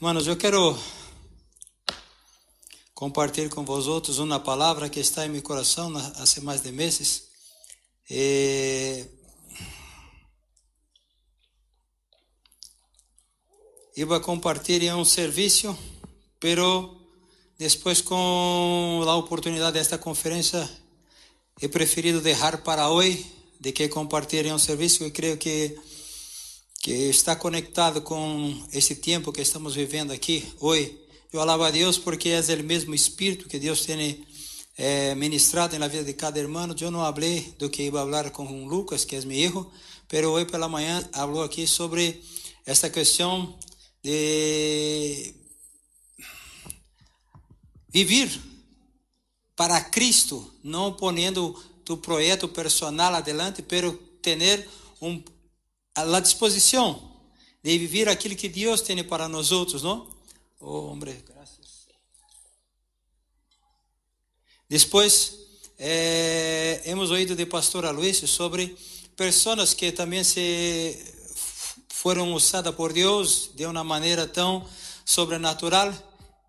Hermanos, 0.00 0.28
eu 0.28 0.36
quero 0.36 0.78
compartilhar 2.94 3.48
com 3.48 3.64
vosotros 3.64 4.20
uma 4.20 4.38
palavra 4.38 4.88
que 4.88 5.00
está 5.00 5.26
em 5.26 5.28
meu 5.28 5.42
coração 5.42 5.92
há 5.96 6.40
mais 6.42 6.60
de 6.62 6.70
meses. 6.70 7.24
Eh, 8.08 9.04
iba 13.96 14.20
compartilhar 14.20 14.96
um 14.96 15.04
serviço, 15.04 15.76
pero 16.38 16.96
depois 17.58 18.00
com 18.00 19.02
a 19.04 19.16
oportunidade 19.16 19.72
desta 19.72 19.98
conferência, 19.98 20.70
he 21.60 21.66
preferido 21.66 22.20
deixar 22.20 22.58
para 22.58 22.88
hoje 22.88 23.26
de 23.58 23.72
que 23.72 23.88
compartilhar 23.88 24.54
um 24.54 24.60
serviço. 24.60 25.02
Eu 25.02 25.10
creio 25.10 25.36
que 25.36 25.76
que 26.80 26.92
está 26.92 27.34
conectado 27.34 28.00
com 28.00 28.66
esse 28.72 28.94
tempo 28.94 29.32
que 29.32 29.42
estamos 29.42 29.74
vivendo 29.74 30.12
aqui 30.12 30.46
hoje. 30.60 30.96
Eu 31.32 31.40
alabo 31.40 31.64
a 31.64 31.70
Deus 31.70 31.98
porque 31.98 32.30
é 32.30 32.40
o 32.40 32.64
mesmo 32.64 32.94
Espírito 32.94 33.48
que 33.48 33.58
Deus 33.58 33.84
tem 33.84 34.24
eh, 34.76 35.14
ministrado 35.16 35.78
na 35.78 35.88
vida 35.88 36.04
de 36.04 36.14
cada 36.14 36.38
irmão. 36.38 36.74
Eu 36.80 36.90
não 36.90 37.00
falei 37.00 37.52
do 37.58 37.68
que 37.68 37.82
ia 37.82 37.92
falar 37.92 38.30
com 38.30 38.66
Lucas, 38.66 39.04
que 39.04 39.16
é 39.16 39.20
meu 39.22 39.36
hijo, 39.36 39.70
mas 40.10 40.24
hoje 40.24 40.46
pela 40.46 40.68
manhã 40.68 41.06
falou 41.12 41.42
aqui 41.42 41.66
sobre 41.66 42.22
esta 42.64 42.88
questão 42.88 43.58
de 44.02 45.34
viver 47.90 48.30
para 49.56 49.80
Cristo, 49.80 50.54
não 50.62 50.92
ponendo 50.92 51.60
tu 51.84 51.96
projeto 51.96 52.46
personal 52.48 53.14
adelante, 53.14 53.62
pero 53.62 53.92
ter 54.22 54.68
um 55.02 55.20
a 56.02 56.20
disposição 56.20 57.08
de 57.62 57.76
viver 57.78 58.08
aquilo 58.08 58.36
que 58.36 58.48
Deus 58.48 58.80
tem 58.80 59.02
para 59.04 59.28
nós 59.28 59.52
outros, 59.52 59.82
não? 59.82 60.08
Oh, 60.60 60.90
hombre, 60.90 61.24
graças. 61.26 61.86
Depois, 64.68 65.38
eh, 65.78 66.82
hemos 66.84 67.10
ouído 67.10 67.34
de 67.34 67.46
pastor 67.46 67.84
Aloysio 67.84 68.28
sobre 68.28 68.76
pessoas 69.16 69.74
que 69.74 69.92
também 69.92 70.22
se 70.22 70.96
foram 71.88 72.32
usadas 72.34 72.74
por 72.74 72.92
Deus 72.92 73.50
de 73.54 73.66
uma 73.66 73.82
maneira 73.82 74.26
tão 74.26 74.66
sobrenatural, 75.04 75.92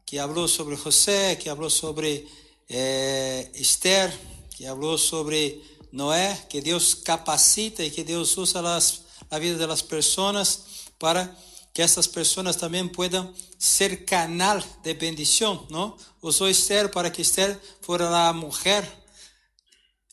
que 0.05 0.17
falou 0.17 0.47
sobre 0.47 0.75
José, 0.75 1.36
que 1.36 1.50
falou 1.50 1.70
sobre 1.70 2.27
eh, 2.70 3.50
Esther, 3.53 4.16
que 4.52 4.66
falou 4.66 4.97
sobre 4.97 5.61
Noé, 5.92 6.45
que 6.50 6.61
Deus 6.61 6.94
capacita 6.94 7.83
e 7.83 7.89
que 7.89 8.03
Deus 8.03 8.38
usa 8.38 8.59
as 8.75 9.02
a 9.30 9.39
vida 9.39 9.67
das 9.67 9.81
pessoas 9.81 10.61
para 10.97 11.33
que 11.73 11.81
essas 11.81 12.08
pessoas 12.08 12.55
também 12.55 12.88
possam 12.88 13.33
ser 13.58 14.05
canal 14.05 14.61
de 14.83 14.94
bendição, 14.94 15.66
não? 15.69 15.95
Usou 16.21 16.49
Esther 16.49 16.89
para 16.89 17.09
que 17.09 17.21
Esther 17.21 17.59
fora 17.81 18.09
a 18.27 18.33
mulher, 18.33 18.83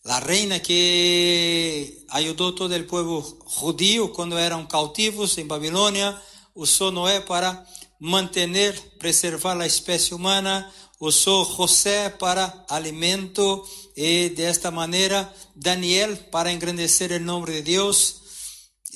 a 0.04 0.20
reina 0.20 0.60
que 0.60 2.04
ajudou 2.10 2.52
todo 2.52 2.76
o 2.76 2.84
povo 2.84 3.38
judío 3.58 4.10
quando 4.10 4.38
eram 4.38 4.64
cautivos 4.66 5.36
em 5.38 5.46
Babilônia. 5.46 6.16
Usou 6.54 6.92
Noé 6.92 7.20
para 7.20 7.66
manter, 7.98 8.80
preservar 8.98 9.60
a 9.60 9.66
espécie 9.66 10.14
humana. 10.14 10.72
Usou 11.00 11.44
José 11.44 12.08
para 12.10 12.64
alimento 12.68 13.66
e 13.96 14.28
desta 14.30 14.70
maneira 14.70 15.30
Daniel 15.54 16.16
para 16.30 16.52
engrandecer 16.52 17.10
o 17.12 17.20
nome 17.20 17.52
de 17.52 17.62
Deus. 17.62 18.25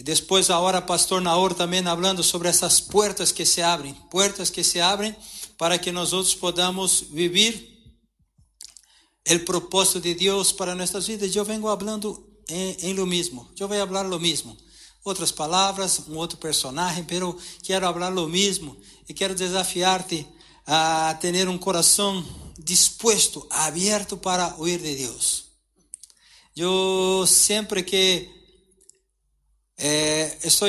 E 0.01 0.03
depois 0.03 0.49
agora 0.49 0.81
pastor 0.81 1.21
Naor 1.21 1.53
também 1.53 1.83
falando 1.83 2.23
sobre 2.23 2.49
essas 2.49 2.81
portas 2.81 3.33
que 3.33 3.45
se 3.45 3.61
abrem, 3.61 3.93
portas 4.11 4.49
que 4.49 4.65
se 4.65 4.81
abrem 4.81 5.15
para 5.59 5.77
que 5.77 5.93
nós 5.93 6.15
outros 6.15 6.35
podamos 6.35 7.05
viver 7.11 7.69
o 9.31 9.39
propósito 9.41 10.01
de 10.01 10.15
Deus 10.15 10.53
para 10.53 10.75
nossas 10.75 11.07
vidas. 11.07 11.37
Eu 11.37 11.45
venho 11.45 11.61
falando 11.61 12.27
em, 12.49 12.89
em 12.89 12.95
lo 12.95 13.07
mesmo. 13.07 13.47
Eu 13.61 13.69
vou 13.69 13.77
falar 13.77 14.01
lo 14.01 14.19
mesmo. 14.19 14.57
Outras 15.05 15.31
palavras, 15.31 16.01
um 16.09 16.17
outro 16.17 16.39
personagem, 16.39 17.05
pero 17.05 17.39
quero 17.63 17.85
falar 17.93 18.09
lo 18.09 18.27
mesmo 18.27 18.81
e 19.07 19.13
quero 19.13 19.35
desafiar-te 19.35 20.27
a 20.67 21.15
ter 21.21 21.47
um 21.47 21.59
coração 21.59 22.25
disposto, 22.59 23.47
aberto 23.51 24.17
para 24.17 24.55
ouvir 24.57 24.81
de 24.81 24.95
Deus. 24.95 25.45
Eu 26.57 27.27
sempre 27.27 27.83
que 27.83 28.40
eh, 29.81 30.37
estou 30.45 30.69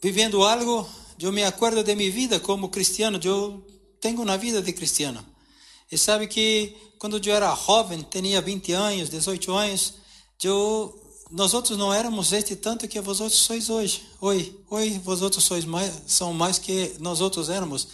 vivendo 0.00 0.44
algo, 0.44 0.88
eu 1.18 1.32
me 1.32 1.42
acordo 1.42 1.82
de 1.82 1.94
minha 1.96 2.10
vida 2.12 2.38
como 2.38 2.68
cristiano, 2.68 3.18
eu 3.24 3.66
tenho 4.00 4.22
uma 4.22 4.38
vida 4.38 4.62
de 4.62 4.72
cristiano. 4.72 5.24
E 5.90 5.98
sabe 5.98 6.28
que 6.28 6.76
quando 6.98 7.18
eu 7.18 7.34
era 7.34 7.54
jovem, 7.54 8.06
tinha 8.08 8.40
20 8.40 8.72
anos, 8.72 9.10
18 9.10 9.52
anos, 9.52 9.94
eu, 10.42 10.94
nós 11.30 11.54
outros 11.54 11.76
não 11.76 11.92
éramos 11.92 12.32
este 12.32 12.54
tanto 12.54 12.86
que 12.86 12.98
outros 12.98 13.34
sois 13.34 13.68
hoje. 13.68 14.02
Oi, 14.20 14.60
oi, 14.70 15.00
outros 15.06 15.42
sois 15.42 15.64
mais, 15.64 15.92
são 16.06 16.32
mais 16.32 16.58
que 16.58 16.94
nós 17.00 17.20
outros 17.20 17.48
éramos. 17.48 17.88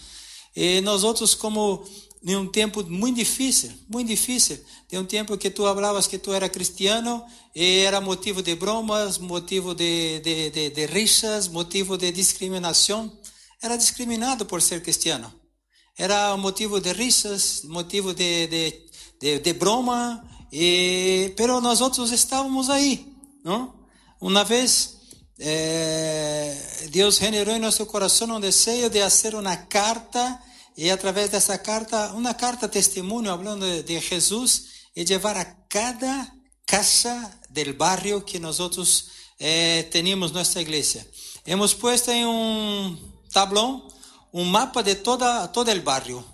E 0.55 0.81
nós 0.83 1.03
outros 1.03 1.35
como 1.35 1.83
em 2.23 2.37
um 2.37 2.47
tempo 2.47 2.85
muito 2.85 3.17
difícil, 3.17 3.73
muito 3.89 4.09
difícil. 4.09 4.63
Tem 4.89 4.99
um 4.99 5.05
tempo 5.05 5.39
que 5.39 5.51
tu 5.51 5.63
falavas 5.63 6.07
que 6.07 6.19
tu 6.19 6.33
era 6.33 6.49
cristiano 6.49 7.25
e 7.55 7.79
era 7.79 8.01
motivo 8.01 8.43
de 8.43 8.55
bromas, 8.55 9.17
motivo 9.17 9.75
de, 9.75 10.21
de, 10.21 10.51
de, 10.51 10.71
de 10.71 10.87
rixas, 10.87 11.49
motivo 11.49 11.97
de 11.97 12.13
discriminação. 12.13 13.11
Era 13.63 13.77
discriminado 13.77 14.45
por 14.45 14.61
ser 14.61 14.83
cristiano. 14.83 15.33
Era 15.97 16.37
motivo 16.37 16.81
de 16.81 16.93
rixas, 16.93 17.63
motivo 17.65 18.13
de, 18.13 18.47
de, 18.47 18.87
de, 19.21 19.39
de 19.39 19.53
broma, 19.53 20.23
e, 20.53 21.33
pero 21.37 21.61
nós 21.61 21.81
outros 21.81 22.11
estávamos 22.11 22.69
aí, 22.69 23.07
não? 23.45 23.75
Uma 24.21 24.45
vez 24.45 24.97
eh, 25.39 26.89
Deus 26.91 27.17
generou 27.17 27.55
em 27.55 27.59
nosso 27.61 27.87
coração 27.87 28.37
um 28.37 28.41
desejo 28.41 28.91
de 28.91 29.01
fazer 29.01 29.35
uma 29.35 29.57
carta 29.57 30.39
e 30.77 30.91
através 30.91 31.31
dessa 31.31 31.59
carta, 31.59 32.13
uma 32.13 32.35
carta 32.35 32.69
testemunho 32.69 33.37
falando 33.37 33.83
de, 33.83 34.01
Jesus 34.01 34.65
e 34.97 35.05
levar 35.05 35.37
a 35.37 35.45
cada 35.45 36.31
casa 36.67 37.39
del 37.51 37.75
barrio 37.75 38.23
que 38.23 38.39
nós 38.39 38.59
eh, 39.39 39.85
temos 39.91 40.33
nossa 40.33 40.61
igreja. 40.61 41.07
Hemos 41.47 41.75
puesto 41.75 42.11
em 42.11 42.27
um 42.27 42.97
tablão 43.33 43.89
um 44.33 44.45
mapa 44.45 44.83
de 44.83 44.95
toda 44.95 45.49
todo 45.49 45.71
o 45.71 45.81
barrio. 45.83 46.25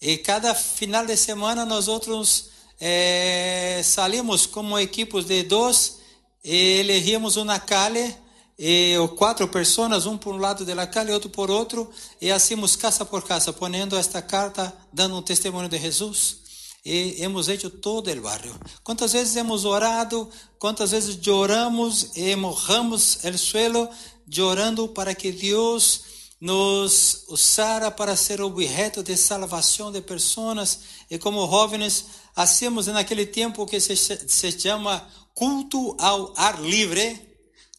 E 0.00 0.18
cada 0.18 0.54
final 0.54 1.06
de 1.06 1.16
semana 1.16 1.64
nós 1.64 1.86
outros 1.88 2.50
eh, 2.80 3.80
salimos 3.84 4.46
como 4.46 4.78
equipos 4.78 5.26
de 5.26 5.42
dois 5.44 5.98
e 6.44 6.80
elegíamos 6.80 7.36
uma 7.36 7.60
calle 7.60 8.16
e 8.64 8.94
quatro 9.16 9.48
pessoas, 9.48 10.06
um 10.06 10.16
por 10.16 10.36
um 10.36 10.38
lado 10.38 10.64
da 10.64 10.86
calle 10.86 11.10
e 11.10 11.12
outro 11.12 11.28
por 11.28 11.50
outro, 11.50 11.90
e 12.20 12.30
hacíamos 12.30 12.76
casa 12.76 13.04
por 13.04 13.24
casa, 13.24 13.52
ponendo 13.52 13.96
esta 13.96 14.22
carta, 14.22 14.72
dando 14.92 15.16
um 15.16 15.20
testemunho 15.20 15.68
de 15.68 15.76
Jesus. 15.80 16.36
E 16.84 17.16
hemos 17.18 17.48
hecho 17.48 17.68
todo 17.68 18.08
o 18.08 18.20
barrio. 18.20 18.54
Quantas 18.84 19.14
vezes 19.14 19.34
hemos 19.34 19.64
orado, 19.64 20.30
quantas 20.60 20.92
vezes 20.92 21.18
choramos 21.20 22.10
e 22.14 22.36
mojamos 22.36 23.18
o 23.24 23.36
suelo, 23.36 23.88
chorando 24.30 24.86
para 24.86 25.12
que 25.12 25.32
Deus 25.32 26.02
nos 26.40 27.24
usara 27.30 27.90
para 27.90 28.14
ser 28.14 28.40
objeto 28.40 29.02
de 29.02 29.16
salvação 29.16 29.90
de 29.90 30.00
pessoas. 30.00 30.78
E 31.10 31.18
como 31.18 31.50
jovens, 31.50 32.04
hacemos 32.36 32.86
naquele 32.86 33.26
tempo 33.26 33.66
que 33.66 33.80
se, 33.80 33.96
se 33.96 34.52
chama 34.52 35.04
culto 35.34 35.96
ao 35.98 36.32
ar 36.36 36.62
livre 36.62 37.31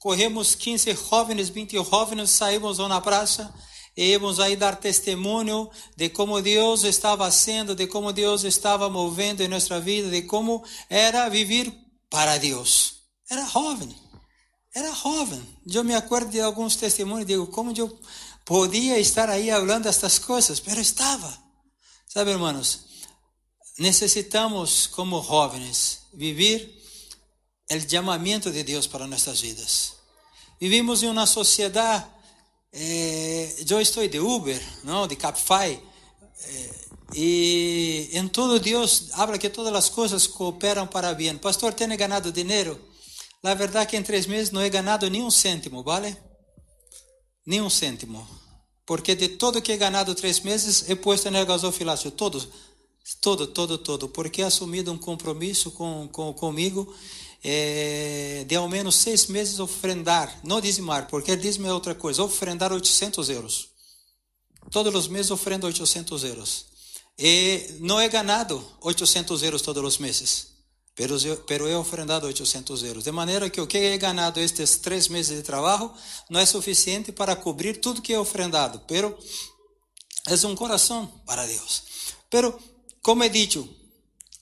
corremos 0.03 0.53
15 0.53 0.93
jovens, 0.95 1.47
20 1.47 1.75
jovens, 1.75 2.29
saímos 2.31 2.77
na 2.77 2.99
praça 2.99 3.53
e 3.95 4.09
íamos 4.09 4.38
aí 4.38 4.57
dar 4.57 4.75
testemunho 4.75 5.69
de 5.95 6.09
como 6.09 6.41
Deus 6.41 6.83
estava 6.83 7.31
sendo, 7.31 7.73
de 7.73 7.88
como 7.88 8.11
Deus 8.11 8.44
estava 8.44 8.89
movendo 8.89 9.41
em 9.41 9.47
nossa 9.47 9.79
vida, 9.79 10.09
de 10.09 10.23
como 10.23 10.61
era 10.89 11.29
viver 11.29 11.73
para 12.09 12.38
Deus. 12.38 12.95
Era 13.29 13.45
jovem, 13.45 13.95
era 14.75 14.94
jovem. 14.94 15.41
Eu 15.71 15.85
me 15.85 15.95
acordo 15.95 16.29
de 16.29 16.41
alguns 16.41 16.75
testemunhos, 16.75 17.25
digo, 17.25 17.47
como 17.47 17.71
eu 17.71 17.97
podia 18.44 18.99
estar 18.99 19.29
aí 19.29 19.51
falando 19.51 19.85
estas 19.85 20.19
coisas, 20.19 20.61
mas 20.67 20.77
estava. 20.79 21.33
Sabe, 22.09 22.31
irmãos, 22.31 22.81
necessitamos 23.79 24.85
como 24.85 25.23
jovens 25.23 26.01
viver 26.13 26.82
o 27.71 27.89
chamamento 27.89 28.51
de 28.51 28.63
Deus 28.63 28.88
para 28.88 29.07
nossas 29.07 29.42
vidas. 29.42 29.94
Vivimos 30.60 31.04
em 31.04 31.07
uma 31.07 31.25
sociedade, 31.25 32.06
eh, 32.71 33.56
eu 33.68 33.81
estou 33.81 34.07
de 34.07 34.19
Uber, 34.19 34.62
não, 34.83 35.07
de 35.07 35.15
Capify, 35.15 35.80
eh, 36.39 36.83
e 37.15 38.10
em 38.13 38.27
todo 38.27 38.60
Deus 38.60 39.10
habla 39.13 39.38
que 39.38 39.50
todas 39.50 39.74
as 39.74 39.89
coisas 39.89 40.25
cooperam 40.25 40.88
para 40.88 41.13
bem. 41.13 41.38
Pastor, 41.38 41.74
tem 41.74 41.88
ganado 41.95 42.31
dinheiro? 42.31 42.80
La 43.44 43.54
verdade 43.54 43.88
que 43.88 43.98
em 43.98 44.04
três 44.04 44.25
meses 44.25 44.51
não 44.51 44.63
he 44.63 44.69
ganado 44.69 45.09
nem 45.09 45.21
um 45.21 45.30
cêntimo, 45.30 45.83
vale? 45.83 46.16
Nem 47.45 47.62
um 47.62 47.69
cêntimo. 47.69 48.25
Porque 48.86 49.16
de 49.16 49.27
todo 49.30 49.62
que 49.62 49.71
he 49.71 49.77
ganado 49.77 50.16
três 50.16 50.39
meses, 50.39 50.89
he 50.89 50.95
puesto 50.95 51.30
no 51.30 51.45
gasofilácio. 51.45 52.09
Todo, 52.09 52.42
todo, 53.21 53.48
todo, 53.48 53.77
todo. 53.77 54.09
Porque 54.09 54.42
he 54.42 54.45
assumido 54.45 54.92
um 54.92 54.98
compromisso 54.98 55.71
com, 55.71 56.07
com, 56.12 56.33
comigo 56.33 56.94
é, 57.44 58.45
de 58.48 58.56
ao 58.56 58.69
menos 58.69 58.95
seis 58.95 59.28
meses 59.28 59.60
ofrendar, 59.60 60.40
não 60.44 60.62
dizimar, 60.62 61.07
porque 61.07 61.36
dízimo 61.36 61.68
é 61.68 61.74
outra 61.74 61.94
coisa, 61.94 62.24
ofrendar 62.24 62.72
800 62.72 63.30
euros. 63.30 63.69
Todos 64.72 64.95
os 64.95 65.07
meses 65.07 65.30
ofrendo 65.30 65.68
800 65.68 66.24
euros. 66.24 66.66
E 67.19 67.78
não 67.81 68.00
é 68.00 68.07
ganado 68.07 68.66
800 68.81 69.44
euros 69.44 69.62
todos 69.62 69.84
os 69.84 69.98
meses, 69.98 70.48
pero, 70.95 71.18
pero 71.45 71.68
he 71.68 71.75
ofrendado 71.75 72.25
800 72.25 72.81
euros. 72.84 73.04
De 73.04 73.12
maneira 73.12 73.50
que 73.50 73.60
o 73.60 73.68
que 73.68 73.78
he 73.78 73.98
ganado 73.98 74.40
estes 74.40 74.78
três 74.78 75.10
meses 75.10 75.36
de 75.36 75.44
trabalho 75.44 75.92
não 76.30 76.40
é 76.40 76.45
suficiente 76.45 77.12
para 77.12 77.36
cobrir 77.36 77.81
tudo 77.81 78.01
que 78.01 78.13
he 78.13 78.18
ofrendado, 78.18 78.81
pero 78.88 79.16
é 80.28 80.48
um 80.48 80.56
coração 80.56 81.06
para 81.25 81.45
Deus. 81.45 81.84
Pero, 82.30 82.57
como 83.01 83.24
he 83.24 83.30
dicho, 83.30 83.68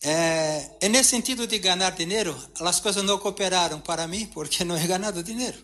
é, 0.04 0.78
é 0.82 0.90
nesse 0.90 1.12
sentido 1.12 1.46
de 1.46 1.60
ganhar 1.60 1.92
dinheiro, 1.92 2.36
as 2.60 2.80
coisas 2.80 3.04
não 3.04 3.20
cooperaram 3.20 3.80
para 3.80 4.08
mim 4.08 4.26
porque 4.28 4.64
não 4.64 4.78
he 4.78 4.88
ganado 4.88 5.24
dinheiro. 5.24 5.58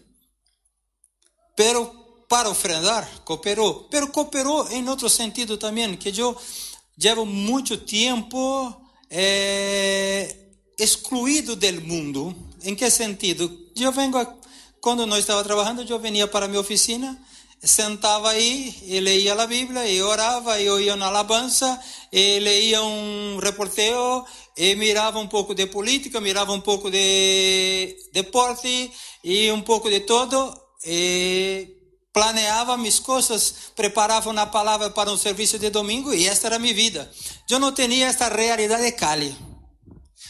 Pero 1.55 1.85
para 2.29 2.49
ofrendar, 2.49 3.09
cooperou. 3.23 3.87
Pero 3.89 4.09
cooperou 4.09 4.69
em 4.71 4.87
outro 4.87 5.09
sentido 5.09 5.57
também, 5.57 5.95
que 5.95 6.09
eu 6.19 6.37
llevo 6.97 7.25
muito 7.25 7.77
tempo 7.77 8.75
é, 9.09 10.35
excluído 10.77 11.55
do 11.55 11.81
mundo. 11.81 12.35
Em 12.63 12.75
que 12.75 12.89
sentido? 12.89 13.69
Eu 13.75 13.91
vengo, 13.91 14.17
a, 14.17 14.25
quando 14.81 15.05
não 15.05 15.17
estava 15.17 15.43
trabalhando, 15.43 15.81
eu 15.81 15.99
venia 15.99 16.27
para 16.27 16.47
minha 16.47 16.59
oficina, 16.59 17.19
sentava 17.63 18.29
aí 18.29 18.75
e 18.83 18.99
leía 18.99 19.33
a 19.33 19.47
Bíblia, 19.47 19.87
e 19.87 20.01
orava, 20.01 20.59
e 20.59 20.69
oía 20.69 20.95
uma 20.95 21.07
alabança, 21.07 21.79
e 22.11 22.39
leía 22.39 22.81
um 22.83 23.37
reporteo, 23.39 24.25
e 24.55 24.75
mirava 24.75 25.19
um 25.19 25.27
pouco 25.27 25.53
de 25.53 25.67
política, 25.67 26.21
mirava 26.21 26.53
um 26.53 26.61
pouco 26.61 26.89
de 26.89 27.95
deporte, 28.13 28.91
e 29.23 29.51
um 29.51 29.61
pouco 29.61 29.89
de 29.89 30.01
todo, 30.01 30.53
e 30.85 31.75
planeava 32.13 32.77
minhas 32.77 32.99
coisas, 32.99 33.53
preparava 33.75 34.29
uma 34.29 34.47
palavra 34.47 34.89
para 34.89 35.11
um 35.11 35.17
serviço 35.17 35.59
de 35.59 35.69
domingo, 35.69 36.13
e 36.13 36.27
esta 36.27 36.47
era 36.47 36.59
minha 36.59 36.73
vida. 36.73 37.11
Eu 37.49 37.59
não 37.59 37.71
tinha 37.71 38.07
esta 38.07 38.27
realidade 38.29 38.83
de 38.83 38.91
Cali. 38.93 39.35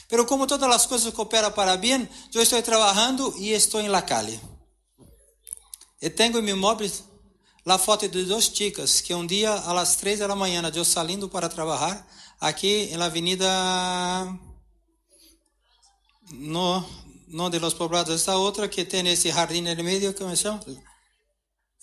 Pero 0.10 0.26
como 0.26 0.48
todas 0.48 0.70
as 0.74 0.86
coisas 0.86 1.14
cooperam 1.14 1.52
para 1.52 1.76
bem, 1.76 2.08
eu 2.34 2.42
estou 2.42 2.62
trabalhando 2.62 3.34
e 3.38 3.52
estou 3.52 3.82
em 3.82 3.90
La 3.90 4.02
Cali. 4.02 4.40
E 6.02 6.10
tenho 6.10 6.40
em 6.40 6.54
a 7.70 7.78
foto 7.78 8.08
de 8.08 8.24
duas 8.24 8.46
chicas 8.46 9.02
que 9.02 9.14
um 9.14 9.26
dia 9.28 9.54
às 9.54 9.98
três 9.98 10.20
da 10.20 10.36
manhã 10.36 10.62
eu 10.74 10.86
saindo 10.86 11.28
para 11.28 11.50
trabalhar 11.50 12.08
aqui 12.40 12.96
na 12.96 13.06
avenida 13.06 13.46
no 16.32 16.84
no 17.28 17.50
de 17.50 17.60
los 17.60 17.74
poblados 17.74 18.16
esta 18.16 18.38
outra 18.38 18.70
que 18.70 18.86
tem 18.86 19.06
esse 19.10 19.30
jardim 19.30 19.62
no 19.62 19.84
meio 19.84 20.14
que 20.14 20.24
se 20.30 20.38
chama 20.38 20.62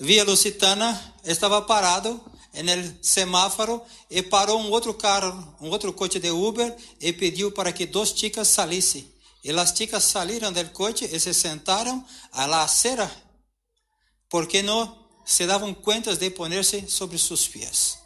Via 0.01 0.25
Lusitana 0.25 1.15
estava 1.23 1.61
parado 1.61 2.19
no 2.55 2.99
semáforo 3.03 3.83
e 4.11 4.23
parou 4.23 4.59
um 4.61 4.71
outro 4.71 4.95
carro, 4.95 5.57
um 5.61 5.69
outro 5.69 5.93
coche 5.93 6.19
de 6.19 6.31
Uber 6.31 6.75
e 7.01 7.13
pediu 7.13 7.53
para 7.53 7.73
que 7.73 7.85
duas 7.87 8.11
chicas 8.11 8.49
salissem. 8.49 9.13
E 9.43 9.51
as 9.51 9.71
chicas 9.71 10.05
saíram 10.05 10.53
do 10.53 10.65
coche 10.71 11.05
e 11.05 11.21
se 11.21 11.35
sentaram 11.35 12.05
a 12.33 12.47
la 12.47 12.63
acera 12.63 13.11
porque 14.29 14.63
não 14.63 15.04
se 15.25 15.47
davam 15.47 15.73
conta 15.75 16.15
de 16.17 16.31
ponerse 16.31 16.89
sobre 16.89 17.19
seus 17.19 17.49
pés. 17.49 17.99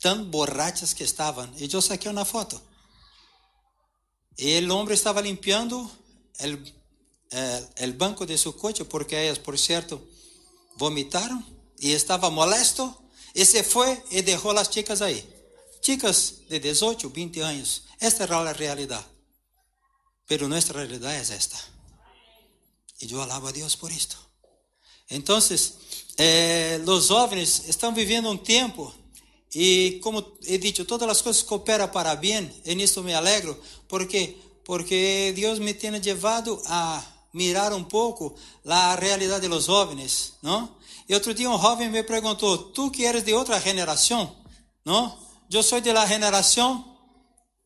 Tão 0.00 0.24
borrachas 0.24 0.92
que 0.92 1.04
estavam. 1.04 1.52
E 1.56 1.68
eu 1.72 1.82
saquei 1.82 2.10
uma 2.10 2.24
foto. 2.24 2.60
E 4.38 4.58
o 4.60 4.74
homem 4.74 4.94
estava 4.94 5.20
limpando 5.20 5.78
o 5.78 6.80
el 7.76 7.92
banco 7.92 8.26
de 8.26 8.36
seu 8.36 8.52
coche, 8.52 8.84
porque 8.84 9.14
elas, 9.14 9.38
por 9.38 9.56
certo, 9.58 10.00
vomitaram 10.76 11.44
e 11.78 11.92
estava 11.92 12.30
molesto 12.30 12.96
e 13.34 13.44
se 13.44 13.62
foi 13.62 14.02
e 14.10 14.22
deixou 14.22 14.50
as 14.58 14.68
chicas 14.68 15.00
aí. 15.02 15.28
Chicas 15.82 16.42
de 16.48 16.58
18, 16.58 17.08
20 17.08 17.40
anos. 17.40 17.82
Esta 18.00 18.24
era 18.24 18.36
a 18.38 18.52
realidade. 18.52 19.06
Pero 20.26 20.48
nossa 20.48 20.72
realidade 20.72 21.30
é 21.32 21.36
esta. 21.36 21.56
E 23.00 23.10
eu 23.12 23.20
alabo 23.20 23.48
a 23.48 23.52
Deus 23.52 23.76
por 23.76 23.90
isto. 23.90 24.18
Então, 25.10 25.40
eh, 26.22 26.78
os 26.86 27.06
jovens 27.06 27.62
estão 27.66 27.94
vivendo 27.94 28.28
um 28.28 28.36
tempo 28.36 28.92
e 29.54 29.98
como 30.02 30.22
he 30.46 30.58
dicho, 30.58 30.84
todas 30.84 31.08
as 31.08 31.22
coisas 31.22 31.42
cooperam 31.42 31.88
para 31.88 32.14
bem, 32.14 32.50
e 32.64 32.74
nisso 32.74 33.02
me 33.02 33.14
alegro, 33.14 33.58
porque 33.88 34.36
porque 34.62 35.32
Deus 35.34 35.58
me 35.58 35.72
tem 35.72 35.90
levado 35.90 36.62
a 36.66 37.02
mirar 37.32 37.72
um 37.72 37.82
pouco 37.82 38.34
a 38.66 38.94
realidade 38.94 39.48
dos 39.48 39.64
jovens, 39.64 40.34
não? 40.42 40.76
E 41.08 41.14
outro 41.14 41.32
dia 41.32 41.50
um 41.50 41.58
jovem 41.58 41.88
me 41.88 42.02
perguntou: 42.02 42.58
"Tu 42.58 42.90
que 42.90 43.04
eres 43.04 43.24
de 43.24 43.32
outra 43.32 43.58
geração, 43.58 44.36
não? 44.84 45.18
Eu 45.50 45.62
sou 45.62 45.80
de 45.80 45.90
la 45.90 46.04
geração 46.06 46.84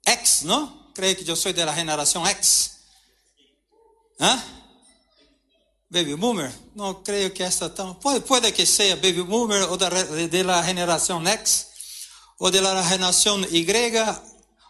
X, 0.06 0.42
não? 0.44 0.72
Creio 0.94 1.16
que 1.16 1.28
eu 1.28 1.36
sou 1.36 1.52
de 1.52 1.64
la 1.64 1.74
geração 1.74 2.24
X. 2.24 2.76
Hã? 4.20 4.53
Baby 5.94 6.16
Boomer? 6.16 6.52
Não 6.74 6.92
creio 6.92 7.30
que 7.30 7.40
esta 7.40 7.70
tão. 7.70 7.94
Pode, 7.94 8.18
pode 8.22 8.50
que 8.50 8.66
seja 8.66 8.96
Baby 8.96 9.22
Boomer 9.22 9.70
ou 9.70 9.76
da, 9.76 9.88
de 9.88 10.42
la 10.42 10.60
geração 10.60 11.24
X 11.24 11.68
ou 12.36 12.50
de 12.50 12.58
la 12.58 12.82
geração 12.82 13.40
Y. 13.42 14.20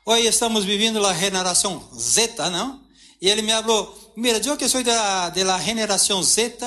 Hoje 0.04 0.26
estamos 0.26 0.66
vivendo 0.66 1.04
a 1.06 1.14
geração 1.14 1.82
Z, 1.98 2.34
não? 2.52 2.84
E 3.22 3.30
ele 3.30 3.40
me 3.40 3.52
falou: 3.52 4.12
Mira, 4.14 4.38
eu 4.38 4.54
que 4.54 4.68
sou 4.68 4.84
da 4.84 5.30
de 5.30 5.42
la 5.42 5.58
geração 5.58 6.22
Z, 6.22 6.58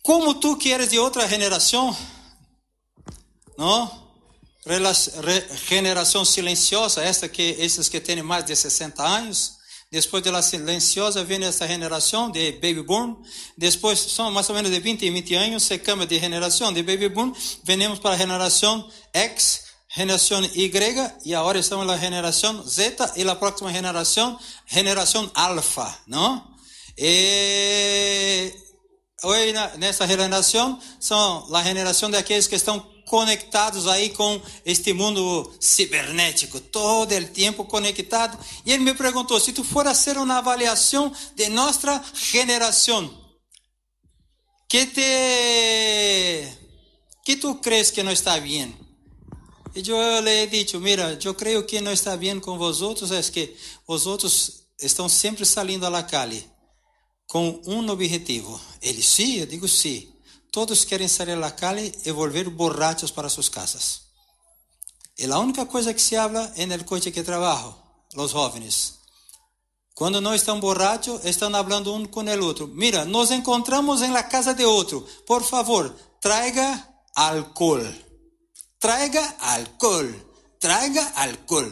como 0.00 0.34
tu 0.34 0.56
que 0.56 0.68
eres 0.68 0.90
de 0.90 0.98
outra 1.00 1.26
geração, 1.26 1.96
não? 3.58 4.06
Geração 5.68 6.24
silenciosa, 6.24 7.02
esta 7.02 7.28
que 7.28 7.56
esses 7.58 7.88
que 7.88 7.98
têm 7.98 8.22
mais 8.22 8.44
de 8.44 8.54
60 8.54 9.02
anos, 9.02 9.55
depois 9.90 10.22
de 10.22 10.30
la 10.30 10.42
silenciosa 10.42 11.22
vem 11.22 11.44
essa 11.44 11.66
geração 11.66 12.30
de 12.30 12.52
baby 12.52 12.82
boom. 12.82 13.22
Depois 13.56 13.98
são 14.00 14.30
mais 14.32 14.48
ou 14.48 14.54
menos 14.54 14.70
de 14.70 14.80
20 14.80 15.02
e 15.02 15.10
20 15.10 15.34
anos, 15.34 15.62
se 15.62 15.78
cambia 15.78 16.06
de 16.06 16.18
geração 16.18 16.72
de 16.72 16.82
baby 16.82 17.08
boom. 17.08 17.32
Venemos 17.62 17.98
para 18.00 18.14
a 18.14 18.18
geração 18.18 18.90
X, 19.12 19.64
geração 19.94 20.42
Y 20.42 21.12
e 21.24 21.34
agora 21.34 21.58
estamos 21.58 21.86
na 21.86 21.96
geração 21.96 22.66
Z 22.66 22.96
e 23.16 23.28
a 23.28 23.36
próxima 23.36 23.72
geração, 23.72 24.38
geração 24.66 25.30
alfa, 25.34 25.96
não? 26.06 26.44
E 26.98 28.52
hoje 29.22 29.52
nessa 29.78 30.06
geração 30.06 30.80
são 30.98 31.46
a 31.54 31.62
geração 31.62 32.10
daqueles 32.10 32.48
que 32.48 32.56
estão 32.56 32.95
conectados 33.06 33.86
aí 33.86 34.10
com 34.10 34.40
este 34.64 34.92
mundo 34.92 35.50
cibernético, 35.60 36.60
todo 36.60 37.14
o 37.14 37.28
tempo 37.28 37.64
conectado. 37.64 38.38
E 38.64 38.72
ele 38.72 38.84
me 38.84 38.94
perguntou: 38.94 39.40
se 39.40 39.52
tu 39.52 39.64
for 39.64 39.84
fazer 39.84 40.18
uma 40.18 40.38
avaliação 40.38 41.12
de 41.34 41.48
nossa 41.48 42.04
geração, 42.14 43.10
que 44.68 44.86
te 44.86 46.48
que 47.24 47.36
tu 47.36 47.54
crees 47.56 47.90
que 47.90 48.02
não 48.02 48.12
está 48.12 48.38
bem? 48.38 48.74
E 49.74 49.88
eu 49.88 50.20
lhe 50.20 50.30
he 50.30 50.46
dicho, 50.46 50.80
mira, 50.80 51.18
eu 51.22 51.34
creio 51.34 51.62
que 51.64 51.80
não 51.82 51.92
está 51.92 52.16
bem 52.16 52.40
com 52.40 52.56
vosotros 52.56 53.12
é 53.12 53.20
que 53.22 53.54
vosotros 53.86 54.62
estão 54.80 55.08
sempre 55.08 55.44
saindo 55.44 55.84
a 55.84 55.90
la 55.90 56.02
calle 56.02 56.48
com 57.26 57.60
um 57.66 57.86
objetivo. 57.90 58.58
Ele 58.80 59.02
sim, 59.02 59.40
eu 59.40 59.46
digo 59.46 59.68
sim. 59.68 60.08
Todos 60.56 60.86
querem 60.86 61.06
sair 61.06 61.36
à 61.44 61.50
calle 61.50 61.92
e 62.06 62.10
volver 62.10 62.48
borrachos 62.48 63.10
para 63.10 63.28
suas 63.28 63.46
casas. 63.46 64.00
E 65.18 65.30
a 65.30 65.38
única 65.38 65.66
coisa 65.66 65.92
que 65.92 66.00
se 66.00 66.16
habla 66.16 66.50
é 66.56 66.64
no 66.64 66.82
coche 66.82 67.12
que 67.12 67.22
trabalho, 67.22 67.74
os 68.16 68.30
jovens. 68.30 68.94
Quando 69.94 70.18
não 70.18 70.34
estão 70.34 70.58
borrachos, 70.58 71.22
estão 71.26 71.50
falando 71.50 71.92
um 71.92 72.06
com 72.06 72.22
o 72.22 72.44
outro. 72.46 72.68
Mira, 72.68 73.04
nos 73.04 73.30
encontramos 73.30 74.00
em 74.00 74.10
la 74.10 74.22
casa 74.22 74.54
de 74.54 74.64
outro. 74.64 75.06
Por 75.26 75.42
favor, 75.42 75.94
traiga 76.22 76.88
alcohol. 77.14 77.84
Traiga 78.80 79.36
alcohol. 79.38 80.08
Traiga 80.58 81.04
alcohol. 81.16 81.70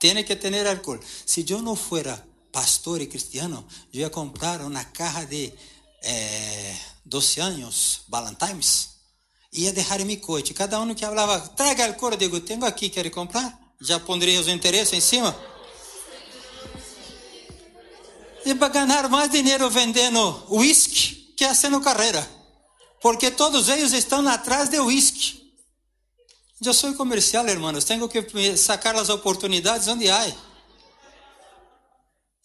Tiene 0.00 0.24
que 0.24 0.34
ter 0.34 0.66
alcohol. 0.66 0.98
Se 1.24 1.46
eu 1.48 1.62
não 1.62 1.76
fuera 1.76 2.20
pastor 2.50 3.00
e 3.00 3.06
cristiano, 3.06 3.64
eu 3.94 4.00
ia 4.00 4.10
comprar 4.10 4.60
uma 4.60 4.84
caja 4.86 5.24
de 5.24 5.52
eh, 6.02 6.95
12 7.06 7.40
anos, 7.40 8.00
Valentine's, 8.08 8.88
ia 9.52 9.72
deixar 9.72 10.00
em 10.00 10.16
coche. 10.16 10.52
Cada 10.52 10.80
um 10.80 10.92
que 10.92 11.06
falava, 11.06 11.38
traga 11.50 11.86
alcohol, 11.86 12.12
eu 12.12 12.18
digo, 12.18 12.40
tenho 12.40 12.64
aqui, 12.64 12.90
quer 12.90 13.08
comprar? 13.10 13.56
Já 13.80 14.00
pondrei 14.00 14.36
os 14.38 14.48
interesses 14.48 14.92
em 14.92 15.00
cima. 15.00 15.34
E 18.44 18.54
para 18.54 18.68
ganhar 18.68 19.08
mais 19.08 19.30
dinheiro 19.30 19.70
vendendo 19.70 20.44
whisky 20.50 21.34
que 21.36 21.46
fazendo 21.46 21.80
carreira. 21.80 22.28
porque 23.00 23.30
todos 23.30 23.68
eles 23.68 23.92
estão 23.92 24.26
atrás 24.26 24.68
de 24.68 24.80
whisky. 24.80 25.40
Eu 26.64 26.74
sou 26.74 26.92
comercial, 26.94 27.46
hermanos, 27.46 27.84
tenho 27.84 28.08
que 28.08 28.56
sacar 28.56 28.96
as 28.96 29.10
oportunidades 29.10 29.86
onde 29.86 30.10
há. 30.10 30.26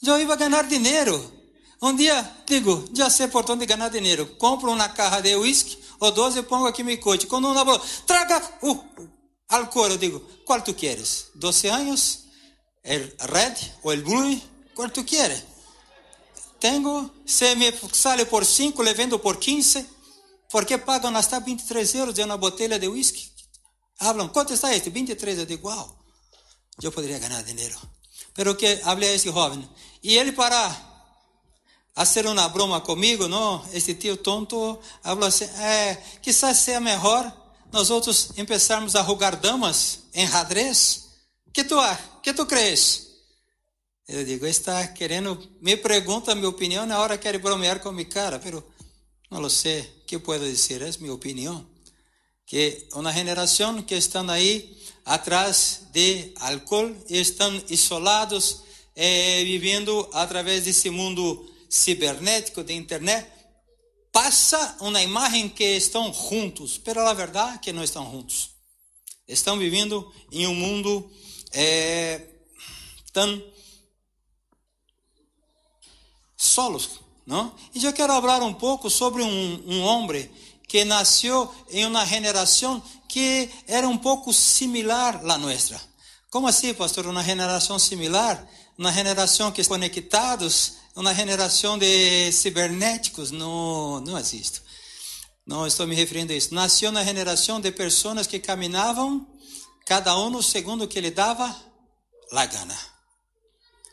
Eu 0.04 0.20
ia 0.20 0.36
ganhar 0.36 0.68
dinheiro. 0.68 1.41
Um 1.82 1.96
dia, 1.96 2.30
digo, 2.46 2.88
já 2.94 3.10
sei 3.10 3.28
por 3.28 3.50
onde 3.50 3.66
ganhar 3.66 3.90
dinheiro. 3.90 4.28
Compro 4.38 4.72
uma 4.72 4.88
carra 4.90 5.20
de 5.20 5.36
whisky 5.36 5.80
ou 6.00 6.12
12 6.12 6.40
e 6.40 6.44
pongo 6.44 6.68
aqui 6.68 6.84
meu 6.84 7.00
coche. 7.00 7.26
Quando 7.26 7.50
um 7.50 7.56
falou, 7.56 7.82
traga 8.06 8.40
o 8.62 8.84
álcool, 9.50 9.88
eu 9.88 9.98
digo, 9.98 10.20
qual 10.46 10.62
tu 10.62 10.76
queres? 10.76 11.32
12 11.36 11.68
anos? 11.70 12.20
El 12.84 13.12
red 13.20 13.56
ou 13.84 13.92
el 13.94 14.04
blue? 14.04 14.42
Qual 14.76 14.92
tu 14.92 15.04
queres? 15.04 15.44
Tenho, 16.60 17.12
se 17.26 17.56
me 17.56 17.74
sale 17.92 18.28
por 18.28 18.46
5, 18.46 18.84
le 18.84 18.94
vendo 18.94 19.20
por 19.20 19.40
15. 19.40 19.84
¿Por 20.52 20.66
qué 20.66 20.78
pagan 20.78 21.16
hasta 21.16 21.40
23 21.40 21.96
euros 21.96 22.14
de 22.14 22.24
uma 22.24 22.38
botella 22.38 22.78
de 22.78 22.88
whisky? 22.88 23.32
Hablan, 23.98 24.30
quanto 24.30 24.54
está 24.54 24.74
este? 24.74 24.92
23. 24.92 25.40
Eu 25.40 25.46
digo, 25.48 25.68
wow, 25.68 25.98
eu 26.82 26.92
poderia 26.92 27.18
ganhar 27.18 27.42
dinheiro. 27.44 27.76
Pero 28.36 28.56
que 28.56 28.80
hablé 28.84 29.10
a 29.10 29.14
esse 29.14 29.32
jovem. 29.32 29.68
E 30.04 30.16
ele 30.18 30.32
para 30.32 30.91
fazer 32.02 32.26
uma 32.26 32.50
broma 32.50 32.82
comigo, 32.82 33.28
não? 33.28 33.64
Esse 33.72 33.94
tio 33.94 34.18
tonto 34.18 34.80
falou 35.04 35.26
assim, 35.26 35.46
é, 35.46 35.96
quizás 36.20 36.66
melhor 36.82 37.32
nós 37.72 37.92
outros 37.92 38.32
começarmos 38.36 38.96
a 38.96 39.04
jogar 39.04 39.36
damas 39.36 40.00
em 40.12 40.28
xadrez. 40.28 41.10
Que 41.54 41.64
tu, 41.64 41.76
que 42.24 42.34
tu 42.34 42.48
crees? 42.48 43.08
Eu 44.08 44.26
digo, 44.26 44.48
está 44.48 44.88
querendo, 44.88 45.38
me 45.62 45.78
pergunta 45.78 46.34
minha 46.34 46.50
opinião, 46.50 46.88
na 46.88 46.98
hora 47.00 47.20
quer 47.20 47.38
bromear 47.38 47.80
com 47.80 47.92
mi 47.92 48.06
cara, 48.06 48.40
pero 48.40 48.64
não 49.30 49.48
sei, 49.48 49.84
que 50.08 50.18
puedo 50.18 50.44
dizer? 50.44 50.82
É 50.82 50.90
minha 51.00 51.14
opinião. 51.14 51.64
Que 52.48 52.88
uma 52.94 53.14
geração 53.14 53.80
que 53.84 53.94
estão 53.94 54.28
aí 54.28 54.76
atrás 55.06 55.84
de 55.94 56.34
álcool 56.40 56.96
estão 57.08 57.62
isolados, 57.70 58.64
eh, 58.96 59.44
vivendo 59.44 60.10
através 60.14 60.66
desse 60.66 60.90
mundo 60.90 61.51
cibernético 61.72 62.66
de 62.66 62.74
internet, 62.74 63.26
passa 64.12 64.76
uma 64.82 65.02
imagem 65.02 65.48
que 65.48 65.64
estão 65.64 66.14
juntos, 66.14 66.78
pero 66.78 67.00
a 67.00 67.14
verdade 67.14 67.56
é 67.56 67.58
que 67.60 67.72
não 67.72 67.82
estão 67.82 68.12
juntos. 68.12 68.50
Estão 69.26 69.58
vivendo 69.58 70.14
em 70.34 70.46
um 70.46 70.54
mundo 70.54 71.10
é, 71.54 72.28
tão 73.14 73.42
solos, 76.36 77.00
não? 77.26 77.56
E 77.74 77.86
eu 77.86 77.94
quero 77.94 78.12
falar 78.20 78.44
um 78.44 78.54
pouco 78.54 78.90
sobre 78.90 79.24
um, 79.24 79.64
um 79.66 79.82
homem 79.82 80.30
que 80.68 80.84
nasceu 80.84 81.54
em 81.70 81.86
uma 81.86 82.06
geração 82.06 82.84
que 83.08 83.50
era 83.66 83.88
um 83.88 83.98
pouco 83.98 84.34
similar 84.34 85.22
à 85.26 85.38
nossa. 85.38 85.82
Como 86.30 86.48
assim, 86.48 86.74
pastor? 86.74 87.08
Uma 87.08 87.24
geração 87.24 87.80
similar? 87.80 88.46
Uma 88.78 88.92
geração 88.92 89.52
que 89.52 89.64
conectados 89.66 90.81
uma 90.96 91.14
geração 91.14 91.78
de 91.78 92.32
cibernéticos 92.32 93.32
não, 93.32 94.02
não 94.02 94.18
existe. 94.18 94.62
Não 95.46 95.66
estou 95.66 95.88
me 95.88 95.96
referindo 95.96 96.34
a 96.34 96.36
isso. 96.36 96.54
Nasceu 96.54 96.92
na 96.92 97.04
geração 97.04 97.60
de 97.60 97.72
pessoas 97.72 98.28
que 98.28 98.40
caminhavam, 98.40 99.28
cada 99.86 100.18
um 100.18 100.42
segundo 100.42 100.84
o 100.84 100.88
que 100.88 101.02
lhe 101.02 101.12
dava 101.12 101.56
la 102.32 102.46
gana. 102.46 102.78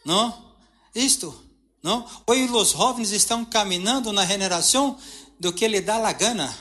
Não? 0.05 0.57
Isto, 0.95 1.35
não? 1.83 2.07
Hoje 2.26 2.50
os 2.50 2.71
jovens 2.71 3.11
estão 3.12 3.45
caminhando 3.45 4.12
na 4.12 4.26
geração 4.26 4.99
do 5.38 5.52
que 5.52 5.67
lhe 5.69 5.81
dá 5.81 5.99
la 5.99 6.12
gana. 6.12 6.57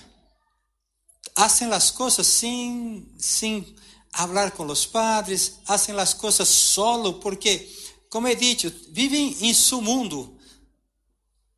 Hacen 1.36 1.72
as 1.72 1.92
coisas 1.92 2.26
sem, 2.26 3.08
sem 3.18 3.76
falar 4.12 4.52
com 4.52 4.66
os 4.66 4.86
padres, 4.86 5.60
hacen 5.68 6.00
as 6.00 6.14
coisas 6.14 6.48
solo, 6.48 7.16
porque 7.16 7.70
como 8.10 8.28
he 8.28 8.36
dicho, 8.36 8.72
vivem 8.90 9.36
em 9.42 9.54
seu 9.54 9.82
mundo. 9.82 10.38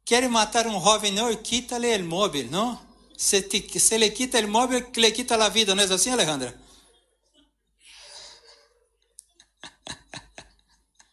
Querem 0.04 0.30
matar 0.30 0.66
um 0.68 0.82
jovem, 0.82 1.12
não, 1.12 1.36
quita-lhe 1.36 1.96
o 1.98 2.06
móvel, 2.06 2.48
não? 2.50 2.80
Se, 3.16 3.42
te, 3.42 3.80
se 3.80 3.98
le 3.98 4.10
quita 4.12 4.40
o 4.40 4.48
móvel, 4.48 4.90
le 4.96 5.12
quita 5.12 5.36
a 5.36 5.50
vida, 5.50 5.76
não 5.76 5.84
é 5.84 5.86
assim, 5.94 6.10
Alejandra? 6.10 6.60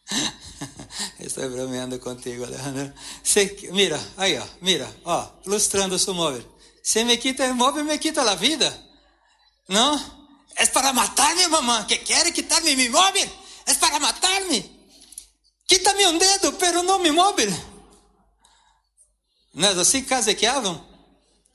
Estou 1.19 1.49
bromeando 1.49 1.99
contigo, 1.99 2.45
Alejandra. 2.45 2.95
Se, 3.23 3.69
mira, 3.71 3.99
aí, 4.17 4.37
ó, 4.37 4.47
mira, 4.61 4.89
ó, 5.05 5.29
ilustrando 5.45 5.99
seu 5.99 6.13
móvel. 6.13 6.43
Se 6.81 7.03
me 7.03 7.17
quita 7.17 7.45
o 7.51 7.55
móvel, 7.55 7.83
me 7.83 7.97
quita 7.99 8.21
a 8.21 8.35
vida. 8.35 8.75
Não? 9.67 9.99
É 10.55 10.65
para 10.65 10.91
matar-me, 10.93 11.47
mamãe, 11.47 11.85
que 11.85 11.97
quer 11.97 12.31
quitar-me 12.31 12.75
meu 12.75 12.91
móvel? 12.91 13.29
É 13.65 13.73
para 13.75 13.99
matar-me. 13.99 14.76
Quita-me 15.67 16.07
um 16.07 16.17
dedo, 16.17 16.53
pero 16.53 16.81
não 16.81 16.99
me 16.99 17.11
móvel. 17.11 17.51
Não 19.53 19.67
é 19.67 19.71
assim 19.73 20.01
que 20.01 20.09
casequeavam? 20.09 20.85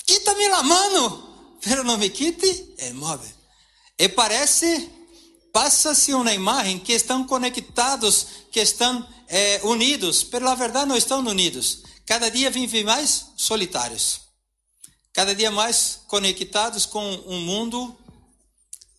Quita-me 0.07 0.45
a 0.47 0.63
mano, 0.63 1.59
pero 1.63 1.83
não 1.83 1.97
me 1.97 2.11
quite 2.11 2.75
o 2.91 2.95
móvel. 2.95 3.33
E 3.99 4.09
parece, 4.09 4.91
passa-se 5.53 6.13
uma 6.13 6.33
imagem 6.33 6.79
que 6.79 6.93
estão 6.93 7.25
conectados, 7.27 8.27
que 8.51 8.61
estão 8.61 9.09
é, 9.29 9.61
unidos, 9.63 10.23
pero 10.23 10.45
na 10.45 10.55
verdade 10.55 10.89
não 10.89 10.97
estão 10.97 11.21
unidos. 11.21 11.83
Cada 12.05 12.31
dia 12.31 12.51
vivem 12.51 12.85
mais 12.85 13.27
solitários. 13.37 14.21
Cada 15.13 15.35
dia 15.35 15.51
mais 15.51 16.01
conectados 16.07 16.85
com 16.85 17.03
um 17.27 17.41
mundo 17.41 17.97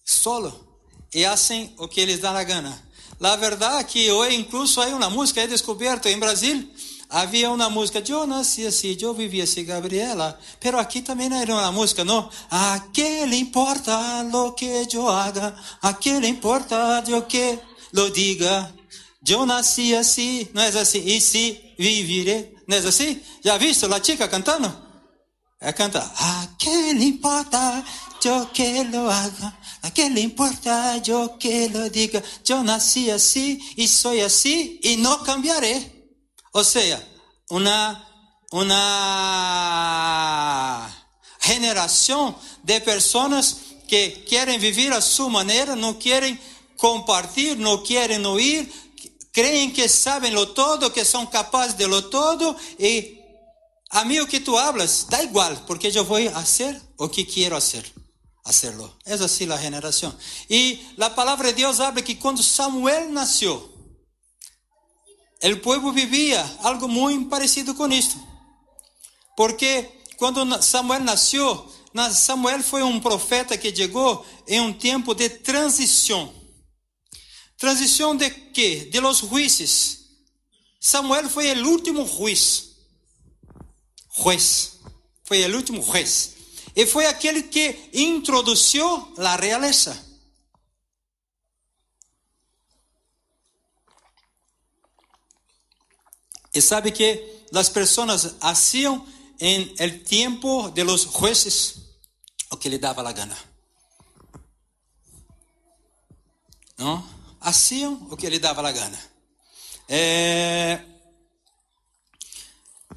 solo. 0.03 0.77
E 1.13 1.23
fazem 1.23 1.75
o 1.77 1.87
que 1.87 2.01
eles 2.01 2.19
dão 2.19 2.35
a 2.35 2.43
gana. 2.43 2.82
La 3.19 3.35
verdad 3.37 3.85
que 3.85 4.11
hoy 4.11 4.35
incluso 4.35 4.81
hay 4.81 4.91
una 4.93 5.09
música, 5.09 5.43
he 5.43 5.47
descubierto 5.47 6.09
en 6.09 6.19
Brasil, 6.19 6.73
había 7.09 7.51
una 7.51 7.69
música, 7.69 7.99
yo 7.99 8.25
nací 8.25 8.65
así, 8.65 8.95
yo 8.95 9.13
viví 9.13 9.39
así, 9.39 9.63
Gabriela, 9.63 10.37
pero 10.59 10.79
aquí 10.79 11.01
también 11.01 11.31
hay 11.31 11.43
una 11.43 11.71
música, 11.71 12.03
¿no? 12.03 12.29
¿A 12.49 12.87
qué 12.91 13.27
le 13.27 13.37
importa 13.37 14.23
lo 14.23 14.55
que 14.55 14.87
yo 14.87 15.09
haga? 15.09 15.55
¿A 15.81 15.99
qué 15.99 16.19
le 16.19 16.27
importa 16.27 17.03
yo 17.03 17.27
que 17.27 17.59
lo 17.91 18.09
diga? 18.09 18.73
Yo 19.21 19.45
nací 19.45 19.93
así, 19.93 20.49
no 20.53 20.61
es 20.61 20.75
así, 20.75 20.99
y 20.99 21.21
sí 21.21 21.75
viviré, 21.77 22.55
¿no 22.67 22.75
es 22.75 22.85
así? 22.85 23.23
¿Ya 23.43 23.53
has 23.53 23.59
visto 23.59 23.87
la 23.87 24.01
chica 24.01 24.29
cantando? 24.29 24.83
Ella 25.61 25.73
canta, 25.73 26.11
¿a 26.17 26.49
qué 26.57 26.93
le 26.93 27.05
importa 27.05 27.85
yo 28.21 28.51
que 28.51 28.83
lo 28.85 29.09
haga? 29.09 29.57
¿A 29.83 29.93
qué 29.93 30.09
le 30.09 30.21
importa 30.21 30.97
yo 30.99 31.37
que 31.37 31.67
lo 31.67 31.89
diga? 31.89 32.23
Yo 32.45 32.63
nací 32.63 33.09
así 33.09 33.59
y 33.75 33.89
soy 33.89 34.21
así 34.21 34.79
y 34.81 34.95
no 34.95 35.21
cambiaré. 35.23 36.09
O 36.53 36.63
sea, 36.63 37.05
una, 37.49 38.07
una 38.51 38.79
generación 41.41 42.33
de 42.63 42.79
personas 42.79 43.57
que 43.85 44.23
quieren 44.25 44.61
vivir 44.61 44.93
a 44.93 45.01
su 45.01 45.29
manera, 45.29 45.75
no 45.75 45.99
quieren 45.99 46.39
compartir, 46.77 47.59
no 47.59 47.83
quieren 47.83 48.25
oír, 48.25 48.71
creen 49.33 49.73
que 49.73 49.89
saben 49.89 50.33
lo 50.33 50.53
todo, 50.53 50.93
que 50.93 51.03
son 51.03 51.27
capaces 51.27 51.77
de 51.77 51.89
lo 51.89 52.05
todo 52.05 52.55
y 52.79 53.19
a 53.89 54.05
mí 54.05 54.17
o 54.17 54.27
que 54.27 54.39
tú 54.39 54.57
hablas, 54.57 55.07
da 55.09 55.21
igual, 55.21 55.61
porque 55.67 55.91
yo 55.91 56.05
voy 56.05 56.27
a 56.27 56.37
hacer 56.37 56.81
o 56.95 57.11
que 57.11 57.27
quiero 57.27 57.57
hacer 57.57 58.02
hacerlo. 58.43 58.97
Es 59.05 59.21
así 59.21 59.45
la 59.45 59.57
generación. 59.57 60.17
Y 60.49 60.81
la 60.97 61.15
palabra 61.15 61.47
de 61.47 61.53
Dios 61.53 61.79
habla 61.79 62.01
que 62.01 62.19
cuando 62.19 62.43
Samuel 62.43 63.13
nació, 63.13 63.71
el 65.39 65.59
pueblo 65.59 65.91
vivía 65.91 66.41
algo 66.63 66.87
muy 66.87 67.25
parecido 67.25 67.75
con 67.75 67.91
esto. 67.91 68.15
Porque 69.35 70.03
cuando 70.17 70.61
Samuel 70.61 71.03
nació, 71.03 71.69
Samuel 72.11 72.63
foi 72.63 72.83
um 72.83 72.99
profeta 72.99 73.57
que 73.57 73.75
chegou 73.75 74.25
em 74.47 74.61
um 74.61 74.73
tempo 74.73 75.13
de 75.13 75.29
transição. 75.29 76.33
Transição 77.57 78.15
de 78.15 78.29
quê? 78.29 78.89
De 78.91 78.99
los 78.99 79.19
juízes. 79.19 79.99
Samuel 80.79 81.29
foi 81.29 81.51
o 81.53 81.67
último 81.67 82.05
juiz. 82.05 82.71
Juez. 84.17 84.79
Foi 85.23 85.45
o 85.45 85.55
último 85.55 85.81
juez. 85.81 86.32
E 86.75 86.85
foi 86.85 87.05
aquele 87.05 87.43
que 87.43 87.89
introduziu 87.93 89.13
a 89.17 89.35
realeza. 89.35 90.13
E 96.53 96.61
sabe 96.61 96.91
que 96.91 97.45
as 97.53 97.69
pessoas 97.69 98.35
haciam 98.41 99.05
em 99.39 99.73
el 99.77 100.03
tempo 100.03 100.69
de 100.71 100.83
los 100.83 101.03
jueces 101.03 101.75
o 102.49 102.57
que 102.57 102.69
lhe 102.69 102.77
dava 102.77 103.07
a 103.07 103.11
gana. 103.11 103.37
Não? 106.77 107.03
Haciam 107.41 108.07
o 108.09 108.17
que 108.17 108.29
lhe 108.29 108.39
dava 108.39 108.67
a 108.67 108.71
gana. 108.71 108.99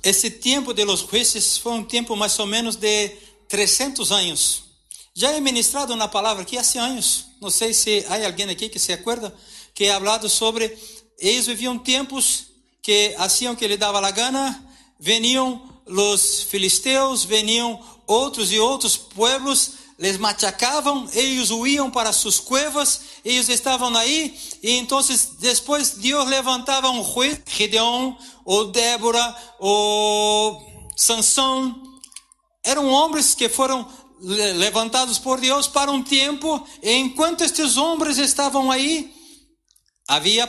Esse 0.03 0.31
tempo 0.31 0.73
de 0.73 0.85
los 0.85 1.01
jueces 1.01 1.59
foi 1.59 1.73
um 1.73 1.85
tempo 1.85 2.15
mais 2.15 2.39
ou 2.39 2.47
menos 2.47 2.77
de 2.77 3.09
300 3.49 4.13
anos. 4.13 4.65
Já 5.15 5.33
é 5.33 5.41
ministrado 5.41 5.97
na 5.97 6.09
palavra 6.09 6.43
aqui 6.43 6.59
há 6.59 6.63
anos. 6.83 7.27
Não 7.41 7.51
sei 7.51 7.73
se 7.73 8.05
há 8.09 8.27
alguém 8.27 8.51
aqui 8.51 8.69
que 8.69 8.79
se 8.79 8.93
acorda 8.93 9.35
que 9.75 9.85
é 9.85 9.93
falado 9.93 10.29
sobre 10.29 10.77
eles 11.19 11.47
viviam 11.47 11.79
tempos 11.79 12.47
que 12.83 13.15
haciam 13.19 13.57
que 13.57 13.67
lhe 13.67 13.77
dava 13.77 14.07
a 14.07 14.11
gana, 14.11 14.65
veniam 14.99 15.61
os 15.87 16.43
filisteus, 16.43 17.25
veniam 17.25 17.81
outros 18.07 18.53
e 18.53 18.59
outros 18.59 18.97
pueblos, 18.97 19.73
les 19.99 20.17
machacavam, 20.19 21.09
eles 21.13 21.51
huíam 21.51 21.91
para 21.91 22.13
suas 22.13 22.39
cuevas, 22.39 23.01
eles 23.25 23.49
estavam 23.49 23.95
aí, 23.97 24.39
e 24.63 24.73
então 24.73 25.01
depois 25.39 25.91
Deus 25.93 26.29
levantava 26.29 26.91
um 26.91 27.03
juiz, 27.03 27.41
Gideon, 27.47 28.15
ou 28.45 28.67
Débora, 28.67 29.37
ou 29.59 30.89
Sansão, 30.97 31.86
eram 32.67 32.91
homens 32.91 33.35
que 33.35 33.49
foram 33.49 33.89
levantados 34.21 35.19
por 35.19 35.41
Deus 35.41 35.67
para 35.69 35.91
um 35.91 36.03
tempo, 36.03 36.67
e 36.83 36.93
enquanto 36.93 37.45
estes 37.45 37.77
homens 37.77 38.19
estavam 38.19 38.71
aí, 38.71 39.15
havia 40.09 40.49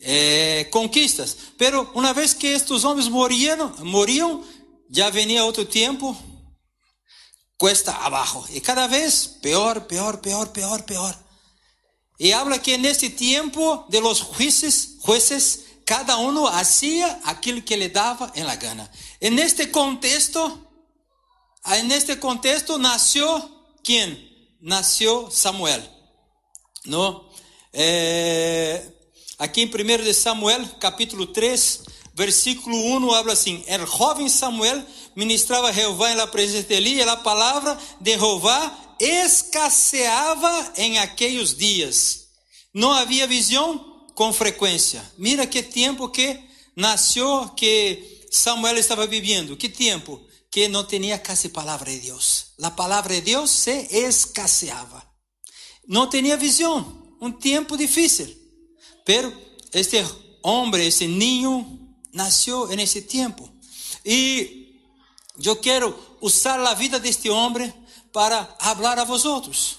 é, 0.00 0.64
conquistas. 0.64 1.36
Pero 1.56 1.90
uma 1.94 2.12
vez 2.12 2.34
que 2.34 2.46
estes 2.46 2.84
homens 2.84 3.08
moriam, 3.08 3.72
moriam, 3.80 4.44
já 4.90 5.10
venia 5.10 5.44
outro 5.44 5.64
tempo, 5.64 6.16
cuesta 7.58 7.92
abaixo. 7.92 8.44
E 8.50 8.60
cada 8.60 8.86
vez 8.86 9.26
pior, 9.26 9.80
pior, 9.82 10.18
pior, 10.18 10.48
pior, 10.48 10.82
pior. 10.82 11.18
E 12.18 12.32
habla 12.32 12.58
que 12.58 12.78
neste 12.78 13.10
tempo 13.10 13.86
de 13.88 14.00
los 14.00 14.20
jueces, 14.20 14.96
jueces 15.00 15.66
cada 15.84 16.18
um 16.18 16.46
hacía 16.46 17.20
aquilo 17.24 17.62
que 17.62 17.76
lhe 17.76 17.88
dava 17.88 18.32
em 18.34 18.42
la 18.42 18.56
gana. 18.56 18.90
E 19.20 19.30
neste 19.30 19.66
contexto, 19.68 20.65
neste 21.84 22.16
contexto 22.16 22.78
nasceu 22.78 23.50
quem? 23.82 24.30
Nasceu 24.60 25.30
Samuel. 25.30 25.82
No, 26.86 27.24
é, 27.72 28.82
aqui 29.38 29.62
em 29.62 29.66
1 29.66 30.04
de 30.04 30.14
Samuel, 30.14 30.64
capítulo 30.80 31.26
3, 31.26 31.82
versículo 32.14 32.76
1, 32.76 33.12
habla 33.12 33.32
assim: 33.32 33.64
El 33.66 33.86
jovem 33.86 34.28
Samuel 34.28 34.82
ministrava 35.14 35.72
Jeová 35.72 36.12
em 36.12 36.16
la 36.16 36.26
presença 36.26 36.68
de 36.68 36.74
Eli, 36.74 36.94
e 36.94 37.02
a 37.02 37.16
palavra 37.16 37.78
de 38.00 38.16
Jeová 38.16 38.94
escasseava 39.00 40.72
em 40.76 40.98
aqueles 40.98 41.54
dias. 41.54 42.28
Não 42.72 42.92
havia 42.92 43.26
visão 43.26 44.04
com 44.14 44.32
frequência. 44.32 45.04
Mira 45.18 45.46
que 45.46 45.62
tempo 45.62 46.08
que 46.08 46.38
nasceu, 46.74 47.48
que 47.56 48.22
Samuel 48.30 48.78
estava 48.78 49.06
vivendo. 49.06 49.56
Que 49.56 49.68
tempo 49.68 50.25
que 50.56 50.68
não 50.68 50.84
tinha 50.84 51.18
quase 51.18 51.50
palavra 51.50 51.90
de 51.90 51.98
Deus. 51.98 52.46
A 52.62 52.70
palavra 52.70 53.14
de 53.16 53.20
Deus 53.20 53.50
se 53.50 53.88
escasseava. 53.90 55.02
Não 55.86 56.08
tinha 56.08 56.34
visão. 56.34 57.14
Um 57.20 57.30
tempo 57.30 57.76
difícil. 57.76 58.34
Pero 59.04 59.30
este 59.70 60.02
homem, 60.42 60.86
esse 60.86 61.06
ninho, 61.06 61.94
nasceu 62.10 62.68
nesse 62.68 63.02
tempo. 63.02 63.46
E 64.02 64.80
eu 65.44 65.56
quero 65.56 65.94
usar 66.22 66.58
a 66.58 66.72
vida 66.72 66.98
deste 66.98 67.28
homem 67.28 67.70
para 68.10 68.42
falar 68.58 68.98
a 68.98 69.04
vosotros. 69.04 69.76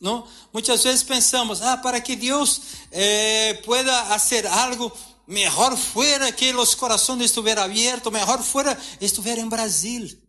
Não? 0.00 0.24
Muitas 0.52 0.84
vezes 0.84 1.02
pensamos, 1.02 1.60
ah, 1.60 1.76
para 1.76 2.00
que 2.00 2.14
Deus 2.14 2.60
eh, 2.92 3.60
pueda 3.64 4.04
fazer 4.04 4.46
algo, 4.46 4.92
melhor 5.26 5.76
fuera 5.76 6.30
que 6.30 6.54
os 6.54 6.76
corações 6.76 7.20
estuvieran 7.24 7.64
abertos, 7.64 8.12
melhor 8.12 8.40
fuera 8.44 8.78
estiver 9.00 9.38
em 9.38 9.48
Brasil. 9.48 10.19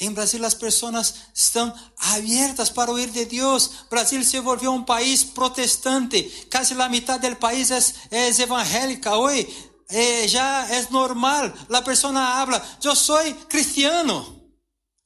Em 0.00 0.12
Brasil 0.12 0.44
as 0.44 0.54
pessoas 0.54 1.14
estão 1.34 1.74
abertas 1.98 2.70
para 2.70 2.90
ouvir 2.90 3.10
de 3.10 3.24
Deus. 3.24 3.70
Brasil 3.90 4.22
se 4.22 4.38
volvió 4.38 4.70
um 4.70 4.84
país 4.84 5.24
protestante. 5.24 6.22
Casi 6.48 6.74
la 6.74 6.88
mitad 6.88 7.18
del 7.18 7.36
país 7.36 7.70
é, 8.10 8.28
evangélica 8.40 9.16
hoje. 9.16 9.48
Eh, 9.90 10.28
já 10.28 10.66
é 10.68 10.86
normal. 10.90 11.52
A 11.72 11.82
pessoa 11.82 12.16
habla, 12.20 12.64
eu 12.84 12.94
sou 12.94 13.18
cristiano. 13.48 14.36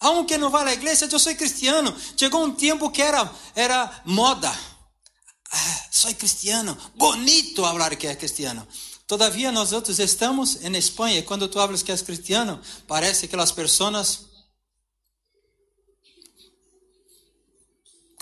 Aunque 0.00 0.36
não 0.36 0.50
vá 0.50 0.64
à 0.64 0.72
igreja, 0.72 1.08
eu 1.10 1.18
sou 1.18 1.34
cristiano. 1.36 1.94
Chegou 2.16 2.44
um 2.44 2.50
tempo 2.50 2.90
que 2.90 3.00
era, 3.00 3.30
era 3.54 4.02
moda. 4.04 4.52
Ah, 5.52 5.86
sou 5.90 6.12
cristiano. 6.14 6.76
Bonito 6.96 7.62
falar 7.62 7.96
que 7.96 8.08
é 8.08 8.14
cristiano. 8.14 8.66
Todavia, 9.06 9.52
nós 9.52 9.72
outros 9.72 9.98
estamos 9.98 10.62
em 10.62 10.76
Espanha 10.76 11.22
quando 11.22 11.48
tu 11.48 11.60
hablas 11.60 11.82
que 11.82 11.92
és 11.92 12.02
cristiano, 12.02 12.60
parece 12.86 13.28
que 13.28 13.36
as 13.36 13.52
pessoas. 13.52 14.31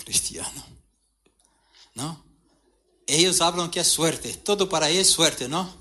Cristiano. 0.03 0.63
Não? 1.95 2.21
Eles 3.07 3.37
falam 3.37 3.69
que 3.69 3.79
é 3.79 3.83
sorte. 3.83 4.37
Todo 4.37 4.67
para 4.67 4.89
eles 4.89 5.09
é 5.09 5.11
sorte, 5.11 5.47
não? 5.47 5.71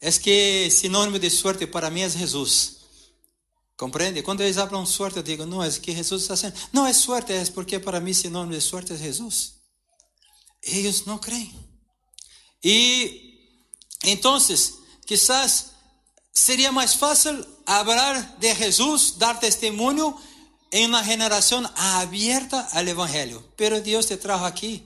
É 0.00 0.10
que 0.12 0.70
sinônimo 0.70 1.18
de 1.18 1.30
sorte 1.30 1.66
para 1.66 1.90
mim 1.90 2.02
é 2.02 2.08
Jesus. 2.08 2.76
Compreende? 3.76 4.22
Quando 4.22 4.42
eles 4.42 4.56
falam 4.56 4.86
sorte, 4.86 5.16
eu 5.16 5.22
digo, 5.22 5.44
não, 5.44 5.62
é 5.62 5.70
que 5.70 5.92
Jesus 5.92 6.22
está 6.22 6.36
sendo. 6.36 6.54
Não 6.72 6.86
é 6.86 6.92
sorte, 6.92 7.32
é 7.32 7.44
porque 7.46 7.78
para 7.78 8.00
mim 8.00 8.12
sinônimo 8.12 8.52
de 8.52 8.60
sorte 8.60 8.92
é 8.92 8.96
Jesus. 8.96 9.54
Eles 10.62 11.04
não 11.04 11.18
creem. 11.18 11.52
E 12.62 13.24
então, 14.02 14.38
quizás 15.06 15.70
seria 16.32 16.70
mais 16.70 16.94
fácil 16.94 17.44
falar 17.66 18.36
de 18.38 18.54
Jesus, 18.54 19.12
dar 19.12 19.38
testemunho 19.38 20.18
em 20.74 20.86
uma 20.86 21.04
geração 21.04 21.62
aberta 21.76 22.68
ao 22.72 22.82
Evangelho. 22.84 23.48
Pero 23.56 23.80
Deus 23.80 24.06
te 24.06 24.16
trajo 24.16 24.44
aqui 24.44 24.84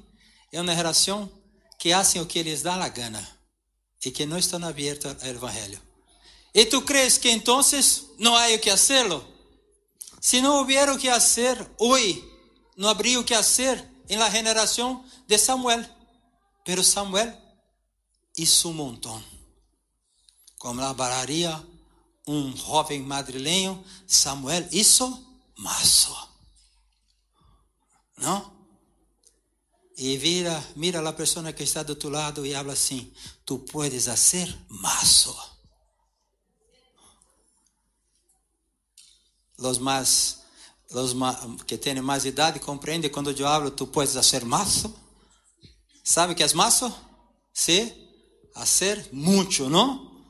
em 0.53 0.61
uma 0.61 0.77
geração 0.77 1.31
que 1.79 1.95
fazem 1.95 2.21
o 2.21 2.27
que 2.27 2.43
lhes 2.43 2.61
dá 2.61 2.75
a 2.75 2.89
gana 2.91 3.27
e 4.05 4.11
que 4.11 4.27
não 4.27 4.37
estão 4.37 4.63
abertos 4.63 5.17
ao 5.23 5.29
Evangelho. 5.31 5.81
E 6.53 6.67
tu 6.67 6.83
crees 6.83 7.17
que 7.17 7.31
entonces 7.31 8.05
não 8.19 8.37
há 8.37 8.49
o 8.49 8.59
que 8.59 8.69
hacerlo? 8.69 9.27
Se 10.21 10.43
não 10.43 10.57
houver 10.57 10.91
o 10.91 10.99
que 10.99 11.09
hacer 11.09 11.57
hoje, 11.79 12.23
não 12.77 12.91
habría 12.91 13.19
o 13.19 13.25
que 13.25 13.35
hacer 13.35 13.83
en 14.11 14.19
la 14.19 14.31
generación 14.31 15.03
de 15.27 15.39
Samuel. 15.39 15.89
Pero 16.67 16.85
Samuel 16.85 17.35
hizo 18.37 18.69
un 18.69 18.77
montón. 18.77 19.25
Como 20.59 20.83
hablaría 20.83 21.65
um 22.27 22.55
jovem 22.55 23.03
madrileño, 23.03 23.83
Samuel 24.07 24.69
hizo 24.71 25.28
mazo. 25.59 26.17
Não? 28.17 28.57
E 29.97 30.17
vira, 30.17 30.65
mira 30.75 31.07
a 31.07 31.13
pessoa 31.13 31.53
que 31.53 31.63
está 31.63 31.83
do 31.83 31.95
teu 31.95 32.09
lado 32.09 32.47
e 32.47 32.55
habla 32.55 32.73
assim: 32.73 33.13
Tu 33.45 33.59
puedes 33.59 34.09
hacer 34.09 34.49
mazo. 34.69 35.37
los 39.59 39.81
más, 39.81 40.39
los 40.91 41.15
que 41.67 41.79
tienen 41.79 42.05
más 42.05 42.25
edad 42.25 42.57
comprende 42.57 43.11
cuando 43.11 43.31
yo 43.33 43.49
hablo, 43.49 43.73
tú 43.73 43.91
puedes 43.91 44.17
hacer 44.17 44.45
mazo. 44.45 44.95
¿Sabe 46.03 46.35
qué 46.35 46.45
es 46.45 46.55
mazo? 46.55 46.97
Sí, 47.53 47.93
hacer 48.55 49.09
mucho, 49.13 49.69
¿no? 49.69 50.25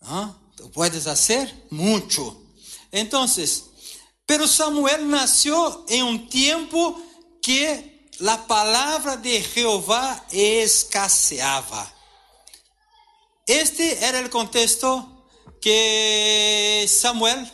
¿Ah? 0.00 0.34
Tú 0.56 0.70
puedes 0.70 1.06
hacer 1.06 1.66
mucho. 1.70 2.40
Entonces, 2.90 3.69
pero 4.30 4.46
Samuel 4.46 5.10
nació 5.10 5.84
en 5.88 6.04
un 6.04 6.28
tiempo 6.28 7.02
que 7.42 8.08
la 8.20 8.46
palabra 8.46 9.16
de 9.16 9.42
Jehová 9.42 10.24
escaseaba. 10.30 11.92
Este 13.44 14.04
era 14.04 14.20
el 14.20 14.30
contexto 14.30 15.26
que 15.60 16.86
Samuel 16.88 17.44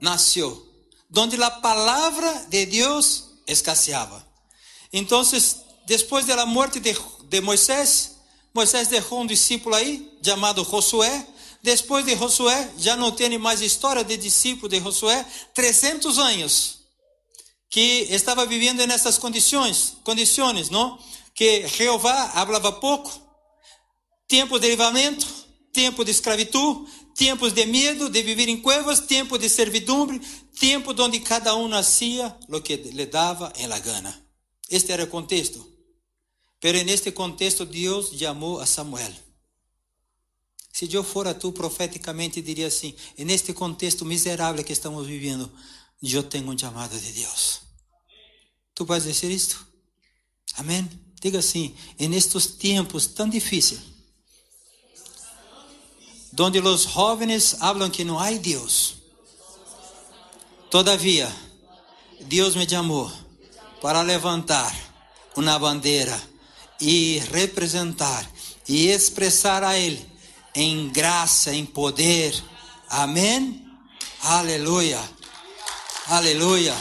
nasceu, 0.00 0.66
donde 1.10 1.36
a 1.44 1.60
palavra 1.60 2.32
de 2.48 2.64
Deus 2.64 3.32
escasseava. 3.46 4.26
Então, 4.90 5.22
depois 5.84 6.24
da 6.24 6.46
morte 6.46 6.80
de, 6.80 6.96
de 7.28 7.40
Moisés, 7.42 8.16
Moisés 8.54 8.88
deixou 8.88 9.20
um 9.20 9.26
discípulo 9.26 9.74
aí, 9.74 10.10
chamado 10.24 10.64
Josué. 10.64 11.26
Depois 11.66 12.04
de 12.06 12.14
Josué, 12.14 12.70
já 12.78 12.94
não 12.94 13.10
tem 13.10 13.36
mais 13.38 13.60
história 13.60 14.04
de 14.04 14.16
discípulo 14.16 14.68
de 14.68 14.78
Josué, 14.78 15.26
300 15.52 16.16
anos 16.16 16.78
que 17.68 18.06
estava 18.08 18.46
vivendo 18.46 18.86
nessas 18.86 19.18
condições, 19.18 19.96
condições, 20.04 20.70
não? 20.70 20.96
Que 21.34 21.66
Jeová 21.66 22.28
falava 22.28 22.70
pouco, 22.70 23.10
tempo 24.28 24.60
de 24.60 24.68
livramento, 24.68 25.26
tempo 25.72 26.04
de 26.04 26.12
escravidão, 26.12 26.86
tempos 27.16 27.52
de 27.52 27.66
medo, 27.66 28.08
de 28.08 28.22
viver 28.22 28.48
em 28.48 28.62
cuevas, 28.62 29.00
tempo 29.00 29.36
de 29.36 29.48
servidumbre, 29.48 30.20
tempo 30.60 30.94
onde 31.02 31.18
cada 31.18 31.56
um 31.56 31.66
nascia 31.66 32.32
lo 32.48 32.62
que 32.62 32.76
lhe 32.76 33.06
dava 33.06 33.52
em 33.58 33.66
la 33.66 33.80
gana. 33.80 34.14
Este 34.70 34.92
era 34.92 35.02
o 35.02 35.08
contexto. 35.08 35.66
Pero 36.60 36.80
neste 36.84 37.10
contexto 37.10 37.66
Deus 37.66 38.16
chamou 38.16 38.60
a 38.60 38.66
Samuel. 38.66 39.25
Se 40.76 40.92
eu 40.92 41.02
fora 41.02 41.32
tu 41.32 41.52
profeticamente 41.52 42.42
diria 42.42 42.66
assim, 42.66 42.94
neste 43.16 43.54
contexto 43.54 44.04
miserável 44.04 44.62
que 44.62 44.74
estamos 44.74 45.06
vivendo, 45.06 45.50
eu 46.02 46.22
tenho 46.22 46.50
um 46.50 46.58
chamado 46.58 47.00
de 47.00 47.12
Deus. 47.12 47.62
Tu 48.74 48.84
vais 48.84 49.04
dizer 49.04 49.30
isto? 49.30 49.66
Amém? 50.58 50.86
Diga 51.18 51.38
assim, 51.38 51.74
em 51.98 52.14
estes 52.14 52.44
tempos 52.44 53.06
tão 53.06 53.26
difíceis, 53.26 53.80
onde 56.38 56.60
os 56.60 56.82
jovens 56.82 57.52
falam 57.52 57.88
que 57.88 58.04
não 58.04 58.18
há 58.18 58.30
Deus, 58.32 58.96
todavia, 60.70 61.34
Deus 62.20 62.54
me 62.54 62.68
chamou 62.68 63.10
para 63.80 64.02
levantar 64.02 64.76
uma 65.34 65.58
bandeira 65.58 66.22
e 66.78 67.18
representar 67.32 68.30
e 68.68 68.88
expressar 68.88 69.64
a 69.64 69.78
Ele 69.78 70.15
em 70.56 70.88
graça, 70.88 71.54
em 71.54 71.66
poder. 71.66 72.42
Amém? 72.88 73.62
Aleluia. 74.22 74.98
Aleluia. 76.06 76.74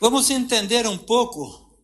Vamos 0.00 0.30
entender 0.30 0.86
um 0.86 0.98
pouco 0.98 1.78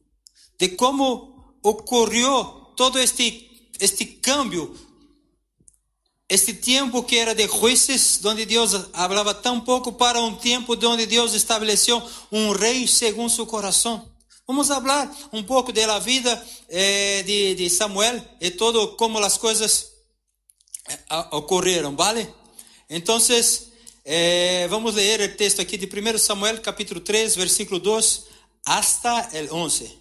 de 0.58 0.70
como 0.70 1.56
ocorreu 1.62 2.72
todo 2.76 2.98
este, 2.98 3.70
este 3.78 4.04
câmbio, 4.04 4.76
este 6.28 6.54
tempo 6.54 7.04
que 7.04 7.16
era 7.16 7.34
de 7.34 7.46
juízes, 7.46 8.24
onde 8.24 8.44
Deus 8.44 8.72
falava 8.92 9.34
tão 9.34 9.60
pouco, 9.60 9.92
para 9.92 10.20
um 10.20 10.34
tempo 10.34 10.76
onde 10.86 11.06
Deus 11.06 11.32
estabeleceu 11.32 12.02
um 12.32 12.50
rei 12.52 12.88
segundo 12.88 13.30
seu 13.30 13.46
coração. 13.46 14.13
Vamos 14.46 14.68
falar 14.68 15.10
um 15.32 15.42
pouco 15.42 15.72
da 15.72 15.98
vida 15.98 16.46
eh, 16.68 17.22
de, 17.22 17.54
de, 17.54 17.70
Samuel 17.70 18.22
e 18.38 18.50
todo 18.50 18.94
como 18.96 19.18
as 19.18 19.38
coisas 19.38 19.92
eh, 20.86 20.98
ocorreram, 21.30 21.96
¿vale? 21.96 22.28
Então, 22.90 23.16
eh, 24.04 24.68
vamos 24.68 24.96
ler 24.96 25.20
o 25.22 25.36
texto 25.36 25.62
aqui 25.62 25.78
de 25.78 25.86
1 25.86 26.18
Samuel, 26.18 26.60
capítulo 26.60 27.00
3, 27.00 27.36
versículo 27.36 27.80
2 27.80 28.26
hasta 28.66 29.30
el 29.32 29.50
11. 29.50 29.98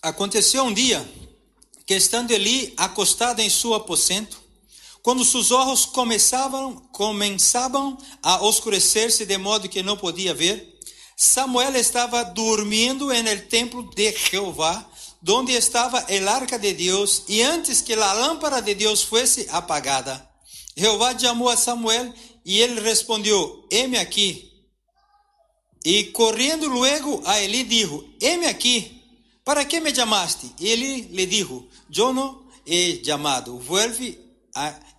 Aconteceu 0.00 0.64
um 0.64 0.72
dia 0.72 1.06
que, 1.84 1.92
estando 1.92 2.32
ali 2.32 2.72
acostado 2.78 3.42
em 3.42 3.50
seu 3.50 3.74
aposento, 3.74 4.40
quando 5.08 5.24
seus 5.24 5.50
olhos 5.50 5.86
começavam, 5.86 6.76
começavam 6.92 7.96
a 8.22 8.44
oscurecer-se 8.44 9.24
de 9.24 9.38
modo 9.38 9.66
que 9.66 9.82
não 9.82 9.96
podia 9.96 10.34
ver, 10.34 10.78
Samuel 11.16 11.76
estava 11.76 12.22
dormindo 12.22 13.10
en 13.10 13.26
el 13.26 13.48
templo 13.48 13.88
de 13.96 14.12
Jeová, 14.12 14.86
donde 15.22 15.54
estava 15.54 16.04
el 16.10 16.28
arca 16.28 16.58
de 16.58 16.74
Deus, 16.74 17.22
e 17.26 17.40
antes 17.40 17.80
que 17.80 17.94
a 17.94 18.12
lâmpada 18.12 18.60
de 18.60 18.74
Deus 18.74 19.02
fosse 19.02 19.48
apagada, 19.50 20.28
Jeová 20.76 21.18
chamou 21.18 21.48
a 21.48 21.56
Samuel 21.56 22.12
e 22.44 22.60
ele 22.60 22.78
respondeu: 22.78 23.66
Heme 23.70 23.96
aqui. 23.96 24.52
E 25.86 26.04
correndo 26.12 26.68
luego 26.68 27.22
a 27.24 27.40
Eli 27.40 27.64
dijo: 27.64 28.04
Heme 28.20 28.44
aqui. 28.44 29.02
¿Para 29.42 29.64
que 29.64 29.80
me 29.80 29.94
chamaste? 29.94 30.52
Ele 30.60 31.00
lhe 31.00 31.24
dijo: 31.24 31.66
Eu 31.96 32.12
não 32.12 32.46
he 32.66 33.02
chamado. 33.02 33.58
Vuelve 33.58 34.27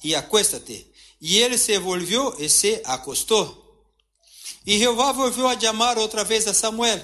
e 0.04 0.16
acuéstate. 0.16 0.88
E 1.22 1.38
ele 1.40 1.58
se 1.58 1.78
volvió 1.78 2.34
e 2.40 2.48
se 2.50 2.82
acostou. 2.86 3.60
E 4.66 4.78
Jeová 4.78 5.12
volviu 5.12 5.48
a 5.48 5.60
chamar 5.60 5.98
outra 5.98 6.24
vez 6.24 6.48
a 6.48 6.54
Samuel. 6.54 7.02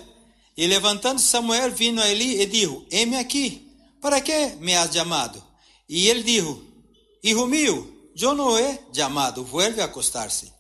E 0.57 0.67
levantando 0.67 1.19
Samuel, 1.19 1.71
vino 1.71 2.01
a 2.01 2.07
Eli 2.07 2.41
e 2.41 2.45
dijo: 2.45 2.85
Heme 2.89 3.17
aqui, 3.17 3.67
para 4.01 4.21
que 4.21 4.55
me 4.59 4.75
has 4.75 4.93
chamado? 4.93 5.43
E 5.89 6.07
ele 6.07 6.23
dijo: 6.23 6.63
Hijo 7.23 7.45
mío, 7.47 8.11
eu 8.19 8.33
não 8.33 8.57
he 8.57 8.79
chamado, 8.93 9.43
vuelve 9.43 9.81
a 9.81 9.85
acostar-se. 9.85 10.53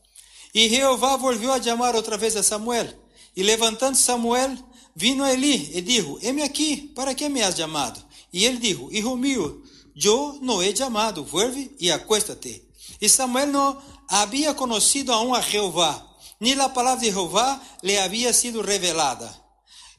E 0.53 0.67
Jeová 0.69 1.15
volviu 1.15 1.51
a 1.51 1.61
chamar 1.61 1.95
outra 1.95 2.17
vez 2.17 2.35
a 2.35 2.43
Samuel. 2.43 2.87
E 3.35 3.43
levantando 3.43 3.95
Samuel, 3.95 4.57
vino 4.95 5.23
a 5.23 5.31
Eli 5.31 5.71
e 5.77 5.81
dijo: 5.81 6.19
Heme 6.21 6.41
aqui, 6.41 6.91
para 6.95 7.13
que 7.13 7.29
me 7.29 7.41
has 7.41 7.55
chamado? 7.55 8.03
E 8.33 8.45
ele 8.45 8.57
dijo: 8.57 8.89
Hijo 8.91 9.15
mío, 9.15 9.63
eu 9.95 10.39
não 10.41 10.61
he 10.61 10.75
chamado, 10.75 11.23
vuelve 11.23 11.75
e 11.79 11.91
acuéstate. 11.91 12.63
E 12.99 13.07
Samuel 13.07 13.47
não 13.47 13.81
havia 14.09 14.53
conhecido 14.53 15.11
aún 15.11 15.33
a 15.33 15.41
Jeová, 15.41 16.05
nem 16.39 16.59
a 16.59 16.69
palavra 16.69 17.05
de 17.05 17.11
Jeová 17.11 17.61
lhe 17.81 17.97
havia 17.97 18.33
sido 18.33 18.61
revelada. 18.61 19.45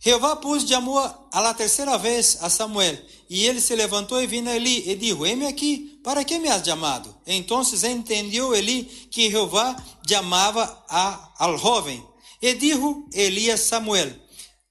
Jeová, 0.00 0.36
pois, 0.36 0.68
chamou 0.68 0.98
a 0.98 1.40
la 1.40 1.54
terceira 1.54 1.96
vez 1.98 2.38
a 2.40 2.50
Samuel, 2.50 2.96
e 3.28 3.46
ele 3.46 3.60
se 3.60 3.74
levantou 3.74 4.22
e 4.22 4.26
vino 4.26 4.50
a 4.50 4.54
Eli, 4.54 4.88
e 4.88 4.94
disse: 4.94 5.20
Heme 5.24 5.46
aqui, 5.46 5.98
para 6.04 6.22
que 6.24 6.38
me 6.38 6.48
has 6.48 6.64
chamado? 6.64 7.12
Então 7.26 7.62
entendeu 7.62 8.54
Eli 8.54 8.84
que 9.10 9.30
Jeová 9.30 9.74
chamava 10.08 10.84
a, 10.88 11.32
al 11.38 11.58
jovem. 11.58 12.04
E 12.40 12.54
dijo 12.54 13.08
Eli 13.12 13.50
a 13.50 13.56
Samuel: 13.56 14.14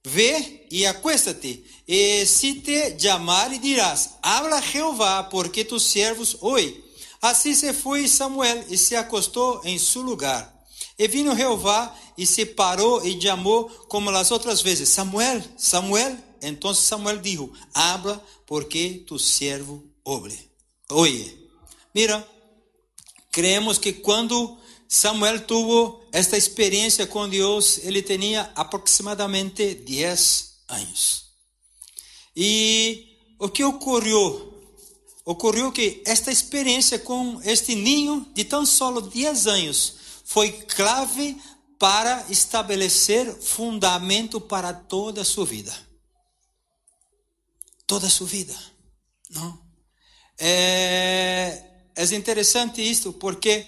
Ve 0.05 0.67
e 0.71 0.85
acuéstate, 0.85 1.65
e 1.87 2.25
se 2.25 2.55
te 2.55 2.99
chamar, 2.99 3.49
dirás: 3.59 4.15
Habla 4.21 4.61
Jeová, 4.61 5.23
porque 5.23 5.63
tus 5.63 5.83
servos 5.83 6.37
oi. 6.41 6.83
Assim 7.21 7.53
se 7.53 7.73
foi 7.73 8.07
Samuel 8.07 8.65
e 8.69 8.77
se 8.77 8.95
acostou 8.95 9.61
em 9.63 9.77
seu 9.77 10.01
lugar. 10.01 10.53
E 10.97 11.07
vino 11.07 11.35
Jeová 11.35 11.95
e 12.17 12.25
se 12.25 12.45
parou 12.45 13.05
e 13.05 13.19
chamou 13.21 13.69
como 13.87 14.09
as 14.09 14.31
outras 14.31 14.61
vezes: 14.61 14.89
Samuel, 14.89 15.43
Samuel. 15.57 16.17
Então 16.41 16.73
Samuel 16.73 17.19
dijo: 17.19 17.51
Habla, 17.73 18.23
porque 18.45 19.03
tu 19.05 19.19
servo 19.19 19.83
obre. 20.03 20.37
Oye. 20.89 21.45
Mira, 21.93 22.27
creemos 23.31 23.77
que 23.77 23.93
quando 23.93 24.57
Samuel 24.87 25.45
tuvo 25.45 26.03
esta 26.11 26.37
experiência 26.37 27.07
com 27.07 27.27
Deus, 27.29 27.79
ele 27.83 28.01
tinha 28.01 28.51
aproximadamente 28.55 29.75
10 29.75 30.55
anos. 30.67 31.24
E 32.35 33.17
o 33.39 33.49
que 33.49 33.63
ocorreu? 33.63 34.53
Ocorreu 35.23 35.71
que 35.71 36.03
esta 36.05 36.31
experiência 36.31 36.99
com 36.99 37.41
este 37.43 37.73
ninho 37.73 38.25
de 38.33 38.43
tão 38.43 38.65
solo 38.65 39.01
10 39.01 39.47
anos 39.47 39.95
foi 40.25 40.51
clave 40.51 41.41
para 41.79 42.25
estabelecer 42.29 43.33
fundamento 43.41 44.39
para 44.39 44.73
toda 44.73 45.21
a 45.21 45.25
sua 45.25 45.45
vida. 45.45 45.75
Toda 47.87 48.07
a 48.07 48.09
sua 48.09 48.27
vida. 48.27 48.55
Não? 49.29 49.63
É, 50.37 51.63
é 51.95 52.15
interessante 52.15 52.81
isto 52.81 53.13
porque 53.13 53.67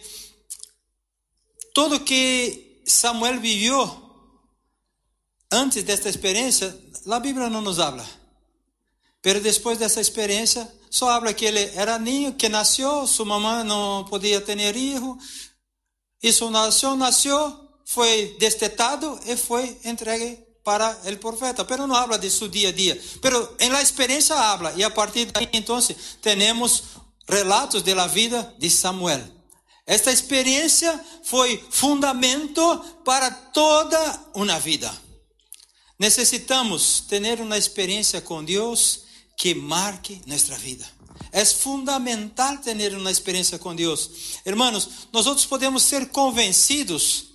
tudo 1.73 1.99
que 1.99 2.81
Samuel 2.85 3.39
viveu 3.39 4.07
antes 5.51 5.83
desta 5.83 6.09
experiência, 6.09 6.75
a 7.09 7.19
Bíblia 7.19 7.49
não 7.49 7.61
nos 7.61 7.79
habla. 7.79 8.16
Pero 9.21 9.41
depois 9.41 9.77
dessa 9.77 9.99
experiência, 9.99 10.71
só 10.89 11.09
habla 11.09 11.33
que 11.33 11.45
ele 11.45 11.71
era 11.75 11.99
niño, 11.99 12.33
que 12.33 12.47
nasceu, 12.49 13.05
sua 13.07 13.25
mamãe 13.25 13.63
não 13.63 14.05
podia 14.05 14.39
ter 14.39 14.57
filho, 14.73 15.17
sua 16.33 16.51
nação 16.51 16.95
nasceu, 16.95 17.67
foi 17.85 18.35
destetado 18.39 19.19
e 19.25 19.35
foi 19.35 19.77
entregue 19.83 20.39
para 20.63 20.97
o 21.11 21.17
profeta. 21.17 21.63
Pero 21.65 21.87
não 21.87 21.95
habla 21.95 22.17
de 22.17 22.29
seu 22.29 22.47
dia 22.47 22.69
a 22.69 22.71
dia. 22.71 23.01
Pero 23.21 23.55
em 23.59 23.69
la 23.69 23.81
experiência 23.81 24.35
habla, 24.35 24.73
e 24.75 24.83
a 24.83 24.89
partir 24.89 25.25
daí 25.25 25.47
então 25.53 25.79
temos 26.21 26.83
relatos 27.27 27.81
da 27.81 28.07
vida 28.07 28.53
de 28.57 28.69
Samuel. 28.69 29.23
Esta 29.85 30.11
experiência 30.11 30.99
foi 31.23 31.63
fundamento 31.69 32.61
para 33.05 33.31
toda 33.31 34.25
uma 34.33 34.59
vida. 34.59 34.93
Necessitamos 35.97 36.99
ter 37.07 37.39
uma 37.39 37.57
experiência 37.57 38.19
com 38.19 38.43
Deus 38.43 39.06
que 39.37 39.53
marque 39.53 40.19
nuestra 40.25 40.57
vida. 40.57 40.85
É 41.31 41.45
fundamental 41.45 42.57
ter 42.57 42.95
uma 42.95 43.11
experiência 43.11 43.59
com 43.59 43.75
Deus. 43.75 44.39
Hermanos, 44.43 45.07
nós 45.13 45.45
podemos 45.45 45.83
ser 45.83 46.07
convencidos, 46.07 47.27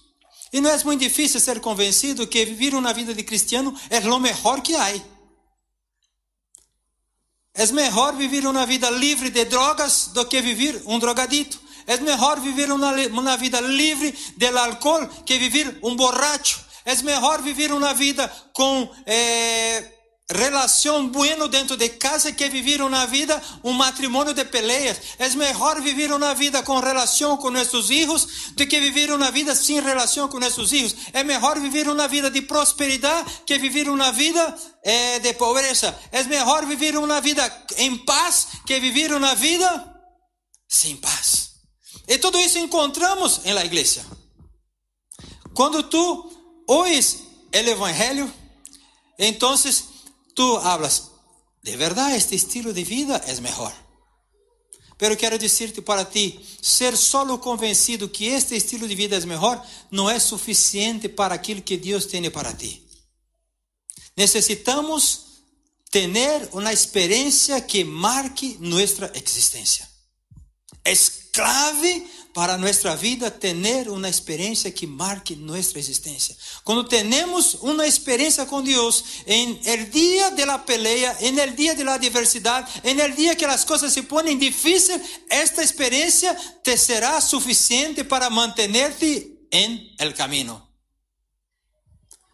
e 0.52 0.60
não 0.60 0.68
é 0.68 0.84
muito 0.84 1.00
difícil 1.00 1.38
ser 1.40 1.60
convencido 1.60 2.26
que 2.26 2.44
viver 2.44 2.74
uma 2.74 2.92
vida 2.92 3.14
de 3.14 3.22
cristiano 3.22 3.74
é 3.88 4.00
o 4.00 4.18
melhor 4.18 4.60
que 4.60 4.74
há. 4.74 4.92
É 7.54 7.66
melhor 7.66 8.16
viver 8.16 8.46
uma 8.46 8.66
vida 8.66 8.90
livre 8.90 9.30
de 9.30 9.44
drogas 9.44 10.08
do 10.08 10.26
que 10.26 10.40
viver 10.42 10.82
um 10.86 10.98
drogadito. 10.98 11.60
É 11.86 11.96
melhor 11.98 12.40
viver 12.40 12.70
uma, 12.72 12.92
uma 13.08 13.36
vida 13.36 13.60
livre 13.60 14.12
do 14.36 14.58
álcool 14.58 15.06
que 15.24 15.38
viver 15.38 15.78
um 15.82 15.94
borracho. 15.94 16.64
É 16.84 16.94
melhor 16.96 17.40
viver 17.42 17.72
uma 17.72 17.94
vida 17.94 18.28
com 18.52 18.90
eh, 19.06 20.01
relação 20.30 21.08
bueno 21.08 21.48
dentro 21.48 21.76
de 21.76 21.88
casa 21.90 22.32
que 22.32 22.48
vivir 22.48 22.80
uma 22.80 23.06
vida, 23.06 23.42
um 23.62 23.72
matrimônio 23.72 24.32
de 24.32 24.44
peleas. 24.44 24.98
É 25.18 25.28
melhor 25.30 25.80
viver 25.80 26.12
uma 26.12 26.34
vida 26.34 26.62
com 26.62 26.78
relação 26.80 27.36
com 27.36 27.50
nossos 27.50 27.88
filhos 27.88 28.52
do 28.52 28.66
que 28.66 28.80
viver 28.80 29.10
uma 29.12 29.30
vida 29.30 29.54
sem 29.54 29.80
relação 29.80 30.28
com 30.28 30.38
nossos 30.38 30.70
filhos. 30.70 30.94
É 31.12 31.22
melhor 31.22 31.58
viver 31.60 31.88
uma 31.88 32.08
vida 32.08 32.30
de 32.30 32.42
prosperidade 32.42 33.42
que 33.46 33.58
viver 33.58 33.88
uma 33.88 34.12
vida 34.12 34.56
eh, 34.84 35.18
de 35.18 35.34
pobreza. 35.34 35.96
É 36.10 36.22
melhor 36.24 36.64
viver 36.66 36.96
uma 36.96 37.20
vida 37.20 37.64
em 37.76 37.96
paz 37.98 38.48
que 38.66 38.78
viver 38.80 39.12
uma 39.12 39.34
vida 39.34 39.92
sem 40.68 40.96
paz. 40.96 41.50
E 42.08 42.18
tudo 42.18 42.40
isso 42.40 42.58
encontramos 42.58 43.40
em 43.44 43.52
la 43.52 43.64
igreja. 43.64 44.04
Quando 45.54 45.82
tu 45.82 46.30
ouves 46.66 47.22
o 47.52 47.56
evangelho, 47.56 48.32
então 49.18 49.56
tú 50.34 50.56
hablas, 50.58 51.10
de 51.62 51.76
verdad 51.76 52.14
este 52.14 52.36
estilo 52.36 52.72
de 52.72 52.84
vida 52.84 53.22
es 53.26 53.40
mejor. 53.40 53.72
Pero 54.98 55.16
quero 55.16 55.36
dizer-te 55.36 55.82
para 55.82 56.08
ti, 56.08 56.40
ser 56.60 56.96
solo 56.96 57.40
convencido 57.40 58.12
que 58.12 58.36
este 58.36 58.56
estilo 58.56 58.86
de 58.86 58.94
vida 58.94 59.16
é 59.16 59.26
melhor 59.26 59.60
não 59.90 60.08
é 60.08 60.20
suficiente 60.20 61.08
para 61.08 61.34
aquilo 61.34 61.62
que 61.62 61.76
Deus 61.76 62.06
tem 62.06 62.30
para 62.30 62.52
ti. 62.52 62.86
Necessitamos 64.16 65.26
ter 65.90 66.48
uma 66.52 66.72
experiência 66.72 67.60
que 67.60 67.84
marque 67.84 68.56
nossa 68.60 69.10
existência. 69.14 69.88
É 70.84 70.92
clave 71.32 72.06
para 72.32 72.56
nuestra 72.56 72.96
vida 72.96 73.30
tener 73.30 73.90
una 73.90 74.08
experiencia 74.08 74.72
que 74.74 74.86
marque 74.86 75.36
nuestra 75.36 75.80
existencia. 75.80 76.34
Cuando 76.64 76.86
tenemos 76.86 77.56
una 77.60 77.84
experiencia 77.84 78.46
con 78.46 78.64
Dios 78.64 79.04
en 79.26 79.60
el 79.64 79.90
día 79.90 80.30
de 80.30 80.46
la 80.46 80.64
pelea, 80.64 81.16
en 81.20 81.38
el 81.38 81.54
día 81.54 81.74
de 81.74 81.84
la 81.84 81.94
adversidad, 81.94 82.66
el 82.82 83.14
día 83.14 83.36
que 83.36 83.46
las 83.46 83.64
cosas 83.64 83.92
se 83.92 84.02
ponen 84.02 84.38
difíciles, 84.38 85.02
esta 85.28 85.62
experiencia 85.62 86.36
te 86.62 86.76
será 86.76 87.20
suficiente 87.20 88.04
para 88.04 88.30
mantenerte 88.30 89.46
en 89.50 89.94
el 89.98 90.14
camino. 90.14 90.70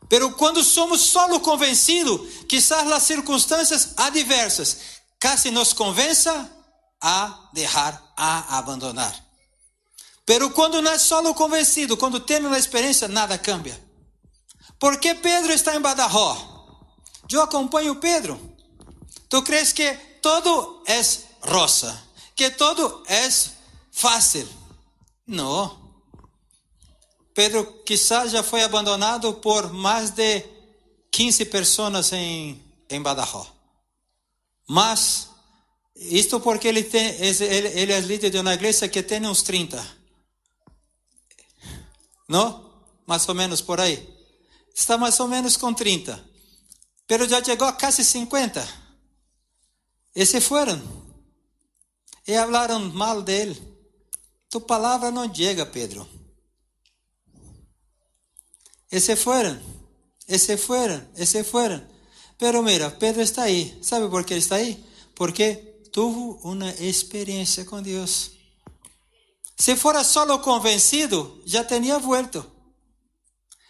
Pero 0.08 0.36
cuando 0.36 0.62
somos 0.62 1.02
solo 1.02 1.42
convencidos, 1.42 2.20
quizás 2.48 2.86
las 2.86 3.02
circunstancias 3.02 3.94
adversas 3.96 4.78
casi 5.18 5.50
nos 5.50 5.74
convenza 5.74 6.50
a 7.00 7.50
dejar, 7.52 8.00
a 8.16 8.58
abandonar. 8.58 9.27
Pero 10.28 10.50
quando 10.50 10.82
não 10.82 10.92
é 10.92 10.98
solo 10.98 11.34
convencido, 11.34 11.96
quando 11.96 12.20
tem 12.20 12.44
uma 12.44 12.58
experiência, 12.58 13.08
nada 13.08 13.38
cambia. 13.38 13.82
Por 14.78 15.00
que 15.00 15.14
Pedro 15.14 15.50
está 15.50 15.74
em 15.74 15.80
Badarró? 15.80 16.36
Eu 17.32 17.40
acompanho 17.40 17.96
Pedro. 17.96 18.38
Tu 19.26 19.42
crees 19.42 19.72
que 19.72 19.90
todo 20.20 20.82
é 20.86 21.00
rosa? 21.40 21.98
Que 22.36 22.50
todo 22.50 23.02
é 23.08 23.26
fácil? 23.90 24.46
Não. 25.26 25.78
Pedro 27.32 27.64
quizás 27.86 28.30
já 28.30 28.42
foi 28.42 28.62
abandonado 28.62 29.32
por 29.32 29.72
mais 29.72 30.10
de 30.10 30.44
15 31.10 31.46
pessoas 31.46 32.12
em, 32.12 32.62
em 32.90 33.00
Badarró. 33.00 33.46
Mas, 34.68 35.30
isto 35.96 36.38
porque 36.38 36.68
ele, 36.68 36.84
tem, 36.84 37.16
ele, 37.18 37.68
ele 37.68 37.92
é 37.94 38.00
líder 38.00 38.28
de 38.28 38.38
uma 38.38 38.52
igreja 38.52 38.86
que 38.86 39.02
tem 39.02 39.26
uns 39.26 39.40
30. 39.40 39.97
Não? 42.28 42.70
Mais 43.06 43.26
ou 43.28 43.34
menos 43.34 43.60
por 43.60 43.80
aí. 43.80 44.06
Está 44.74 44.98
mais 44.98 45.18
ou 45.18 45.26
menos 45.26 45.56
com 45.56 45.72
30. 45.72 46.22
Pero 47.06 47.28
já 47.28 47.42
chegou 47.42 47.66
a 47.66 47.72
quase 47.72 48.04
50. 48.04 48.68
E 50.14 50.26
se 50.26 50.40
foram. 50.40 50.80
E 52.26 52.34
falaram 52.34 52.80
mal 52.92 53.22
dele. 53.22 53.56
Tu 54.50 54.60
palavra 54.60 55.10
não 55.10 55.32
chega, 55.34 55.64
Pedro. 55.64 56.06
E 58.92 59.00
se 59.00 59.16
foram. 59.16 59.60
E 60.26 60.38
se 60.38 60.56
foram. 60.56 61.08
E 61.16 61.26
se 61.26 61.42
foram. 61.42 61.82
Pero 62.36 62.62
mira, 62.62 62.90
Pedro 62.90 63.22
está 63.22 63.44
aí. 63.44 63.78
Sabe 63.82 64.08
por 64.08 64.24
que 64.24 64.34
está 64.34 64.56
aí? 64.56 64.84
Porque 65.14 65.56
tuvo 65.92 66.38
uma 66.42 66.70
experiência 66.74 67.64
com 67.64 67.82
Deus. 67.82 68.37
Se 69.58 69.74
fora 69.74 70.04
solo 70.04 70.38
convencido, 70.38 71.42
já 71.44 71.64
teria 71.64 71.98
vuelto. 71.98 72.46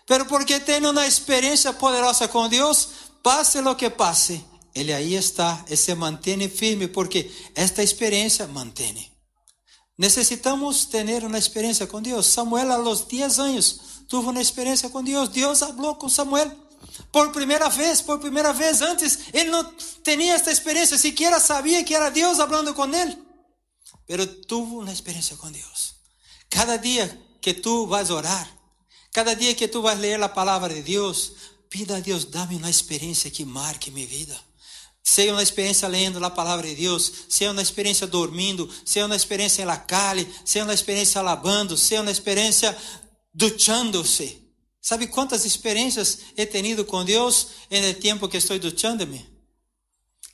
Pero 0.07 0.27
porque 0.27 0.61
tem 0.61 0.85
uma 0.85 1.07
experiência 1.07 1.73
poderosa 1.73 2.29
com 2.29 2.47
Deus, 2.49 2.89
passe 3.23 3.61
lo 3.61 3.75
que 3.75 3.89
passe, 3.89 4.45
ele 4.75 4.93
aí 4.93 5.15
está 5.15 5.65
e 5.69 5.77
se 5.77 5.95
mantém 5.95 6.47
firme, 6.49 6.89
porque 6.89 7.31
esta 7.55 7.83
experiência 7.83 8.47
mantém. 8.47 9.11
Necessitamos 9.97 10.85
ter 10.85 11.25
uma 11.25 11.39
experiência 11.39 11.87
com 11.87 12.01
Deus. 12.01 12.27
Samuel, 12.27 12.71
a 12.71 12.77
los 12.77 13.01
10 13.03 13.39
anos, 13.39 13.81
tuvo 14.09 14.31
uma 14.31 14.41
experiência 14.41 14.89
com 14.91 15.03
Deus. 15.03 15.29
Deus 15.31 15.59
falou 15.59 15.97
com 15.97 16.09
Samuel 16.09 16.53
por 17.11 17.33
primeira 17.33 17.69
vez, 17.69 18.01
por 18.01 18.21
primeira 18.21 18.53
vez. 18.53 18.81
Antes, 18.81 19.19
ele 19.33 19.51
não 19.51 19.65
tinha 20.05 20.35
esta 20.35 20.53
experiência, 20.53 20.97
sequer 20.97 21.39
sabia 21.41 21.83
que 21.83 21.95
era 21.95 22.11
Deus 22.11 22.37
falando 22.37 22.73
com 22.75 22.85
ele 22.95 23.28
pero 24.09 24.27
tuvo 24.27 24.81
uma 24.81 24.93
experiência 24.93 25.37
com 25.37 25.53
Deus. 25.53 25.95
Cada 26.49 26.79
dia 26.79 27.07
que 27.43 27.53
tu 27.53 27.87
vas 27.87 28.09
orar, 28.09 28.51
cada 29.13 29.35
dia 29.35 29.55
que 29.55 29.69
tu 29.69 29.83
vas 29.83 29.99
a 30.03 30.29
palavra 30.31 30.73
de 30.73 30.83
Deus, 30.83 31.33
pida 31.69 31.99
a 31.99 32.01
Deus, 32.01 32.25
dá-me 32.25 32.57
uma 32.57 32.71
experiência 32.71 33.31
que 33.31 33.45
marque 33.45 33.91
minha 33.91 34.07
vida. 34.07 34.37
Seja 35.05 35.33
uma 35.33 35.43
experiência 35.43 35.87
lendo 35.89 36.25
a 36.25 36.31
palavra 36.31 36.67
de 36.67 36.75
Deus, 36.75 37.13
seja 37.29 37.53
uma 37.53 37.63
experiência 37.63 38.07
dormindo, 38.07 38.69
seja 38.85 39.07
uma 39.07 39.17
experiência 39.17 39.63
em 39.63 39.67
la 39.67 39.77
calle, 39.77 40.27
seja 40.45 40.65
uma 40.65 40.75
experiência 40.75 41.21
alabando, 41.21 41.77
seja 41.77 42.01
uma 42.01 42.11
experiência 42.11 42.77
duchando-se. 43.33 44.43
Sabe 44.81 45.07
quantas 45.07 45.45
experiências 45.45 46.19
he 46.35 46.47
tenido 46.47 46.85
com 46.85 47.05
Deus 47.05 47.49
no 47.71 47.95
tempo 48.01 48.29
que 48.29 48.39
estou 48.39 48.59
duchando-me? 48.59 49.38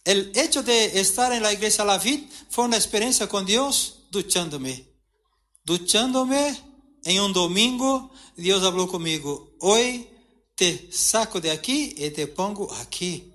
El 0.05 0.33
hecho 0.35 0.63
de 0.63 1.01
estar 1.01 1.33
en 1.33 1.43
la 1.43 1.53
iglesia 1.53 1.85
Vid 1.97 2.25
fue 2.51 2.67
una 2.67 2.77
experiencia 2.77 3.27
con 3.27 3.47
Dios 3.47 4.05
duchándome. 4.11 4.87
Duchándome 5.65 6.61
en 7.05 7.21
un 7.23 7.33
domingo, 7.33 8.11
Dios 8.37 8.63
habló 8.63 8.87
conmigo. 8.87 9.57
Hoy 9.61 10.07
te 10.55 10.91
saco 10.93 11.41
de 11.41 11.51
aquí 11.51 11.95
y 11.97 12.11
te 12.11 12.27
pongo 12.27 12.71
aquí. 12.75 13.33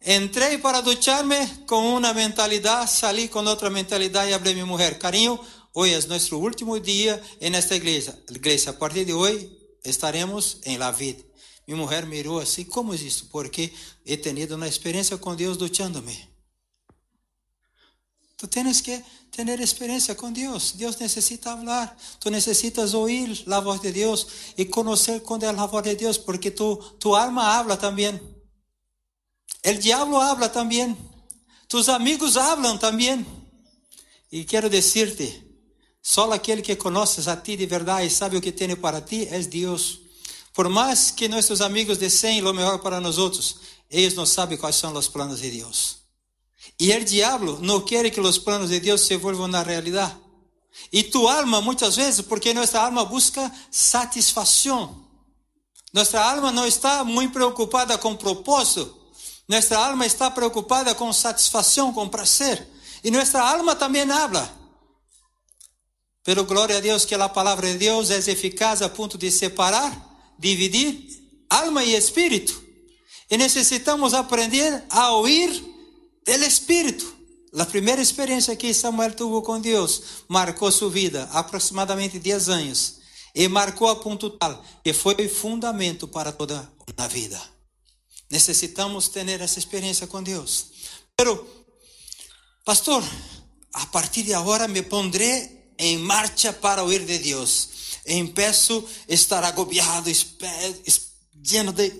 Entré 0.00 0.58
para 0.58 0.82
ducharme 0.82 1.64
con 1.66 1.84
una 1.84 2.12
mentalidad, 2.12 2.88
salí 2.88 3.28
con 3.28 3.48
otra 3.48 3.70
mentalidad 3.70 4.28
y 4.28 4.34
hablé 4.34 4.52
a 4.52 4.54
mi 4.54 4.64
mujer, 4.64 4.98
cariño, 4.98 5.40
hoy 5.72 5.90
es 5.90 6.06
nuestro 6.06 6.38
último 6.38 6.78
día 6.78 7.20
en 7.40 7.54
esta 7.54 7.74
iglesia. 7.74 8.16
iglesia. 8.28 8.72
A 8.72 8.78
partir 8.78 9.06
de 9.06 9.14
hoy 9.14 9.58
estaremos 9.82 10.58
en 10.64 10.80
la 10.80 10.92
vid. 10.92 11.16
Minha 11.68 11.84
mulher 11.84 12.06
mirou 12.06 12.40
assim: 12.40 12.64
como 12.64 12.94
é 12.94 12.96
isso? 12.96 13.26
Porque 13.26 13.70
he 14.06 14.16
tenido 14.16 14.56
uma 14.56 14.66
experiência 14.66 15.18
com 15.18 15.36
Deus 15.36 15.58
duchando-me. 15.58 16.26
Tu 18.38 18.48
tens 18.48 18.80
que 18.80 19.04
ter 19.30 19.60
experiência 19.60 20.14
com 20.14 20.32
Deus. 20.32 20.72
Deus 20.72 20.96
necessita 20.96 21.54
falar. 21.54 21.94
Tu 22.20 22.30
necessitas 22.30 22.94
ouvir 22.94 23.44
a 23.46 23.60
voz 23.60 23.82
de 23.82 23.92
Deus 23.92 24.26
e 24.56 24.64
conhecer 24.64 25.20
quando 25.20 25.42
é 25.42 25.48
a 25.48 25.66
voz 25.66 25.84
de 25.84 25.94
Deus, 25.94 26.16
porque 26.16 26.50
tu, 26.50 26.76
tu 26.98 27.14
alma 27.14 27.42
habla 27.42 27.76
também. 27.76 28.18
O 29.62 29.74
diabo 29.74 30.16
habla 30.16 30.48
também. 30.48 30.96
Tus 31.68 31.90
amigos 31.90 32.38
hablam 32.38 32.78
também. 32.78 33.26
E 34.32 34.42
quero 34.44 34.70
dizer-te: 34.70 35.44
só 36.00 36.32
aquele 36.32 36.62
que 36.62 36.76
conheces 36.76 37.28
a 37.28 37.36
ti 37.36 37.56
de 37.56 37.66
verdade 37.66 38.06
e 38.06 38.10
sabe 38.10 38.38
o 38.38 38.40
que 38.40 38.52
tem 38.52 38.74
para 38.74 39.02
ti 39.02 39.28
é 39.30 39.38
Deus. 39.40 40.07
Por 40.58 40.68
mais 40.68 41.12
que 41.12 41.28
nossos 41.28 41.60
amigos 41.60 41.98
desejem 41.98 42.42
o 42.42 42.52
melhor 42.52 42.80
para 42.80 43.00
nós 43.00 43.16
outros, 43.16 43.58
eles 43.88 44.14
não 44.14 44.26
sabem 44.26 44.58
quais 44.58 44.74
são 44.74 44.92
os 44.92 45.06
planos 45.06 45.38
de 45.38 45.52
Deus. 45.52 45.98
E 46.80 46.92
o 46.92 47.04
diabo 47.04 47.60
não 47.62 47.80
quer 47.80 48.10
que 48.10 48.20
os 48.20 48.38
planos 48.38 48.70
de 48.70 48.80
Deus 48.80 49.02
se 49.02 49.16
volvam 49.16 49.46
na 49.46 49.62
realidade. 49.62 50.16
E 50.92 51.04
tu 51.04 51.28
alma, 51.28 51.60
muitas 51.60 51.94
vezes, 51.94 52.22
porque 52.22 52.52
nossa 52.52 52.80
alma 52.80 53.04
busca 53.04 53.52
satisfação. 53.70 54.96
Nossa 55.92 56.20
alma 56.20 56.50
não 56.50 56.66
está 56.66 57.04
muito 57.04 57.34
preocupada 57.34 57.96
com 57.96 58.16
propósito. 58.16 58.92
Nossa 59.46 59.78
alma 59.78 60.06
está 60.06 60.28
preocupada 60.28 60.92
com 60.92 61.12
satisfação, 61.12 61.92
com 61.92 62.08
prazer. 62.08 62.68
E 63.04 63.12
nossa 63.12 63.40
alma 63.40 63.76
também 63.76 64.10
habla. 64.10 64.52
Pero 66.24 66.44
glória 66.44 66.78
a 66.78 66.80
Deus 66.80 67.04
que 67.04 67.14
a 67.14 67.28
palavra 67.28 67.70
de 67.70 67.78
Deus 67.78 68.10
é 68.10 68.16
eficaz 68.16 68.82
a 68.82 68.88
ponto 68.88 69.16
de 69.16 69.30
separar 69.30 70.07
dividir 70.38 71.18
alma 71.48 71.84
e 71.84 71.94
espírito. 71.94 72.62
E 73.30 73.36
necessitamos 73.36 74.14
aprender 74.14 74.84
a 74.88 75.12
ouvir 75.12 75.50
do 76.24 76.44
Espírito. 76.44 77.16
A 77.58 77.64
primeira 77.64 78.02
experiência 78.02 78.54
que 78.54 78.72
Samuel 78.74 79.12
teve 79.12 79.42
com 79.42 79.60
Deus 79.60 80.02
marcou 80.28 80.70
sua 80.70 80.90
vida, 80.90 81.28
aproximadamente 81.32 82.18
10 82.18 82.48
anos, 82.50 82.98
e 83.34 83.48
marcou 83.48 83.88
a 83.88 83.96
ponto 83.96 84.30
tal 84.30 84.62
que 84.84 84.92
foi 84.92 85.28
fundamento 85.28 86.06
para 86.06 86.30
toda 86.32 86.70
a 86.96 87.08
vida. 87.08 87.40
Necesitamos 88.30 89.08
ter 89.08 89.26
essa 89.40 89.58
experiência 89.58 90.06
com 90.06 90.22
Deus. 90.22 90.66
Pero, 91.16 91.46
pastor, 92.64 93.02
a 93.72 93.86
partir 93.86 94.22
de 94.22 94.34
agora 94.34 94.68
me 94.68 94.82
pondré 94.82 95.72
em 95.78 95.96
marcha 95.98 96.52
para 96.52 96.82
ouvir 96.82 97.04
de 97.06 97.18
Deus. 97.18 97.70
Empeço 98.08 98.84
a 99.08 99.12
estar 99.12 99.44
agobiado, 99.44 100.10
lleno 101.34 101.72
de. 101.72 101.92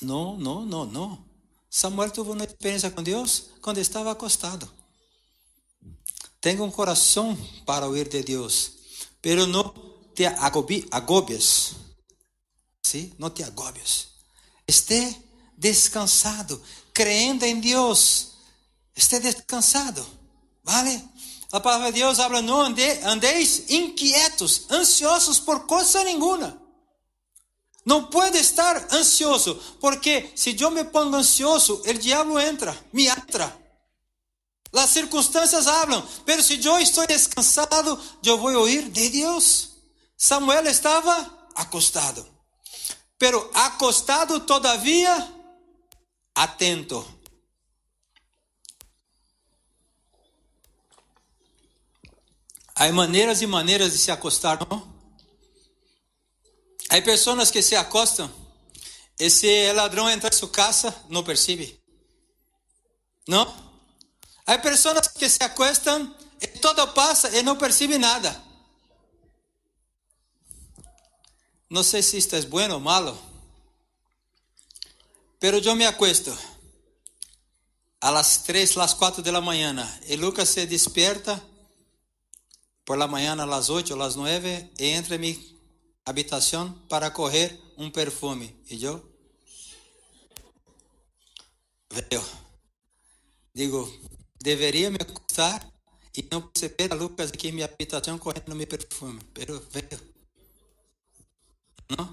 Não, 0.00 0.36
não, 0.36 0.64
não, 0.64 0.86
não. 0.86 1.24
Samuel 1.68 2.10
teve 2.10 2.30
uma 2.30 2.44
experiência 2.44 2.90
com 2.90 3.02
Deus 3.02 3.50
quando 3.60 3.78
estava 3.78 4.10
acostado. 4.10 4.70
Tenha 6.40 6.62
um 6.62 6.70
coração 6.70 7.36
para 7.66 7.86
ouvir 7.86 8.08
de 8.08 8.22
Deus, 8.22 8.72
pero 9.20 9.46
não 9.46 9.74
te 10.14 10.26
agobies. 10.26 11.74
¿Sí? 12.82 13.12
Não 13.18 13.30
te 13.30 13.44
agobies. 13.44 14.08
Esté 14.66 15.16
descansado, 15.56 16.62
creyendo 16.92 17.44
em 17.44 17.60
Deus. 17.60 18.32
Esté 18.96 19.20
descansado. 19.20 20.04
¿Vale? 20.62 21.02
A 21.52 21.58
palavra 21.58 21.92
de 21.92 22.00
Deus 22.00 22.18
habla: 22.18 22.40
não 22.40 22.60
ande, 22.60 22.88
andeis 23.04 23.64
inquietos, 23.68 24.66
ansiosos 24.70 25.38
por 25.40 25.66
coisa 25.66 26.04
nenhuma. 26.04 26.60
Não 27.84 28.04
pode 28.04 28.38
estar 28.38 28.92
ansioso, 28.92 29.54
porque 29.80 30.30
se 30.36 30.56
eu 30.60 30.70
me 30.70 30.84
pongo 30.84 31.16
ansioso, 31.16 31.82
o 31.84 31.94
diabo 31.94 32.38
entra, 32.38 32.76
me 32.92 33.08
entra. 33.08 33.58
As 34.72 34.90
circunstâncias 34.90 35.66
hablam, 35.66 36.06
pero 36.24 36.42
se 36.42 36.64
eu 36.64 36.78
estou 36.78 37.06
descansado, 37.06 38.00
eu 38.24 38.38
vou 38.38 38.54
ouvir 38.54 38.88
de 38.88 39.08
Deus. 39.08 39.70
Samuel 40.16 40.66
estava 40.66 41.48
acostado, 41.56 42.24
pero 43.18 43.50
acostado 43.54 44.38
todavia 44.40 45.34
atento. 46.34 47.19
Há 52.80 52.90
maneiras 52.92 53.42
e 53.42 53.46
maneiras 53.46 53.92
de 53.92 53.98
se 53.98 54.10
acostar, 54.10 54.58
não? 54.66 54.90
Há 56.88 57.02
pessoas 57.02 57.50
que 57.50 57.60
se 57.60 57.76
acostam 57.76 58.32
e 59.18 59.28
se 59.28 59.70
ladrão 59.74 60.08
entra 60.08 60.30
em 60.30 60.32
sua 60.32 60.48
casa, 60.48 61.04
não 61.10 61.22
percebe. 61.22 61.78
Não? 63.28 63.44
Há 64.46 64.56
pessoas 64.56 65.08
que 65.08 65.28
se 65.28 65.42
acostam 65.42 66.16
e 66.40 66.46
todo 66.46 66.88
passa 66.94 67.28
e 67.36 67.42
não 67.42 67.54
percebe 67.54 67.98
nada. 67.98 68.42
Não 71.68 71.82
sei 71.82 72.02
se 72.02 72.16
isto 72.16 72.34
é 72.34 72.40
bom 72.46 72.66
ou 72.70 72.80
malo, 72.80 73.22
pero 75.38 75.58
eu 75.58 75.76
me 75.76 75.84
acuesto 75.84 76.34
a 78.00 78.10
las 78.10 78.42
3, 78.44 78.76
las 78.76 78.94
4 78.94 79.22
de 79.22 79.30
la 79.30 79.42
mañana 79.42 80.00
e 80.08 80.16
Lucas 80.16 80.48
se 80.48 80.66
desperta 80.66 81.49
por 82.90 82.98
la 82.98 83.06
mañana 83.06 83.44
a 83.44 83.46
las 83.46 83.70
8, 83.70 83.94
a 83.94 83.96
las 83.96 84.16
9 84.16 84.72
e 84.76 84.86
entra 84.88 85.14
em 85.14 85.20
mi 85.20 85.60
habitação 86.04 86.72
para 86.88 87.08
correr 87.12 87.56
um 87.78 87.88
perfume. 87.88 88.52
E 88.68 88.82
eu 88.82 89.00
veio. 91.88 92.20
Digo, 93.54 93.88
deveria 94.42 94.90
me 94.90 94.98
acostar 95.00 95.64
e 96.16 96.28
não 96.32 96.42
perceber 96.42 96.92
a 96.92 96.96
Lucas 96.96 97.30
aqui 97.30 97.46
em 97.46 97.52
minha 97.52 97.66
habitação 97.66 98.18
correndo 98.18 98.56
meu 98.56 98.66
perfume. 98.66 99.20
Pero 99.34 99.64
veio. 99.70 100.00
Não? 101.96 102.12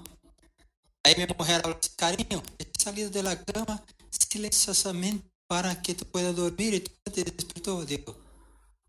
Aí 1.04 1.16
minha 1.16 1.26
mulher 1.26 1.60
falou 1.60 1.76
assim, 1.76 1.90
carinho, 1.96 2.40
salido 2.78 3.20
da 3.20 3.34
cama 3.34 3.82
silenciosamente 4.12 5.24
para 5.48 5.74
que 5.74 5.92
tu 5.92 6.06
pueda 6.06 6.32
dormir 6.32 6.72
e 6.72 6.78
tu 6.78 6.92
te 7.10 7.24
despertou. 7.24 7.84
Digo, 7.84 8.14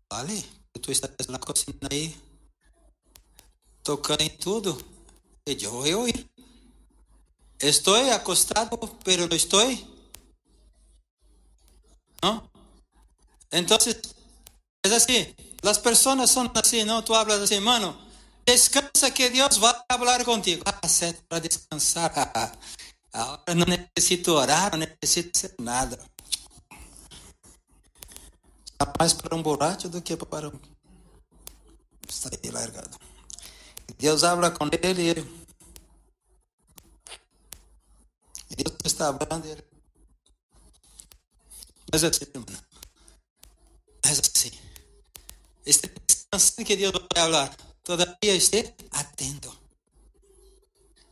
vale, 0.08 0.59
tu 0.78 0.92
estás 0.92 1.26
na 1.26 1.38
cozinha 1.38 1.74
aí, 1.90 2.16
tocando 3.82 4.20
em 4.20 4.30
tudo, 4.30 4.78
e 5.46 5.64
eu 5.64 5.74
ouvir. 5.74 6.30
Estou 7.60 7.94
acostado, 8.12 8.78
pero 9.04 9.26
não 9.26 9.36
estou. 9.36 9.60
¿No? 12.22 12.50
Então, 13.52 13.76
é 14.86 14.94
assim, 14.94 15.34
as 15.62 15.78
pessoas 15.78 16.30
são 16.30 16.50
assim, 16.54 16.84
não? 16.84 17.02
Tu 17.02 17.12
hablas 17.12 17.42
assim, 17.42 17.60
mano, 17.60 17.96
descansa 18.46 19.10
que 19.10 19.28
Deus 19.28 19.56
vai 19.56 19.74
falar 19.90 20.24
contigo. 20.24 20.62
Ah, 20.64 20.88
certo, 20.88 21.22
para 21.28 21.40
descansar. 21.40 22.12
Agora 23.12 23.54
não 23.54 23.66
necessito 23.66 24.32
orar, 24.32 24.70
não 24.72 24.78
necessito 24.78 25.36
ser 25.36 25.54
nada. 25.60 25.98
Está 28.80 28.94
mais 28.98 29.12
para 29.12 29.36
um 29.36 29.42
borracho 29.42 29.90
do 29.90 30.00
que 30.00 30.16
para 30.16 30.48
um. 30.48 30.58
Está 32.08 32.30
aí 32.32 32.50
largado. 32.50 32.98
Deus 33.98 34.24
habla 34.24 34.50
com 34.50 34.70
ele 34.82 35.10
e. 35.10 35.14
Deus 38.56 38.74
está 38.82 39.12
falando 39.12 39.44
ele. 39.44 39.62
Mas 41.92 42.04
assim, 42.04 42.24
irmão. 42.24 42.46
Mas 44.02 44.18
assim. 44.18 44.50
Este 45.66 45.92
descanso 46.06 46.64
que 46.64 46.74
Deus 46.74 46.92
vai 46.92 47.06
falar. 47.14 47.54
Todavia 47.84 48.34
esteja 48.34 48.74
atento. 48.92 49.54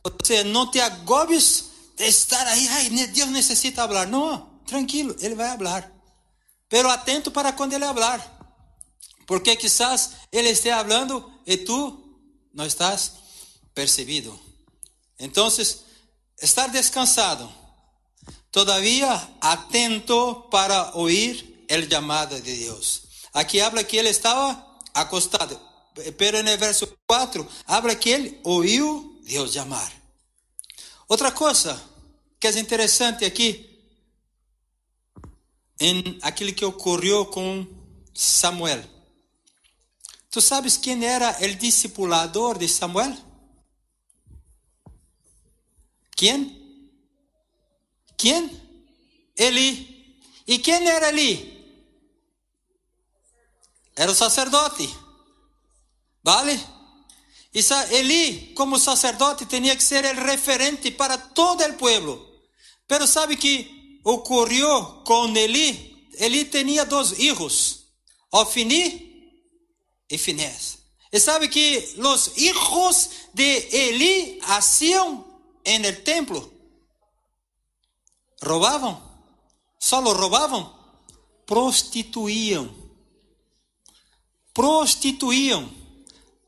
Ou 0.03 0.11
seja, 0.25 0.43
não 0.45 0.71
te 0.71 0.79
agobies 0.79 1.65
de 1.95 2.05
estar 2.05 2.47
aí. 2.47 2.67
Ai, 2.69 2.89
Deus 2.89 3.29
necessita 3.29 3.87
falar. 3.87 4.07
Não, 4.07 4.59
tranquilo, 4.65 5.15
Ele 5.19 5.35
vai 5.35 5.55
falar. 5.55 5.98
Pero 6.69 6.89
atento 6.89 7.31
para 7.31 7.51
quando 7.51 7.73
Ele 7.73 7.85
falar. 7.85 8.37
Porque 9.25 9.55
quizás 9.55 10.11
Ele 10.31 10.49
esteja 10.49 10.77
falando 10.77 11.41
e 11.45 11.57
tu 11.57 12.17
não 12.53 12.65
estás 12.65 13.13
percebido. 13.73 14.39
Então, 15.19 15.49
estar 16.41 16.67
descansado, 16.67 17.51
todavia 18.51 19.09
atento 19.41 20.47
para 20.49 20.95
oír 20.95 21.65
el 21.67 21.87
llamado 21.87 22.39
de 22.41 22.57
Deus. 22.57 23.03
Aqui 23.33 23.59
habla 23.59 23.83
que 23.83 23.97
ele 23.97 24.09
estava 24.09 24.79
acostado, 24.93 25.59
pero 26.17 26.41
no 26.41 26.57
verso 26.57 26.87
4 27.05 27.47
habla 27.67 27.95
que 27.95 28.09
ele 28.09 28.39
ouviu 28.43 29.21
Deus 29.23 29.53
chamar. 29.53 29.91
Outra 31.07 31.31
coisa 31.31 31.79
que 32.39 32.47
é 32.47 32.59
interessante 32.59 33.23
aqui, 33.25 33.68
em 35.79 36.19
aquilo 36.21 36.53
que 36.53 36.65
ocorreu 36.65 37.25
com 37.25 37.65
Samuel. 38.13 38.83
Tu 40.29 40.41
sabes 40.41 40.77
quem 40.77 41.05
era 41.05 41.37
o 41.41 41.55
discipulador 41.55 42.57
de 42.57 42.67
Samuel? 42.67 43.15
Quem? 46.15 46.59
Quem? 48.17 48.49
Eli. 49.35 50.19
E 50.45 50.59
quem 50.59 50.87
era 50.87 51.09
Eli? 51.09 51.57
Era 53.95 54.11
o 54.11 54.15
sacerdote. 54.15 54.89
Vale? 56.23 56.59
Eli, 57.91 58.53
como 58.53 58.77
sacerdote, 58.77 59.45
tinha 59.45 59.75
que 59.75 59.83
ser 59.83 60.05
o 60.05 60.25
referente 60.25 60.91
para 60.91 61.17
todo 61.17 61.63
o 61.63 61.73
povo. 61.73 62.27
Pero 62.87 63.07
sabe 63.07 63.35
que 63.37 63.78
ocorreu 64.03 65.03
com 65.05 65.35
Eli? 65.35 66.09
Eli 66.15 66.45
tinha 66.45 66.85
dois 66.85 67.11
filhos, 67.11 67.85
Ofni 68.31 69.33
e 70.09 70.17
Finés. 70.17 70.79
E 71.11 71.19
sabe 71.19 71.47
que 71.47 71.95
os 71.97 72.37
hijos 72.37 73.09
de 73.33 73.67
Eli 73.71 74.39
hacían 74.43 75.25
en 75.63 75.85
el 75.85 76.03
templo? 76.03 76.51
Roubavam? 78.41 79.01
Só 79.79 79.99
roubavam? 80.01 80.75
Prostituíam. 81.45 82.69
Prostituíam. 84.53 85.69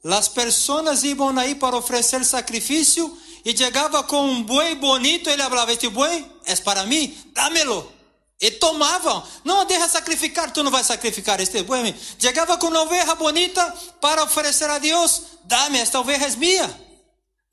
As 0.04 0.28
pessoas 0.28 1.04
iam 1.04 1.38
aí 1.38 1.56
para 1.56 1.78
oferecer 1.78 2.24
sacrifício 2.26 3.18
e 3.44 3.58
chegava 3.58 4.04
com 4.04 4.24
um 4.24 4.44
boi 4.44 4.76
bonito, 4.76 5.30
ele 5.30 5.44
falava: 5.44 5.72
Este 5.72 5.90
boi 5.90 6.26
é 6.46 6.56
para 6.58 6.86
mim, 6.86 7.16
dámelo. 7.34 7.92
E 8.40 8.50
tomavam. 8.52 9.24
Não, 9.44 9.66
deixa 9.66 9.88
sacrificar, 9.88 10.52
tu 10.52 10.64
não 10.64 10.72
vais 10.72 10.88
sacrificar 10.88 11.40
este 11.40 11.62
boi. 11.62 11.96
Chegava 12.18 12.58
com 12.58 12.68
uma 12.68 12.82
oveja 12.82 13.14
bonita 13.16 13.64
para 14.00 14.24
oferecer 14.24 14.70
a 14.70 14.80
Deus. 14.80 15.22
Dá-me, 15.44 15.80
esta 15.80 16.00
oveja 16.00 16.26
é 16.26 16.36
minha. 16.36 16.82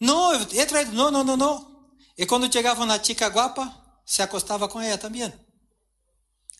Não, 0.00 0.32
eu 0.32 0.66
traído. 0.66 0.92
Não, 0.92 1.10
não, 1.10 1.22
não, 1.24 1.36
não. 1.36 1.68
E 2.16 2.24
quando 2.24 2.50
chegava 2.50 2.86
na 2.86 3.02
chica 3.02 3.28
guapa, 3.28 3.70
se 4.04 4.22
acostava 4.22 4.66
com 4.66 4.80
ela 4.80 4.96
também. 4.96 5.30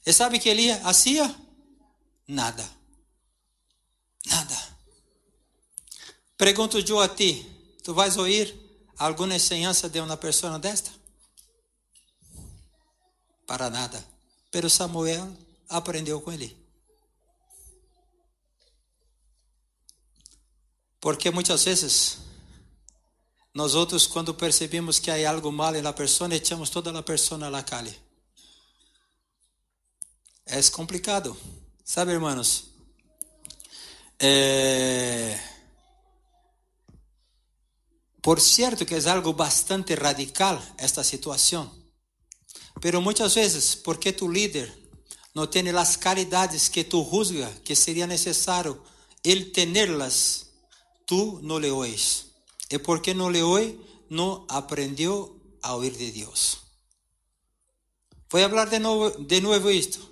E 0.05 0.13
sabe 0.13 0.39
que 0.39 0.49
ele 0.51 0.75
fazia? 0.81 1.35
Nada. 2.27 2.69
Nada. 4.27 4.57
Pergunto 6.37 6.79
eu 6.79 7.01
a 7.01 7.09
ti, 7.09 7.47
tu 7.83 7.95
vais 7.95 8.17
ouvir 8.17 8.68
alguma 8.99 9.35
ensinança 9.35 9.89
de 9.89 10.01
uma 10.01 10.17
pessoa 10.17 10.59
desta? 10.59 10.99
para 13.49 13.71
nada. 13.71 14.07
Pero 14.51 14.69
Samuel 14.69 15.35
aprendeu 15.71 16.21
com 16.21 16.31
ele. 16.31 16.55
Porque 21.01 21.31
muitas 21.31 21.65
vezes 21.65 22.19
nós 23.55 23.75
outros 23.75 24.07
quando 24.07 24.35
percebemos 24.35 24.99
que 24.99 25.11
há 25.11 25.31
algo 25.31 25.51
mal 25.51 25.73
na 25.73 25.93
pessoa, 25.95 26.33
echamos 26.35 26.69
toda 26.69 26.97
a 26.97 27.03
pessoa 27.03 27.39
na 27.39 27.63
calle. 27.63 27.99
É 30.45 30.63
complicado. 30.71 31.35
Sabe, 31.83 32.13
irmãos? 32.13 32.67
É... 34.21 35.48
Por 38.21 38.41
certo 38.41 38.85
que 38.85 38.95
é 38.95 39.09
algo 39.09 39.33
bastante 39.33 39.95
radical 39.95 40.61
esta 40.77 41.03
situação. 41.05 41.71
Pero 42.81 43.01
muitas 43.01 43.35
vezes, 43.35 43.75
porque 43.75 44.13
tu 44.13 44.29
líder 44.29 44.73
não 45.35 45.47
tem 45.47 45.69
as 45.71 45.97
qualidades 45.97 46.69
que 46.69 46.85
tu 46.85 47.07
juzga 47.09 47.51
que 47.65 47.75
seria 47.75 48.07
necessário 48.07 48.81
ele 49.23 49.47
tê-las, 49.47 50.47
tu 51.07 51.41
não 51.43 51.59
le 51.59 51.71
ois. 51.71 52.27
E 52.71 52.79
porque 52.79 53.15
não 53.15 53.31
le 53.31 53.43
oí, 53.43 53.79
não 54.11 54.45
aprendeu 54.49 55.41
a 55.63 55.75
ouvir 55.75 55.93
de 55.93 56.11
Deus. 56.11 56.59
Vou 58.31 58.41
falar 58.41 58.67
de 58.67 58.79
novo, 58.79 59.25
de 59.25 59.41
novo 59.41 59.71
isto. 59.71 60.07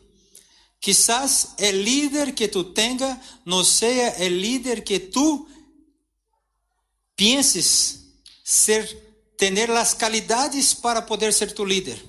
Quizás 0.80 1.54
o 1.58 1.70
líder 1.70 2.34
que 2.34 2.48
tu 2.48 2.64
tenha 2.64 3.20
não 3.44 3.64
seja 3.64 4.24
o 4.24 4.28
líder 4.28 4.82
que 4.82 4.98
tu 5.00 5.48
penses 7.16 8.04
ser, 8.44 8.86
ter 9.36 9.70
as 9.70 9.94
qualidades 9.94 10.74
para 10.74 11.02
poder 11.02 11.32
ser 11.32 11.52
tu 11.52 11.64
líder. 11.64 12.04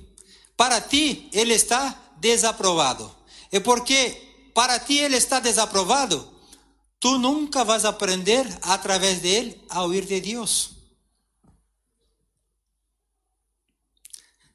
Para 0.56 0.82
ti, 0.82 1.30
ele 1.32 1.54
está 1.54 2.14
desaprovado. 2.18 3.16
E 3.52 3.60
porque 3.60 4.52
para 4.54 4.80
ti 4.80 4.98
ele 4.98 5.18
está 5.18 5.40
desaprovado, 5.40 6.28
tu 7.00 7.18
nunca 7.18 7.64
vas 7.64 7.86
aprender 7.86 8.46
através 8.64 9.20
dele 9.22 9.64
a 9.70 9.84
ouvir 9.84 10.06
de 10.06 10.20
Deus. 10.20 10.72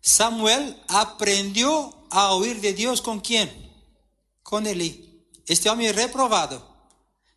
Samuel 0.03 0.77
aprendeu 0.89 2.07
a 2.11 2.33
ouvir 2.33 2.59
de 2.59 2.73
Deus 2.73 3.01
com 3.01 3.21
quem? 3.21 3.49
Com 4.43 4.61
Eli. 4.61 5.25
Este 5.49 5.69
homem 5.69 5.91
reprovado, 5.93 6.61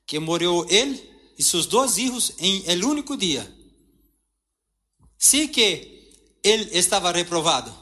que 0.06 0.20
morreu 0.20 0.66
ele 0.68 1.15
e 1.38 1.44
seus 1.44 1.66
dois 1.66 1.96
filhos 1.96 2.34
em 2.40 2.64
el 2.66 2.84
único 2.84 3.18
dia. 3.18 3.54
Sim 5.18 5.48
que 5.48 6.14
ele 6.44 6.78
estava 6.78 7.12
reprovado. 7.12 7.76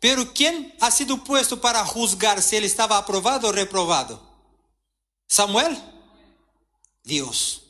Pero 0.00 0.26
quem 0.32 0.74
ha 0.80 0.90
sido 0.90 1.16
puesto 1.18 1.56
para 1.56 1.84
juzgar 1.84 2.40
se 2.42 2.56
ele 2.56 2.66
estava 2.66 2.98
aprovado 2.98 3.46
ou 3.46 3.52
reprovado? 3.52 4.20
Samuel? 5.26 5.76
Deus. 7.04 7.62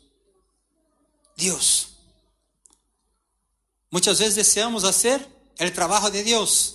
Deus. 1.37 1.89
Muitas 3.91 4.19
vezes 4.19 4.35
desejamos 4.35 4.83
fazer 4.83 5.25
o 5.61 5.71
trabalho 5.71 6.11
de 6.11 6.25
Deus. 6.25 6.74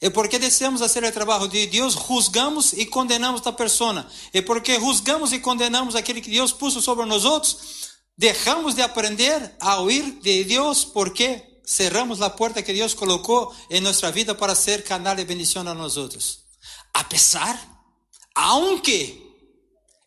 E 0.00 0.10
porque 0.10 0.38
desejamos 0.38 0.80
fazer 0.80 1.04
o 1.04 1.12
trabalho 1.12 1.48
de 1.48 1.66
Deus, 1.66 1.94
juzgamos 1.94 2.72
e 2.74 2.84
condenamos 2.84 3.46
a 3.46 3.52
pessoa. 3.52 4.06
E 4.32 4.42
porque 4.42 4.78
juzgamos 4.78 5.32
e 5.32 5.38
condenamos 5.38 5.94
aquele 5.94 6.20
que 6.20 6.30
Deus 6.30 6.52
pôs 6.52 6.74
sobre 6.74 7.06
nós 7.06 7.24
outros, 7.24 7.56
deixamos 8.16 8.74
de 8.74 8.82
aprender 8.82 9.54
a 9.58 9.80
ouvir 9.80 10.20
de 10.20 10.44
Deus 10.44 10.84
porque 10.84 11.42
cerramos 11.64 12.22
a 12.22 12.30
porta 12.30 12.62
que 12.62 12.72
Deus 12.72 12.94
colocou 12.94 13.54
em 13.70 13.80
nossa 13.80 14.12
vida 14.12 14.34
para 14.34 14.54
ser 14.54 14.84
canal 14.84 15.16
de 15.16 15.24
bendição 15.24 15.66
a 15.66 15.74
nós 15.74 15.96
outros. 15.96 16.40
A 16.94 17.02
pesar, 17.02 17.58
aunque 18.34 19.22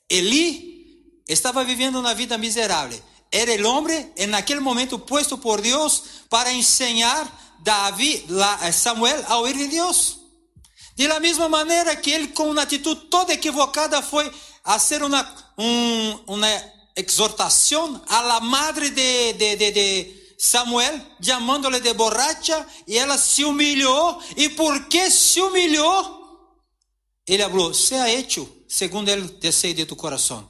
Eli 0.09 1.03
estava 1.27 1.63
vivendo 1.63 1.99
uma 1.99 2.13
vida 2.13 2.37
miserável, 2.37 2.99
era 3.31 3.51
o 3.61 3.71
homem 3.71 4.11
em 4.17 4.33
aquele 4.33 4.59
momento 4.59 4.97
posto 4.97 5.37
por 5.37 5.61
Deus 5.61 6.03
para 6.29 6.51
ensinar 6.51 7.48
Davi, 7.61 8.25
Samuel 8.73 9.23
a 9.27 9.37
ouvir 9.37 9.57
de 9.57 9.67
Deus. 9.67 10.19
De 10.95 11.07
la 11.07 11.19
mesma 11.19 11.47
maneira 11.47 11.95
que 11.95 12.11
ele, 12.11 12.27
com 12.29 12.51
uma 12.51 12.63
atitude 12.63 13.07
toda 13.09 13.33
equivocada, 13.33 14.01
foi 14.01 14.29
a 14.63 14.77
ser 14.77 15.01
uma, 15.01 15.53
um, 15.57 16.19
uma 16.27 16.47
exortação 16.95 18.01
à 18.07 18.21
la 18.21 18.39
madre 18.41 18.89
de, 18.89 19.33
de, 19.33 19.55
de, 19.55 19.71
de 19.71 20.19
Samuel 20.37 20.99
chamando-lhe 21.21 21.79
de 21.79 21.93
borracha 21.93 22.65
e 22.87 22.97
ela 22.97 23.17
se 23.17 23.43
humilhou. 23.43 24.21
E 24.35 24.49
porque 24.49 25.09
se 25.09 25.41
humilhou, 25.41 26.19
ele 27.27 27.43
falou: 27.43 27.73
Seja 27.73 28.09
hecho 28.09 28.49
segundo 28.67 29.09
o 29.11 29.21
desejo 29.39 29.73
de 29.73 29.85
tu 29.85 29.95
coração. 29.95 30.49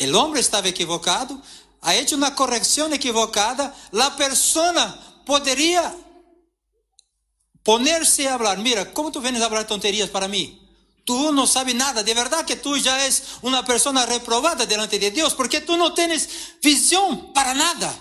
O 0.00 0.16
homem 0.16 0.40
estava 0.40 0.68
equivocado, 0.68 1.40
ha 1.82 1.94
hecho 1.96 2.16
uma 2.16 2.30
correção 2.30 2.92
equivocada. 2.92 3.74
A 3.92 4.10
pessoa 4.12 4.98
poderia 5.26 5.94
ponerse 7.62 8.26
a 8.26 8.38
falar: 8.38 8.58
Mira, 8.58 8.86
como 8.86 9.10
tu 9.10 9.20
vienes 9.20 9.42
a 9.42 9.48
falar 9.48 9.66
tonterias 9.66 10.08
para 10.08 10.28
mim? 10.28 10.58
Tú 11.04 11.32
no 11.32 11.48
sabes 11.48 11.74
nada, 11.74 12.04
de 12.04 12.14
verdad 12.14 12.46
que 12.46 12.54
tú 12.54 12.76
ya 12.76 13.04
es 13.04 13.24
una 13.42 13.64
persona 13.64 14.06
reprobada 14.06 14.66
delante 14.66 15.00
de 15.00 15.10
Dios, 15.10 15.34
porque 15.34 15.60
tú 15.60 15.76
no 15.76 15.92
tienes 15.92 16.28
visión 16.62 17.32
para 17.32 17.54
nada. 17.54 17.92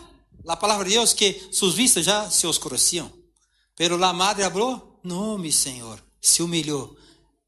La 0.44 0.60
palabra 0.60 0.84
de 0.84 0.92
Dios 0.92 1.16
que 1.16 1.50
sus 1.52 1.76
vistas 1.76 2.06
ya 2.06 2.30
se 2.30 2.46
oscurecieron. 2.46 3.12
Pero 3.76 3.98
la 3.98 4.14
madre 4.14 4.44
habló, 4.44 5.00
no, 5.02 5.40
mi 5.40 5.52
Señor, 5.52 6.04
se 6.20 6.44
humilló, 6.44 6.96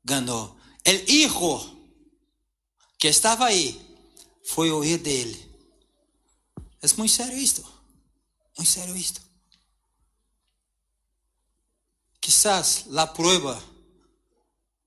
ganó. 0.04 0.58
El 0.84 1.08
hijo 1.08 1.64
que 2.98 3.10
estaba 3.10 3.48
ahí 3.48 3.80
fue 4.44 4.72
oír 4.72 5.04
de 5.04 5.22
él. 5.22 5.53
Es 6.84 6.98
muy 6.98 7.08
serio 7.08 7.38
esto, 7.38 7.64
muy 8.58 8.66
serio 8.66 8.94
esto. 8.94 9.22
Quizás 12.20 12.88
la 12.88 13.14
prueba 13.14 13.58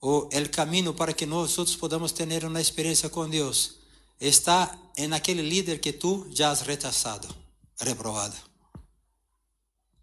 o 0.00 0.28
el 0.30 0.50
camino 0.50 0.94
para 0.94 1.14
que 1.14 1.26
nosotros 1.26 1.74
podamos 1.78 2.12
tener 2.12 2.44
una 2.44 2.60
experiencia 2.60 3.10
con 3.10 3.30
Dios 3.30 3.78
está 4.18 4.78
en 4.96 5.14
aquel 5.14 5.48
líder 5.48 5.80
que 5.80 5.94
tú 5.94 6.28
ya 6.30 6.50
has 6.50 6.66
rechazado, 6.66 7.34
reprobado. 7.78 8.34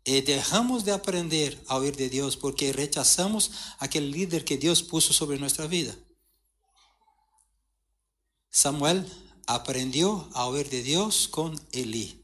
Y 0.03 0.21
dejamos 0.21 0.85
de 0.85 0.93
aprender 0.93 1.63
a 1.67 1.77
oír 1.77 1.95
de 1.95 2.09
Dios 2.09 2.37
porque 2.37 2.73
rechazamos 2.73 3.51
aquel 3.77 4.09
líder 4.09 4.43
que 4.43 4.57
Dios 4.57 4.81
puso 4.81 5.13
sobre 5.13 5.37
nuestra 5.37 5.67
vida. 5.67 5.95
Samuel 8.49 9.07
aprendió 9.47 10.29
a 10.33 10.47
oír 10.47 10.69
de 10.69 10.83
Dios 10.83 11.27
con 11.27 11.59
Elí. 11.71 12.19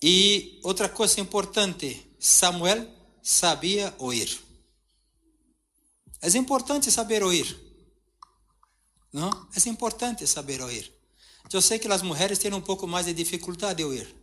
Y 0.00 0.60
otra 0.62 0.92
cosa 0.94 1.20
importante, 1.20 2.14
Samuel 2.18 2.88
sabia 3.20 3.94
ouvir. 3.98 4.40
É 6.20 6.28
importante 6.36 6.90
saber 6.90 7.22
ouvir. 7.22 7.56
Não? 9.12 9.30
É 9.54 9.68
importante 9.68 10.26
saber 10.26 10.60
ouvir. 10.60 10.92
Eu 11.52 11.62
sei 11.62 11.78
que 11.78 11.90
as 11.90 12.02
mulheres 12.02 12.38
têm 12.38 12.52
um 12.52 12.60
pouco 12.60 12.86
mais 12.86 13.06
de 13.06 13.14
dificuldade 13.14 13.78
de 13.78 13.84
ouvir. 13.84 14.14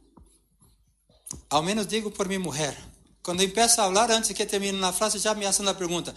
Ao 1.49 1.63
menos 1.63 1.87
digo 1.87 2.11
por 2.11 2.27
minha 2.27 2.39
mulher. 2.39 2.77
Quando 3.23 3.41
eu 3.41 3.63
a 3.63 3.67
falar, 3.67 4.11
antes 4.11 4.31
que 4.31 4.45
termine 4.45 4.77
na 4.77 4.93
frase, 4.93 5.17
já 5.17 5.33
me 5.33 5.45
hacen 5.45 5.67
a 5.67 5.73
pergunta: 5.73 6.13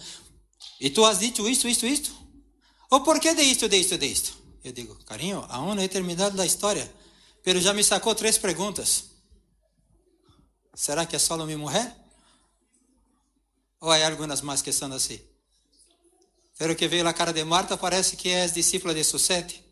E 0.79 0.89
tu 0.89 1.05
has 1.05 1.19
dito 1.19 1.47
isto, 1.47 1.67
isto, 1.67 1.85
isto? 1.85 2.11
Por 2.89 3.19
que 3.19 3.33
de 3.33 3.43
isto, 3.43 3.67
de 3.67 3.77
isto, 3.77 3.97
de 3.97 4.07
isto? 4.07 4.37
Eu 4.63 4.71
digo: 4.71 4.95
Carinho, 5.05 5.45
aún 5.49 5.75
não 5.75 5.83
he 5.83 5.87
terminado 5.87 6.41
a 6.41 6.45
história. 6.45 6.91
Pero 7.43 7.61
já 7.61 7.73
me 7.73 7.83
sacou 7.83 8.15
três 8.15 8.37
perguntas. 8.37 9.05
Será 10.73 11.05
que 11.05 11.15
é 11.15 11.19
só 11.19 11.37
minha 11.37 11.57
mulher? 11.57 11.95
Ou 13.81 13.91
há 13.91 14.05
algumas 14.05 14.41
mais 14.41 14.61
que 14.61 14.71
são 14.71 14.91
assim? 14.91 15.19
Pelo 16.57 16.75
que 16.75 16.87
veio 16.87 17.03
na 17.03 17.13
cara 17.13 17.31
de 17.31 17.43
Marta, 17.43 17.77
parece 17.77 18.17
que 18.17 18.29
és 18.29 18.53
discípula 18.53 18.93
de 18.93 19.03
Susete. 19.03 19.63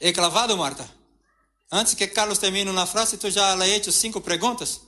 É 0.00 0.12
clavado, 0.12 0.56
Marta? 0.56 0.88
Antes 1.70 1.94
que 1.94 2.06
Carlos 2.06 2.38
termine 2.38 2.70
na 2.72 2.86
frase, 2.86 3.18
tu 3.18 3.30
já 3.30 3.54
leite 3.54 3.92
cinco 3.92 4.20
perguntas? 4.20 4.80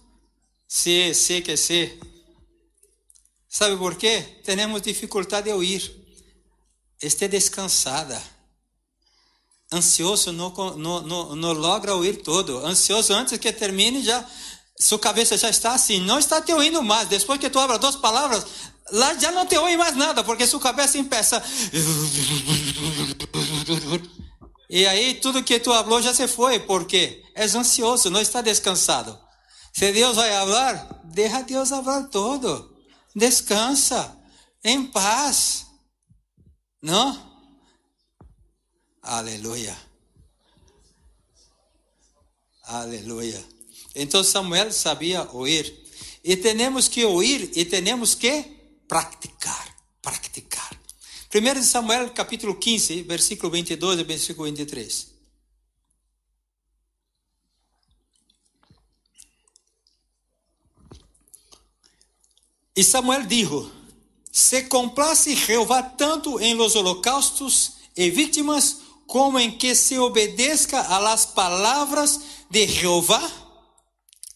Sim, 0.66 1.12
sim 1.12 1.42
que 1.42 1.56
sim. 1.56 1.98
Sabe 3.48 3.76
por 3.76 3.94
quê? 3.96 4.40
Temos 4.44 4.82
dificuldade 4.82 5.46
de 5.46 5.52
ouvir. 5.52 6.04
Esteja 7.00 7.28
descansada 7.28 8.36
ansioso 9.72 10.32
não, 10.32 10.50
não, 10.76 11.02
não, 11.02 11.36
não 11.36 11.52
logra 11.52 11.94
ouvir 11.94 12.22
todo. 12.22 12.58
Ansioso 12.64 13.12
antes 13.12 13.38
que 13.38 13.52
termine 13.52 14.02
já 14.02 14.24
sua 14.78 14.98
cabeça 14.98 15.38
já 15.38 15.48
está 15.48 15.72
assim, 15.72 16.00
não 16.00 16.18
está 16.18 16.40
te 16.40 16.52
ouvindo 16.52 16.82
mais. 16.82 17.08
Depois 17.08 17.40
que 17.40 17.48
tu 17.48 17.58
abra 17.58 17.78
duas 17.78 17.96
palavras, 17.96 18.46
lá 18.92 19.14
já 19.14 19.32
não 19.32 19.46
te 19.46 19.56
ouve 19.56 19.76
mais 19.76 19.96
nada, 19.96 20.22
porque 20.22 20.46
sua 20.46 20.60
cabeça 20.60 20.98
empeça. 20.98 21.42
E 24.68 24.86
aí 24.86 25.14
tudo 25.14 25.42
que 25.42 25.58
tu 25.58 25.70
falou 25.70 26.02
já 26.02 26.12
se 26.12 26.28
foi, 26.28 26.60
porque 26.60 27.22
és 27.34 27.54
ansioso, 27.54 28.10
não 28.10 28.20
está 28.20 28.42
descansado. 28.42 29.18
Se 29.72 29.92
Deus 29.92 30.16
vai 30.16 30.30
falar, 30.30 31.02
deixa 31.04 31.42
Deus 31.42 31.68
falar 31.70 32.04
todo. 32.04 32.75
Descansa, 33.16 34.14
em 34.62 34.88
paz. 34.88 35.64
Não? 36.82 37.40
Aleluia. 39.00 39.74
Aleluia. 42.64 43.42
Então 43.94 44.22
Samuel 44.22 44.70
sabia 44.70 45.22
ouvir. 45.32 45.82
E 46.22 46.36
temos 46.36 46.88
que 46.88 47.06
ouvir 47.06 47.50
e 47.56 47.64
temos 47.64 48.14
que 48.14 48.42
praticar. 48.86 49.74
Praticar. 50.02 50.78
1 51.34 51.62
Samuel 51.62 52.10
capítulo 52.10 52.54
15, 52.56 53.02
versículo 53.04 53.50
22 53.50 53.98
e 53.98 54.04
versículo 54.04 54.44
23. 54.44 55.15
E 62.76 62.84
Samuel 62.84 63.26
dijo: 63.26 63.72
Se 64.30 64.64
complace 64.64 65.34
Jehová 65.34 65.82
tanto 65.82 66.38
em 66.38 66.54
los 66.54 66.76
holocaustos 66.76 67.72
e 67.96 68.10
vítimas, 68.10 68.76
como 69.06 69.38
em 69.38 69.56
que 69.56 69.74
se 69.74 69.98
obedezca 69.98 70.82
a 70.82 70.98
las 70.98 71.24
palavras 71.24 72.20
de 72.50 72.68
Jehová? 72.68 73.22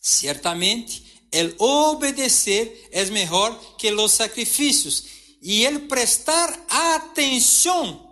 Certamente, 0.01 1.03
el 1.31 1.55
obedecer 1.59 2.89
é 2.91 3.05
melhor 3.07 3.55
que 3.77 3.91
los 3.91 4.13
sacrifícios, 4.13 5.05
e 5.43 5.67
el 5.67 5.87
prestar 5.87 6.65
atenção 6.69 8.09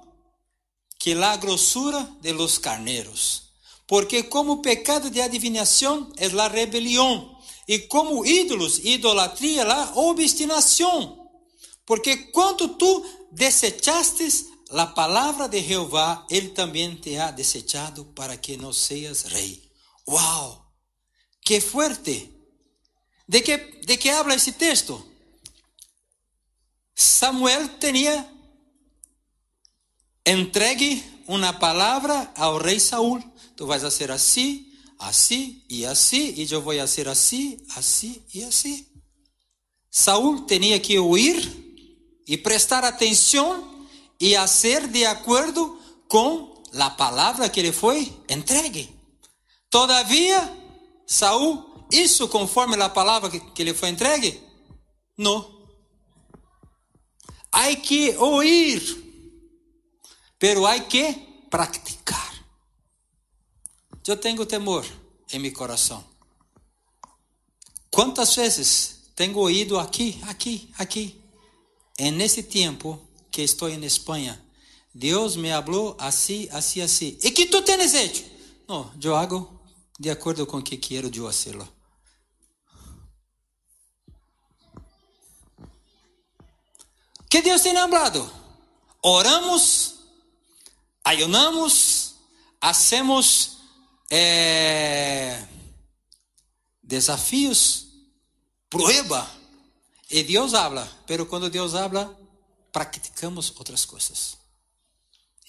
que 0.98 1.14
la 1.14 1.36
grossura 1.38 2.06
de 2.20 2.32
los 2.32 2.58
carneros. 2.58 3.44
Porque 3.86 4.24
como 4.24 4.60
pecado 4.60 5.10
de 5.10 5.22
adivinação 5.22 6.12
é 6.18 6.28
la 6.28 6.48
rebelião 6.48 7.37
e 7.68 7.80
como 7.80 8.24
ídolos, 8.24 8.78
idolatria, 8.78 9.62
la 9.62 9.92
obstinação. 9.94 11.30
Porque 11.84 12.16
quando 12.32 12.76
tu 12.76 13.04
desechastes 13.30 14.46
a 14.70 14.86
palavra 14.86 15.46
de 15.48 15.62
Jeová, 15.62 16.26
ele 16.30 16.48
também 16.48 16.96
te 16.96 17.18
ha 17.18 17.30
desechado 17.30 18.06
para 18.14 18.38
que 18.38 18.56
não 18.56 18.72
seas 18.72 19.24
rei. 19.24 19.70
¡Wow! 20.06 20.64
¡Qué 21.42 21.60
fuerte! 21.60 22.34
¿De 23.26 23.42
qué, 23.42 23.58
de 23.58 23.98
qué 23.98 24.10
habla 24.10 24.34
esse 24.34 24.52
texto? 24.52 25.06
Samuel 26.94 27.78
tinha 27.78 28.26
entregue 30.24 31.04
uma 31.26 31.52
palavra 31.52 32.32
ao 32.34 32.58
rei 32.58 32.80
Saul. 32.80 33.22
Tu 33.54 33.66
vais 33.66 33.84
a 33.84 33.90
ser 33.90 34.10
assim, 34.10 34.67
assim 34.98 35.62
e 35.68 35.86
assim, 35.86 36.34
e 36.36 36.50
eu 36.50 36.60
vou 36.60 36.74
ser 36.86 37.08
assim, 37.08 37.58
assim 37.76 38.22
e 38.34 38.42
assim. 38.44 38.86
Saul 39.90 40.44
tinha 40.46 40.78
que 40.80 40.98
ouvir 40.98 41.66
e 42.26 42.36
prestar 42.36 42.84
atenção 42.84 43.86
e 44.20 44.34
ser 44.48 44.88
de 44.88 45.06
acordo 45.06 45.80
com 46.08 46.62
a 46.74 46.90
palavra 46.90 47.48
que 47.48 47.62
lhe 47.62 47.72
foi 47.72 48.12
entregue. 48.28 48.94
Todavia, 49.70 50.56
Saul, 51.06 51.86
isso 51.92 52.28
conforme 52.28 52.80
a 52.82 52.88
palavra 52.88 53.30
que, 53.30 53.40
que 53.40 53.64
lhe 53.64 53.74
foi 53.74 53.90
entregue? 53.90 54.42
Não. 55.16 55.56
Há 57.50 57.74
que 57.76 58.16
ouvir, 58.16 58.80
pero 60.38 60.66
há 60.66 60.78
que 60.78 61.12
praticar. 61.50 62.27
Eu 64.06 64.16
tenho 64.16 64.46
temor 64.46 64.86
em 65.32 65.38
meu 65.38 65.52
coração. 65.52 66.02
Quantas 67.90 68.34
vezes 68.34 69.10
tenho 69.14 69.36
ouído 69.36 69.78
aqui, 69.78 70.18
aqui, 70.22 70.70
aqui, 70.78 71.20
en 71.98 72.12
nesse 72.12 72.42
tempo 72.42 72.98
que 73.30 73.42
estou 73.42 73.68
em 73.68 73.84
Espanha, 73.84 74.42
Deus 74.94 75.36
me 75.36 75.50
falou 75.50 75.94
assim, 75.98 76.48
assim, 76.50 76.80
assim. 76.80 77.18
E 77.22 77.30
que 77.30 77.46
tu 77.46 77.60
tens 77.62 77.92
hecho? 77.94 78.24
Não, 78.66 78.90
eu 79.02 79.14
hago 79.14 79.60
de 79.98 80.10
acordo 80.10 80.46
com 80.46 80.58
o 80.58 80.62
que 80.62 80.76
quero 80.76 81.10
eu 81.14 81.26
hacerlo. 81.26 81.68
que 87.28 87.42
Deus 87.42 87.60
tem 87.60 87.76
hablado? 87.76 88.30
Oramos, 89.02 89.96
ayunamos, 91.04 92.14
hacemos 92.60 93.57
é, 94.10 95.46
desafios, 96.82 97.88
prueba. 98.70 99.30
E 100.10 100.22
Deus 100.22 100.54
habla, 100.54 100.90
pero 101.06 101.26
quando 101.26 101.50
Deus 101.50 101.74
habla, 101.74 102.16
praticamos 102.72 103.52
outras 103.56 103.84
coisas. 103.84 104.38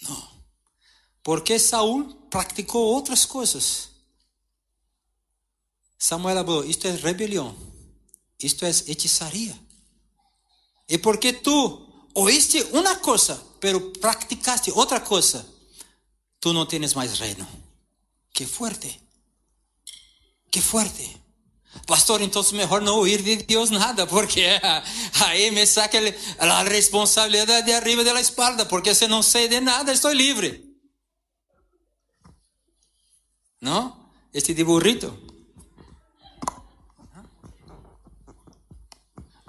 Não. 0.02 0.40
Porque 1.24 1.60
Saul 1.60 2.14
praticou 2.30 2.86
outras 2.86 3.26
coisas. 3.26 3.90
Samuel 5.98 6.38
falou: 6.46 6.66
isto 6.66 6.88
é 6.88 6.92
rebelião, 6.92 7.56
isto 8.42 8.66
é 8.66 8.70
hechizaria. 8.70 9.58
E 10.88 10.98
porque 10.98 11.34
tu 11.34 11.88
oíste 12.16 12.62
uma 12.72 12.96
coisa, 12.96 13.36
pero 13.60 13.92
praticaste 13.92 14.72
outra 14.72 15.00
coisa, 15.00 15.46
tu 16.40 16.54
não 16.54 16.66
tens 16.66 16.94
mais 16.94 17.20
reino. 17.20 17.48
Que 18.40 18.46
forte. 18.46 19.02
Que 20.50 20.62
forte. 20.62 21.22
Pastor, 21.86 22.22
então 22.22 22.42
melhor 22.54 22.80
não 22.80 23.00
ouvir 23.00 23.22
de 23.22 23.36
Deus 23.44 23.70
nada, 23.70 24.08
porque 24.08 24.46
aí 25.26 25.52
me 25.52 25.68
saca 25.68 25.98
a 26.40 26.64
responsabilidade 26.64 27.66
de 27.66 27.74
arriba 27.74 28.02
da 28.02 28.18
espalda, 28.22 28.66
porque 28.66 28.96
se 28.96 29.08
não 29.08 29.22
sei 29.22 29.50
de 29.50 29.60
nada, 29.60 29.92
estou 29.92 30.14
livre. 30.14 30.74
Não? 33.60 34.10
Este 34.34 34.54
de 34.54 34.64
burrito. 34.64 35.12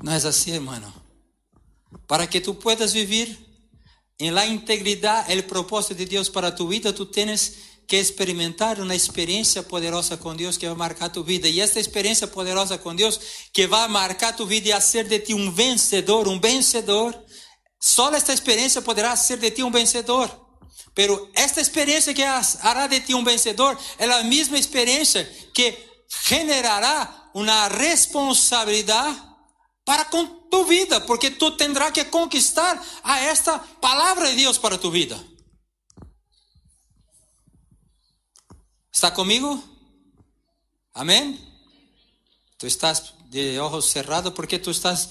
Não 0.02 0.12
é 0.12 0.16
assim, 0.16 0.50
hermano. 0.50 0.92
Para 2.08 2.26
que 2.26 2.40
tu 2.40 2.56
puedas 2.56 2.92
viver 2.92 3.38
em 4.18 4.32
la 4.32 4.46
integridade, 4.46 5.32
o 5.38 5.42
propósito 5.44 5.94
de 5.94 6.06
Deus 6.06 6.28
para 6.28 6.50
tu 6.50 6.66
vida, 6.66 6.92
tu 6.92 7.06
tens 7.06 7.69
que 7.90 7.96
experimentar 7.96 8.78
uma 8.78 8.94
experiência 8.94 9.64
poderosa 9.64 10.16
com 10.16 10.32
Deus 10.32 10.56
que 10.56 10.64
vai 10.64 10.76
marcar 10.76 11.08
tu 11.08 11.24
vida. 11.24 11.48
E 11.48 11.60
esta 11.60 11.80
experiência 11.80 12.28
poderosa 12.28 12.78
com 12.78 12.94
Deus 12.94 13.18
que 13.52 13.66
vai 13.66 13.88
marcar 13.88 14.32
tu 14.32 14.46
vida 14.46 14.68
e 14.68 14.72
fazer 14.72 15.08
de 15.08 15.18
ti 15.18 15.34
um 15.34 15.50
vencedor, 15.50 16.28
um 16.28 16.38
vencedor. 16.38 17.12
Só 17.80 18.14
esta 18.14 18.32
experiência 18.32 18.80
poderá 18.80 19.16
ser 19.16 19.38
de 19.38 19.50
ti 19.50 19.64
um 19.64 19.72
vencedor. 19.72 20.30
Pero 20.94 21.28
esta 21.34 21.60
experiência 21.60 22.14
que 22.14 22.22
hará 22.22 22.86
de 22.86 23.00
ti 23.00 23.12
um 23.12 23.24
vencedor 23.24 23.76
é 23.98 24.04
a 24.04 24.22
mesma 24.22 24.56
experiência 24.56 25.28
que 25.52 25.76
generará 26.28 27.28
uma 27.34 27.66
responsabilidade 27.66 29.20
para 29.84 30.04
com 30.04 30.24
tu 30.48 30.64
vida, 30.64 31.00
porque 31.00 31.28
tu 31.28 31.50
tendrás 31.50 31.90
que 31.90 32.04
conquistar 32.04 32.80
a 33.02 33.18
esta 33.18 33.58
palavra 33.58 34.28
de 34.30 34.36
Deus 34.36 34.58
para 34.58 34.78
tu 34.78 34.92
vida. 34.92 35.29
¿Está 38.92 39.12
comigo? 39.12 39.62
Amém? 40.94 41.38
Tu 42.58 42.66
estás 42.66 43.14
de 43.30 43.58
olhos 43.60 43.86
cerrados 43.86 44.32
porque 44.34 44.58
tu 44.58 44.70
estás 44.70 45.10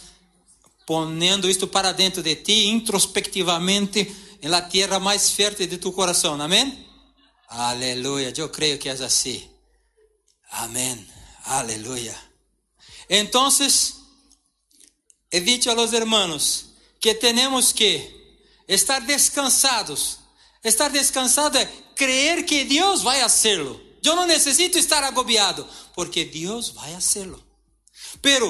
ponendo 0.85 1.49
isto 1.49 1.67
para 1.67 1.93
dentro 1.93 2.21
de 2.21 2.35
ti 2.35 2.67
introspectivamente 2.67 4.13
em 4.41 4.49
la 4.49 4.67
tierra 4.67 4.99
mais 4.99 5.31
fértil 5.31 5.67
de 5.67 5.77
tu 5.77 5.91
coração. 5.93 6.39
Amém? 6.41 6.87
Aleluia. 7.47 8.33
Eu 8.35 8.49
creio 8.49 8.77
que 8.77 8.89
é 8.89 8.91
assim. 8.91 9.49
Amém. 10.51 11.07
Aleluia. 11.45 12.15
Então, 13.09 13.49
he 15.31 15.39
dicho 15.39 15.69
a 15.69 15.73
los 15.73 15.93
hermanos 15.93 16.65
que 16.99 17.15
temos 17.15 17.71
que 17.71 18.15
estar 18.67 19.01
descansados. 19.01 20.19
Estar 20.63 20.91
descansado 20.91 21.57
é 21.57 21.71
creer 21.99 22.45
que 22.45 22.63
Deus 22.63 23.01
vai 23.01 23.21
hacerlo. 23.21 23.79
Eu 24.01 24.15
não 24.15 24.25
necessito 24.25 24.77
estar 24.77 25.03
agobiado, 25.03 25.67
porque 25.93 26.23
Deus 26.23 26.69
vai 26.69 26.93
hacerlo. 26.95 27.43
Pero 28.21 28.47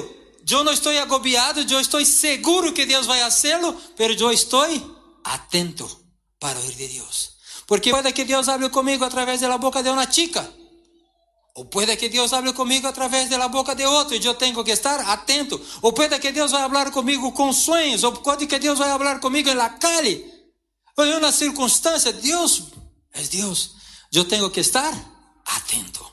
eu 0.48 0.62
não 0.62 0.72
estou 0.72 0.96
agobiado, 0.96 1.60
eu 1.68 1.80
estou 1.80 2.02
seguro 2.06 2.72
que 2.72 2.86
Deus 2.86 3.06
vai 3.06 3.20
hacerlo, 3.22 3.76
pero 3.96 4.14
eu 4.14 4.30
estou 4.30 4.64
atento 5.24 5.84
para 6.38 6.60
ouvir 6.60 6.76
de 6.76 6.88
Deus. 6.94 7.32
Porque 7.66 7.90
pode 7.90 8.12
que 8.12 8.24
Deus 8.24 8.48
hable 8.48 8.70
comigo 8.70 9.04
através 9.04 9.40
da 9.40 9.58
boca 9.58 9.82
de 9.82 9.90
uma 9.90 10.10
chica. 10.10 10.48
Ou 11.56 11.64
pode 11.64 11.96
que 11.96 12.08
Deus 12.08 12.32
hable 12.32 12.52
comigo 12.52 12.86
através 12.86 13.28
da 13.28 13.48
boca 13.48 13.74
de 13.74 13.84
outro 13.84 14.14
e 14.14 14.24
eu 14.24 14.34
tenho 14.34 14.62
que 14.62 14.70
estar 14.70 15.00
atento. 15.00 15.60
Ou 15.82 15.92
pode 15.92 16.16
que 16.20 16.30
Deus 16.30 16.52
vai 16.52 16.62
falar 16.68 16.90
comigo 16.92 17.32
com 17.32 17.52
sonhos. 17.52 18.04
Ou 18.04 18.12
pode 18.12 18.46
que 18.46 18.58
Deus 18.58 18.78
vai 18.78 18.88
falar 18.88 19.18
comigo 19.18 19.52
na 19.54 19.68
calle. 19.70 20.24
Ou 20.96 21.04
em 21.04 21.14
uma 21.16 21.32
circunstância. 21.32 22.12
Deus 22.12 22.70
é 23.12 23.22
Deus. 23.22 23.76
Eu 24.12 24.24
tenho 24.24 24.50
que 24.50 24.60
estar 24.60 24.92
atento. 25.44 26.04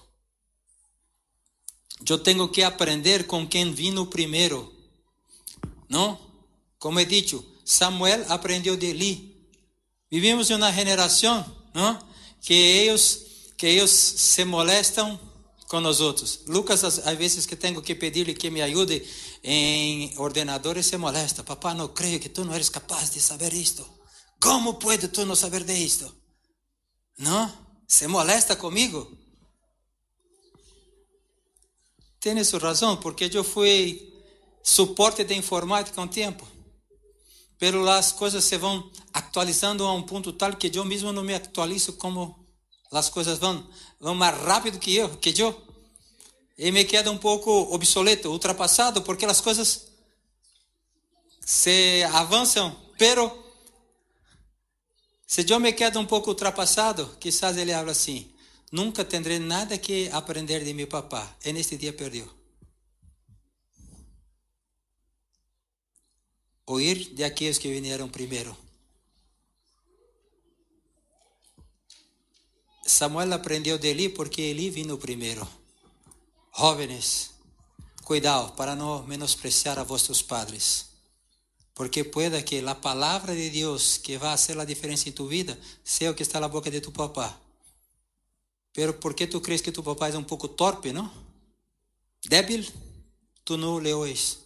Eu 2.07 2.19
tenho 2.19 2.47
que 2.47 2.63
aprender 2.63 3.25
com 3.25 3.47
quem 3.47 3.71
vino 3.71 4.05
primeiro. 4.05 4.73
Não? 5.89 6.19
Como 6.79 6.99
é 6.99 7.05
dito, 7.05 7.43
Samuel 7.65 8.25
aprendeu 8.31 8.77
de 8.77 8.87
Eli. 8.87 9.35
Vivimos 10.09 10.49
em 10.49 10.55
uma 10.55 10.71
geração, 10.71 11.45
não? 11.73 11.99
Que 12.41 12.53
eles 12.53 13.25
que 13.57 13.65
eles 13.65 13.91
se 13.91 14.45
molestam 14.45 15.19
com 15.67 15.81
nós 15.81 15.99
outros. 15.99 16.41
Lucas, 16.47 16.83
às 16.83 17.17
vezes 17.17 17.45
que 17.45 17.55
tenho 17.55 17.81
que 17.81 17.95
pedir-lhe 17.95 18.35
que 18.35 18.51
me 18.51 18.61
ajude 18.61 19.05
em 19.43 20.13
ordenadores, 20.17 20.85
se 20.85 20.95
molesta. 20.97 21.43
Papá, 21.43 21.73
não 21.73 21.87
creio 21.87 22.19
que 22.19 22.29
tu 22.29 22.45
não 22.45 22.53
eres 22.53 22.69
capaz 22.69 23.09
de 23.09 23.19
saber 23.19 23.51
isto. 23.53 23.85
Como 24.39 24.75
pode 24.75 25.07
tu 25.07 25.25
não 25.25 25.35
saber 25.35 25.63
de 25.63 25.73
isto? 25.73 26.15
Não? 27.17 27.51
Se 27.87 28.07
molesta 28.07 28.55
comigo? 28.55 29.17
Tem 32.19 32.43
sua 32.43 32.59
razão, 32.59 32.97
porque 32.97 33.29
eu 33.33 33.43
fui 33.43 34.13
suporte 34.61 35.23
de 35.23 35.33
informática 35.33 36.01
um 36.01 36.07
tempo. 36.07 36.47
Pero 37.57 37.89
as 37.89 38.11
coisas 38.11 38.43
se 38.43 38.57
vão 38.57 38.91
atualizando 39.13 39.85
a 39.85 39.93
um 39.93 40.03
ponto 40.03 40.31
tal 40.33 40.55
que 40.55 40.69
eu 40.77 40.85
mesmo 40.85 41.11
não 41.11 41.23
me 41.23 41.33
atualizo 41.33 41.93
como 41.93 42.45
as 42.91 43.09
coisas 43.09 43.39
vão, 43.39 43.67
vão 43.99 44.13
mais 44.13 44.37
rápido 44.37 44.77
que 44.77 44.95
eu, 44.95 45.09
que 45.17 45.41
eu. 45.41 45.59
E 46.57 46.71
me 46.71 46.85
queda 46.85 47.11
um 47.11 47.17
pouco 47.17 47.51
obsoleto, 47.73 48.29
ultrapassado, 48.29 49.01
porque 49.01 49.25
as 49.25 49.41
coisas 49.41 49.87
se 51.39 52.03
avançam, 52.11 52.75
pero 52.97 53.46
se 55.27 55.45
eu 55.51 55.59
me 55.59 55.73
quedo 55.73 55.99
um 55.99 56.05
pouco 56.05 56.29
ultrapassado, 56.29 57.17
quizás 57.19 57.57
ele 57.57 57.73
habla 57.73 57.91
assim: 57.91 58.31
nunca 58.71 59.03
terei 59.03 59.39
nada 59.39 59.77
que 59.77 60.09
aprender 60.13 60.63
de 60.63 60.73
meu 60.73 60.87
papá. 60.87 61.35
E 61.43 61.51
neste 61.51 61.75
dia 61.75 61.91
perdeu. 61.91 62.27
Ouvir 66.65 67.13
de 67.13 67.25
aqueles 67.25 67.57
que 67.57 67.67
vieram 67.67 68.07
primeiro. 68.07 68.55
Samuel 72.85 73.33
aprendeu 73.33 73.77
de 73.77 73.89
Eli 73.89 74.07
porque 74.07 74.41
Eli 74.41 74.69
vino 74.69 74.97
primeiro. 74.97 75.45
Jóvenes, 76.57 77.31
cuidado 78.05 78.53
para 78.53 78.77
não 78.77 79.03
menospreciar 79.03 79.77
a 79.77 79.83
vossos 79.83 80.21
padres. 80.21 80.86
Porque 81.77 82.03
puede 82.03 82.43
que 82.43 82.57
a 82.65 82.75
palavra 82.75 83.35
de 83.35 83.51
Deus 83.51 83.99
que 83.99 84.17
vai 84.17 84.35
fazer 84.35 84.59
a 84.59 84.65
diferença 84.65 85.07
em 85.07 85.11
tu 85.11 85.27
vida 85.27 85.53
seja 85.83 86.11
o 86.11 86.15
que 86.15 86.23
está 86.23 86.39
na 86.39 86.47
boca 86.47 86.71
de 86.71 86.81
tu 86.81 86.91
papá. 86.91 87.29
Pero 88.73 88.95
por 88.95 89.13
que 89.13 89.27
tu 89.27 89.39
crees 89.39 89.61
que 89.61 89.71
tu 89.71 89.83
papá 89.83 90.09
é 90.09 90.17
um 90.17 90.23
pouco 90.23 90.47
torpe, 90.47 90.91
não? 90.91 91.07
Débil? 92.25 92.65
Tu 93.45 93.57
não 93.57 93.77
le 93.77 93.93
ois. 93.93 94.39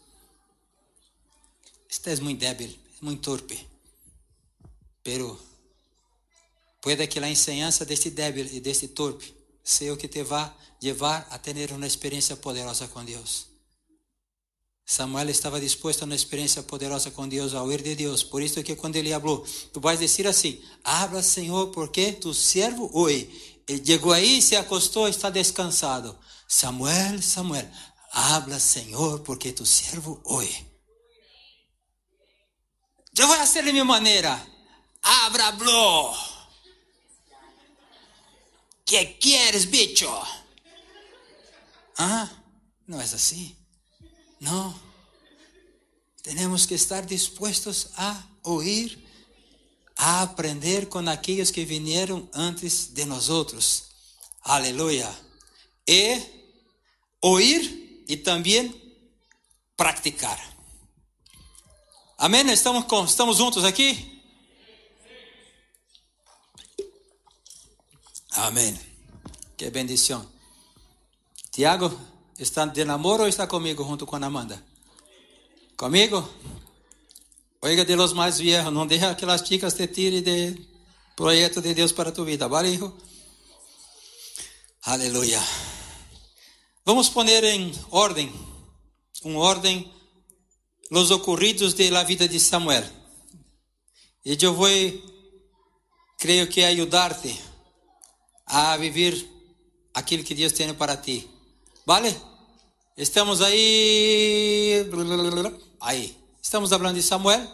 Estás 1.90 2.20
muito 2.20 2.40
débil, 2.40 2.78
muito 3.02 3.22
torpe. 3.22 3.58
Pero 5.02 5.40
Puede 6.82 7.08
que 7.08 7.20
a 7.20 7.30
enseñanza 7.30 7.86
deste 7.86 8.10
débil 8.10 8.50
e 8.52 8.60
deste 8.60 8.88
torpe 8.88 9.36
seja 9.64 9.94
o 9.94 9.98
que 9.98 10.10
te 10.10 10.24
vá 10.24 10.52
levar 10.82 11.28
a 11.30 11.38
ter 11.38 11.72
uma 11.72 11.86
experiência 11.86 12.36
poderosa 12.36 12.88
com 12.88 13.06
Deus. 13.06 13.51
Samuel 14.92 15.30
estava 15.30 15.58
disposto 15.58 16.02
a 16.02 16.06
uma 16.06 16.16
experiência 16.16 16.62
poderosa 16.62 17.10
com 17.10 17.26
Deus, 17.26 17.54
a 17.54 17.62
ouvir 17.62 17.82
de 17.82 17.96
Deus. 17.96 18.24
Por 18.24 18.42
isso 18.42 18.62
que 18.62 18.76
quando 18.76 18.98
ele 18.98 19.10
falou, 19.12 19.48
tu 19.72 19.80
vais 19.80 19.98
dizer 19.98 20.28
assim: 20.28 20.62
Habla, 20.84 21.24
Senhor, 21.24 21.68
porque 21.68 22.12
tu 22.12 22.34
servo 22.34 22.92
oi. 22.94 23.64
Ele 23.70 23.86
chegou 23.86 24.12
aí, 24.12 24.42
se 24.42 24.54
acostou, 24.58 25.08
está 25.08 25.30
descansado. 25.30 26.20
Samuel, 26.46 27.22
Samuel, 27.22 27.72
habla, 28.12 28.60
Senhor, 28.60 29.22
porque 29.22 29.54
tu 29.54 29.66
servo 29.66 30.22
oi. 30.26 30.50
Eu 33.18 33.28
vou 33.28 33.38
fazer 33.38 33.64
de 33.64 33.72
minha 33.72 33.86
maneira. 33.86 34.46
Abra, 35.02 35.54
bló. 35.54 36.14
¿Qué 38.86 39.18
quieres, 39.18 39.64
bicho? 39.64 40.12
Ah, 41.98 42.30
no 42.88 43.02
es 43.02 43.14
así. 43.14 43.61
No. 44.42 44.74
Tenemos 46.24 46.66
que 46.66 46.76
estar 46.76 47.06
dispuestos 47.06 47.92
a 47.96 48.28
oír, 48.42 49.08
a 49.96 50.24
aprender 50.24 50.90
con 50.90 51.08
aquellos 51.08 51.52
que 51.52 51.64
vinieron 51.64 52.30
antes 52.34 52.94
de 52.94 53.06
nosotros. 53.06 53.86
Aleluya. 54.42 55.10
E 55.86 56.20
oír 57.20 58.04
y 58.08 58.18
también 58.18 58.76
practicar. 59.76 60.40
Amém? 62.18 62.50
Estamos, 62.52 62.86
com, 62.86 63.06
estamos 63.06 63.38
juntos 63.38 63.64
aqui? 63.64 64.22
Amém. 68.32 68.80
Que 69.56 69.70
bendição. 69.70 70.28
Tiago, 71.52 72.11
está 72.42 72.66
de 72.66 72.84
namoro 72.84 73.24
ou 73.24 73.30
está 73.30 73.46
comigo 73.46 73.84
junto 73.84 74.06
com 74.06 74.16
a 74.16 74.26
Amanda? 74.26 74.62
Comigo? 75.78 76.28
Oiga 77.62 77.86
de 77.86 77.96
los 77.96 78.14
mais 78.14 78.40
viejos, 78.40 78.74
não 78.74 78.88
deixa 78.88 79.14
que 79.14 79.26
as 79.26 79.42
chicas 79.48 79.76
te 79.76 79.88
tirem 79.88 80.24
de 80.24 80.60
projeto 81.16 81.62
de 81.62 81.76
Deus 81.76 81.92
para 81.92 82.12
tu 82.12 82.26
vida, 82.26 82.48
¿vale, 82.48 82.70
hijo? 82.70 82.92
Aleluia. 84.82 85.40
Vamos 86.84 87.10
poner 87.10 87.44
em 87.44 87.72
ordem, 87.92 88.34
um 89.24 89.38
ordem, 89.38 89.92
os 90.90 91.12
ocorridos 91.12 91.76
de 91.76 91.92
la 91.92 92.04
vida 92.04 92.28
de 92.28 92.40
Samuel. 92.40 92.84
E 94.26 94.36
eu 94.42 94.56
vou, 94.56 94.68
creio 96.18 96.48
que 96.48 96.64
ajudar-te 96.64 97.40
a 98.48 98.76
viver 98.78 99.14
aquilo 99.94 100.24
que 100.24 100.34
Deus 100.34 100.54
tem 100.54 100.74
para 100.74 100.98
ti. 100.98 101.30
¿Vale? 101.86 102.31
Estamos 103.02 103.42
aí. 103.42 104.86
Aí. 105.80 106.16
Estamos 106.40 106.70
falando 106.70 106.94
de 106.94 107.02
Samuel. 107.02 107.50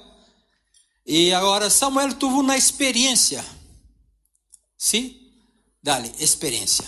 E 1.06 1.34
agora 1.34 1.70
Samuel 1.70 2.16
teve 2.16 2.34
uma 2.34 2.58
experiência. 2.58 3.46
Sim? 4.78 5.18
Dale, 5.82 6.12
experiência. 6.20 6.84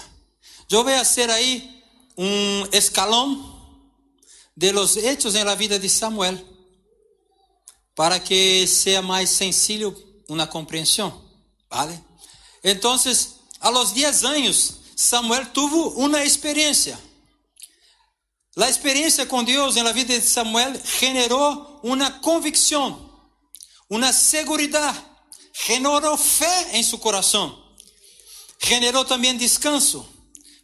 Eu 0.69 0.83
vou 0.83 0.93
fazer 0.93 1.29
aí 1.29 1.83
um 2.17 2.65
escalão 2.73 3.57
de 4.57 4.73
los 4.73 4.97
hechos 4.97 5.35
em 5.35 5.55
vida 5.55 5.79
de 5.79 5.87
Samuel 5.87 6.37
para 7.95 8.19
que 8.19 8.67
seja 8.67 9.01
mais 9.01 9.29
sencillo 9.29 9.95
uma 10.27 10.45
compreensão, 10.45 11.23
¿vale? 11.69 11.97
Então, 12.61 12.97
a 13.61 13.69
los 13.69 13.93
10 13.93 14.23
anos, 14.25 14.73
Samuel 14.97 15.45
tuvo 15.53 15.91
uma 15.91 16.25
experiência. 16.25 16.99
A 18.57 18.69
experiência 18.69 19.25
com 19.25 19.43
Deus 19.43 19.75
na 19.75 19.91
vida 19.91 20.19
de 20.19 20.25
Samuel 20.25 20.73
generou 20.99 21.79
uma 21.83 22.11
convicção, 22.11 23.09
uma 23.89 24.11
segurança, 24.11 25.05
generou 25.65 26.17
fé 26.17 26.77
em 26.77 26.83
seu 26.83 26.97
coração, 26.97 27.63
generou 28.61 29.05
também 29.05 29.37
descanso, 29.37 30.07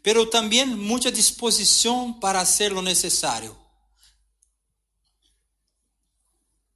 pero 0.03 0.25
também 0.25 0.65
muita 0.65 1.11
disposição 1.11 2.11
para 2.13 2.39
fazer 2.39 2.73
o 2.73 2.81
necessário. 2.81 3.55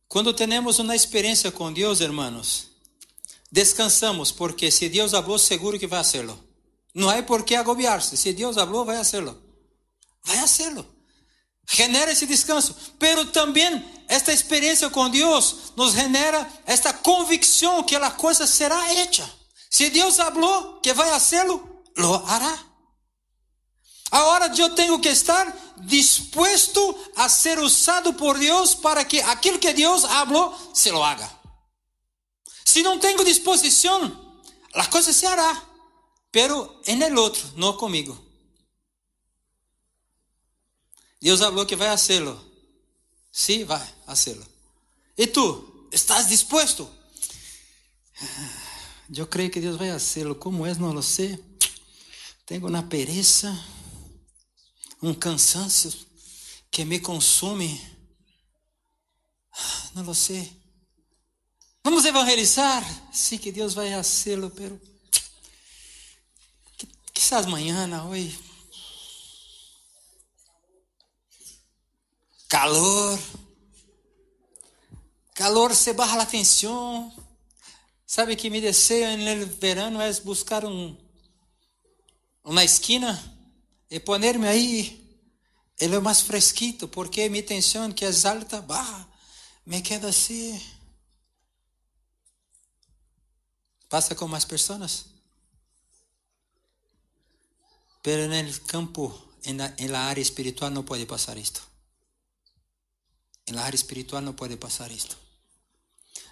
Quando 0.08 0.34
temos 0.34 0.80
uma 0.80 0.96
experiência 0.96 1.52
com 1.52 1.72
Deus, 1.72 2.02
hermanos, 2.02 2.68
descansamos, 3.52 4.32
porque 4.32 4.72
se 4.72 4.90
Deus 4.90 5.12
falou, 5.12 5.38
seguro 5.38 5.78
que 5.78 5.86
vai 5.86 6.04
fazê-lo. 6.04 6.44
Não 6.96 7.10
há 7.10 7.22
por 7.22 7.44
que 7.44 7.56
agobiar-se. 7.56 8.18
Se 8.18 8.34
Deus 8.34 8.56
falou, 8.56 8.84
vai 8.86 8.98
fazê-lo. 8.98 9.40
Vai 10.24 10.38
fazê-lo. 10.38 10.99
Genera 11.72 12.12
esse 12.12 12.26
descanso. 12.26 12.76
Pero 12.98 13.26
também 13.28 13.86
esta 14.08 14.34
experiência 14.34 14.90
com 14.90 15.08
Deus 15.10 15.72
nos 15.76 15.94
genera 15.94 16.52
esta 16.66 16.92
convicção 16.92 17.84
que 17.84 17.96
a 17.96 18.12
coisa 18.12 18.48
será 18.48 18.94
hecha. 18.96 19.30
Se 19.70 19.90
Deus 19.92 20.16
falou 20.16 20.80
que 20.82 20.94
vai 20.94 21.08
fazê-lo, 21.12 21.84
lo 21.96 22.16
hará. 22.26 22.58
Agora 24.12 24.52
eu 24.58 24.74
tenho 24.74 25.00
que 25.00 25.10
estar 25.10 25.56
disposto 25.78 26.98
a 27.16 27.30
ser 27.30 27.60
usado 27.60 28.14
por 28.14 28.40
Deus 28.40 28.74
para 28.74 29.06
que 29.06 29.22
aquilo 29.22 29.60
que 29.60 29.72
Deus 29.72 30.02
falou 30.02 30.58
se 30.74 30.92
lo 30.92 31.04
haga. 31.04 31.30
Si 32.66 32.82
no 32.82 33.00
tengo 33.00 33.24
disposición, 33.24 34.42
la 34.74 34.90
cosa 34.90 35.14
se 35.14 35.28
hará, 35.28 35.64
pero 36.32 36.82
en 36.86 37.04
el 37.04 37.16
otro, 37.18 37.44
no 37.56 37.78
conmigo. 37.78 38.29
Deus 41.22 41.40
falou 41.40 41.66
que 41.66 41.76
vai 41.76 41.90
hacerlo. 41.90 42.40
Sí, 43.32 43.64
vai 43.64 43.86
hacerlo. 44.08 44.46
E 45.18 45.28
tu, 45.28 45.88
estás 45.92 46.28
disposto? 46.28 46.90
eu 49.14 49.28
creio 49.28 49.50
que 49.50 49.60
Deus 49.60 49.78
vai 49.78 49.92
fazê-lo. 49.92 50.36
Como 50.36 50.66
é, 50.66 50.74
não 50.76 50.94
lo 50.94 51.04
sei. 51.04 51.44
Tenho 52.46 52.68
uma 52.68 52.84
pereza, 52.84 53.52
um 55.02 55.14
cansancio 55.14 55.92
que 56.72 56.86
me 56.86 57.00
consome. 57.00 57.80
Não 59.94 60.04
lo 60.04 60.16
sei. 60.16 60.58
Vamos 61.84 62.06
evangelizar? 62.06 62.84
Sim, 63.14 63.38
que 63.38 63.52
Deus 63.52 63.74
vai 63.74 63.92
fazê-lo, 63.92 64.50
pero 64.52 64.80
quizás 67.14 67.46
amanhã, 67.46 67.88
hoje. 68.06 68.49
Calor. 72.50 73.20
Calor 75.36 75.76
se 75.76 75.94
barra 75.94 76.20
a 76.20 76.24
atenção. 76.24 77.14
Sabe 78.08 78.36
que 78.36 78.50
mi 78.50 78.60
deseo 78.60 79.16
no 79.18 79.46
verano 79.58 80.02
é 80.02 80.12
buscar 80.22 80.66
um 80.66 80.98
uma 82.44 82.64
esquina 82.64 83.12
e 83.92 84.00
ponerme 84.00 84.48
aí 84.48 85.00
ele 85.80 85.96
é 85.96 86.00
mais 86.00 86.22
fresquito, 86.22 86.88
porque 86.88 87.30
minha 87.30 87.44
tensão 87.44 87.92
que 87.92 88.04
é 88.04 88.12
alta, 88.26 88.62
bah, 88.62 89.08
me 89.66 89.82
queda 89.82 90.10
assim. 90.10 90.60
Passa 93.88 94.16
com 94.16 94.28
mais 94.28 94.44
pessoas. 94.44 95.06
Pero 98.02 98.28
no 98.28 98.60
campo, 98.66 99.04
en 99.44 99.62
en 99.78 99.92
la 99.92 100.10
área 100.10 100.22
espiritual 100.22 100.74
no 100.74 100.84
puede 100.84 101.06
pasar 101.06 101.38
esto. 101.38 101.69
En 103.50 103.56
la 103.56 103.66
área 103.66 103.76
espiritual 103.76 104.24
no 104.24 104.36
puede 104.36 104.58
pasar 104.58 104.92
esto. 104.92 105.16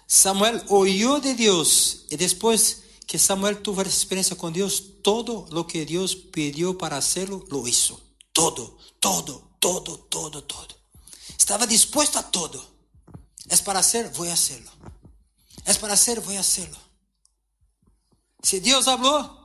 Samuel 0.06 0.62
oyó 0.68 1.18
de 1.18 1.34
Dios 1.34 2.04
y 2.10 2.16
después 2.16 2.84
que 3.08 3.18
Samuel 3.18 3.60
tuvo 3.60 3.82
esa 3.82 3.90
experiencia 3.90 4.36
con 4.36 4.52
Dios, 4.52 5.02
todo 5.02 5.48
lo 5.50 5.66
que 5.66 5.84
Dios 5.84 6.14
pidió 6.14 6.78
para 6.78 6.96
hacerlo, 6.96 7.44
lo 7.50 7.66
hizo. 7.66 8.00
Todo, 8.32 8.78
todo, 9.00 9.56
todo, 9.58 9.98
todo, 9.98 10.44
todo. 10.44 10.68
Estaba 11.36 11.66
dispuesto 11.66 12.20
a 12.20 12.30
todo. 12.30 12.64
Es 13.48 13.62
para 13.62 13.80
hacer, 13.80 14.12
voy 14.16 14.28
a 14.28 14.34
hacerlo. 14.34 14.70
Es 15.64 15.76
para 15.78 15.94
hacer, 15.94 16.20
voy 16.20 16.36
a 16.36 16.40
hacerlo. 16.40 16.78
Si 18.44 18.60
Dios 18.60 18.86
habló, 18.86 19.37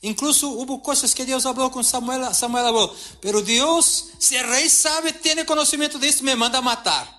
incluso 0.00 0.48
hubo 0.48 0.82
cosas 0.82 1.14
que 1.14 1.24
Dios 1.24 1.46
habló 1.46 1.70
con 1.70 1.84
Samuel, 1.84 2.34
Samuel 2.34 2.66
habló, 2.66 2.94
pero 3.20 3.42
Dios, 3.42 4.08
si 4.18 4.36
el 4.36 4.46
rey 4.46 4.68
sabe, 4.68 5.12
tiene 5.12 5.46
conocimiento 5.46 5.98
de 5.98 6.08
esto, 6.08 6.24
me 6.24 6.36
manda 6.36 6.58
a 6.58 6.62
matar. 6.62 7.18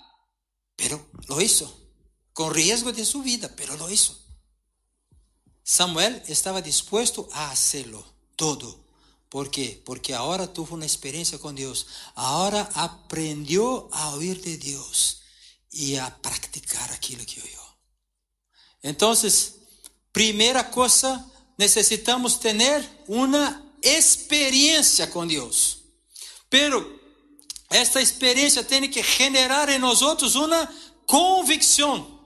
Pero 0.76 1.10
lo 1.28 1.42
hizo 1.42 1.74
con 2.34 2.54
riesgo 2.54 2.92
de 2.94 3.06
su 3.06 3.22
vida, 3.22 3.52
pero 3.56 3.76
lo 3.76 3.90
hizo. 3.90 4.18
Samuel 5.64 6.24
estaba 6.28 6.62
dispuesto 6.62 7.28
a 7.34 7.52
hacerlo 7.52 8.04
todo. 8.36 8.86
¿Por 9.30 9.52
qué? 9.52 9.82
Porque 9.86 10.16
ahora 10.16 10.52
tuvo 10.52 10.74
una 10.74 10.86
experiencia 10.86 11.38
con 11.38 11.56
Dios. 11.56 11.86
Ahora 12.16 12.68
aprendió 12.74 13.88
a 13.92 14.16
oír 14.16 14.42
de 14.42 14.58
Dios 14.58 15.22
y 15.70 15.98
a 15.98 16.18
practicar 16.22 16.92
aquello 16.92 17.24
que 17.28 17.42
oyó. 17.42 17.62
Entonces, 18.82 19.56
primera 20.12 20.72
cosa, 20.72 21.30
necesitamos 21.60 22.39
tener 22.39 23.03
una 23.05 23.62
experiencia 23.82 25.12
con 25.12 25.28
Dios. 25.28 25.80
Pero 26.47 26.97
esta 27.70 27.99
experiencia 27.99 28.66
tiene 28.66 28.89
que 28.89 29.03
generar 29.03 29.70
en 29.70 29.82
nosotros 29.82 30.38
una 30.38 30.72
convicción. 31.05 32.18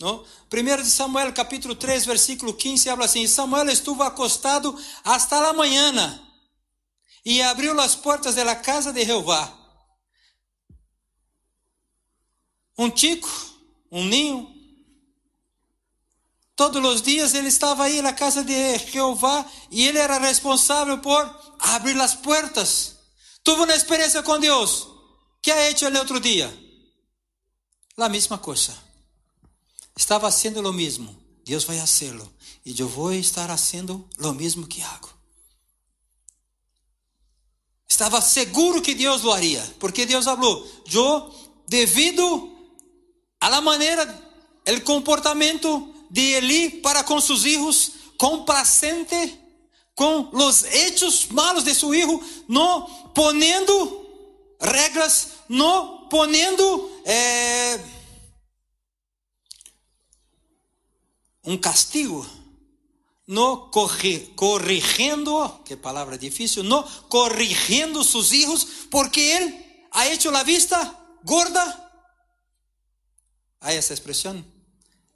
No? 0.00 0.24
1 0.50 0.84
Samuel 0.84 1.32
capítulo 1.32 1.78
3, 1.78 2.06
versículo 2.06 2.56
15, 2.56 2.90
habla 2.90 3.04
assim: 3.04 3.28
Samuel 3.28 3.68
estuvo 3.68 4.02
acostado 4.02 4.76
hasta 5.04 5.40
la 5.40 5.52
mañana 5.52 6.20
e 7.24 7.40
abriu 7.40 7.78
as 7.80 7.94
portas 7.94 8.34
da 8.34 8.56
casa 8.56 8.92
de 8.92 9.04
Jeová. 9.04 9.56
Um 12.76 12.90
chico, 12.90 13.28
um 13.92 14.04
ninho, 14.04 14.57
todos 16.58 16.84
os 16.84 17.00
dias 17.00 17.34
ele 17.34 17.46
estava 17.46 17.84
aí 17.84 18.02
na 18.02 18.12
casa 18.12 18.42
de 18.42 18.78
Jeová 18.90 19.46
e 19.70 19.86
ele 19.86 19.98
era 19.98 20.18
responsável 20.18 20.98
por 20.98 21.54
abrir 21.60 21.98
as 22.00 22.16
portas. 22.16 22.96
Tuvo 23.44 23.62
uma 23.62 23.74
experiência 23.74 24.24
com 24.24 24.40
Deus. 24.40 24.88
que 25.40 25.52
ha 25.52 25.70
hecho 25.70 25.86
el 25.86 25.96
outro 25.96 26.18
dia? 26.18 26.52
La 27.96 28.08
mesma 28.08 28.38
coisa 28.38 28.76
estava 29.96 30.30
sendo 30.32 30.60
o 30.68 30.72
mesmo, 30.72 31.16
Deus 31.44 31.62
vai 31.62 31.78
fazê-lo. 31.78 32.28
E 32.66 32.74
eu 32.78 32.88
vou 32.88 33.12
estar 33.12 33.48
fazendo 33.48 34.08
o 34.18 34.32
mesmo 34.32 34.66
que 34.66 34.82
hago. 34.82 35.08
Estava 37.88 38.20
seguro 38.20 38.82
que 38.82 38.96
Deus 38.96 39.22
lo 39.22 39.32
haria, 39.32 39.62
porque 39.78 40.04
Deus 40.04 40.24
falou: 40.24 40.66
Eu, 40.92 41.32
devido 41.68 42.24
a 43.40 43.48
la 43.48 43.60
maneira, 43.60 44.04
el 44.66 44.82
comportamento 44.82 45.97
de 46.10 46.34
Eli 46.34 46.70
para 46.70 47.04
com 47.04 47.20
seus 47.20 47.42
filhos, 47.42 47.92
complacente 48.18 49.38
com 49.94 50.30
os 50.32 50.62
hechos 50.64 51.26
malos 51.26 51.64
de 51.64 51.74
seu 51.74 51.90
filho, 51.90 52.22
não 52.46 52.86
ponendo 53.12 54.06
regras, 54.60 55.30
não 55.48 56.06
ponendo 56.08 57.02
eh, 57.04 57.80
um 61.42 61.56
castigo, 61.58 62.24
no 63.26 63.70
corrigiendo, 63.70 65.60
que 65.64 65.76
palavra 65.76 66.16
difícil, 66.16 66.62
no 66.62 66.82
corrigiendo 67.08 68.04
sus 68.04 68.32
hijos, 68.32 68.66
porque 68.90 69.36
él 69.36 69.86
ha 69.90 70.06
hecho 70.08 70.30
la 70.30 70.44
vista 70.44 70.96
gorda. 71.24 71.84
Hay 73.60 73.76
esa 73.76 73.92
expresión. 73.94 74.57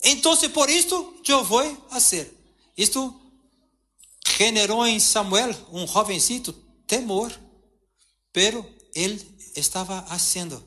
Entonces, 0.03 0.50
por 0.50 0.68
esto 0.70 1.14
yo 1.22 1.44
voy 1.44 1.76
a 1.90 1.96
hacer. 1.96 2.32
Esto 2.76 3.20
generó 4.24 4.86
en 4.86 5.00
Samuel, 5.00 5.57
un 5.70 5.86
jovencito, 5.86 6.55
temor, 6.86 7.32
pero 8.32 8.68
él 8.94 9.24
estaba 9.55 10.00
haciendo 10.11 10.66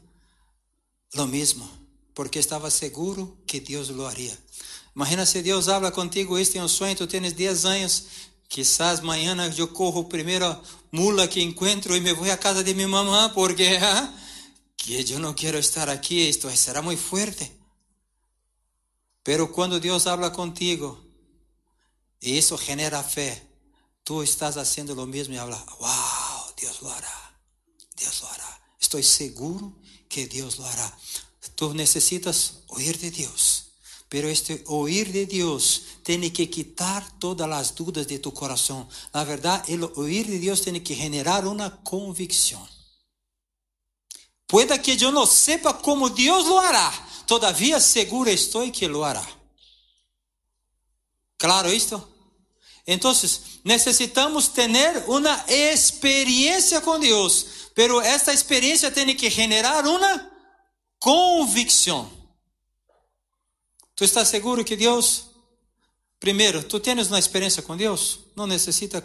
lo 1.14 1.28
mismo, 1.28 1.70
porque 2.14 2.40
estaba 2.40 2.70
seguro 2.72 3.38
que 3.46 3.60
Dios 3.60 3.90
lo 3.90 4.08
haría. 4.08 4.38
Imagina 4.96 5.26
se 5.26 5.44
Deus 5.44 5.68
habla 5.68 5.92
contigo, 5.92 6.38
este 6.38 6.58
é 6.58 6.64
um 6.64 6.70
sonho, 6.70 6.96
tu 6.96 7.06
tens 7.06 7.34
10 7.34 7.66
anos, 7.66 8.06
quizás 8.48 9.00
amanhã 9.00 9.36
eu 9.58 9.68
corro 9.68 10.02
a 10.02 10.10
primeira 10.10 10.62
mula 10.92 11.28
que 11.28 11.42
encontro 11.42 11.98
e 11.98 12.00
me 12.00 12.14
vou 12.14 12.32
à 12.32 12.38
casa 12.38 12.64
de 12.64 12.74
minha 12.74 12.88
mamã, 12.88 13.30
porque 13.34 13.78
¿ah? 13.82 14.14
que 14.78 14.94
eu 15.12 15.20
não 15.20 15.34
quero 15.34 15.58
estar 15.58 15.90
aqui, 15.90 16.30
isto 16.30 16.50
será 16.56 16.82
muito 16.82 17.02
forte. 17.02 17.52
Pero 19.26 19.52
quando 19.52 19.80
Deus 19.80 20.06
habla 20.06 20.32
contigo, 20.32 21.04
e 22.22 22.38
isso 22.38 22.56
genera 22.60 23.02
fé, 23.02 23.42
tu 24.04 24.22
estás 24.22 24.54
fazendo 24.54 24.94
o 24.94 25.08
mesmo 25.08 25.34
e 25.34 25.40
habla, 25.40 25.58
wow, 25.80 26.54
Deus 26.56 26.80
lo 26.80 26.92
hará, 26.92 27.40
Deus 27.96 28.22
lo 28.22 28.28
hará. 28.28 28.62
Estou 28.80 29.02
seguro 29.02 29.82
que 30.08 30.28
Deus 30.28 30.58
lo 30.60 30.66
hará. 30.68 30.96
Tu 31.56 31.74
necessitas 31.74 32.62
ouvir 32.68 33.00
de 33.00 33.10
Deus. 33.10 33.64
Pero 34.10 34.30
este 34.30 34.64
oír 34.68 35.12
de 35.12 35.26
Dios 35.26 35.82
tiene 36.04 36.32
que 36.32 36.48
quitar 36.48 37.04
todas 37.18 37.50
las 37.50 37.74
dudas 37.74 38.08
de 38.08 38.20
tu 38.20 38.32
corazón. 38.32 38.88
La 39.12 39.24
verdad, 39.24 39.64
el 39.68 39.86
oír 39.96 40.28
de 40.28 40.38
Dios 40.38 40.62
tiene 40.62 40.84
que 40.84 40.94
generar 40.94 41.48
una 41.48 41.82
convicción. 41.82 42.62
Pueda 44.46 44.80
que 44.80 44.96
yo 44.96 45.12
no 45.12 45.26
sepa 45.26 45.82
cómo 45.82 46.12
Dios 46.12 46.46
lo 46.46 46.60
hará, 46.60 46.94
todavía 47.26 47.80
seguro 47.80 48.30
estoy 48.30 48.72
que 48.72 48.88
lo 48.88 49.06
hará. 49.06 49.26
Claro 51.38 51.70
esto? 51.70 52.10
Entonces, 52.86 53.60
necesitamos 53.64 54.54
tener 54.54 55.04
una 55.08 55.44
experiencia 55.48 56.82
con 56.82 57.02
Dios, 57.02 57.48
pero 57.74 58.02
esta 58.02 58.32
experiencia 58.32 58.94
tiene 58.94 59.18
que 59.18 59.32
generar 59.32 59.88
una 59.88 60.32
convicción. 61.00 62.10
Tu 63.96 64.04
estás 64.04 64.30
seguro 64.30 64.64
que 64.64 64.78
Deus, 64.78 65.28
primeiro, 66.20 66.66
tu 66.66 66.80
tens 66.80 67.08
uma 67.08 67.20
experiência 67.20 67.64
com 67.64 67.76
Deus? 67.76 68.20
Não 68.36 68.46
necessita, 68.46 69.04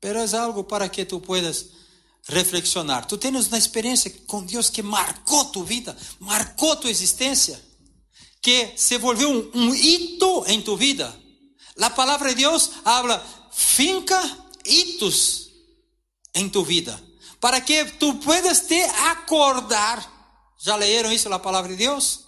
pero 0.00 0.18
é 0.18 0.36
algo 0.36 0.64
para 0.64 0.88
que 0.88 1.04
tu 1.04 1.20
puedas 1.20 1.70
reflexionar. 2.28 3.06
Tu 3.06 3.16
tens 3.18 3.48
uma 3.48 3.58
experiência 3.58 4.10
com 4.26 4.44
Deus 4.44 4.70
que 4.70 4.82
marcou 4.82 5.44
tu 5.46 5.62
vida, 5.62 5.96
marcou 6.20 6.76
tu 6.76 6.88
existência, 6.88 7.60
que 8.42 8.72
se 8.76 8.98
volviu 8.98 9.30
um, 9.30 9.50
um 9.54 9.74
hito 9.74 10.44
em 10.46 10.60
tu 10.60 10.76
vida. 10.76 11.14
A 11.80 11.90
palavra 11.90 12.28
de 12.30 12.36
Deus 12.36 12.70
habla, 12.84 13.24
finca 13.52 14.20
hitos 14.64 15.50
em 16.34 16.48
tu 16.48 16.62
vida, 16.62 17.02
para 17.40 17.60
que 17.60 17.84
tu 17.84 18.14
puedas 18.14 18.60
te 18.60 18.80
acordar. 19.10 20.12
Já 20.58 20.76
leram 20.76 21.12
isso 21.12 21.28
na 21.28 21.38
palavra 21.38 21.70
de 21.70 21.76
Deus? 21.76 22.24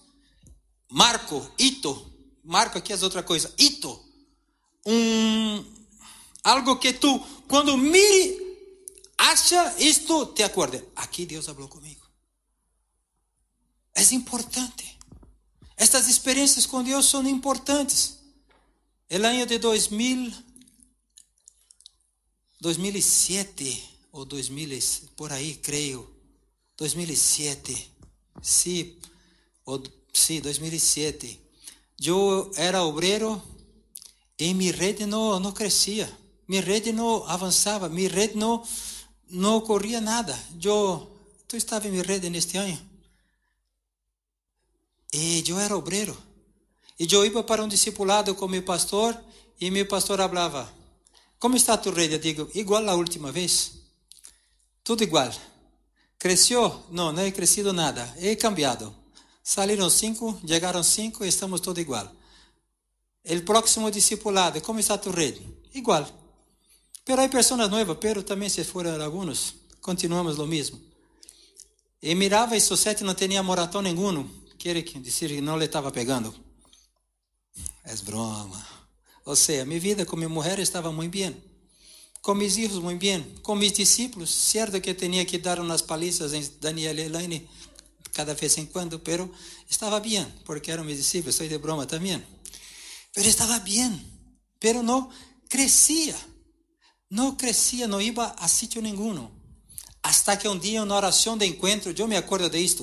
marco, 0.90 1.46
hito, 1.58 2.10
marco 2.44 2.78
aqui 2.78 2.92
as 2.92 3.02
outra 3.02 3.22
coisa. 3.22 3.52
Ito. 3.58 4.00
Um, 4.86 5.64
algo 6.44 6.76
que 6.76 6.92
tu, 6.92 7.18
quando 7.48 7.76
mire, 7.76 8.45
acha 9.16 9.74
isto, 9.78 10.26
te 10.26 10.42
acorda. 10.42 10.84
Aqui 10.94 11.26
Deus 11.26 11.46
falou 11.46 11.68
comigo. 11.68 12.06
É 13.94 14.02
importante. 14.14 14.98
Estas 15.76 16.08
experiências 16.08 16.66
com 16.66 16.82
Deus 16.82 17.06
são 17.06 17.26
importantes. 17.26 18.18
El 19.08 19.24
ano 19.24 19.46
de 19.46 19.58
2000, 19.58 20.32
2007 22.60 23.96
ou 24.12 24.24
2000, 24.24 24.80
por 25.14 25.32
aí, 25.32 25.54
creio. 25.56 26.10
2007. 26.76 27.90
Sim, 28.42 28.96
ou, 29.64 29.82
sim, 30.12 30.40
2007. 30.40 31.40
Eu 32.02 32.50
era 32.56 32.82
obreiro 32.82 33.40
e 34.38 34.52
minha 34.52 34.72
rede 34.72 35.06
não, 35.06 35.40
não 35.40 35.52
crescia. 35.52 36.10
Minha 36.46 36.62
rede 36.62 36.92
não 36.92 37.24
avançava. 37.26 37.88
Minha 37.88 38.08
rede 38.08 38.36
não, 38.36 38.66
não 39.30 39.56
ocorria 39.56 40.00
nada. 40.00 40.38
Eu, 40.62 41.10
tu 41.48 41.56
estava 41.56 41.88
em 41.88 41.90
minha 41.90 42.02
rede 42.02 42.30
neste 42.30 42.56
ano? 42.56 42.78
E 45.12 45.42
eu 45.46 45.58
era 45.58 45.76
obreiro. 45.76 46.16
E 46.98 47.06
eu 47.10 47.24
ia 47.24 47.42
para 47.42 47.62
um 47.62 47.68
discipulado 47.68 48.34
com 48.34 48.48
meu 48.48 48.62
pastor 48.62 49.18
e 49.60 49.70
meu 49.70 49.86
pastor 49.86 50.18
falava: 50.18 50.70
Como 51.38 51.56
está 51.56 51.76
tu 51.76 51.90
rede? 51.90 52.14
Eu 52.14 52.18
digo: 52.18 52.50
Igual 52.54 52.88
a 52.88 52.94
última 52.94 53.30
vez. 53.30 53.72
Tudo 54.82 55.02
igual. 55.02 55.30
Cresceu? 56.18 56.82
Não, 56.90 57.12
não 57.12 57.22
é 57.22 57.30
crescido 57.30 57.72
nada. 57.72 58.14
É 58.18 58.34
cambiado. 58.36 58.94
Saíram 59.42 59.88
cinco, 59.88 60.40
chegaram 60.46 60.82
cinco 60.82 61.24
e 61.24 61.28
estamos 61.28 61.60
todos 61.60 61.80
igual. 61.80 62.10
O 63.24 63.42
próximo 63.42 63.90
discipulado, 63.90 64.60
como 64.60 64.80
está 64.80 64.96
tu 64.96 65.10
rede? 65.10 65.46
Igual. 65.74 66.06
Pero 67.06 67.22
há 67.22 67.28
pessoas 67.28 67.70
novas, 67.70 67.96
pero 67.98 68.22
também 68.22 68.50
se 68.50 68.64
foram 68.64 69.02
alguns. 69.02 69.54
Continuamos 69.80 70.36
lo 70.36 70.46
mesmo. 70.46 70.78
E 72.02 72.14
mirava 72.14 72.54
e 72.56 72.60
sete 72.60 73.02
não 73.02 73.14
tinha 73.14 73.42
moratão 73.42 73.80
nenhum. 73.80 74.28
Quer 74.58 74.82
dizer 74.82 75.28
que 75.28 75.40
não 75.40 75.56
lhe 75.56 75.64
estava 75.64 75.90
pegando. 75.90 76.34
É 77.84 77.96
broma. 78.04 78.62
Ou 79.24 79.36
seja, 79.36 79.64
minha 79.64 79.80
vida 79.80 80.04
com 80.04 80.16
minha 80.16 80.28
mulher 80.28 80.58
estava 80.58 80.92
muito 80.92 81.12
bem 81.12 81.34
com 82.26 82.34
mis 82.34 82.56
filhos 82.56 82.80
muito 82.80 82.98
bem, 82.98 83.22
com 83.40 83.54
mis 83.54 83.72
discípulos, 83.72 84.34
certo 84.34 84.80
que 84.80 84.92
tinha 84.94 85.24
que 85.24 85.38
dar 85.38 85.60
umas 85.60 85.80
palizas 85.80 86.32
em 86.32 86.42
Daniel 86.60 86.98
e 86.98 87.02
Elaine 87.02 87.48
cada 88.12 88.34
vez 88.34 88.58
em 88.58 88.66
quando, 88.66 88.98
pero 88.98 89.32
estava 89.70 90.00
bem, 90.00 90.26
porque 90.44 90.72
eram 90.72 90.82
meus 90.82 90.98
discípulos, 90.98 91.36
sou 91.36 91.46
de 91.46 91.56
broma 91.56 91.86
também. 91.86 92.20
Pero 93.14 93.28
estava 93.28 93.60
bem, 93.60 94.04
pero 94.58 94.82
não 94.82 95.08
crescia, 95.48 96.16
não 97.10 97.34
crescia, 97.34 97.86
não 97.86 98.00
ia 98.00 98.12
a 98.36 98.48
sítio 98.48 98.82
nenhum. 98.82 99.30
Hasta 100.02 100.36
que 100.36 100.48
um 100.48 100.58
dia, 100.58 100.84
na 100.84 100.96
oração 100.96 101.36
de 101.36 101.46
encontro, 101.46 101.94
eu 101.96 102.08
me 102.08 102.16
acordo 102.16 102.48
de 102.48 102.76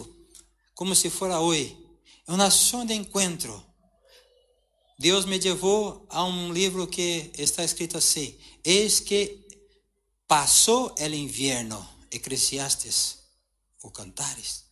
como 0.76 0.96
se 0.96 1.10
fora 1.10 1.40
hoje, 1.40 1.78
uma 2.28 2.44
oração 2.44 2.86
de 2.86 2.94
encontro. 2.94 3.64
Deus 4.98 5.26
me 5.26 5.38
levou 5.38 6.06
a 6.10 6.24
um 6.24 6.52
livro 6.52 6.88
que 6.88 7.32
está 7.38 7.64
escrito 7.64 7.98
assim: 7.98 8.38
Eis 8.64 9.00
que 9.00 9.48
passou 10.28 10.94
el 10.98 11.14
invierno, 11.14 11.88
Eclesiastes, 12.12 13.20
o 13.82 13.92
Cantares, 13.92 14.66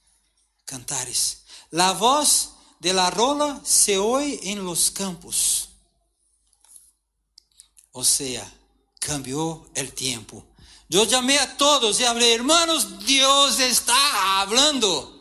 Cantares. 0.65 1.43
La 1.71 1.93
voz 1.93 2.53
de 2.79 2.93
la 2.93 3.09
rola 3.09 3.61
se 3.63 3.97
oye 3.97 4.39
en 4.51 4.63
los 4.65 4.91
campos. 4.91 5.69
O 7.91 8.03
sea, 8.03 8.49
cambió 9.01 9.67
el 9.73 9.91
tiempo. 9.93 10.45
Yo 10.87 11.05
llamé 11.05 11.39
a 11.39 11.57
todos 11.57 11.99
y 11.99 12.03
hablé, 12.05 12.33
hermanos, 12.33 13.05
Dios 13.05 13.59
está 13.59 14.41
hablando. 14.41 15.19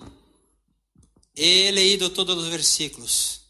He 1.35 1.73
leído 1.73 2.13
todos 2.13 2.37
los 2.37 2.51
versículos. 2.51 3.43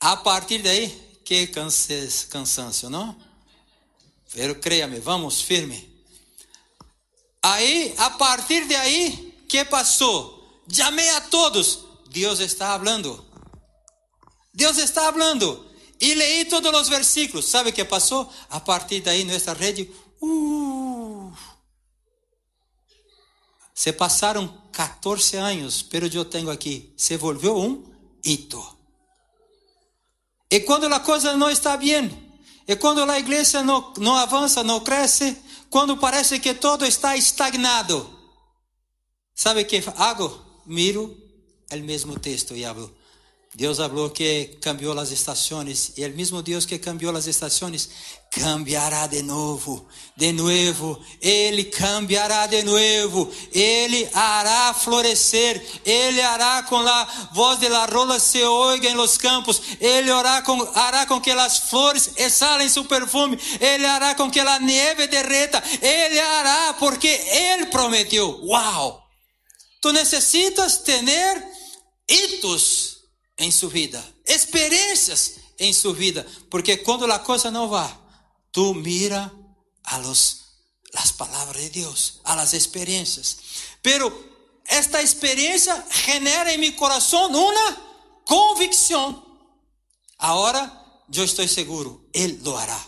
A 0.00 0.22
partir 0.22 0.62
de 0.62 0.70
aí, 0.70 1.20
que 1.24 1.48
cansancio, 1.48 2.88
não? 2.88 3.16
Pero 4.32 4.60
créame, 4.60 5.00
vamos 5.00 5.42
firme. 5.42 5.92
Aí, 7.42 7.94
a 7.98 8.10
partir 8.10 8.66
de 8.66 8.76
aí, 8.76 9.44
que 9.48 9.64
passou? 9.64 10.62
Chamei 10.70 11.08
a 11.10 11.20
todos. 11.22 11.84
Deus 12.10 12.38
está 12.40 12.78
falando. 12.78 13.24
Deus 14.52 14.78
está 14.78 15.12
falando. 15.12 15.73
E 16.04 16.14
leí 16.14 16.44
todos 16.44 16.70
os 16.82 16.88
versículos. 16.90 17.46
Sabe 17.46 17.70
o 17.70 17.72
que 17.72 17.82
passou? 17.82 18.30
A 18.50 18.60
partir 18.60 19.00
daí, 19.00 19.24
nossa 19.24 19.54
rede. 19.54 19.90
Uh, 20.20 21.32
se 23.74 23.90
passaram 23.90 24.46
14 24.70 25.36
anos, 25.38 25.80
pero 25.80 26.06
eu 26.06 26.26
tenho 26.26 26.50
aqui. 26.50 26.92
Se 26.94 27.16
volveu 27.16 27.56
um 27.56 27.90
hito. 28.22 28.62
E 30.50 30.60
quando 30.60 30.92
a 30.92 31.00
coisa 31.00 31.38
não 31.38 31.48
está 31.48 31.74
bem, 31.74 32.10
e 32.68 32.76
quando 32.76 33.02
a 33.10 33.18
igreja 33.18 33.62
não, 33.62 34.14
avança, 34.14 34.62
não 34.62 34.80
cresce, 34.80 35.38
quando 35.70 35.96
parece 35.96 36.38
que 36.38 36.52
todo 36.52 36.84
está 36.84 37.16
estagnado, 37.16 38.14
sabe 39.34 39.62
o 39.62 39.66
que 39.66 39.82
hago? 39.96 40.38
Miro 40.66 41.16
o 41.72 41.76
mesmo 41.78 42.20
texto 42.20 42.54
e 42.54 42.62
hablo. 42.62 42.94
Deus 43.56 43.76
falou 43.76 44.10
que 44.10 44.58
cambiou 44.60 44.98
as 44.98 45.12
estações 45.12 45.92
e 45.96 46.04
o 46.04 46.10
mesmo 46.10 46.42
Deus 46.42 46.66
que 46.66 46.76
cambiou 46.76 47.14
as 47.16 47.28
estações 47.28 47.88
cambiará 48.28 49.06
de 49.06 49.22
novo, 49.22 49.86
de 50.16 50.32
novo, 50.32 51.00
Ele 51.20 51.62
cambiará 51.62 52.48
de 52.48 52.64
novo, 52.64 53.32
Ele 53.52 54.08
hará 54.12 54.74
florescer, 54.74 55.64
Ele 55.84 56.20
hará 56.20 56.64
com 56.64 56.78
a 56.78 57.04
voz 57.32 57.60
de 57.60 57.68
la 57.68 57.86
rola 57.86 58.18
se 58.18 58.42
oiga 58.42 58.88
em 58.88 58.94
los 58.94 59.16
campos, 59.16 59.62
Ele 59.80 60.10
hará 60.10 60.42
com, 60.42 60.60
hará 60.74 61.06
com 61.06 61.20
que 61.20 61.30
as 61.30 61.58
flores 61.58 62.10
exhalem 62.16 62.68
seu 62.68 62.84
perfume, 62.84 63.38
Ele 63.60 63.86
hará 63.86 64.16
com 64.16 64.28
que 64.28 64.40
a 64.40 64.58
neve 64.58 65.06
derreta, 65.06 65.62
Ele 65.80 66.18
hará 66.18 66.74
porque 66.74 67.06
Ele 67.06 67.66
prometeu. 67.66 68.40
Uau! 68.42 69.00
Tu 69.80 69.92
necessitas 69.92 70.78
ter 70.78 71.04
hitos 72.08 72.93
em 73.38 73.50
sua 73.50 73.68
vida, 73.68 74.04
experiências 74.26 75.36
em 75.58 75.72
sua 75.72 75.94
vida, 75.94 76.26
porque 76.50 76.76
quando 76.78 77.10
a 77.10 77.18
coisa 77.18 77.50
não 77.50 77.68
vai, 77.68 77.96
tu 78.52 78.74
mira 78.74 79.32
a 79.84 79.98
los 79.98 80.44
las 80.92 81.12
palabras 81.12 81.60
de 81.60 81.70
Deus, 81.70 82.20
a 82.22 82.36
las 82.36 82.54
experiencias. 82.54 83.38
Pero 83.82 84.12
esta 84.66 85.00
experiencia 85.00 85.84
genera 85.90 86.52
en 86.52 86.60
mi 86.60 86.72
corazón 86.72 87.34
una 87.34 87.82
convicción. 88.24 89.22
Ahora 90.18 91.02
yo 91.08 91.24
estoy 91.24 91.48
seguro, 91.48 92.00
Él 92.12 92.40
lo 92.44 92.56
hará. 92.56 92.78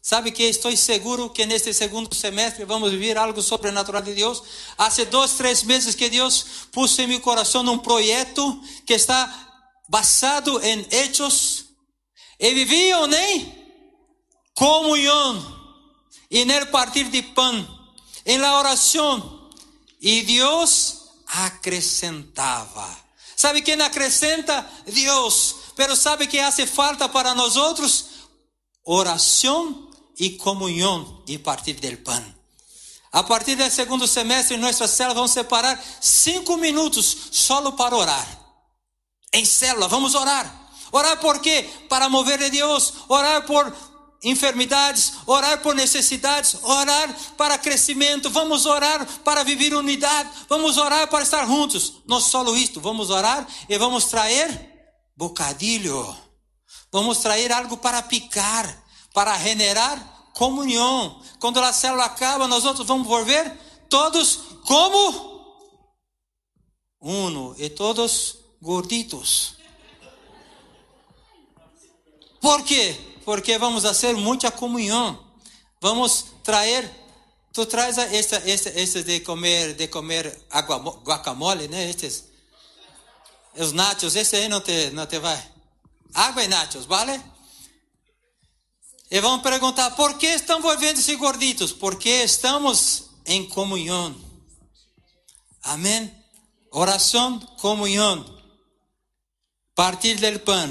Sabe 0.00 0.32
que 0.32 0.50
estou 0.50 0.70
seguro 0.76 1.32
que 1.32 1.46
neste 1.46 1.72
segundo 1.72 2.14
semestre 2.14 2.66
vamos 2.66 2.90
viver 2.90 3.16
algo 3.16 3.40
sobrenatural 3.40 4.02
de 4.02 4.12
Deus. 4.12 4.42
Há 4.76 4.90
dois, 5.10 5.32
três 5.32 5.62
meses 5.62 5.94
que 5.94 6.10
Deus 6.10 6.68
pôs 6.70 6.98
em 6.98 7.06
meu 7.06 7.20
coração 7.20 7.64
um 7.64 7.78
projeto 7.78 8.60
que 8.84 8.92
está 8.92 9.53
basado 9.88 10.60
em 10.62 10.86
hechos 10.90 11.66
e 12.38 12.54
viviam 12.54 13.12
em 13.12 13.64
comunhão 14.54 15.54
e 16.30 16.44
no 16.44 16.66
partir 16.66 17.04
de 17.10 17.22
pão, 17.22 17.88
em 18.26 18.38
la 18.38 18.58
oração, 18.58 19.50
e 20.00 20.22
Deus 20.22 21.02
acrescentava. 21.26 23.04
Sabe 23.36 23.62
quem 23.62 23.80
acrescenta? 23.80 24.68
Deus. 24.86 25.56
Pero 25.76 25.96
sabe 25.96 26.26
que 26.26 26.38
hace 26.38 26.66
falta 26.66 27.08
para 27.08 27.34
nós 27.34 27.56
outros? 27.56 28.06
Oração 28.84 29.90
e 30.18 30.30
comunhão 30.30 31.22
e 31.26 31.38
partir 31.38 31.74
del 31.74 31.98
pão. 31.98 32.34
A 33.12 33.22
partir 33.22 33.54
do 33.54 33.70
segundo 33.70 34.06
semestre, 34.06 34.56
nossas 34.56 34.90
células 34.90 35.16
vão 35.16 35.28
separar 35.28 35.82
cinco 36.00 36.56
minutos 36.56 37.16
só 37.30 37.70
para 37.72 37.96
orar 37.96 38.43
em 39.34 39.44
célula, 39.44 39.88
vamos 39.88 40.14
orar. 40.14 40.62
Orar 40.92 41.18
por 41.18 41.40
quê? 41.40 41.68
Para 41.88 42.08
mover 42.08 42.38
de 42.38 42.50
Deus, 42.50 42.94
orar 43.08 43.44
por 43.44 43.74
enfermidades, 44.22 45.14
orar 45.26 45.60
por 45.60 45.74
necessidades, 45.74 46.56
orar 46.62 47.14
para 47.36 47.58
crescimento, 47.58 48.30
vamos 48.30 48.64
orar 48.64 49.04
para 49.22 49.42
viver 49.42 49.74
unidade, 49.74 50.30
vamos 50.48 50.78
orar 50.78 51.08
para 51.08 51.24
estar 51.24 51.46
juntos. 51.46 51.94
Não 52.06 52.20
só 52.20 52.42
isto, 52.54 52.80
vamos 52.80 53.10
orar 53.10 53.46
e 53.68 53.76
vamos 53.76 54.06
trazer 54.06 54.48
bocadilho, 55.16 56.16
vamos 56.92 57.18
trazer 57.18 57.52
algo 57.52 57.76
para 57.76 58.00
picar, 58.02 58.84
para 59.12 59.36
generar 59.38 60.30
comunhão. 60.32 61.20
Quando 61.40 61.58
a 61.58 61.72
célula 61.72 62.04
acaba, 62.04 62.46
nós 62.46 62.64
outros 62.64 62.86
vamos 62.86 63.06
volver 63.06 63.52
todos 63.90 64.40
como 64.64 65.34
uno. 67.00 67.54
E 67.58 67.68
todos 67.68 68.43
gorditos. 68.64 69.54
Por 72.40 72.64
quê? 72.64 72.96
Porque 73.24 73.58
vamos 73.58 73.84
fazer 73.84 74.16
muita 74.16 74.50
comunhão. 74.50 75.22
Vamos 75.80 76.26
trazer 76.42 76.90
Tu 77.54 77.64
traz 77.66 77.96
esta, 77.98 78.36
esta, 78.50 78.68
estes 78.70 79.04
de 79.04 79.20
comer, 79.20 79.74
de 79.74 79.86
comer 79.86 80.36
água, 80.50 80.76
guacamole, 81.04 81.68
né? 81.68 81.88
Estes, 81.88 82.24
os 83.56 83.70
nachos, 83.70 84.16
esse 84.16 84.34
aí 84.34 84.48
não 84.48 84.60
te, 84.60 84.90
não 84.90 85.06
te 85.06 85.20
vai. 85.20 85.40
Água 86.12 86.42
e 86.42 86.48
nachos, 86.48 86.84
vale? 86.84 87.22
E 89.08 89.20
vão 89.20 89.38
perguntar, 89.38 89.92
por 89.92 90.18
que 90.18 90.26
estão 90.26 90.60
volvendo-se 90.60 91.14
gorditos? 91.14 91.70
Porque 91.70 92.08
estamos 92.24 93.10
em 93.24 93.48
comunhão. 93.48 94.16
Amém? 95.62 96.12
Oração, 96.72 97.38
comunhão. 97.60 98.33
Partir 99.74 100.20
del 100.20 100.40
pan. 100.40 100.70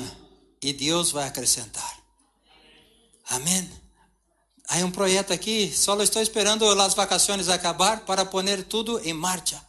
E 0.62 0.72
Deus 0.72 1.12
vai 1.12 1.28
acrescentar. 1.28 1.99
Amém? 3.28 3.70
Há 4.70 4.78
um 4.78 4.91
projeto 4.91 5.34
aqui, 5.34 5.70
só 5.76 6.01
estou 6.01 6.22
esperando 6.22 6.66
as 6.66 6.93
vacações 6.93 7.49
acabar 7.49 8.06
para 8.06 8.24
pôr 8.26 8.45
tudo 8.64 8.99
em 9.04 9.12
marcha. 9.14 9.62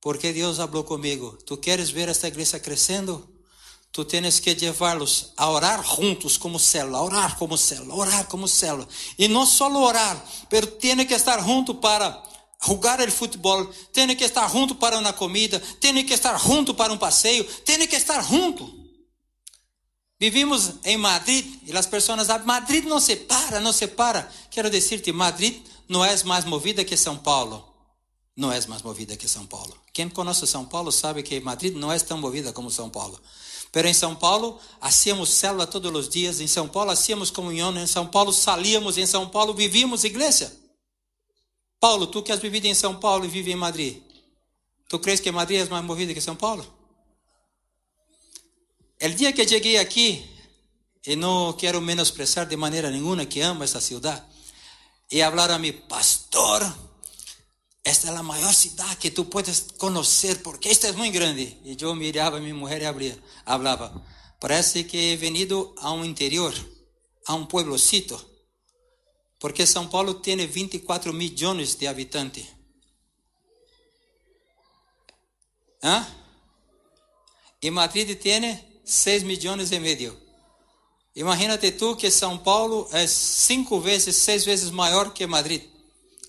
Porque 0.00 0.32
Deus 0.32 0.56
falou 0.56 0.84
comigo: 0.84 1.36
Tu 1.44 1.56
queres 1.58 1.90
ver 1.90 2.08
esta 2.08 2.28
igreja 2.28 2.58
crescendo? 2.58 3.28
Tu 3.92 4.04
tens 4.04 4.40
que 4.40 4.54
levá-los 4.54 5.32
a 5.36 5.50
orar 5.50 5.84
juntos 5.84 6.38
como 6.38 6.58
célula, 6.58 7.02
orar 7.02 7.36
como 7.36 7.58
célula, 7.58 7.94
orar 7.94 8.26
como 8.26 8.48
célula. 8.48 8.88
E 9.18 9.28
não 9.28 9.44
só 9.44 9.70
orar, 9.70 10.22
mas 10.50 10.66
tem 10.78 11.06
que 11.06 11.14
estar 11.14 11.42
junto 11.42 11.74
para 11.74 12.22
jogar 12.64 13.00
o 13.00 13.10
futebol, 13.10 13.66
tem 13.92 14.14
que 14.16 14.24
estar 14.24 14.50
junto 14.50 14.74
para 14.74 14.98
uma 14.98 15.12
comida, 15.12 15.60
tem 15.80 16.04
que 16.04 16.14
estar 16.14 16.38
junto 16.38 16.74
para 16.74 16.92
um 16.92 16.98
passeio, 16.98 17.44
tem 17.64 17.86
que 17.86 17.96
estar 17.96 18.22
junto. 18.22 18.86
Vivimos 20.18 20.72
em 20.84 20.96
Madrid 20.96 21.44
e 21.66 21.76
as 21.76 21.86
pessoas 21.86 22.20
dizem, 22.20 22.38
Madrid 22.44 22.84
não 22.84 22.98
se 22.98 23.16
para, 23.16 23.60
não 23.60 23.72
se 23.72 23.86
para. 23.86 24.30
Quero 24.50 24.70
dizer-te, 24.70 25.12
Madrid 25.12 25.62
não 25.88 26.04
é 26.04 26.22
mais 26.24 26.44
movida 26.44 26.84
que 26.84 26.96
São 26.96 27.18
Paulo. 27.18 27.64
Não 28.34 28.52
é 28.52 28.66
mais 28.66 28.82
movida 28.82 29.16
que 29.16 29.28
São 29.28 29.46
Paulo. 29.46 29.74
Quem 29.92 30.08
conhece 30.08 30.46
São 30.46 30.64
Paulo 30.64 30.90
sabe 30.90 31.22
que 31.22 31.40
Madrid 31.40 31.74
não 31.74 31.92
é 31.92 31.98
tão 31.98 32.18
movida 32.18 32.52
como 32.52 32.70
São 32.70 32.88
Paulo. 32.88 33.20
Pero 33.72 33.88
em 33.88 33.94
São 33.94 34.14
Paulo, 34.14 34.58
hacíamos 34.80 35.30
célula 35.30 35.66
todos 35.66 35.92
os 35.94 36.08
dias. 36.08 36.40
Em 36.40 36.46
São 36.46 36.66
Paulo, 36.68 36.90
hacíamos 36.90 37.30
comunhão. 37.30 37.76
Em 37.76 37.86
São 37.86 38.06
Paulo, 38.06 38.32
salíamos. 38.32 38.96
Em 38.96 39.06
São 39.06 39.28
Paulo, 39.28 39.52
vivíamos 39.52 40.04
igreja. 40.04 40.50
Paulo, 41.80 42.06
tu 42.06 42.22
que 42.22 42.32
has 42.32 42.40
vivido 42.40 42.66
em 42.66 42.74
São 42.74 42.98
Paulo 42.98 43.24
e 43.24 43.28
vive 43.28 43.52
em 43.52 43.56
Madrid. 43.56 44.02
Tu 44.88 44.98
crees 44.98 45.20
que 45.20 45.30
Madrid 45.30 45.60
é 45.60 45.64
mais 45.68 45.84
movida 45.84 46.14
que 46.14 46.20
São 46.20 46.36
Paulo? 46.36 46.64
El 48.98 49.14
dia 49.14 49.32
que 49.32 49.46
cheguei 49.46 49.76
aqui, 49.76 50.24
e 51.06 51.16
não 51.16 51.52
quero 51.52 51.80
menosprezar 51.80 52.46
de 52.46 52.56
maneira 52.56 52.90
nenhuma 52.90 53.26
que 53.26 53.40
amo 53.40 53.62
essa 53.62 53.80
cidade, 53.80 54.22
e 55.10 55.20
falar 55.20 55.50
a 55.50 55.58
mim, 55.58 55.72
pastor, 55.72 56.62
esta 57.84 58.08
é 58.08 58.16
a 58.16 58.22
maior 58.22 58.52
cidade 58.52 58.96
que 58.96 59.10
tu 59.10 59.26
puedes 59.26 59.66
conhecer, 59.78 60.42
porque 60.42 60.68
esta 60.68 60.88
é 60.88 60.92
muito 60.92 61.12
grande. 61.12 61.56
E 61.64 61.76
eu 61.80 61.94
mirava 61.94 62.38
a 62.38 62.40
minha 62.40 62.54
mulher 62.54 62.82
e 62.82 62.86
abria, 62.86 63.22
falava, 63.44 64.04
parece 64.40 64.82
que 64.82 64.96
he 64.96 65.16
venido 65.16 65.72
a 65.78 65.92
um 65.92 66.04
interior, 66.04 66.52
a 67.26 67.34
um 67.34 67.46
pueblocito, 67.46 68.18
porque 69.38 69.66
São 69.66 69.88
Paulo 69.88 70.14
tem 70.14 70.46
24 70.46 71.12
milhões 71.12 71.74
de 71.74 71.86
habitantes. 71.86 72.46
¿Ah? 75.82 76.06
E 77.62 77.70
Madrid 77.70 78.18
tem 78.18 78.58
6 78.84 79.22
milhões 79.22 79.72
e 79.72 79.78
meio. 79.78 80.26
Imagínate 81.14 81.72
tu 81.72 81.96
que 81.96 82.10
São 82.10 82.36
Paulo 82.36 82.86
é 82.92 83.06
cinco 83.06 83.80
vezes, 83.80 84.16
seis 84.16 84.44
vezes 84.44 84.70
maior 84.70 85.14
que 85.14 85.26
Madrid 85.26 85.62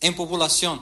em 0.02 0.14
população. 0.14 0.82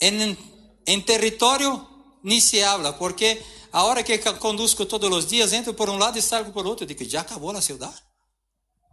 Em, 0.00 0.38
em 0.86 1.00
território, 1.00 1.84
nem 2.22 2.40
se 2.40 2.62
habla, 2.62 2.92
porque 2.92 3.42
a 3.72 3.82
hora 3.82 4.04
que 4.04 4.16
conduzco 4.34 4.86
todos 4.86 5.10
os 5.10 5.26
dias, 5.26 5.52
entro 5.52 5.74
por 5.74 5.90
um 5.90 5.98
lado 5.98 6.16
e 6.16 6.22
saio 6.22 6.52
por 6.52 6.64
outro. 6.64 6.86
Digo, 6.86 7.04
já 7.04 7.22
acabou 7.22 7.50
a 7.50 7.60
cidade? 7.60 7.96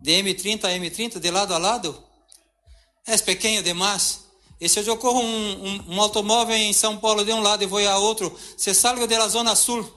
De 0.02 0.12
M30 0.12 0.66
a 0.66 0.70
M30, 0.70 1.20
de 1.20 1.30
lado 1.32 1.54
a 1.54 1.60
lado? 1.60 2.04
É 3.06 3.18
pequeno 3.18 3.64
demais. 3.64 4.26
E 4.60 4.70
se 4.70 4.80
eu 4.80 4.98
corro 4.98 5.20
um, 5.20 5.68
um, 5.68 5.96
um, 5.96 6.02
automóvel 6.02 6.56
em 6.56 6.74
São 6.74 6.98
Paulo 6.98 7.26
de 7.26 7.34
um 7.34 7.42
lado 7.42 7.64
e 7.64 7.68
vou 7.68 7.86
a 7.88 7.98
outro, 7.98 8.38
se 8.58 8.74
salgo 8.74 9.06
da 9.06 9.28
zona 9.28 9.56
sul 9.56 9.94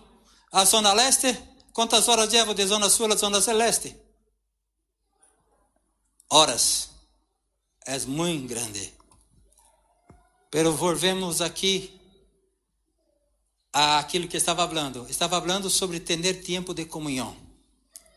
à 0.53 0.65
zona 0.65 0.93
leste, 0.93 1.37
Quantas 1.79 2.09
horas 2.09 2.33
levo 2.33 2.55
de 2.55 2.67
zona 2.67 2.91
sul 2.91 3.13
a 3.13 3.15
zona 3.15 3.41
celeste? 3.41 3.97
Horas. 6.29 6.91
É 7.87 7.97
muito 8.01 8.49
grande. 8.49 8.93
Pero 10.51 10.73
volvemos 10.73 11.41
aqui 11.41 11.97
aquilo 13.73 14.27
que 14.27 14.37
estava 14.37 14.67
falando. 14.67 15.07
Estava 15.09 15.41
falando 15.41 15.71
sobre 15.71 16.01
ter 16.01 16.43
tempo 16.43 16.75
de 16.75 16.85
comunhão, 16.85 17.37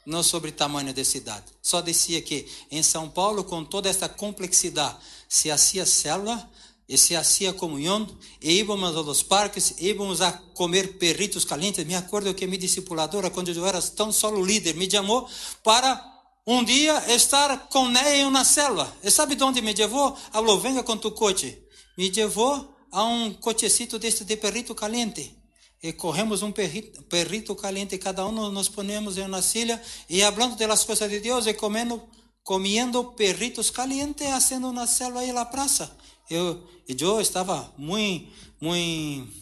não 0.05 0.23
sobre 0.23 0.51
tamanho 0.51 0.93
de 0.93 1.05
cidade. 1.05 1.45
Só 1.61 1.81
dizia 1.81 2.21
que 2.21 2.47
em 2.69 2.81
São 2.81 3.09
Paulo, 3.09 3.43
com 3.43 3.63
toda 3.63 3.89
essa 3.89 4.09
complexidade, 4.09 4.97
se 5.27 5.49
fazia 5.49 5.85
célula, 5.85 6.49
e 6.91 6.97
se 6.97 7.15
hacía 7.15 7.53
comunhão, 7.53 8.05
e 8.41 8.51
íamos 8.51 8.95
aos 8.97 9.23
parques, 9.23 9.75
íamos 9.79 10.19
a 10.19 10.33
comer 10.33 10.97
perritos 10.97 11.45
calientes. 11.45 11.85
Me 11.85 11.95
acordo 11.95 12.33
que 12.33 12.45
minha 12.45 12.59
discipuladora, 12.59 13.29
quando 13.29 13.49
eu 13.49 13.65
era 13.65 13.81
tão 13.81 14.11
solo 14.11 14.43
líder, 14.43 14.75
me 14.75 14.91
chamou 14.91 15.25
para 15.63 16.03
um 16.45 16.61
dia 16.61 17.01
estar 17.15 17.69
com 17.69 17.87
em 17.87 18.25
uma 18.25 18.43
célula. 18.43 18.93
E 19.01 19.09
sabe 19.09 19.35
de 19.35 19.43
onde 19.43 19.61
me 19.61 19.73
levou? 19.73 20.17
Falou, 20.33 20.59
venha 20.59 20.83
com 20.83 20.97
tu 20.97 21.11
coche. 21.11 21.63
Me 21.97 22.09
levou 22.09 22.75
a 22.91 23.05
um 23.05 23.33
cochecito 23.35 23.97
deste 23.97 24.25
de 24.25 24.35
perrito 24.35 24.75
caliente. 24.75 25.40
E 25.81 25.91
corremos 25.91 26.43
um 26.43 26.51
perrito, 26.51 27.01
perrito 27.03 27.55
caliente, 27.55 27.97
cada 27.97 28.25
um 28.25 28.51
nos 28.51 28.69
ponemos 28.69 29.17
em 29.17 29.25
uma 29.25 29.41
silha 29.41 29.81
e 30.07 30.21
falando 30.21 30.55
das 30.55 30.83
coisas 30.83 31.09
de 31.09 31.19
Deus 31.19 31.47
e 31.47 31.53
comendo, 31.55 32.01
comendo 32.43 33.03
perritos 33.13 33.71
calientes, 33.71 34.27
fazendo 34.27 34.69
uma 34.69 34.85
célula 34.85 35.21
aí 35.21 35.31
na 35.31 35.43
praça. 35.43 35.95
Eu, 36.29 36.67
eu 36.87 37.19
estava 37.19 37.73
muito, 37.77 38.31
muito, 38.61 39.33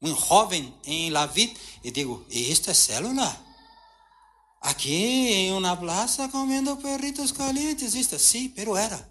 muito 0.00 0.20
jovem 0.26 0.74
em 0.84 1.10
La 1.10 1.26
Vida 1.26 1.54
e 1.84 1.92
digo, 1.92 2.26
esta 2.28 2.72
é 2.72 2.74
célula? 2.74 3.48
Aqui 4.60 4.92
em 4.92 5.52
uma 5.52 5.76
plaza 5.76 6.28
comendo 6.28 6.76
perritos 6.78 7.30
calientes, 7.30 7.94
isto 7.94 8.18
sim, 8.18 8.48
pero 8.48 8.76
era. 8.76 9.08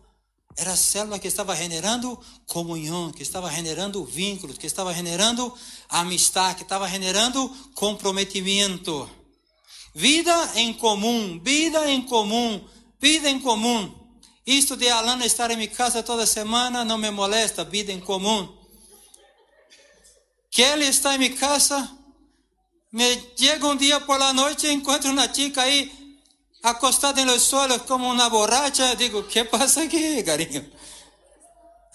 Era 0.58 0.74
a 0.74 0.76
célula 0.76 1.20
que 1.20 1.28
estava 1.28 1.56
generando 1.56 2.20
comunhão, 2.48 3.12
que 3.12 3.22
estava 3.22 3.52
generando 3.52 4.04
vínculos, 4.04 4.58
que 4.58 4.66
estava 4.66 4.92
generando 4.92 5.54
amistade, 5.88 6.56
que 6.56 6.64
estava 6.64 6.90
generando 6.90 7.48
comprometimento. 7.76 9.08
Vida 9.94 10.52
em 10.56 10.74
comum, 10.74 11.40
vida 11.44 11.88
em 11.92 12.02
comum, 12.02 12.68
vida 13.00 13.30
em 13.30 13.40
comum. 13.40 13.94
Isto 14.48 14.76
de 14.76 14.90
Alana 14.90 15.28
estar 15.28 15.52
em 15.52 15.58
minha 15.58 15.70
casa 15.70 16.02
toda 16.02 16.26
semana 16.26 16.84
não 16.84 16.98
me 16.98 17.12
molesta, 17.12 17.64
vida 17.64 17.92
em 17.92 18.00
comum. 18.00 18.52
Que 20.50 20.64
ele 20.64 20.86
está 20.86 21.14
em 21.14 21.20
minha 21.20 21.38
casa, 21.38 21.88
me 22.92 23.22
chega 23.38 23.68
um 23.68 23.76
dia 23.76 24.00
por 24.00 24.18
la 24.18 24.34
noite 24.34 24.66
e 24.66 24.74
encontro 24.74 25.12
uma 25.12 25.32
chica 25.32 25.62
aí 25.62 26.07
acostada 26.64 27.24
no 27.26 27.40
suelo 27.40 27.80
como 27.82 28.10
uma 28.10 28.30
borracha. 28.30 28.96
Digo, 28.96 29.24
que 29.24 29.44
passa 29.44 29.84
aqui, 29.84 30.24
carinho? 30.24 30.70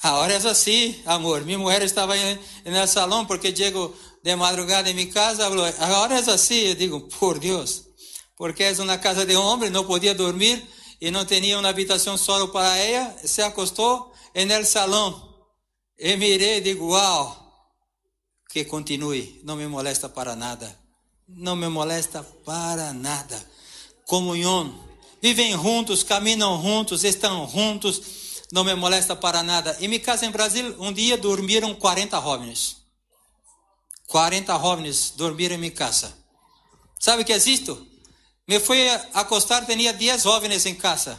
Agora 0.02 0.32
é 0.32 0.36
assim, 0.36 1.00
amor. 1.06 1.42
Minha 1.42 1.58
mulher 1.58 1.82
estava 1.82 2.14
no 2.16 2.86
salão 2.88 3.24
porque 3.24 3.54
chego 3.54 3.94
de 4.22 4.34
madrugada 4.34 4.90
em 4.90 4.94
minha 4.94 5.12
casa. 5.12 5.48
Falou, 5.48 5.64
agora 5.64 6.14
é 6.14 6.18
assim. 6.18 6.68
Eu 6.68 6.74
digo, 6.74 7.00
por 7.18 7.38
Deus, 7.38 7.84
porque 8.36 8.64
é 8.64 8.72
uma 8.72 8.98
casa 8.98 9.24
de 9.24 9.36
homem, 9.36 9.70
não 9.70 9.84
podia 9.84 10.14
dormir 10.14 10.66
e 11.00 11.10
não 11.10 11.24
tinha 11.24 11.58
uma 11.58 11.68
habitação 11.68 12.16
só 12.16 12.46
para 12.48 12.76
ela, 12.76 13.16
se 13.24 13.42
acostou 13.42 14.12
no 14.34 14.64
salão. 14.64 15.30
E 15.98 16.16
mirei 16.16 16.58
e 16.58 16.60
digo, 16.60 16.88
uau, 16.90 17.42
que 18.50 18.64
continue, 18.64 19.40
não 19.44 19.56
me 19.56 19.66
molesta 19.66 20.08
para 20.08 20.34
nada. 20.34 20.78
Não 21.28 21.54
me 21.54 21.68
molesta 21.68 22.22
para 22.44 22.92
nada. 22.92 23.51
Comunhão. 24.12 24.78
Vivem 25.22 25.52
juntos, 25.52 26.02
caminham 26.02 26.60
juntos, 26.60 27.02
estão 27.02 27.48
juntos, 27.48 28.42
não 28.52 28.62
me 28.62 28.74
molesta 28.74 29.16
para 29.16 29.42
nada. 29.42 29.74
Em 29.80 29.88
minha 29.88 29.98
casa 29.98 30.26
em 30.26 30.30
Brasil, 30.30 30.76
um 30.78 30.92
dia 30.92 31.16
dormiram 31.16 31.74
40 31.74 32.20
jovens. 32.20 32.76
40 34.08 34.52
jovens 34.58 35.14
dormiram 35.16 35.54
em 35.54 35.58
minha 35.58 35.72
casa. 35.72 36.12
Sabe 37.00 37.22
o 37.22 37.24
que 37.24 37.32
é 37.32 37.38
isto? 37.38 37.86
Me 38.46 38.60
fui 38.60 38.86
a 38.86 38.96
acostar, 39.14 39.64
tinha 39.64 39.94
10 39.94 40.24
jovens 40.24 40.66
em 40.66 40.74
casa. 40.74 41.18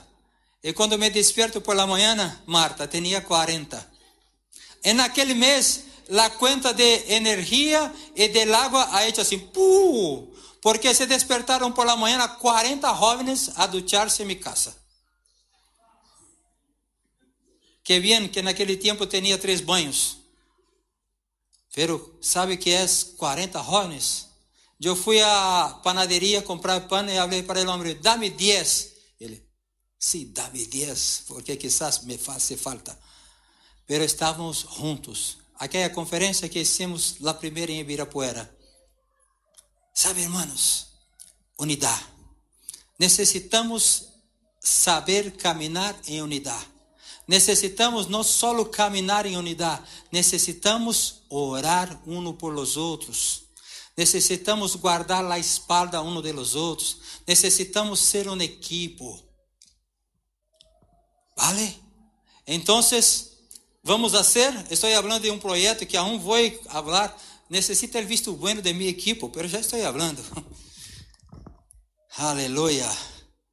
E 0.64 0.72
quando 0.72 0.96
me 0.96 1.10
despierto 1.10 1.62
por 1.62 1.76
la 1.76 1.88
manhã, 1.88 2.44
Marta, 2.46 2.86
tinha 2.86 3.22
40. 3.22 3.92
E 4.84 4.94
naquele 4.94 5.34
mês, 5.34 5.86
la 6.10 6.30
cuenta 6.30 6.74
de 6.74 7.16
energía 7.16 7.92
y 8.16 8.28
del 8.28 8.54
agua 8.54 8.88
ha 8.92 9.08
hecho 9.08 9.22
así, 9.22 9.38
¡puh! 9.38 10.32
Porque 10.64 10.96
se 10.96 11.06
despertaron 11.06 11.74
por 11.74 11.86
la 11.86 11.98
mañana 11.98 12.38
40 12.38 12.96
jóvenes 12.96 13.52
a 13.58 13.68
ducharse 13.68 14.24
en 14.24 14.30
mi 14.30 14.38
casa. 14.38 14.74
Que 17.84 18.00
bien 18.00 18.32
que 18.32 18.42
naquele 18.42 18.78
tempo 18.78 19.06
tinha 19.06 19.38
três 19.38 19.62
banhos. 19.66 20.20
Pero 21.76 22.18
sabe 22.22 22.58
que 22.58 22.72
é 22.72 22.88
40 23.18 23.62
jóvenes? 23.62 24.30
Eu 24.80 24.96
fui 24.96 25.22
à 25.22 25.82
panaderia 25.84 26.42
comprar 26.42 26.88
pão 26.88 27.06
e 27.10 27.16
falei 27.18 27.44
para 27.44 27.60
o 27.60 27.70
homem, 27.70 28.00
dá-me 28.02 28.30
10. 28.30 28.94
Ele, 29.20 29.46
sim, 30.00 30.32
dá-me 30.32 30.66
10, 30.66 31.24
porque 31.28 31.58
quizás 31.58 32.04
me 32.04 32.18
faça 32.18 32.56
falta. 32.56 32.98
Pero 33.86 34.06
estávamos 34.06 34.66
juntos. 34.78 35.40
Aquela 35.56 35.90
conferência 35.90 36.48
que 36.48 36.62
hicimos, 36.62 37.18
a 37.26 37.34
primeira 37.34 37.70
em 37.70 37.82
Ibirapuera. 37.82 38.63
Sabe, 39.94 40.22
irmãos, 40.22 40.88
unidade. 41.58 42.06
Necessitamos 42.98 44.10
saber 44.60 45.32
caminhar 45.32 45.96
em 46.08 46.22
unidade. 46.22 46.68
Necessitamos 47.28 48.08
não 48.08 48.24
só 48.24 48.66
caminhar 48.66 49.26
em 49.26 49.38
unidade, 49.38 49.82
necessitamos 50.12 51.22
orar 51.30 52.02
um 52.06 52.34
por 52.34 52.54
los 52.54 52.76
outros. 52.76 53.44
Necessitamos 53.96 54.76
guardar 54.76 55.24
a 55.32 55.38
espalda 55.38 56.02
um 56.02 56.22
de 56.22 56.32
los 56.32 56.56
outros. 56.56 56.98
Necessitamos 57.28 58.00
ser 58.00 58.28
um 58.28 58.42
equipo. 58.42 59.24
¿Vale? 61.38 61.80
Então, 62.48 62.82
vamos 63.84 64.12
fazer. 64.12 64.66
Estou 64.72 64.90
falando 64.90 65.22
de 65.22 65.32
um 65.32 65.40
projeto 65.40 65.86
que 65.86 65.96
aún 65.96 66.20
vou 66.20 66.38
falar. 66.64 67.16
Necessita 67.54 68.00
el 68.00 68.08
visto 68.08 68.34
bueno 68.36 68.64
de 68.64 68.74
mi 68.74 68.88
equipo, 68.88 69.32
pero 69.32 69.48
já 69.48 69.60
estou 69.60 69.80
falando. 69.80 70.20
Aleluia. 72.18 72.90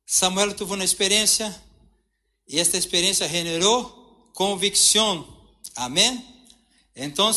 Samuel 0.07 0.55
teve 0.55 0.73
uma 0.73 0.83
experiência 0.83 1.55
e 2.49 2.59
esta 2.59 2.79
experiência 2.79 3.29
generou 3.29 4.31
convicção. 4.33 5.29
Amém? 5.77 6.25
Então, 6.97 7.31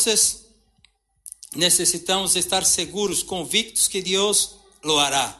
necessitamos 1.54 2.38
estar 2.38 2.64
seguros, 2.64 3.24
convictos 3.24 3.90
que 3.90 4.02
Deus 4.02 4.56
lo 4.86 4.98
hará. 5.00 5.38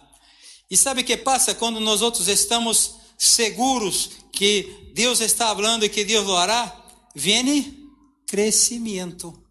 E 0.70 0.76
sabe 0.76 1.04
o 1.04 1.06
que 1.06 1.16
passa 1.16 1.56
quando 1.56 1.80
nós 1.80 2.02
outros 2.02 2.28
estamos 2.28 2.96
seguros 3.18 4.10
que 4.30 4.92
Deus 4.94 5.22
está 5.22 5.56
falando 5.56 5.86
e 5.86 5.90
que 5.90 6.04
Deus 6.04 6.28
lo 6.28 6.36
hará? 6.36 6.86
Vem 7.16 7.90
crescimento. 8.28 9.43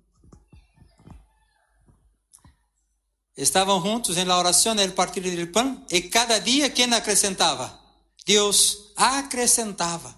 Estavam 3.37 3.81
juntos 3.81 4.17
em 4.19 4.25
la 4.25 4.39
oração, 4.39 4.75
no 4.75 4.93
partir 4.93 5.21
do 5.21 5.47
pão, 5.49 5.85
e 5.91 6.03
cada 6.03 6.39
dia 6.39 6.69
quem 6.69 6.93
acrescentava? 6.93 7.79
Deus 8.27 8.93
acrescentava. 8.97 10.15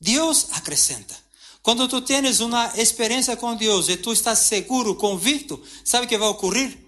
Deus 0.00 0.48
acrescenta. 0.52 1.14
Quando 1.62 1.88
tu 1.88 2.00
tens 2.00 2.40
uma 2.40 2.72
experiência 2.76 3.36
com 3.36 3.56
Deus 3.56 3.88
e 3.88 3.96
tu 3.96 4.12
estás 4.12 4.38
seguro, 4.38 4.94
convicto, 4.94 5.60
sabe 5.84 6.06
o 6.06 6.08
que 6.08 6.16
vai 6.16 6.28
ocorrer? 6.28 6.78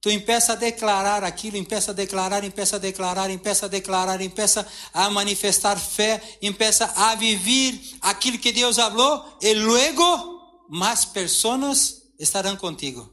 Tu 0.00 0.10
empieza 0.10 0.52
a 0.52 0.56
declarar 0.56 1.24
aquilo, 1.24 1.56
empieza 1.56 1.90
a 1.90 1.94
declarar, 1.94 2.44
empieza 2.44 2.76
a 2.76 2.78
declarar, 2.78 3.30
empieza 3.30 3.66
a 3.66 3.68
declarar, 3.68 4.20
empieza 4.20 4.66
a 4.92 5.10
manifestar 5.10 5.78
fé, 5.78 6.22
empieza 6.40 6.84
a 6.94 7.14
viver 7.14 7.80
aquilo 8.02 8.38
que 8.38 8.52
Deus 8.52 8.76
falou 8.76 9.24
e 9.40 9.54
luego 9.54 10.66
mais 10.68 11.04
pessoas 11.04 12.02
estarão 12.18 12.56
contigo. 12.56 13.12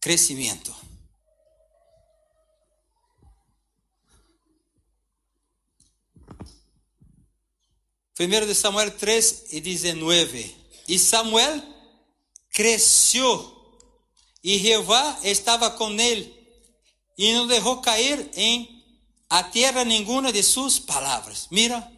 Crescimento. 0.00 0.83
1 8.18 8.46
de 8.46 8.54
Samuel 8.54 8.90
3 8.92 9.44
e 9.50 9.60
19. 9.60 10.56
E 10.86 10.98
Samuel 10.98 11.62
cresceu, 12.52 13.52
e 14.42 14.58
Jeová 14.58 15.18
estava 15.24 15.70
com 15.70 15.90
ele, 15.98 16.32
e 17.18 17.32
não 17.32 17.46
deixou 17.46 17.78
cair 17.78 18.30
em 18.36 18.82
a 19.28 19.42
terra 19.42 19.84
nenhuma 19.84 20.32
de 20.32 20.42
suas 20.42 20.78
palavras. 20.78 21.48
Mira, 21.50 21.90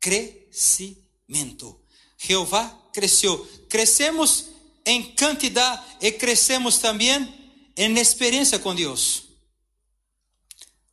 crescimento. 0.00 1.78
Jeová 2.16 2.64
cresceu. 2.92 3.46
Crescemos 3.68 4.46
em 4.86 5.02
quantidade 5.14 5.82
e 6.00 6.10
crescemos 6.10 6.78
também 6.78 7.28
em 7.76 7.98
experiência 7.98 8.58
com 8.58 8.74
Deus. 8.74 9.27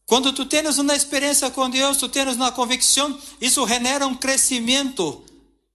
Quando 0.06 0.32
tu 0.34 0.46
tens 0.46 0.78
uma 0.78 0.96
experiência 0.96 1.50
com 1.50 1.70
Deus, 1.70 1.98
tu 1.98 2.08
tens 2.08 2.36
uma 2.36 2.52
convicção, 2.52 3.20
isso 3.42 3.68
genera 3.68 4.06
um 4.06 4.16
crescimento. 4.16 5.24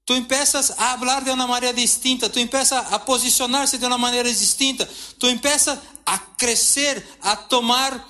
Tu 0.07 0.15
empiezas 0.15 0.71
a 0.73 0.99
falar 0.99 1.23
de 1.23 1.31
uma 1.31 1.47
maneira 1.47 1.75
distinta, 1.75 2.29
tu 2.29 2.39
empiezas 2.39 2.93
a 2.93 2.99
posicionar-se 2.99 3.79
de 3.79 3.87
uma 3.87 3.99
maneira 3.99 4.29
distinta, 4.33 4.89
tu 5.19 5.29
empiezas 5.29 5.79
a 6.07 6.19
crescer, 6.19 7.05
a 7.21 7.37
tomar, 7.37 8.09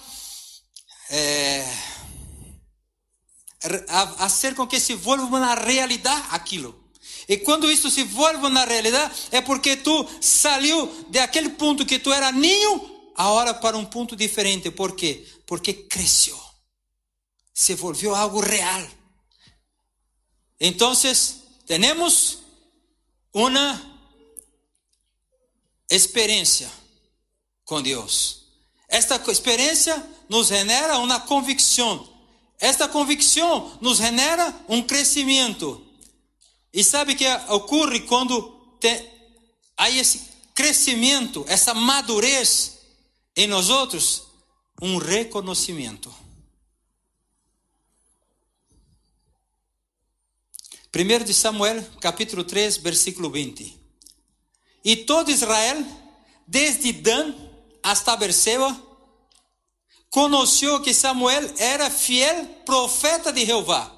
é, 1.10 1.66
a, 3.88 4.24
a 4.24 4.28
ser 4.28 4.54
com 4.54 4.66
que 4.66 4.80
se 4.80 4.94
volva 4.94 5.40
na 5.40 5.54
realidade 5.54 6.22
aquilo. 6.30 6.78
E 7.28 7.36
quando 7.36 7.70
isso 7.70 7.90
se 7.90 8.02
volva 8.02 8.48
na 8.48 8.64
realidade, 8.64 9.14
é 9.30 9.40
porque 9.40 9.76
tu 9.76 10.06
saiu 10.20 11.06
de 11.08 11.18
aquele 11.18 11.50
ponto 11.50 11.86
que 11.86 11.98
tu 11.98 12.12
era 12.12 12.32
ninho, 12.32 12.90
agora 13.14 13.52
para 13.54 13.76
um 13.76 13.84
ponto 13.84 14.16
diferente. 14.16 14.70
Por 14.70 14.96
quê? 14.96 15.26
Porque 15.50 15.88
cresceu, 15.88 16.40
se 17.52 17.74
volvió 17.74 18.14
algo 18.14 18.40
real. 18.40 18.88
Entonces, 20.60 21.40
tenemos 21.66 22.38
una 23.32 24.00
experiencia 25.88 26.70
con 27.64 27.82
Dios. 27.82 28.44
Esta 28.86 29.16
experiencia 29.16 30.08
nos 30.28 30.50
genera 30.50 30.98
una 30.98 31.24
convicción. 31.24 32.08
Esta 32.60 32.88
convicción 32.88 33.76
nos 33.80 33.98
genera 33.98 34.56
un 34.68 34.82
crecimiento. 34.84 35.84
E 36.72 36.84
sabe 36.84 37.16
que 37.16 37.28
ocorre 37.48 38.06
quando 38.06 38.78
te, 38.78 38.92
há 39.76 39.90
esse 39.90 40.20
crescimento, 40.54 41.44
essa 41.48 41.74
madurez 41.74 42.78
em 43.34 43.48
nós 43.48 43.68
outros? 43.68 44.29
Um 44.80 44.96
reconhecimento. 44.96 46.12
1 50.92 51.24
de 51.24 51.32
Samuel, 51.32 51.84
capítulo 52.00 52.42
3, 52.42 52.78
versículo 52.78 53.30
20. 53.30 53.78
E 54.84 54.96
todo 54.96 55.30
Israel, 55.30 55.84
desde 56.46 56.92
Dan 56.92 57.34
hasta 57.82 58.16
Berseba, 58.16 58.76
conheceu 60.08 60.82
que 60.82 60.92
Samuel 60.92 61.54
era 61.58 61.88
fiel 61.90 62.46
profeta 62.64 63.32
de 63.32 63.46
Jeová. 63.46 63.96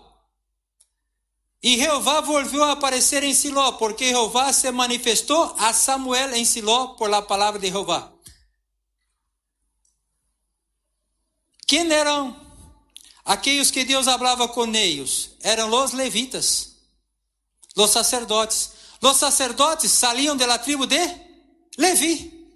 E 1.62 1.76
Jeová 1.76 2.20
volviu 2.20 2.62
a 2.64 2.72
aparecer 2.72 3.22
em 3.22 3.34
Siló, 3.34 3.72
porque 3.72 4.10
Jeová 4.10 4.52
se 4.52 4.70
manifestou 4.72 5.54
a 5.58 5.72
Samuel 5.72 6.34
em 6.34 6.44
Siló 6.44 6.88
por 6.96 7.08
la 7.08 7.22
palavra 7.22 7.58
de 7.58 7.68
Jeová. 7.68 8.12
Quem 11.72 11.90
eram 11.90 12.38
aqueles 13.24 13.70
que 13.70 13.82
Deus 13.82 14.04
falava 14.04 14.46
com 14.46 14.66
eles? 14.74 15.30
Eram 15.40 15.72
os 15.72 15.92
levitas, 15.92 16.76
os 17.74 17.90
sacerdotes. 17.90 18.72
Os 19.00 19.16
sacerdotes 19.16 19.90
saliam 19.90 20.36
da 20.36 20.58
tribo 20.58 20.86
de 20.86 20.98
Levi. 21.78 22.46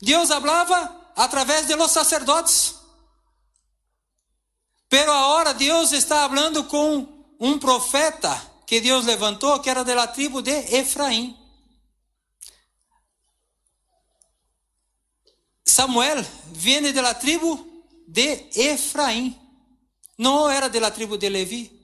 Deus 0.00 0.28
falava 0.28 1.12
através 1.14 1.68
de 1.68 1.76
los 1.76 1.92
sacerdotes. 1.92 2.74
Pero 4.88 5.12
agora 5.12 5.54
Deus 5.54 5.92
está 5.92 6.28
falando 6.28 6.64
com 6.64 7.24
um 7.38 7.60
profeta 7.60 8.34
que 8.66 8.80
Deus 8.80 9.04
levantou, 9.04 9.60
que 9.60 9.70
era 9.70 9.84
da 9.84 10.08
tribo 10.08 10.42
de 10.42 10.50
Efraim. 10.74 11.38
Samuel 15.64 16.26
vem 16.46 16.92
da 16.92 17.14
tribo 17.14 17.70
de 18.06 18.46
Efraim. 18.54 19.38
Não 20.18 20.48
era 20.48 20.68
da 20.68 20.90
tribo 20.90 21.16
de 21.16 21.28
Levi. 21.28 21.80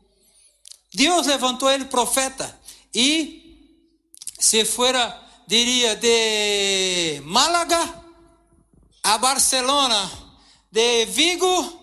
Deus 0.94 1.26
levantou 1.26 1.70
ele 1.70 1.84
profeta 1.86 2.58
e 2.94 3.38
se 4.38 4.64
fora, 4.64 5.20
diria, 5.46 5.96
de 5.96 7.20
Málaga 7.24 8.06
a 9.02 9.18
Barcelona, 9.18 10.10
de 10.70 11.06
Vigo 11.06 11.78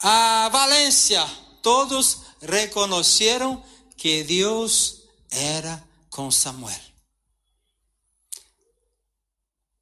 a 0.00 0.48
Valência, 0.50 1.24
todos 1.62 2.18
reconheceram 2.40 3.62
que 3.96 4.22
Deus 4.24 5.02
era 5.30 5.82
com 6.10 6.30
Samuel. 6.30 6.80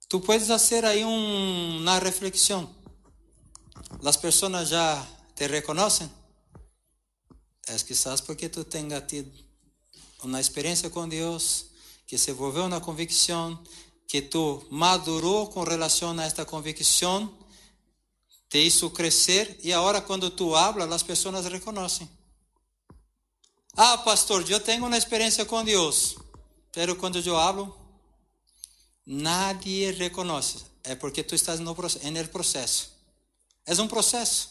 Tu 0.08 0.20
puedes 0.20 0.48
fazer 0.48 0.84
aí 0.84 1.04
um, 1.04 1.78
uma 1.78 1.98
reflexão. 1.98 2.79
As 4.04 4.16
pessoas 4.16 4.68
já 4.68 5.06
te 5.34 5.46
reconhecem? 5.46 6.10
É 7.66 7.76
quizás 7.78 8.20
porque 8.20 8.48
tu 8.48 8.64
tenha 8.64 9.00
tido 9.00 9.30
uma 10.22 10.40
experiência 10.40 10.90
com 10.90 11.08
Deus, 11.08 11.66
que 12.06 12.18
se 12.18 12.30
envolveu 12.30 12.68
na 12.68 12.80
convicção, 12.80 13.62
que 14.06 14.20
tu 14.20 14.66
madurou 14.70 15.48
com 15.48 15.62
relação 15.62 16.18
a 16.18 16.24
esta 16.24 16.44
convicção, 16.44 17.32
te 18.48 18.58
hizo 18.58 18.90
crescer 18.90 19.60
e 19.62 19.72
agora 19.72 20.00
quando 20.00 20.30
tu 20.30 20.56
hablas, 20.56 20.90
as 20.90 21.02
pessoas 21.02 21.46
reconhecem. 21.46 22.10
Ah, 23.76 23.98
pastor, 23.98 24.48
eu 24.50 24.58
tenho 24.58 24.84
uma 24.84 24.98
experiência 24.98 25.44
com 25.44 25.64
Deus, 25.64 26.16
pero 26.72 26.96
quando 26.96 27.20
eu 27.24 27.36
hablo, 27.38 27.72
nadie 29.06 29.92
reconhece. 29.92 30.64
É 30.82 30.94
porque 30.94 31.22
tu 31.22 31.34
estás 31.34 31.60
no, 31.60 31.74
processo. 31.74 32.90
É 33.70 33.80
um 33.80 33.86
processo. 33.86 34.50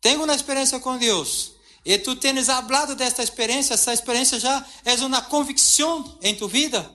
Tenho 0.00 0.24
uma 0.24 0.34
experiência 0.34 0.80
com 0.80 0.98
Deus. 0.98 1.52
E 1.84 1.96
tu 1.96 2.16
tens 2.16 2.48
hablado 2.48 2.96
desta 2.96 3.22
experiência, 3.22 3.74
essa 3.74 3.92
experiência 3.92 4.40
já 4.40 4.66
é 4.84 4.94
uma 4.96 5.22
convicção 5.22 6.18
em 6.20 6.34
tu 6.34 6.48
vida. 6.48 6.92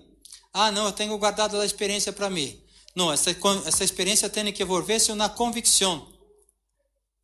Ah, 0.54 0.70
não, 0.70 0.88
eu 0.88 0.92
tenho 0.92 1.18
guardado 1.18 1.58
a 1.58 1.66
experiência 1.66 2.12
para 2.12 2.30
mim. 2.30 2.62
Não, 2.94 3.12
essa, 3.12 3.32
essa 3.66 3.84
experiência 3.86 4.30
tem 4.30 4.52
que 4.52 4.64
envolver-se 4.64 5.14
na 5.14 5.30
convicção. 5.30 6.14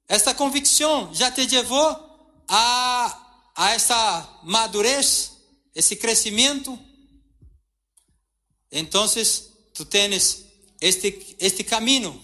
Esta 0.08 0.34
convicção 0.34 1.14
já 1.14 1.30
te 1.30 1.45
levou 1.45 1.88
a, 2.48 3.52
a 3.53 3.72
essa 3.72 4.40
madurez, 4.44 5.34
esse 5.76 5.98
crescimento. 5.98 6.80
Então, 8.72 9.06
tu 9.74 9.84
tens 9.84 10.45
este, 10.80 11.36
este 11.38 11.66
caminho, 11.66 12.20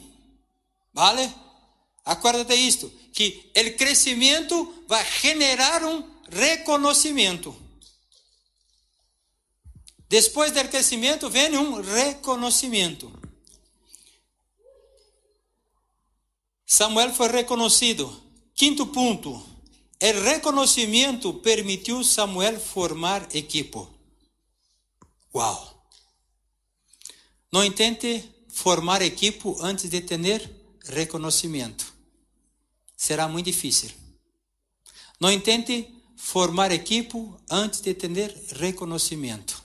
¿vale? 0.93 1.46
Acuérdate 2.07 2.55
isto, 2.55 2.89
que 3.11 3.51
o 3.53 3.77
crescimento 3.77 4.85
vai 4.87 5.03
generar 5.19 5.83
um 5.83 6.01
reconhecimento. 6.29 7.53
Depois 10.07 10.53
do 10.53 10.69
crescimento 10.69 11.29
vem 11.29 11.57
um 11.57 11.81
reconhecimento. 11.81 13.11
Samuel 16.65 17.13
foi 17.13 17.27
reconhecido. 17.27 18.23
Quinto 18.55 18.87
ponto. 18.87 19.31
O 19.31 20.23
reconhecimento 20.23 21.33
permitiu 21.33 22.05
Samuel 22.05 22.57
formar 22.57 23.35
equipo. 23.35 23.93
Uau! 25.35 25.85
Não 27.51 27.65
intente 27.65 28.23
formar 28.47 29.01
equipo 29.01 29.57
antes 29.59 29.89
de 29.89 29.99
ter 29.99 30.49
reconhecimento 30.85 31.86
será 32.97 33.27
muito 33.27 33.45
difícil. 33.45 33.91
Não 35.19 35.31
intente 35.31 35.87
formar 36.17 36.71
equipo 36.71 37.39
antes 37.49 37.79
de 37.79 37.93
ter 37.93 38.35
reconhecimento. 38.53 39.63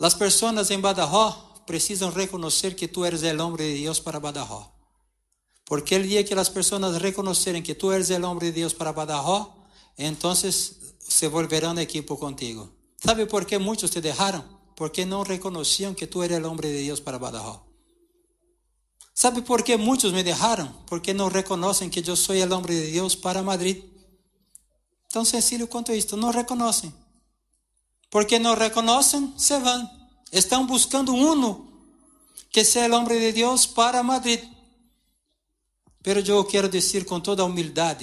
As 0.00 0.14
pessoas 0.14 0.70
em 0.70 0.80
Badajoz 0.80 1.34
precisam 1.66 2.10
reconhecer 2.10 2.74
que 2.74 2.88
tu 2.88 3.04
eres 3.04 3.22
o 3.22 3.42
homem 3.42 3.56
de 3.58 3.82
Deus 3.82 4.00
para 4.00 4.18
Badajoz. 4.18 4.66
Porque 5.66 5.94
o 5.96 6.02
dia 6.02 6.24
que 6.24 6.34
as 6.34 6.48
pessoas 6.48 6.96
reconhecerem 6.96 7.62
que 7.62 7.74
tu 7.74 7.92
eres 7.92 8.08
o 8.10 8.24
homem 8.24 8.40
de 8.40 8.52
Deus 8.52 8.72
para 8.72 8.92
Badajoz, 8.92 9.48
então 9.96 10.34
se 10.34 11.28
volverão 11.28 11.78
equipo 11.78 12.16
contigo. 12.16 12.68
¿Sabe 12.96 13.26
por 13.26 13.44
que 13.44 13.58
muitos 13.58 13.90
te 13.90 14.00
deixaram? 14.00 14.42
Porque 14.74 15.04
não 15.04 15.22
reconheciam 15.22 15.94
que 15.94 16.06
tu 16.06 16.22
eres 16.22 16.42
o 16.42 16.48
homem 16.48 16.62
de 16.62 16.84
Deus 16.86 17.00
para 17.00 17.18
Badajoz. 17.18 17.69
¿Sabe 19.20 19.42
por 19.42 19.62
qué 19.62 19.76
muchos 19.76 20.14
me 20.14 20.24
dejaron? 20.24 20.74
Porque 20.86 21.12
no 21.12 21.28
reconocen 21.28 21.90
que 21.90 22.02
yo 22.02 22.16
soy 22.16 22.40
el 22.40 22.50
hombre 22.52 22.74
de 22.74 22.86
Dios 22.86 23.16
para 23.16 23.42
Madrid. 23.42 23.84
Tan 25.12 25.26
sencillo 25.26 25.68
quanto 25.68 25.92
esto, 25.92 26.16
no 26.16 26.32
reconocen. 26.32 26.94
Porque 28.08 28.40
no 28.40 28.54
reconocen, 28.54 29.34
se 29.38 29.58
van. 29.58 29.90
Están 30.30 30.66
buscando 30.66 31.12
uno 31.12 31.70
que 32.50 32.64
sea 32.64 32.86
el 32.86 32.94
hombre 32.94 33.16
de 33.16 33.34
Dios 33.34 33.66
para 33.66 34.02
Madrid. 34.02 34.40
Pero 36.00 36.20
yo 36.20 36.46
quiero 36.46 36.70
decir 36.70 37.04
con 37.04 37.22
toda 37.22 37.44
humildad 37.44 37.98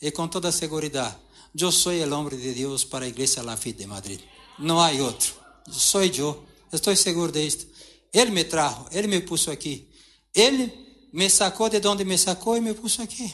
y 0.00 0.10
con 0.12 0.30
toda 0.30 0.50
seguridad, 0.52 1.18
yo 1.52 1.70
soy 1.70 2.00
el 2.00 2.14
hombre 2.14 2.38
de 2.38 2.54
Dios 2.54 2.86
para 2.86 3.04
la 3.04 3.10
Iglesia 3.10 3.42
La 3.42 3.58
Fe 3.58 3.74
de 3.74 3.86
Madrid. 3.86 4.20
No 4.56 4.82
hay 4.82 5.00
otro. 5.00 5.34
Soy 5.70 6.10
yo. 6.10 6.46
Estoy 6.72 6.96
seguro 6.96 7.30
de 7.30 7.46
esto. 7.46 7.66
Él 8.10 8.32
me 8.32 8.44
trajo, 8.44 8.88
Él 8.90 9.06
me 9.06 9.20
puso 9.20 9.50
aquí. 9.50 9.90
Ele 10.36 10.70
me 11.14 11.30
sacou 11.30 11.70
de 11.70 11.80
onde 11.88 12.04
me 12.04 12.18
sacou 12.18 12.58
e 12.58 12.60
me 12.60 12.74
pôs 12.74 13.00
aqui. 13.00 13.32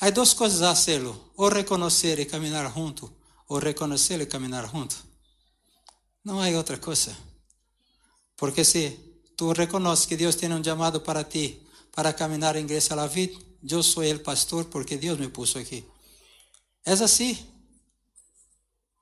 Há 0.00 0.08
duas 0.10 0.32
coisas 0.32 0.62
a 0.62 0.70
hacerlo: 0.70 1.32
ou 1.36 1.48
reconhecer 1.48 2.20
e 2.20 2.26
caminhar 2.26 2.72
junto, 2.72 3.12
ou 3.48 3.58
reconhecer 3.58 4.20
e 4.20 4.26
caminhar 4.26 4.70
junto. 4.70 4.96
Não 6.24 6.40
há 6.40 6.46
outra 6.50 6.78
coisa. 6.78 7.16
Porque 8.36 8.64
se 8.64 8.96
tu 9.36 9.52
reconheces 9.52 10.06
que 10.06 10.16
Deus 10.16 10.36
tem 10.36 10.52
um 10.52 10.62
chamado 10.62 11.00
para 11.00 11.24
ti, 11.24 11.60
para 11.90 12.12
caminhar 12.12 12.54
em 12.54 12.60
igreja 12.60 12.94
la 12.94 13.08
vida, 13.08 13.36
eu 13.68 13.82
sou 13.82 14.04
o 14.04 14.20
pastor 14.20 14.66
porque 14.66 14.96
Deus 14.96 15.18
me 15.18 15.28
pôs 15.28 15.56
aqui. 15.56 15.84
É 16.86 16.92
assim. 16.92 17.36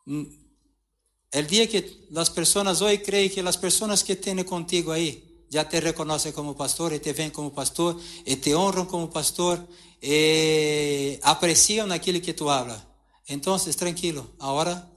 O 0.06 1.42
dia 1.42 1.66
que 1.66 2.08
as 2.16 2.30
pessoas 2.30 2.80
hoje 2.80 2.96
creem 2.98 3.28
que 3.28 3.40
as 3.40 3.56
pessoas 3.56 4.02
que 4.02 4.16
têm 4.16 4.42
contigo 4.42 4.90
aí 4.90 5.27
já 5.50 5.64
te 5.64 5.80
reconhecem 5.80 6.32
como 6.32 6.54
pastor 6.54 6.92
e 6.92 6.98
te 6.98 7.12
veem 7.12 7.30
como 7.30 7.50
pastor 7.50 8.00
e 8.24 8.36
te 8.36 8.54
honram 8.54 8.86
como 8.86 9.08
pastor 9.08 9.66
e 10.02 11.18
apreciam 11.22 11.90
aquilo 11.90 12.20
que 12.20 12.32
tu 12.32 12.48
habla. 12.48 12.86
Então, 13.28 13.58
tranquilo, 13.58 14.34
agora 14.38 14.90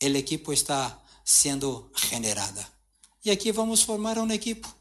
o 0.00 0.06
equipo 0.06 0.52
está 0.52 1.00
sendo 1.24 1.90
generada. 1.94 2.66
E 3.24 3.30
aqui 3.30 3.52
vamos 3.52 3.82
formar 3.82 4.18
um 4.18 4.30
equipo. 4.30 4.72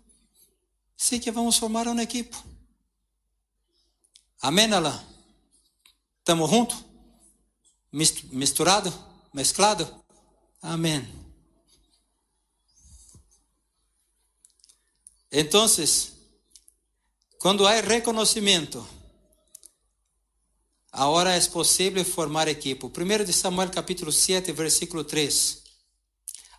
Sim 0.96 1.20
que 1.20 1.32
vamos 1.32 1.58
formar 1.58 1.88
um 1.88 2.00
equipo. 2.00 2.42
Amém, 4.42 4.72
Alain? 4.72 5.00
Estamos 6.20 6.50
juntos? 6.50 6.84
Misturado? 7.92 8.94
Mesclado? 9.34 10.04
Amém. 10.62 11.27
Entonces, 15.32 16.14
quando 17.38 17.68
há 17.68 17.82
reconhecimento, 17.82 18.86
agora 20.92 21.36
é 21.36 21.42
possível 21.42 22.04
formar 22.06 22.48
equipo. 22.48 22.88
1 22.88 23.26
de 23.26 23.34
Samuel 23.34 23.70
capítulo 23.70 24.12
7, 24.12 24.52
versículo 24.54 25.04
3. 25.04 25.64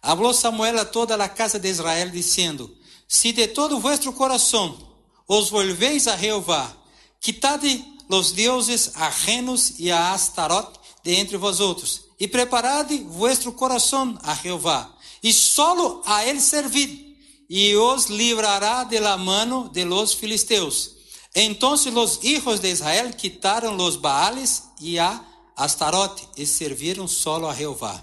Hablou 0.02 0.34
Samuel 0.34 0.78
a 0.78 0.84
toda 0.84 1.14
a 1.22 1.28
casa 1.28 1.58
de 1.58 1.68
Israel, 1.68 2.10
dizendo: 2.10 2.76
Se 3.08 3.32
de 3.32 3.48
todo 3.48 3.80
vuestro 3.80 4.12
coração 4.12 4.78
os 5.26 5.48
volveis 5.48 6.06
a 6.06 6.16
Jeová, 6.16 6.76
quitade 7.20 7.84
los 8.08 8.32
deuses 8.32 8.92
ajenos 8.96 9.78
e 9.78 9.90
a 9.90 10.12
Astarot 10.12 10.78
de 11.02 11.14
entre 11.14 11.36
vosotros, 11.38 12.02
e 12.20 12.28
preparade 12.28 12.98
vuestro 12.98 13.52
coração 13.52 14.18
a 14.22 14.34
Jeová, 14.34 14.94
e 15.22 15.32
solo 15.32 16.02
a 16.04 16.24
ele 16.26 16.40
servid 16.40 17.07
y 17.48 17.74
os 17.74 18.10
librará 18.10 18.84
de 18.84 19.00
la 19.00 19.16
mano 19.16 19.70
de 19.72 19.86
los 19.86 20.14
filisteos. 20.14 20.96
Entonces 21.32 21.92
los 21.92 22.22
hijos 22.22 22.60
de 22.60 22.70
Israel 22.70 23.16
quitaron 23.16 23.76
los 23.78 24.00
Baales 24.00 24.64
y 24.78 24.98
a 24.98 25.24
Astarote 25.56 26.22
y 26.36 26.46
sirvieron 26.46 27.08
solo 27.08 27.48
a 27.48 27.54
Jehová. 27.54 28.00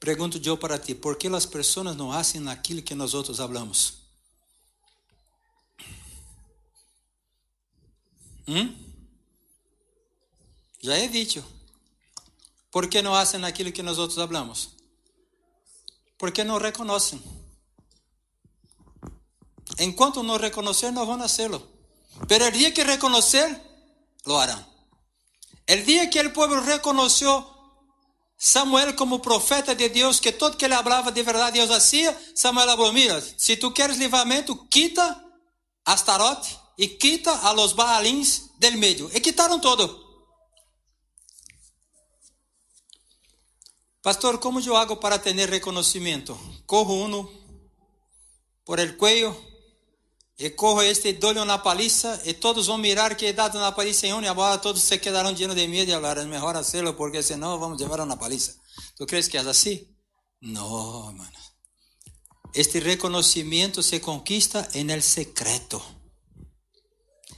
Pergunto 0.00 0.40
eu 0.42 0.56
para 0.56 0.78
ti, 0.78 0.94
por 0.94 1.16
que 1.16 1.28
as 1.28 1.44
pessoas 1.44 1.94
não 1.94 2.10
fazem 2.10 2.48
aquilo 2.48 2.80
que 2.80 2.94
nós 2.94 3.12
outros 3.12 3.36
falamos? 3.36 3.98
Hum? 8.48 8.79
Já 10.82 10.96
é 10.96 11.08
dicho. 11.08 11.44
¿Por 12.70 12.88
que 12.88 13.02
não 13.02 13.12
fazem 13.12 13.44
aquilo 13.44 13.72
que 13.72 13.82
nós 13.82 13.98
outros 13.98 14.18
hablamos? 14.18 14.70
Porque 16.18 16.44
não 16.44 16.58
reconhecem. 16.58 17.20
Enquanto 19.78 20.22
não 20.22 20.36
reconhecer, 20.36 20.90
não 20.90 21.06
vão 21.06 21.20
hacerlo. 21.22 21.68
Pero 22.28 22.46
el 22.46 22.52
día 22.52 22.72
que 22.72 22.84
reconocer, 22.84 23.60
lo 24.24 24.38
harán. 24.38 24.66
El 25.66 25.84
día 25.84 26.10
que 26.10 26.20
el 26.20 26.32
pueblo 26.32 26.60
reconoció 26.60 27.46
Samuel 28.36 28.94
como 28.94 29.20
profeta 29.20 29.74
de 29.74 29.88
Deus, 29.88 30.20
que 30.20 30.32
todo 30.32 30.56
que 30.56 30.64
ele 30.64 30.74
falava 30.74 31.12
de 31.12 31.22
verdade 31.22 31.58
Deus 31.58 31.70
hacía, 31.70 32.18
Samuel 32.34 32.68
falou: 32.68 32.92
Mira, 32.92 33.20
se 33.36 33.56
tu 33.56 33.72
queres 33.72 33.98
livramento, 33.98 34.66
quita 34.68 35.24
Astarote 35.84 36.58
e 36.78 36.88
quita 36.88 37.32
a 37.46 37.52
los 37.52 37.74
Baalins 37.74 38.50
del 38.58 38.76
medio. 38.76 39.10
E 39.12 39.20
quitaram 39.20 39.60
todo. 39.60 40.09
Pastor, 44.02 44.40
¿cómo 44.40 44.60
yo 44.60 44.78
hago 44.78 44.98
para 44.98 45.20
tener 45.20 45.50
reconocimiento? 45.50 46.38
Cojo 46.64 46.94
uno 46.94 47.30
por 48.64 48.80
el 48.80 48.96
cuello 48.96 49.36
y 50.38 50.48
cojo 50.50 50.80
este, 50.80 51.12
doy 51.12 51.36
una 51.36 51.62
paliza 51.62 52.18
y 52.24 52.32
todos 52.32 52.66
van 52.66 52.80
a 52.80 52.82
mirar 52.82 53.16
que 53.16 53.28
he 53.28 53.34
dado 53.34 53.58
una 53.58 53.74
paliza 53.74 54.06
en 54.06 54.14
uno 54.14 54.24
y 54.24 54.28
ahora 54.28 54.58
todos 54.58 54.80
se 54.80 55.02
quedaron 55.02 55.36
llenos 55.36 55.54
de 55.54 55.68
miedo 55.68 55.90
y 55.90 55.92
hablar, 55.92 56.16
es 56.16 56.26
mejor 56.26 56.56
hacerlo 56.56 56.96
porque 56.96 57.22
si 57.22 57.36
no 57.36 57.58
vamos 57.58 57.78
a 57.78 57.84
llevar 57.84 58.00
una 58.00 58.18
paliza. 58.18 58.54
¿Tú 58.96 59.04
crees 59.06 59.28
que 59.28 59.36
es 59.36 59.46
así? 59.46 59.94
No, 60.40 61.10
hermano. 61.10 61.38
Este 62.54 62.80
reconocimiento 62.80 63.82
se 63.82 64.00
conquista 64.00 64.66
en 64.72 64.88
el 64.88 65.02
secreto. 65.02 65.82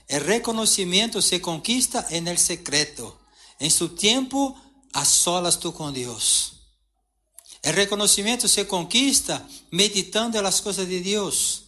El 0.06 0.20
reconocimiento 0.20 1.20
se 1.20 1.40
conquista 1.40 2.06
en 2.10 2.28
el 2.28 2.38
secreto. 2.38 3.18
En 3.58 3.70
su 3.70 3.96
tiempo, 3.96 4.56
a 4.92 5.04
solas 5.04 5.58
tú 5.58 5.72
con 5.72 5.92
Dios. 5.92 6.51
El 7.62 7.74
reconocimiento 7.74 8.48
se 8.48 8.66
conquista 8.66 9.48
meditando 9.70 10.38
en 10.38 10.44
las 10.44 10.60
cosas 10.60 10.88
de 10.88 11.00
Dios. 11.00 11.64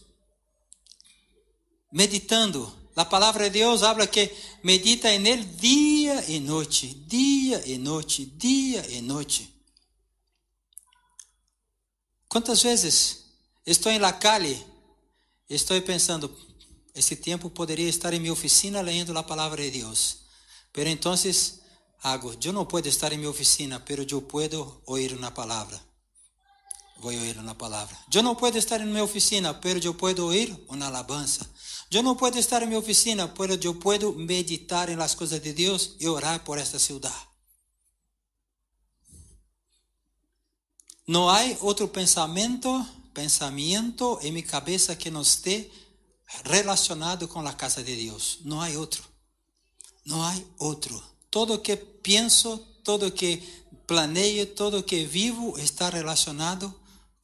Meditando. 1.91 2.81
La 2.95 3.09
palabra 3.09 3.45
de 3.45 3.49
Dios 3.49 3.83
habla 3.83 4.07
que 4.07 4.33
medita 4.63 5.13
en 5.13 5.27
Él 5.27 5.57
día 5.57 6.23
y 6.29 6.39
noche, 6.39 6.95
día 7.07 7.65
y 7.65 7.77
noche, 7.77 8.27
día 8.37 8.85
y 8.89 9.01
noche. 9.01 9.49
¿Cuántas 12.27 12.63
veces 12.63 13.25
estoy 13.65 13.95
en 13.95 14.01
la 14.01 14.17
calle 14.19 14.61
y 15.47 15.55
estoy 15.55 15.81
pensando, 15.81 16.33
esse 16.93 17.15
tempo 17.15 17.49
poderia 17.49 17.89
estar 17.89 18.13
em 18.13 18.19
minha 18.19 18.33
oficina 18.33 18.81
lendo 18.81 19.17
a 19.17 19.23
palavra 19.23 19.61
de 19.61 19.69
Deus. 19.69 20.25
Pero 20.71 20.89
entonces 20.89 21.61
hago, 22.01 22.33
eu 22.43 22.53
não 22.53 22.65
posso 22.65 22.87
estar 22.87 23.11
em 23.11 23.17
minha 23.17 23.29
oficina, 23.29 23.79
pero 23.79 24.05
eu 24.09 24.21
posso 24.21 24.81
ouvir 24.85 25.13
uma 25.13 25.29
palavra. 25.29 25.84
Vou 26.97 27.13
ouvir 27.13 27.37
uma 27.37 27.53
palavra. 27.53 27.95
Eu 28.13 28.23
não 28.23 28.35
posso 28.35 28.57
estar 28.57 28.79
em 28.79 28.85
minha 28.85 29.03
oficina, 29.03 29.53
pero 29.53 29.79
eu 29.83 29.93
posso 29.93 30.21
ouvir 30.23 30.55
uma 30.67 30.85
alabança. 30.85 31.47
Eu 31.91 32.01
não 32.01 32.15
posso 32.15 32.37
estar 32.39 32.63
em 32.63 32.67
minha 32.67 32.79
oficina, 32.79 33.27
pero 33.27 33.59
eu 33.61 33.75
posso 33.75 34.13
meditar 34.13 34.89
em 34.89 34.95
las 34.95 35.13
coisas 35.13 35.41
de 35.41 35.53
Deus 35.53 35.95
e 35.99 36.07
orar 36.07 36.39
por 36.43 36.57
esta 36.57 36.79
cidade. 36.79 37.15
Não 41.07 41.29
há 41.29 41.41
outro 41.61 41.87
pensamento, 41.87 42.85
pensamento 43.13 44.17
em 44.23 44.31
minha 44.31 44.45
cabeça 44.45 44.95
que 44.95 45.11
não 45.11 45.21
esteja 45.21 45.69
relacionado 46.43 47.27
com 47.27 47.39
a 47.45 47.53
casa 47.53 47.83
de 47.83 47.95
Deus. 47.95 48.39
Não 48.43 48.61
há 48.61 48.69
outro. 48.69 49.03
Não 50.05 50.23
há 50.23 50.33
outro. 50.57 51.01
Todo 51.29 51.59
que 51.59 51.75
penso, 51.75 52.57
todo 52.83 53.11
que 53.11 53.37
planeio, 53.85 54.47
todo 54.47 54.81
que 54.81 55.05
vivo 55.05 55.59
está 55.59 55.89
relacionado 55.89 56.73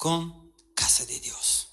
com 0.01 0.51
casa 0.75 1.05
de 1.05 1.19
Deus. 1.19 1.67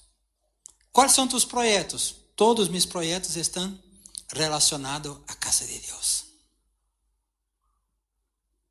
Quais 0.91 1.13
são 1.13 1.27
tus 1.27 1.43
projetos? 1.43 2.15
Todos 2.35 2.69
meus 2.69 2.85
projetos 2.85 3.35
estão 3.35 3.75
relacionados 4.31 5.17
à 5.27 5.33
casa 5.33 5.65
de 5.65 5.79
Deus. 5.79 6.25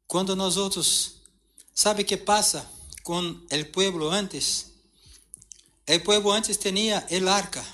Quando 0.07 0.37
nós 0.37 0.57
outros, 0.57 1.23
sabe 1.75 2.03
o 2.03 2.07
que 2.07 2.17
passa 2.17 2.71
com 3.03 3.19
o 3.21 3.65
povo 3.73 4.09
antes? 4.09 4.67
O 5.89 6.01
povo 6.05 6.31
antes 6.31 6.57
tinha 6.57 7.05
el 7.11 7.27
arca. 7.27 7.67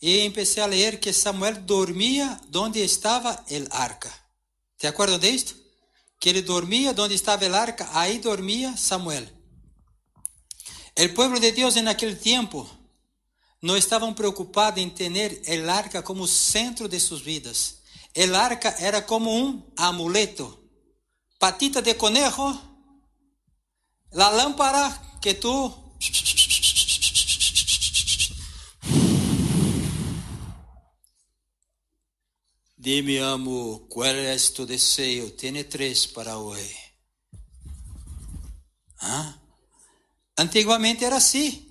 E 0.00 0.26
empecé 0.26 0.60
a 0.60 0.66
ler 0.66 0.98
que 0.98 1.12
Samuel 1.12 1.62
dormia 1.62 2.40
onde 2.52 2.82
estava 2.82 3.44
el 3.48 3.68
arca. 3.70 4.12
¿Te 4.76 4.88
acuerdas 4.88 5.20
de 5.20 5.28
esto? 5.32 5.54
Que 6.18 6.30
ele 6.30 6.42
dormia 6.42 6.92
onde 6.98 7.14
estava 7.14 7.46
el 7.46 7.54
arca, 7.54 7.88
aí 7.92 8.18
dormia 8.18 8.76
Samuel. 8.76 9.41
El 10.94 11.14
pueblo 11.14 11.40
de 11.40 11.52
Dios 11.52 11.76
en 11.76 11.88
aquel 11.88 12.18
tiempo 12.18 12.68
no 13.60 13.76
estaban 13.76 14.14
preocupados 14.14 14.78
en 14.80 14.94
tener 14.94 15.40
el 15.46 15.70
arca 15.70 16.02
como 16.02 16.26
centro 16.26 16.88
de 16.88 17.00
sus 17.00 17.24
vidas. 17.24 17.78
El 18.14 18.34
arca 18.34 18.74
era 18.78 19.06
como 19.06 19.34
un 19.34 19.72
amuleto. 19.76 20.60
Patita 21.38 21.80
de 21.80 21.96
conejo, 21.96 22.60
la 24.10 24.30
lámpara 24.30 25.18
que 25.20 25.34
tú 25.34 25.82
Dime, 32.82 33.20
amo, 33.20 33.86
¿cuál 33.88 34.18
es 34.18 34.52
tu 34.52 34.66
deseo? 34.66 35.32
Tiene 35.34 35.62
tres 35.62 36.08
para 36.08 36.38
hoy. 36.38 36.68
¿Ah? 38.98 39.41
Antiguamente 40.38 41.04
era 41.04 41.16
assim. 41.16 41.68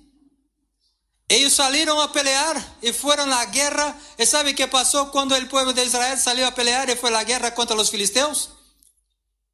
Eles 1.28 1.54
saíram 1.54 2.00
a 2.00 2.08
pelear 2.08 2.76
e 2.82 2.92
foram 2.92 3.32
à 3.32 3.44
guerra. 3.46 3.96
E 4.18 4.26
sabe 4.26 4.50
o 4.50 4.54
que 4.54 4.66
passou 4.66 5.06
quando 5.06 5.34
o 5.34 5.48
povo 5.48 5.72
de 5.72 5.82
Israel 5.82 6.16
saiu 6.16 6.46
a 6.46 6.52
pelear 6.52 6.88
e 6.88 6.96
foi 6.96 7.14
à 7.14 7.22
guerra 7.24 7.50
contra 7.50 7.76
os 7.76 7.88
filisteus? 7.88 8.50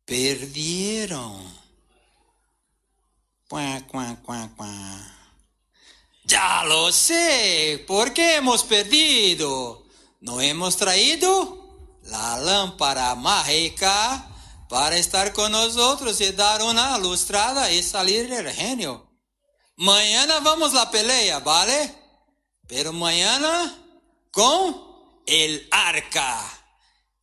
Perderam. 0.04 1.58
Quá, 3.48 3.80
quá, 3.88 4.16
quá, 4.24 4.50
quá. 4.56 5.18
Já 6.24 6.62
lo 6.64 6.92
sei. 6.92 7.78
¿Por 7.78 8.10
que 8.10 8.36
hemos 8.36 8.62
perdido? 8.62 9.86
Não 10.20 10.40
hemos 10.40 10.74
traído 10.74 11.58
la 12.02 12.36
lámpara 12.36 13.14
mágica 13.14 14.26
para 14.68 14.96
estar 14.96 15.32
con 15.32 15.52
nosotros 15.52 16.20
y 16.20 16.30
dar 16.32 16.62
una 16.62 16.98
lustrada 16.98 17.70
y 17.72 17.82
salir 17.82 18.28
del 18.28 18.50
genio. 18.50 19.08
Mañana 19.76 20.40
vamos 20.40 20.72
a 20.72 20.84
la 20.84 20.90
pelea, 20.90 21.38
¿vale? 21.38 21.94
Pero 22.66 22.92
mañana 22.92 23.74
con 24.30 24.76
el 25.26 25.66
arca. 25.70 26.38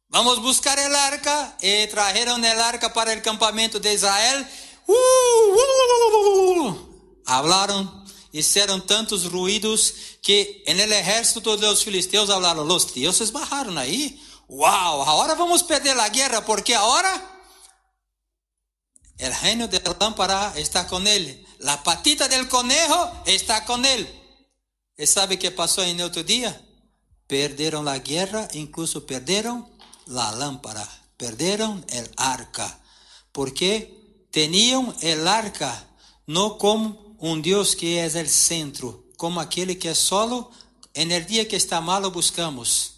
Vamos 0.07 0.37
a 0.37 0.41
buscar 0.41 0.79
el 0.79 0.95
arca 0.95 1.57
y 1.61 1.87
trajeron 1.87 2.43
el 2.45 2.59
arca 2.59 2.93
para 2.93 3.13
el 3.13 3.21
campamento 3.21 3.79
de 3.79 3.93
Israel. 3.93 4.47
Uh, 4.87 4.93
uh, 4.93 6.69
uh, 6.69 7.21
Hablaron, 7.25 8.05
hicieron 8.31 8.85
tantos 8.85 9.31
ruidos 9.31 9.93
que 10.21 10.63
en 10.65 10.79
el 10.79 10.93
ejército 10.93 11.57
de 11.57 11.67
los 11.67 11.83
filisteos 11.83 12.29
hablaron, 12.29 12.67
los 12.67 12.93
dioses 12.93 13.31
bajaron 13.31 13.77
ahí. 13.77 14.21
Wow, 14.47 15.03
ahora 15.03 15.35
vamos 15.35 15.63
a 15.63 15.67
perder 15.67 15.95
la 15.95 16.09
guerra 16.09 16.45
porque 16.45 16.75
ahora 16.75 17.34
el 19.17 19.33
genio 19.33 19.67
de 19.67 19.79
la 19.79 19.95
lámpara 19.99 20.53
está 20.55 20.87
con 20.87 21.07
él. 21.07 21.45
La 21.59 21.83
patita 21.83 22.27
del 22.27 22.47
conejo 22.47 23.11
está 23.25 23.65
con 23.65 23.85
él. 23.85 24.07
¿Y 24.97 25.05
sabe 25.07 25.39
qué 25.39 25.51
pasó 25.51 25.83
en 25.83 26.01
otro 26.01 26.23
día? 26.23 26.61
Perderon 27.27 27.85
la 27.85 27.99
guerra, 27.99 28.47
incluso 28.53 29.05
perdieron 29.05 29.67
la 30.05 30.31
lámpara, 30.33 30.87
perdieron 31.17 31.85
el 31.89 32.09
arca, 32.17 32.79
porque 33.31 34.27
tenían 34.31 34.95
el 35.01 35.27
arca 35.27 35.87
no 36.27 36.57
como 36.57 37.15
un 37.19 37.41
Dios 37.41 37.75
que 37.75 38.05
es 38.05 38.15
el 38.15 38.29
centro, 38.29 39.05
como 39.17 39.41
aquel 39.41 39.77
que 39.79 39.91
es 39.91 39.97
solo 39.97 40.51
en 40.93 41.11
el 41.11 41.25
día 41.25 41.47
que 41.47 41.55
está 41.55 41.81
malo 41.81 42.11
buscamos. 42.11 42.93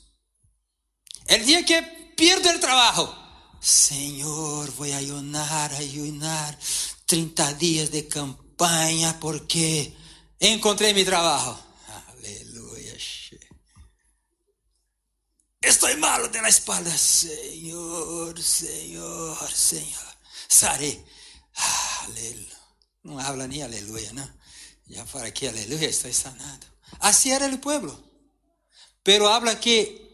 El 1.26 1.46
día 1.46 1.66
que 1.66 1.82
pierdo 2.16 2.50
el 2.50 2.60
trabajo, 2.60 3.14
Señor, 3.60 4.72
voy 4.76 4.92
a 4.92 4.98
ayunar, 4.98 5.74
ayunar 5.74 6.58
30 7.06 7.54
días 7.54 7.92
de 7.92 8.08
campaña 8.08 9.20
porque 9.20 9.96
encontré 10.40 10.94
mi 10.94 11.04
trabajo. 11.04 11.60
Aleluya. 12.10 12.94
Estoy 15.62 15.96
malo 15.98 16.28
de 16.30 16.42
la 16.42 16.50
espalda. 16.50 16.96
Señor, 16.98 18.42
Señor, 18.42 19.52
Señor. 19.52 20.06
Saré. 20.48 21.04
Aleluya. 22.06 22.58
No 23.04 23.20
habla 23.20 23.48
ni 23.48 23.62
aleluya, 23.62 24.14
¿no? 24.14 24.30
Ya 24.86 25.04
para 25.06 25.28
aquí, 25.28 25.48
aleluya, 25.48 25.88
estoy 25.88 26.14
sanado. 26.14 26.68
Así 27.00 27.32
era 27.32 27.46
el 27.46 27.60
pueblo. 27.60 27.98
Pero 29.04 29.30
habla 29.30 29.60
que 29.60 30.06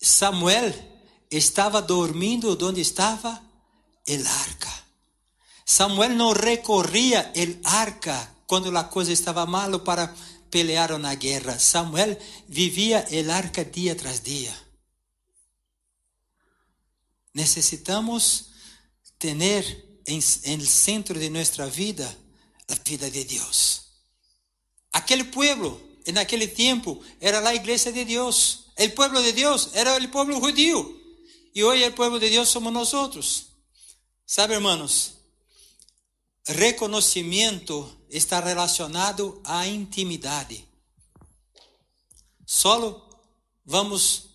Samuel 0.00 0.91
estava 1.32 1.80
dormindo 1.80 2.56
onde 2.60 2.80
estava 2.80 3.42
el 4.06 4.26
arca. 4.26 4.70
Samuel 5.64 6.10
não 6.10 6.32
recorria 6.32 7.32
el 7.34 7.58
arca 7.64 8.36
quando 8.46 8.76
a 8.76 8.84
coisa 8.84 9.12
estava 9.12 9.46
mal 9.46 9.80
para 9.80 10.14
pelear 10.50 10.98
na 10.98 11.14
guerra. 11.14 11.58
Samuel 11.58 12.18
vivia 12.46 13.06
el 13.10 13.30
arca 13.30 13.64
dia 13.64 13.96
tras 13.96 14.22
dia. 14.22 14.54
Necessitamos 17.32 18.50
ter 19.18 19.34
em, 20.06 20.20
em 20.44 20.60
centro 20.60 21.18
de 21.18 21.30
nossa 21.30 21.66
vida 21.68 22.18
a 22.68 22.74
vida 22.86 23.10
de 23.10 23.24
Deus. 23.24 23.82
Aquele 24.92 25.24
povo, 25.24 25.80
em 26.04 26.18
aquele 26.18 26.46
tempo, 26.46 27.02
era 27.20 27.46
a 27.48 27.54
igreja 27.54 27.90
de 27.90 28.04
Deus. 28.04 28.66
El 28.76 28.92
pueblo 28.92 29.22
de 29.22 29.32
Dios 29.32 29.70
era 29.72 29.96
el 29.96 30.10
pueblo 30.10 30.38
judío. 30.38 31.01
Y 31.52 31.62
hoy 31.62 31.82
el 31.82 31.94
pueblo 31.94 32.18
de 32.18 32.30
Dios 32.30 32.48
somos 32.48 32.72
nosotros. 32.72 33.46
¿Sabe, 34.24 34.54
hermanos? 34.54 35.14
reconhecimento 36.46 37.90
está 38.08 38.40
relacionado 38.40 39.40
à 39.44 39.66
intimidade. 39.66 40.66
Solo 42.44 43.08
vamos 43.64 44.28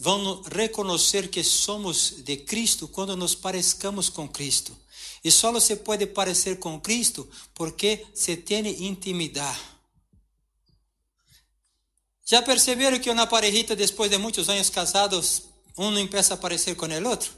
vamos 0.00 0.46
reconhecer 0.48 1.30
que 1.30 1.42
somos 1.42 2.24
de 2.24 2.44
Cristo 2.44 2.88
quando 2.88 3.16
nos 3.16 3.34
parecamos 3.34 4.10
com 4.10 4.28
Cristo. 4.28 4.76
E 5.24 5.30
só 5.30 5.58
se 5.60 5.76
pode 5.76 6.06
parecer 6.06 6.58
com 6.58 6.80
Cristo 6.80 7.28
porque 7.54 8.06
se 8.14 8.36
tem 8.36 8.66
intimidade. 8.84 9.60
Já 12.24 12.42
perceberam 12.42 12.98
que 12.98 13.10
uma 13.10 13.26
parejita, 13.26 13.76
depois 13.76 14.10
de 14.10 14.18
muitos 14.18 14.48
anos 14.48 14.70
casados, 14.70 15.44
não 15.76 16.06
começa 16.06 16.34
a 16.34 16.36
parecer 16.36 16.74
com 16.74 16.86
o 16.86 17.08
outro? 17.08 17.32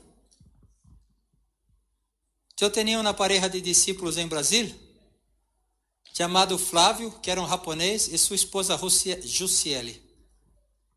Eu 2.61 2.71
tinha 2.71 2.99
uma 2.99 3.13
pareja 3.13 3.49
de 3.49 3.61
discípulos 3.61 4.17
em 4.17 4.27
Brasília, 4.27 4.75
chamado 6.15 6.57
Flávio, 6.57 7.11
que 7.21 7.31
era 7.31 7.41
um 7.41 7.49
japonês, 7.49 8.09
e 8.09 8.17
sua 8.17 8.37
esposa 8.37 8.79
Jussiele. 9.23 10.03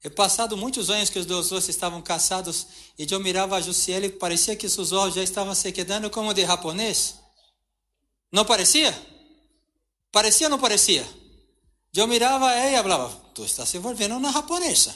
É 0.04 0.10
passado 0.10 0.56
muitos 0.56 0.90
anos 0.90 1.10
que 1.10 1.20
os 1.20 1.26
dois 1.26 1.68
estavam 1.68 2.02
casados 2.02 2.68
e 2.98 3.06
eu 3.10 3.20
mirava 3.20 3.58
a 3.58 3.62
Jussiele 3.62 4.08
e 4.08 4.12
parecia 4.12 4.56
que 4.56 4.70
seus 4.70 4.92
olhos 4.92 5.16
já 5.16 5.24
estavam 5.24 5.54
se 5.54 5.72
quedando 5.72 6.10
como 6.10 6.34
de 6.34 6.46
japonês. 6.46 7.16
Não 8.32 8.46
parecia? 8.46 8.96
Parecia 10.12 10.48
ou 10.48 10.52
não 10.52 10.60
parecia? 10.60 11.06
Eu 11.94 12.08
mirava 12.08 12.54
ela 12.54 12.80
e 12.80 12.84
falava, 12.84 13.10
tu 13.34 13.44
estás 13.44 13.68
se 13.68 13.80
volvendo 13.80 14.16
uma 14.16 14.32
japonesa. 14.32 14.96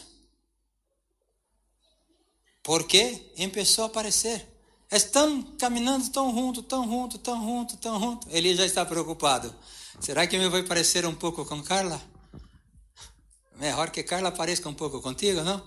Porque 2.63 3.31
começou 3.35 3.85
a 3.85 3.87
aparecer. 3.87 4.47
Estão 4.91 5.41
caminhando 5.57 6.09
tão 6.09 6.33
junto, 6.33 6.61
tão 6.61 6.83
junto, 6.83 7.17
tão 7.17 7.41
junto, 7.41 7.77
tão 7.77 7.99
junto. 7.99 8.27
Ele 8.29 8.55
já 8.55 8.65
está 8.65 8.85
preocupado. 8.85 9.55
Será 9.99 10.27
que 10.27 10.37
me 10.37 10.49
vai 10.49 10.63
parecer 10.63 11.05
um 11.05 11.15
pouco 11.15 11.45
com 11.45 11.63
Carla? 11.63 12.01
Melhor 13.57 13.89
que 13.89 14.03
Carla 14.03 14.31
pareça 14.31 14.67
um 14.67 14.73
pouco 14.73 15.01
contigo, 15.01 15.41
não? 15.43 15.63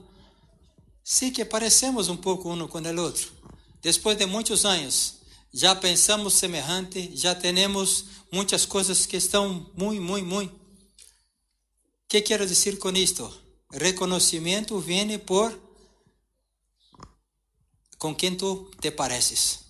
Sim, 1.03 1.31
que 1.31 1.45
parecemos 1.45 2.09
um 2.09 2.17
pouco 2.17 2.53
um 2.53 2.67
com 2.67 2.81
o 2.81 3.01
outro. 3.01 3.33
Depois 3.81 4.17
de 4.17 4.27
muitos 4.27 4.65
anos, 4.65 5.21
já 5.53 5.75
pensamos 5.75 6.35
semelhante, 6.35 7.15
já 7.15 7.35
temos 7.35 8.07
muitas 8.33 8.67
coisas 8.67 9.07
que 9.07 9.17
estão 9.17 9.71
muito, 9.77 10.03
muito, 10.03 10.27
muito. 10.27 10.55
O 10.55 10.59
que 12.09 12.21
quero 12.23 12.47
dizer 12.47 12.79
com 12.79 12.91
isto? 12.91 13.33
Reconhecimento 13.73 14.79
vem 14.81 15.19
por 15.19 15.64
com 18.05 18.15
quem 18.15 18.37
tu 18.37 18.71
te 18.83 18.93
pareces. 18.93 19.61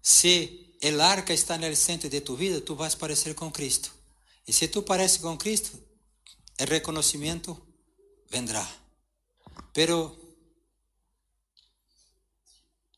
Se 0.00 0.74
el 0.80 1.02
arca 1.02 1.34
está 1.34 1.58
no 1.58 1.76
centro 1.76 2.08
de 2.08 2.22
tu 2.22 2.34
vida, 2.34 2.62
tu 2.62 2.74
vas 2.74 2.96
parecer 2.96 3.34
com 3.34 3.52
Cristo. 3.52 3.90
E 4.46 4.54
se 4.54 4.68
tu 4.68 4.86
pareces 4.86 5.18
com 5.18 5.36
Cristo, 5.36 5.78
el 6.56 6.66
reconocimiento 6.66 7.60
vendrá. 8.30 8.66
Pero, 9.74 10.16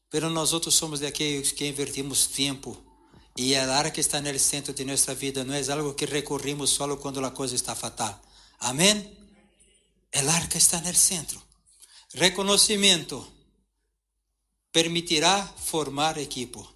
pero 0.09 0.31
nosotros 0.31 0.73
somos 0.73 1.01
de 1.01 1.09
aquellos 1.09 1.53
que 1.53 1.67
invertimos 1.67 2.29
tiempo 2.29 2.81
e 3.37 3.57
a 3.57 3.77
arca 3.77 4.01
está 4.01 4.21
no 4.21 4.39
centro 4.39 4.73
de 4.73 4.85
nossa 4.85 5.17
vida, 5.17 5.43
não 5.43 5.55
é 5.55 5.63
algo 5.73 5.97
que 5.97 6.07
recorrimos 6.07 6.71
só 6.71 6.97
quando 6.97 7.25
a 7.25 7.33
coisa 7.33 7.57
está 7.57 7.75
fatal. 7.75 8.23
Amém? 8.61 9.19
El 10.13 10.29
arca 10.29 10.59
está 10.59 10.81
no 10.81 10.95
centro. 10.95 11.43
Reconocimiento 12.15 13.38
permitirá 14.73 15.47
formar 15.65 16.19
equipo. 16.19 16.69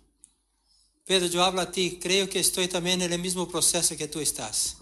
Pedro, 1.05 1.28
eu 1.28 1.43
hablo 1.43 1.60
a 1.60 1.66
ti, 1.66 1.98
creio 2.01 2.28
que 2.28 2.39
estou 2.39 2.66
também 2.69 2.97
no 2.97 3.19
mesmo 3.19 3.47
processo 3.47 3.97
que 3.97 4.06
tu 4.06 4.20
estás. 4.20 4.77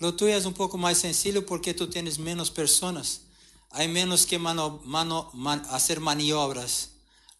Lo 0.00 0.14
tuyo 0.14 0.34
es 0.34 0.44
un 0.44 0.52
poco 0.52 0.76
más 0.76 0.98
sencillo 0.98 1.44
porque 1.46 1.72
tú 1.72 1.88
tienes 1.88 2.18
menos 2.18 2.50
personas. 2.50 3.22
Hay 3.70 3.88
menos 3.88 4.26
que 4.26 4.38
mano, 4.38 4.80
mano, 4.84 5.30
man, 5.32 5.62
hacer 5.70 6.00
maniobras. 6.00 6.90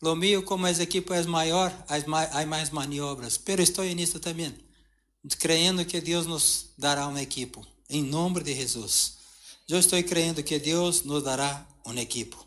Lo 0.01 0.15
mío, 0.15 0.45
como 0.45 0.67
el 0.67 0.81
equipo 0.81 1.15
hay 1.15 1.27
más, 1.27 2.29
hay 2.33 2.47
más 2.47 2.73
maniobras. 2.73 3.39
Pero 3.39 3.63
estoy 3.63 3.89
en 3.89 3.99
esto 3.99 4.21
también, 4.21 4.63
creyendo 5.39 5.87
que 5.87 6.01
Dios 6.01 6.27
nos 6.27 6.71
dará 6.77 7.09
un 7.09 7.19
equipo. 7.19 7.67
En 7.89 8.11
nombre 8.11 8.45
de 8.45 8.55
Jesús. 8.55 9.19
Yo 9.67 9.79
estoy 9.79 10.05
creyendo 10.05 10.45
que 10.45 10.61
Dios 10.61 11.05
nos 11.05 11.25
dará 11.25 11.69
un 11.85 11.99
equipo. 11.99 12.46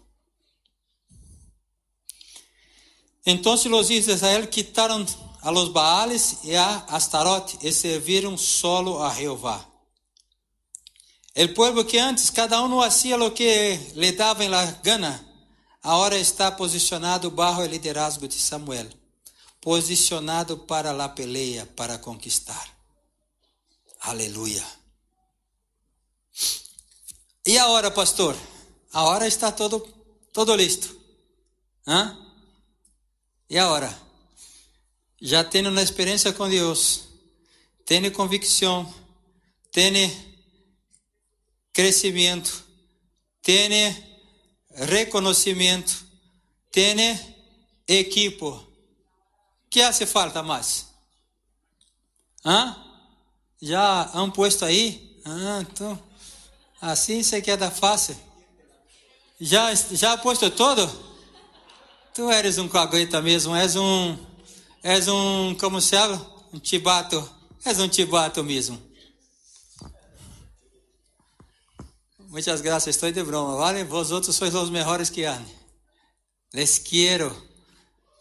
Entonces 3.29 3.69
los 3.69 3.91
hijos 3.91 4.07
de 4.07 4.13
Israel 4.13 4.49
quitaron 4.49 5.05
a 5.41 5.51
los 5.51 5.71
Baales 5.71 6.39
y 6.43 6.55
a 6.55 6.77
Astarote 6.79 7.59
y 7.61 7.71
serviram 7.71 8.39
solo 8.39 9.05
a 9.05 9.13
Jehová. 9.13 9.69
El 11.35 11.53
pueblo 11.53 11.85
que 11.85 12.01
antes 12.01 12.31
cada 12.31 12.59
uno 12.61 12.81
hacía 12.81 13.17
lo 13.17 13.31
que 13.31 13.91
le 13.93 14.13
daba 14.13 14.43
en 14.43 14.49
la 14.49 14.65
gana, 14.83 15.23
ahora 15.83 16.15
está 16.15 16.57
posicionado 16.57 17.29
bajo 17.29 17.61
el 17.61 17.69
liderazgo 17.69 18.27
de 18.27 18.31
Samuel, 18.33 18.89
posicionado 19.59 20.65
para 20.65 20.91
la 20.91 21.13
pelea, 21.13 21.67
para 21.75 22.01
conquistar. 22.01 22.67
Aleluya. 23.99 24.65
E 27.45 27.59
agora, 27.59 27.93
pastor? 27.93 28.35
Agora 28.91 29.27
está 29.27 29.55
todo, 29.55 29.87
todo 30.33 30.57
listo. 30.57 30.87
Hã? 31.85 32.28
E 33.49 33.57
agora? 33.57 33.97
Já 35.19 35.43
tendo 35.43 35.69
uma 35.69 35.81
experiência 35.81 36.31
com 36.31 36.47
Deus, 36.47 37.05
tendo 37.85 38.11
convicção, 38.11 38.93
tendo 39.71 40.13
crescimento, 41.73 42.63
tem 43.41 43.69
reconhecimento, 44.71 46.05
tem 46.71 47.19
equipo. 47.87 48.67
que 49.69 49.81
hace 49.81 50.05
falta 50.05 50.43
mais? 50.43 50.87
Hã? 52.45 52.75
Já 53.61 54.09
han 54.13 54.31
posto 54.31 54.63
aí? 54.63 55.19
Ah, 55.25 55.59
então, 55.61 56.01
assim 56.81 57.21
você 57.21 57.41
queda 57.41 57.69
fácil. 57.69 58.17
Já, 59.39 59.73
já 59.73 60.17
posto 60.17 60.49
todo? 60.51 61.08
Tu 62.19 62.29
eres 62.29 62.57
um 62.57 62.67
cagueta 62.67 63.21
mesmo, 63.21 63.55
és 63.55 63.77
um, 63.77 64.17
és 64.83 65.07
um, 65.07 65.55
como 65.55 65.79
se 65.79 65.95
chama? 65.95 66.19
Um 66.51 66.59
tibato, 66.59 67.17
és 67.65 67.79
um 67.79 67.87
tibato 67.87 68.43
mesmo. 68.43 68.77
Muchas 72.27 72.59
gracias, 72.59 72.97
estoy 72.97 73.13
de 73.13 73.23
broma, 73.23 73.55
¿vale? 73.55 73.85
Vosotros 73.85 74.35
sois 74.35 74.53
los 74.53 74.69
mejores 74.69 75.09
que 75.09 75.25
hay. 75.25 75.45
Les 76.51 76.77
quiero. 76.77 77.33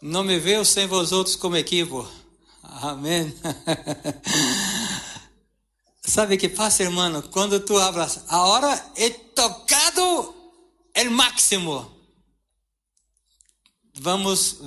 No 0.01 0.23
me 0.23 0.39
veo 0.39 0.63
sem 0.63 0.87
vosotros 0.87 1.35
como 1.35 1.57
equipo. 1.57 2.09
Amém. 2.63 3.35
Sabe 6.07 6.37
que 6.37 6.47
passa, 6.47 6.83
hermano? 6.83 7.21
Quando 7.29 7.65
tu 7.65 7.77
hablas, 7.77 8.21
agora 8.29 8.93
he 8.95 9.09
tocado 9.09 10.33
el 10.93 11.11
máximo. 11.11 11.98
Vamos, 13.99 14.57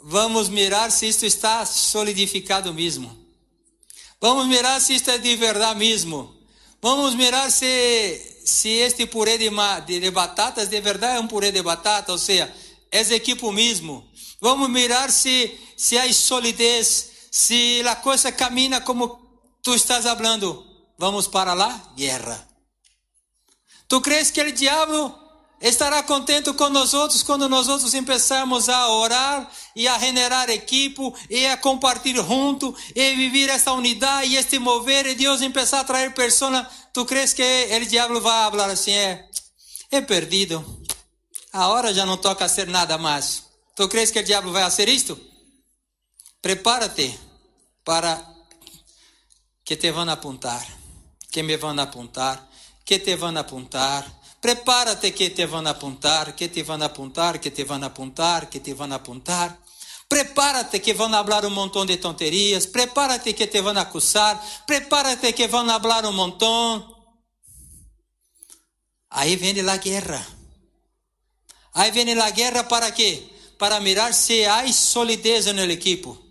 vamos 0.00 0.48
mirar 0.48 0.90
se 0.90 1.06
isto 1.06 1.26
está 1.26 1.64
solidificado 1.66 2.72
mesmo. 2.72 3.16
Vamos 4.20 4.46
mirar 4.46 4.80
se 4.80 4.94
isto 4.94 5.10
é 5.10 5.18
de 5.18 5.36
verdade 5.36 5.78
mesmo. 5.78 6.34
Vamos 6.80 7.14
mirar 7.14 7.50
se 7.50 8.36
se 8.46 8.68
este 8.68 9.06
purê 9.06 9.36
de, 9.36 9.50
de, 10.00 10.10
batatas 10.12 10.68
de 10.68 10.80
verdade 10.80 11.16
é 11.16 11.20
um 11.20 11.26
purê 11.26 11.50
de 11.50 11.60
batata, 11.60 12.12
ou 12.12 12.18
seja, 12.18 12.54
é 12.92 13.00
equipo 13.12 13.50
mesmo. 13.50 14.08
Vamos 14.40 14.70
mirar 14.70 15.10
se, 15.10 15.58
se 15.76 15.98
há 15.98 16.10
solidez, 16.12 17.10
se 17.28 17.82
a 17.84 17.96
coisa 17.96 18.30
camina 18.30 18.80
como 18.80 19.20
tu 19.62 19.74
estás 19.74 20.04
falando. 20.04 20.64
Vamos 20.96 21.26
para 21.26 21.54
lá? 21.54 21.92
Guerra. 21.96 22.48
Tu 23.88 24.00
crees 24.00 24.30
que 24.30 24.40
o 24.40 24.52
diabo 24.52 25.25
estará 25.60 26.02
contente 26.02 26.52
com 26.52 26.68
nós 26.68 26.92
outros 26.94 27.22
quando 27.22 27.48
nós 27.48 27.68
outros 27.68 27.92
começarmos 27.92 28.68
a 28.68 28.88
orar 28.88 29.50
e 29.74 29.88
a 29.88 29.98
generar 29.98 30.48
equipo 30.50 31.14
e 31.30 31.46
a 31.46 31.56
compartilhar 31.56 32.22
junto 32.22 32.74
e 32.94 33.14
viver 33.14 33.48
esta 33.48 33.72
unidade 33.72 34.28
e 34.28 34.36
este 34.36 34.58
mover 34.58 35.06
e 35.06 35.14
Deus 35.14 35.40
começar 35.40 35.80
a 35.80 35.84
trazer 35.84 36.12
pessoas 36.12 36.66
Tu 36.96 37.04
crees 37.04 37.34
que 37.34 37.42
o 37.42 37.86
diabo 37.86 38.22
vai 38.22 38.50
falar 38.50 38.70
assim, 38.70 38.92
é, 38.92 39.28
é 39.90 40.00
perdido. 40.00 40.64
A 41.52 41.68
hora 41.68 41.92
já 41.92 42.06
não 42.06 42.16
toca 42.16 42.48
ser 42.48 42.68
nada 42.68 42.96
mais. 42.96 43.44
Tu 43.74 43.86
crees 43.86 44.10
que 44.10 44.20
o 44.20 44.24
diabo 44.24 44.50
vai 44.50 44.62
fazer 44.62 44.88
isto? 44.88 45.20
Prepárate 46.40 47.18
para 47.84 48.18
que 49.62 49.76
te 49.76 49.92
vão 49.92 50.08
apontar, 50.08 50.66
que 51.30 51.42
me 51.42 51.58
vão 51.58 51.78
apontar, 51.78 52.48
que 52.82 52.98
te 52.98 53.14
vão 53.14 53.36
apontar. 53.36 54.10
Prepárate 54.40 55.12
que 55.12 55.30
te 55.30 55.46
vão 55.46 55.66
apontar, 55.66 56.34
que 56.34 56.48
te 56.48 56.62
vão 56.62 56.82
apontar, 56.82 57.38
que 57.38 57.50
te 57.50 57.64
vão 57.64 57.82
apontar, 57.82 58.48
que 58.48 58.60
te 58.60 58.74
vão 58.74 58.92
apontar. 58.92 59.58
Prepárate 60.08 60.78
que 60.80 60.94
vão 60.94 61.10
falar 61.10 61.44
um 61.44 61.50
montão 61.50 61.84
de 61.84 61.96
tonterias, 61.96 62.66
prepárate 62.66 63.32
que 63.32 63.48
te 63.48 63.60
vão 63.60 63.76
acusar, 63.76 64.40
prepárate 64.66 65.32
que 65.32 65.48
vão 65.48 65.66
falar 65.66 66.04
um 66.06 66.12
montão. 66.12 66.94
Aí 69.10 69.34
vem 69.36 69.58
a 69.68 69.76
guerra. 69.76 70.26
Aí 71.74 71.90
vem 71.90 72.12
a 72.12 72.30
guerra 72.30 72.64
para 72.64 72.90
quê? 72.92 73.24
Para 73.58 73.80
mirar 73.80 74.14
se 74.14 74.44
há 74.44 74.70
solidez 74.72 75.46
no 75.46 75.64
equipo. 75.64 76.25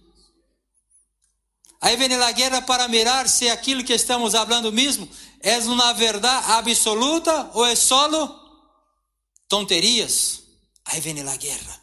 Aí 1.86 1.96
vem 1.96 2.12
a 2.16 2.32
guerra 2.32 2.64
para 2.64 2.88
mirar 2.88 3.30
se 3.30 3.48
aquilo 3.48 3.84
que 3.84 3.94
estamos 3.94 4.34
falando 4.34 4.74
mesmo 4.74 5.08
é 5.40 5.56
uma 5.60 5.94
verdade 5.94 6.52
absoluta 6.54 7.52
ou 7.54 7.64
é 7.64 7.76
solo 7.76 8.28
tonterias. 9.48 10.42
Aí 10.84 11.00
vem 11.00 11.22
a 11.22 11.36
guerra. 11.36 11.80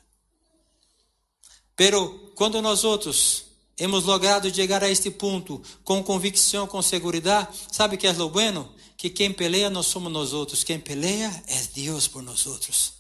Pero 1.77 2.33
quando 2.35 2.61
nós 2.61 2.83
outros 2.83 3.45
hemos 3.79 4.03
logrado 4.03 4.53
chegar 4.53 4.83
a 4.83 4.91
este 4.91 5.09
ponto 5.09 5.63
com 5.85 6.03
convicção, 6.03 6.67
com 6.67 6.83
segurança, 6.83 7.49
sabe 7.71 7.97
que 7.97 8.09
é 8.09 8.11
o 8.11 8.29
bueno? 8.29 8.75
Que 8.97 9.09
quem 9.09 9.33
peleia 9.33 9.71
não 9.71 9.85
somos 9.85 10.11
nós 10.11 10.33
outros, 10.33 10.65
quem 10.65 10.81
peleia 10.81 11.31
é 11.47 11.63
Deus 11.77 12.09
por 12.09 12.25
nós 12.25 12.45
outros. 12.45 12.95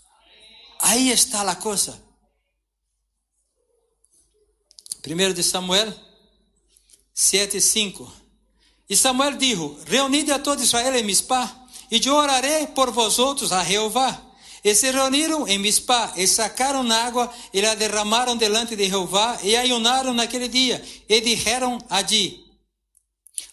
Aí 0.81 1.11
está 1.11 1.43
a 1.43 1.57
coisa. 1.57 2.01
Primeiro 5.03 5.35
de 5.35 5.43
Samuel 5.43 6.11
7, 7.14 7.60
5. 7.60 8.12
E 8.89 8.97
Samuel 8.97 9.36
dijo: 9.36 9.78
Reunide 9.86 10.32
a 10.32 10.39
todo 10.39 10.62
Israel 10.62 10.94
em 10.97 11.05
Mispá, 11.05 11.51
e 11.90 12.01
eu 12.05 12.14
orarei 12.14 12.66
por 12.68 12.90
vosotros 12.90 13.52
a 13.52 13.64
Jeová. 13.64 14.20
E 14.64 14.74
se 14.74 14.90
reuniram 14.90 15.47
em 15.48 15.59
Mispá, 15.59 16.12
e 16.16 16.26
sacaram 16.26 16.90
água, 16.93 17.32
e 17.52 17.60
la 17.60 17.74
derramaram 17.74 18.36
delante 18.36 18.76
de 18.76 18.89
Jeová, 18.89 19.39
e 19.43 19.56
ayunaram 19.56 20.14
naquele 20.14 20.48
dia, 20.48 20.82
e 21.09 21.20
dijeron 21.20 21.78
allí: 21.90 22.43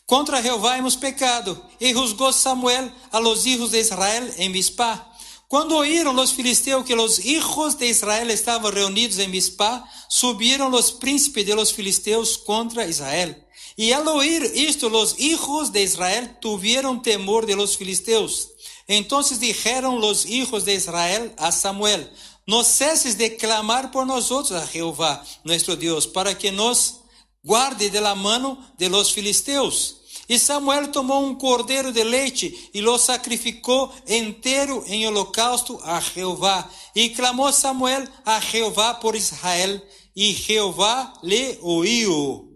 Contra 0.09 0.41
Jeová 0.41 0.75
hemos 0.75 0.95
pecado. 0.95 1.63
E 1.79 1.93
juzgou 1.93 2.33
Samuel 2.33 2.91
a 3.11 3.19
los 3.19 3.45
hijos 3.45 3.69
de 3.69 3.79
Israel 3.79 4.27
em 4.37 4.49
Mispá. 4.49 5.05
Quando 5.47 5.75
oíram 5.75 6.15
os 6.15 6.31
filisteus 6.31 6.83
que 6.83 6.95
os 6.95 7.19
hijos 7.19 7.75
de 7.75 7.85
Israel 7.85 8.27
estavam 8.31 8.71
reunidos 8.71 9.19
em 9.19 9.27
Mispá, 9.27 9.83
subiram 10.07 10.71
os 10.71 10.89
príncipes 10.89 11.45
de 11.45 11.53
los 11.53 11.69
filisteus 11.69 12.37
contra 12.37 12.87
Israel. 12.87 13.35
E 13.81 13.93
al 13.93 14.05
oír 14.09 14.43
isto, 14.55 14.89
los 14.89 15.17
hijos 15.21 15.71
de 15.71 15.81
Israel 15.81 16.37
tuvieron 16.41 17.01
temor 17.01 17.45
de 17.45 17.55
los 17.55 17.77
filisteus. 17.77 18.49
Entonces 18.89 19.39
dijeron 19.39 20.01
los 20.01 20.25
hijos 20.25 20.65
de 20.65 20.73
Israel 20.73 21.33
a 21.37 21.53
Samuel, 21.53 22.11
no 22.45 22.65
ceses 22.65 23.17
de 23.17 23.37
clamar 23.37 23.89
por 23.91 24.05
nosotros 24.05 24.61
a 24.61 24.67
Jehová, 24.67 25.23
nuestro 25.45 25.77
Dios, 25.77 26.07
para 26.07 26.37
que 26.37 26.51
nos 26.51 27.03
guarde 27.41 27.89
de 27.89 28.01
la 28.01 28.15
mano 28.15 28.59
de 28.77 28.89
los 28.89 29.13
filisteus. 29.13 30.01
E 30.27 30.37
Samuel 30.37 30.91
tomou 30.91 31.25
um 31.25 31.33
cordeiro 31.33 31.93
de 31.93 32.03
leite 32.03 32.53
e 32.73 32.81
lo 32.81 32.97
sacrificou 32.97 33.93
inteiro 34.05 34.83
em 34.87 35.07
holocausto 35.07 35.79
a 35.85 36.01
Jeová. 36.01 36.69
E 36.93 37.11
clamou 37.11 37.53
Samuel 37.53 38.05
a 38.25 38.41
Jeová 38.41 38.95
por 38.95 39.15
Israel, 39.15 39.81
e 40.13 40.33
Jeová 40.33 41.13
lhe 41.23 41.57
ouviu. 41.61 42.48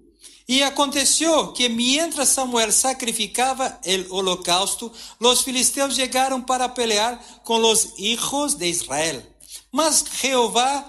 E 0.48 0.62
aconteceu 0.62 1.54
que, 1.54 1.70
mientras 1.70 2.30
Samuel 2.30 2.72
sacrificava 2.72 3.80
o 4.10 4.16
holocausto, 4.16 4.92
os 5.20 5.42
filisteus 5.42 5.96
chegaram 5.96 6.42
para 6.42 6.68
pelear 6.68 7.18
com 7.44 7.60
os 7.60 7.94
hijos 7.98 8.54
de 8.54 8.68
Israel. 8.68 9.24
Mas 9.72 10.04
Jeová 10.22 10.86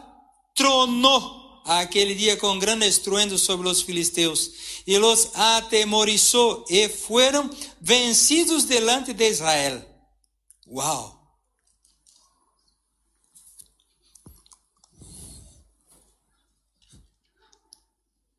tronou 0.54 1.62
aquele 1.64 2.14
dia 2.14 2.36
com 2.36 2.58
grande 2.58 2.86
estruendo 2.86 3.38
sobre 3.38 3.68
os 3.68 3.80
filisteus 3.80 4.50
e 4.86 4.98
los 4.98 5.30
atemorizou 5.34 6.64
e 6.68 6.88
foram 6.88 7.48
vencidos 7.80 8.64
delante 8.64 9.12
de 9.12 9.28
Israel. 9.28 9.82
Uau! 10.66 11.24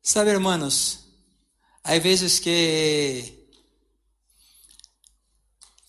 Sabe, 0.02 0.30
hermanos, 0.30 1.05
há 1.86 1.98
vezes 2.00 2.40
que 2.40 3.32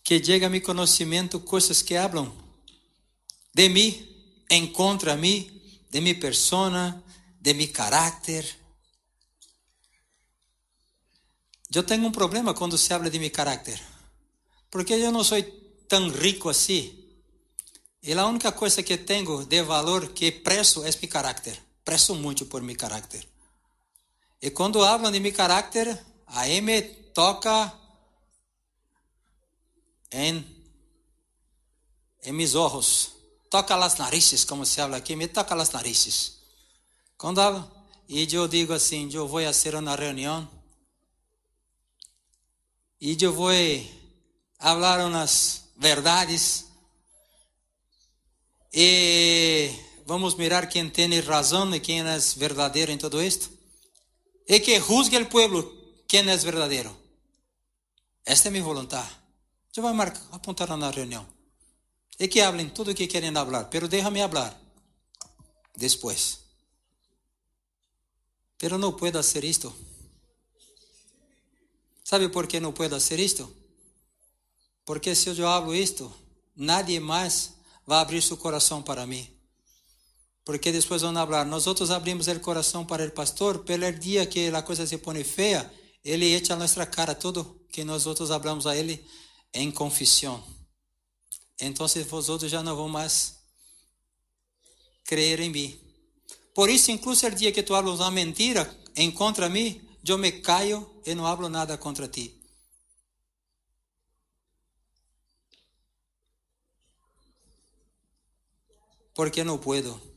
que 0.03 0.23
chega 0.23 0.45
a 0.45 0.49
mi 0.49 0.61
conhecimento 0.61 1.39
coisas 1.41 1.81
que 1.81 1.97
hablam 1.97 2.31
de 3.53 3.67
mim, 3.67 3.91
em 4.49 4.67
contra 4.71 5.17
mim, 5.17 5.49
de 5.89 5.99
mi 5.99 6.13
persona, 6.13 7.03
de 7.41 7.53
mi 7.55 7.67
caráter. 7.67 8.45
Eu 11.73 11.83
tenho 11.83 12.05
um 12.05 12.11
problema 12.11 12.53
quando 12.53 12.77
se 12.77 12.93
habla 12.93 13.09
de 13.09 13.19
mi 13.19 13.29
caráter, 13.29 13.81
porque 14.69 14.93
eu 14.93 15.11
não 15.11 15.23
sou 15.23 15.41
tão 15.89 16.09
rico 16.09 16.47
assim. 16.47 16.93
E 18.03 18.13
a 18.13 18.25
única 18.27 18.51
coisa 18.51 18.83
que 18.83 18.97
tenho 18.97 19.45
de 19.45 19.63
valor 19.63 20.13
que 20.13 20.31
preço 20.31 20.85
é 20.85 20.91
mi 21.01 21.07
caráter. 21.07 21.59
Preço 21.83 22.15
muito 22.15 22.45
por 22.45 22.61
mi 22.61 22.75
caráter. 22.75 23.27
E 24.41 24.51
quando 24.51 24.79
falam 24.79 25.11
de 25.11 25.19
meu 25.19 25.33
caráter, 25.33 26.05
aí 26.27 26.61
me 26.61 26.81
toca 26.81 27.73
em, 30.11 30.45
em 32.23 32.31
mis 32.31 32.53
ojos. 32.53 33.13
Toca 33.49 33.75
las 33.75 33.97
narices, 33.97 34.45
como 34.45 34.65
se 34.65 34.81
habla 34.81 34.97
aqui, 34.97 35.15
me 35.15 35.27
toca 35.27 35.55
las 35.55 35.71
narices. 35.71 36.37
Quando 37.17 37.41
hablo, 37.41 37.71
e 38.07 38.31
eu 38.31 38.47
digo 38.47 38.73
assim, 38.73 39.09
eu 39.11 39.27
vou 39.27 39.41
fazer 39.41 39.73
uma 39.75 39.95
reunião 39.95 40.47
e 43.01 43.17
eu 43.19 43.33
vou 43.33 43.51
falar 44.59 45.05
umas 45.05 45.63
verdades 45.75 46.65
e 48.71 49.71
vamos 50.05 50.35
mirar 50.35 50.69
quem 50.69 50.89
tem 50.89 51.19
razão 51.19 51.73
e 51.75 51.79
quem 51.79 52.01
é 52.01 52.17
verdadeiro 52.37 52.91
em 52.91 52.97
tudo 52.97 53.21
isto 53.21 53.56
e 54.47 54.59
que 54.59 54.79
juzgue 54.79 55.17
o 55.17 55.29
pueblo 55.29 55.61
quem 56.07 56.29
é 56.29 56.37
verdadeiro. 56.37 56.95
Esta 58.25 58.47
é 58.47 58.51
minha 58.51 58.63
vontade. 58.63 59.09
Eu 59.75 59.83
vou 59.83 59.93
marcar, 59.93 60.25
apontar 60.31 60.75
na 60.75 60.89
reunião. 60.89 61.27
E 62.19 62.27
que 62.27 62.41
hablem 62.41 62.69
tudo 62.69 62.91
o 62.91 62.95
que 62.95 63.05
querem 63.05 63.31
falar, 63.31 63.65
pero 63.65 63.87
déjame 63.87 64.21
hablar 64.21 64.59
depois. 65.75 66.39
Pero 68.57 68.77
não 68.77 68.93
puedo 68.93 69.21
fazer 69.21 69.43
isto. 69.43 69.73
¿Sabe 72.03 72.29
por 72.29 72.47
que 72.47 72.59
não 72.59 72.73
puedo 72.73 72.95
fazer 72.95 73.19
isto? 73.19 73.53
Porque 74.83 75.13
se 75.13 75.29
eu 75.29 75.47
hablo 75.47 75.75
isto, 75.75 76.11
nadie 76.55 76.99
mais 76.99 77.53
vai 77.85 77.99
abrir 77.99 78.21
seu 78.23 78.37
coração 78.37 78.81
para 78.81 79.05
mim. 79.05 79.36
Porque 80.47 80.71
depois 80.71 81.01
vão 81.01 81.13
falar, 81.13 81.43
nós 81.43 81.67
outros 81.67 81.91
abrimos 81.91 82.25
o 82.25 82.39
coração 82.39 82.85
para 82.85 83.05
o 83.05 83.11
pastor, 83.11 83.65
pelo 83.65 83.91
dia 83.91 84.25
que 84.25 84.47
a 84.47 84.61
coisa 84.61 84.87
se 84.87 84.97
põe 84.97 85.21
feia, 85.21 85.69
ele 86.05 86.33
echa 86.33 86.53
a 86.53 86.55
nossa 86.55 86.85
cara 86.85 87.13
tudo 87.13 87.67
que 87.69 87.83
nós 87.83 88.05
outros 88.05 88.31
hablamos 88.31 88.65
a 88.65 88.73
ele 88.73 89.05
em 89.53 89.69
confissão. 89.69 90.41
Então, 91.59 91.85
vós 92.07 92.29
outros 92.29 92.49
já 92.49 92.63
não 92.63 92.77
vão 92.77 92.87
mais 92.87 93.35
crer 95.03 95.41
em 95.41 95.49
mim. 95.49 95.77
Por 96.55 96.69
isso, 96.69 96.91
incluso 96.91 97.27
o 97.27 97.31
dia 97.31 97.51
que 97.51 97.61
tu 97.61 97.75
hablas 97.75 97.99
uma 97.99 98.09
mentira 98.09 98.73
em 98.95 99.11
contra 99.11 99.49
mim, 99.49 99.85
eu 100.07 100.17
me 100.17 100.31
caio 100.31 100.89
e 101.05 101.13
não 101.13 101.27
hablo 101.27 101.49
nada 101.49 101.77
contra 101.77 102.07
ti. 102.07 102.33
Porque 109.13 109.43
não 109.43 109.57
puedo. 109.57 110.16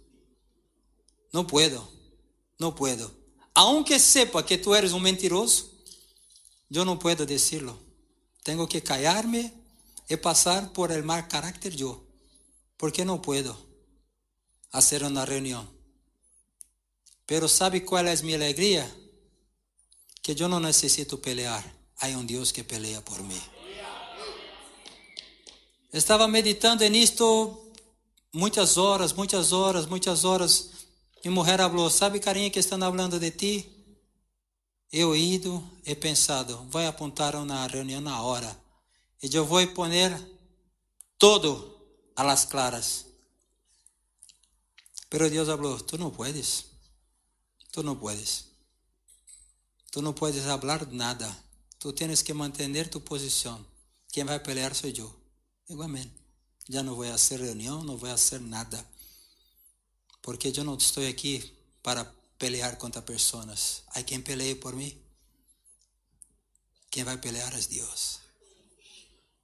No 1.33 1.47
puedo, 1.47 1.89
no 2.59 2.75
puedo. 2.75 3.11
Aunque 3.55 3.99
sepa 3.99 4.45
que 4.45 4.59
tú 4.59 4.75
eres 4.75 4.93
un 4.93 5.03
mentiroso, 5.03 5.71
yo 6.69 6.85
no 6.85 6.99
puedo 6.99 7.27
decirlo. 7.27 7.79
Tengo 8.43 8.69
que 8.69 8.83
callarme 8.83 9.53
y 10.09 10.17
pasar 10.17 10.73
por 10.73 10.91
el 10.93 11.03
mal 11.03 11.29
carácter 11.29 11.75
yo, 11.75 12.03
porque 12.77 13.05
no 13.05 13.21
puedo 13.21 13.57
hacer 14.73 15.05
una 15.05 15.25
reunión. 15.27 15.69
Pero 17.27 17.49
¿sabe 17.49 17.85
cuál 17.85 18.09
es 18.09 18.23
mi 18.23 18.35
alegría? 18.35 18.93
Que 20.23 20.35
yo 20.35 20.49
no 20.49 20.59
necesito 20.59 21.21
pelear. 21.21 21.65
Hay 21.99 22.15
un 22.15 22.27
Dios 22.27 22.53
que 22.53 22.65
pelea 22.65 23.05
por 23.05 23.23
mí. 23.23 23.41
Estava 25.93 26.27
meditando 26.29 26.89
nisto 26.89 27.71
muitas 28.33 28.79
horas, 28.79 29.15
muitas 29.17 29.53
horas, 29.53 29.89
muitas 29.89 30.25
horas. 30.25 30.71
Minha 31.23 31.35
mulher 31.35 31.59
falou: 31.59 31.91
Sabe, 31.91 32.21
carinha, 32.21 32.51
que 32.51 32.59
estão 32.59 32.79
falando 32.79 33.21
de 33.21 33.31
ti? 33.31 33.69
Eu 34.91 35.15
ido 35.15 35.63
e 35.85 35.95
pensado: 35.95 36.67
Vai 36.71 36.87
apontar 36.87 37.35
na 37.45 37.67
reunião 37.67 38.01
na 38.01 38.23
hora. 38.23 38.59
E 39.23 39.35
eu 39.35 39.45
vou 39.45 39.67
poner 39.69 40.11
todo 41.19 41.79
a 42.17 42.23
las 42.23 42.45
claras. 42.45 43.07
Pero 45.09 45.29
Deus 45.29 45.49
falou: 45.49 45.79
Tu 45.81 45.99
não 45.99 46.11
puedes. 46.11 46.67
Tú 47.71 47.83
no 47.83 47.97
puedes. 47.97 48.47
Tú 49.91 50.03
no 50.03 50.15
puedes 50.15 50.47
hablar 50.47 50.91
nada. 50.93 51.45
Tú 51.79 51.93
tienes 51.93 52.23
que 52.23 52.35
mantener 52.35 52.89
tu 52.89 53.03
posición. 53.03 53.67
Quien 54.13 54.29
va 54.29 54.35
a 54.35 54.43
pelear 54.43 54.75
soy 54.75 54.93
yo. 54.93 55.15
Digo, 55.69 55.83
amén. 55.83 56.11
Ya 56.67 56.83
no 56.83 56.95
voy 56.95 57.09
a 57.09 57.15
hacer 57.15 57.41
reunión, 57.41 57.87
no 57.87 57.97
voy 57.97 58.11
a 58.11 58.15
hacer 58.15 58.41
nada. 58.41 58.85
Porque 60.21 60.53
yo 60.53 60.65
no 60.65 60.77
estoy 60.77 61.07
aquí 61.07 61.57
para 61.83 62.13
pelear 62.39 62.79
contra 62.79 63.05
personas. 63.05 63.85
Hay 63.89 64.05
quien 64.05 64.23
pelee 64.23 64.57
por 64.57 64.75
mí. 64.75 64.97
Quien 66.91 67.07
va 67.07 67.13
a 67.13 67.21
pelear 67.21 67.55
es 67.55 67.69
Dios. 67.69 68.21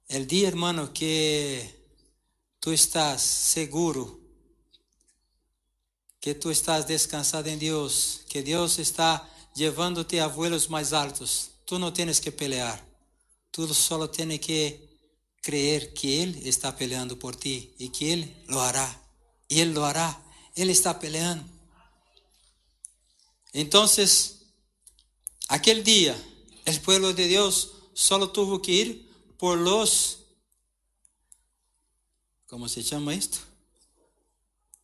El 0.07 0.27
día, 0.27 0.47
hermano, 0.47 0.93
que 0.93 1.87
tú 2.59 2.71
estás 2.71 3.21
seguro, 3.21 4.19
que 6.19 6.35
tú 6.35 6.49
estás 6.49 6.87
descansado 6.87 7.49
en 7.49 7.59
Dios, 7.59 8.21
que 8.29 8.41
Dios 8.41 8.79
está 8.79 9.29
llevándote 9.55 10.21
a 10.21 10.27
vuelos 10.27 10.69
más 10.69 10.93
altos, 10.93 11.51
tú 11.65 11.79
no 11.79 11.91
tienes 11.93 12.21
que 12.21 12.31
pelear. 12.31 12.85
Tú 13.51 13.73
solo 13.73 14.09
tienes 14.09 14.39
que 14.39 14.87
creer 15.41 15.93
que 15.93 16.23
Él 16.23 16.41
está 16.45 16.75
peleando 16.75 17.17
por 17.17 17.35
ti 17.35 17.73
y 17.77 17.89
que 17.89 18.13
Él 18.13 18.43
lo 18.47 18.61
hará. 18.61 19.01
Y 19.47 19.61
Él 19.61 19.73
lo 19.73 19.85
hará. 19.85 20.23
Él 20.57 20.71
está 20.71 20.99
peleando. 20.99 21.45
Entonces, 23.53 24.47
aquel 25.47 25.83
día, 25.83 26.17
el 26.65 26.81
pueblo 26.81 27.13
de 27.13 27.27
Dios 27.27 27.73
solo 27.93 28.31
tuvo 28.31 28.59
que 28.59 28.71
ir 28.71 29.35
por 29.37 29.59
los, 29.59 30.23
¿cómo 32.47 32.67
se 32.67 32.81
llama 32.81 33.13
esto? 33.13 33.37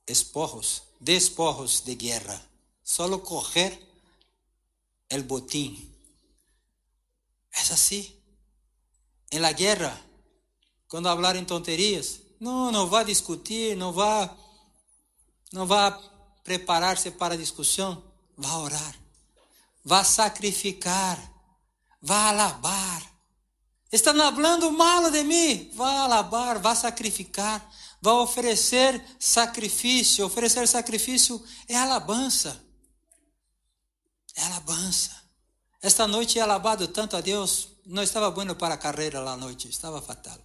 Espojos, 0.06 0.84
despojos 1.00 1.86
de 1.86 1.96
guerra. 1.96 2.50
Solo 2.84 3.24
coger 3.24 3.80
el 5.10 5.24
botín. 5.24 5.92
Es 7.52 7.72
así. 7.72 8.22
En 9.32 9.42
la 9.42 9.54
guerra, 9.54 10.00
cuando 10.88 11.10
hablar 11.10 11.36
en 11.36 11.48
tonterías, 11.48 12.20
no, 12.40 12.72
no 12.72 12.88
va 12.92 13.00
a 13.00 13.06
discutir, 13.06 13.76
no 13.76 13.92
va, 13.92 14.38
va 15.54 15.88
a 15.88 16.00
prepararse 16.44 17.12
para 17.12 17.38
discusión, 17.38 18.04
va 18.44 18.50
a 18.50 18.58
orar, 18.58 18.96
a 19.90 20.04
sacrificar, 20.04 21.18
a 22.10 22.30
alabar. 22.30 23.14
Estão 23.92 24.16
falando 24.16 24.72
mal 24.72 25.12
de 25.12 25.24
mim. 25.24 25.72
Vá 25.76 26.02
alabar, 26.02 26.60
vá 26.60 26.74
sacrificar, 26.74 27.64
vá 28.02 28.14
oferecer 28.14 29.00
sacrifício. 29.20 30.26
Oferecer 30.26 30.68
sacrifício 30.68 31.42
é 31.68 31.78
alabança. 31.78 32.60
É 34.36 34.44
alabança. 34.46 35.12
Esta 35.80 36.08
noite 36.08 36.40
é 36.40 36.42
alabado 36.42 36.88
tanto 36.88 37.16
a 37.16 37.22
Deus. 37.22 37.68
Não 37.86 38.02
estava 38.02 38.32
bueno 38.32 38.56
para 38.56 38.74
a 38.74 38.78
carreira 38.78 39.20
lá 39.20 39.38
noite, 39.38 39.68
estava 39.70 40.02
fatal. 40.02 40.40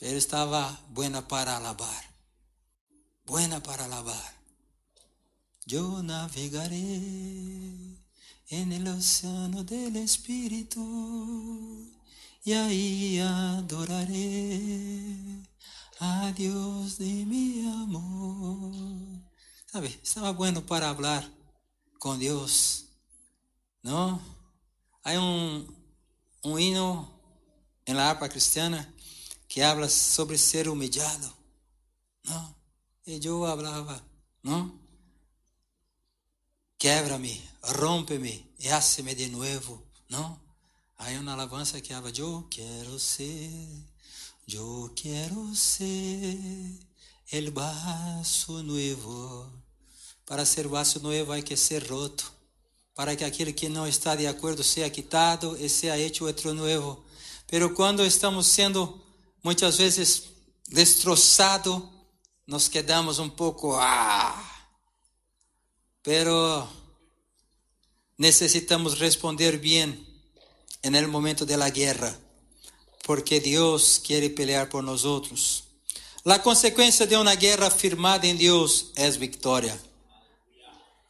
Ele 0.00 0.18
estava 0.18 0.78
buena 0.88 1.20
para 1.20 1.56
alabar. 1.56 2.07
Buena 3.28 3.62
para 3.62 3.84
alabar. 3.84 4.34
Eu 5.70 6.02
navegarei 6.02 8.02
en 8.50 8.72
el 8.72 8.88
océano 8.88 9.64
del 9.64 9.96
Espíritu, 9.96 10.80
y 12.42 12.54
ahí 12.54 13.20
adoraré 13.20 15.44
a 16.00 16.32
Dios 16.32 16.96
de 16.96 17.26
mi 17.26 17.68
amor. 17.68 19.20
¿Sabe? 19.66 19.88
Estaba 20.02 20.30
bueno 20.30 20.64
para 20.64 20.88
hablar 20.88 21.30
con 21.98 22.18
Dios, 22.18 22.86
¿no? 23.82 24.22
Hay 25.02 25.18
un, 25.18 25.76
un 26.44 26.58
himno 26.58 27.12
en 27.84 27.98
la 27.98 28.08
arpa 28.08 28.30
cristiana 28.30 28.90
que 29.46 29.62
habla 29.62 29.90
sobre 29.90 30.38
ser 30.38 30.70
humillado, 30.70 31.30
¿no? 32.24 32.57
Y 33.08 33.20
yo 33.20 33.46
hablaba, 33.46 34.02
¿no? 34.42 34.70
Quebra-me, 36.76 37.40
rompe-me 37.62 38.44
e 38.60 38.68
hace-me 38.68 39.14
de 39.14 39.28
novo. 39.28 39.82
Não? 40.10 40.38
Aí 40.98 41.16
uma 41.16 41.32
alabança 41.32 41.80
que 41.80 41.94
eu 41.94 42.46
quero 42.50 42.98
ser, 42.98 43.50
eu 44.46 44.92
quero 44.94 45.54
ser 45.54 46.38
el 47.32 47.50
vaso 47.50 48.62
nuevo. 48.62 49.50
Para 50.26 50.44
ser 50.44 50.68
vaso 50.68 51.00
nuevo 51.00 51.32
hay 51.32 51.42
que 51.42 51.56
ser 51.56 51.88
roto. 51.88 52.30
Para 52.94 53.16
que 53.16 53.24
aquele 53.24 53.54
que 53.54 53.70
não 53.70 53.86
está 53.86 54.14
de 54.16 54.26
acordo 54.26 54.62
seja 54.62 54.90
quitado 54.90 55.56
e 55.56 55.66
seja 55.70 55.96
hecho 55.96 56.26
outro 56.26 56.52
novo. 56.52 57.02
Pero 57.46 57.74
quando 57.74 58.04
estamos 58.04 58.46
sendo 58.48 59.02
muitas 59.42 59.78
vezes 59.78 60.24
destroçados, 60.68 61.96
nos 62.48 62.66
quedamos 62.66 63.18
um 63.18 63.28
pouco, 63.28 63.76
ah, 63.78 64.34
pero 66.02 66.66
necesitamos 68.16 68.98
responder 68.98 69.58
bien 69.58 70.02
en 70.82 70.94
el 70.94 71.08
momento 71.08 71.44
de 71.44 71.58
la 71.58 71.68
guerra, 71.68 72.16
porque 73.04 73.38
Dios 73.38 74.00
quiere 74.02 74.30
pelear 74.30 74.70
por 74.70 74.82
nosotros. 74.82 75.64
La 76.24 76.42
consecuencia 76.42 77.06
de 77.06 77.18
una 77.18 77.36
guerra 77.36 77.70
firmada 77.70 78.26
en 78.26 78.38
Dios 78.38 78.92
es 78.96 79.18
victoria. 79.18 79.78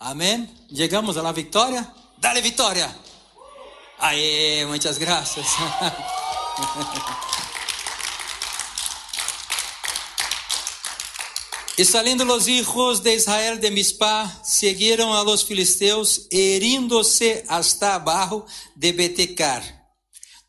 Amén. 0.01 0.53
Llegamos 0.71 1.17
a 1.17 1.23
la 1.23 1.33
victoria. 1.33 1.95
Dale 2.17 2.43
victoria. 2.43 2.93
Ahí, 3.99 4.65
muchas 4.67 4.99
gracias. 4.99 5.47
Y 11.79 11.85
saliendo 11.85 12.25
los 12.25 12.49
hijos 12.49 13.05
de 13.05 13.15
Israel 13.15 13.61
de 13.61 13.71
Mispa, 13.71 14.43
siguieron 14.45 15.15
a 15.15 15.23
los 15.23 15.45
filisteos, 15.45 16.27
herindo-se 16.29 17.45
hasta 17.47 17.95
abajo 17.95 18.47
de 18.75 18.91
Betecar. 18.91 19.87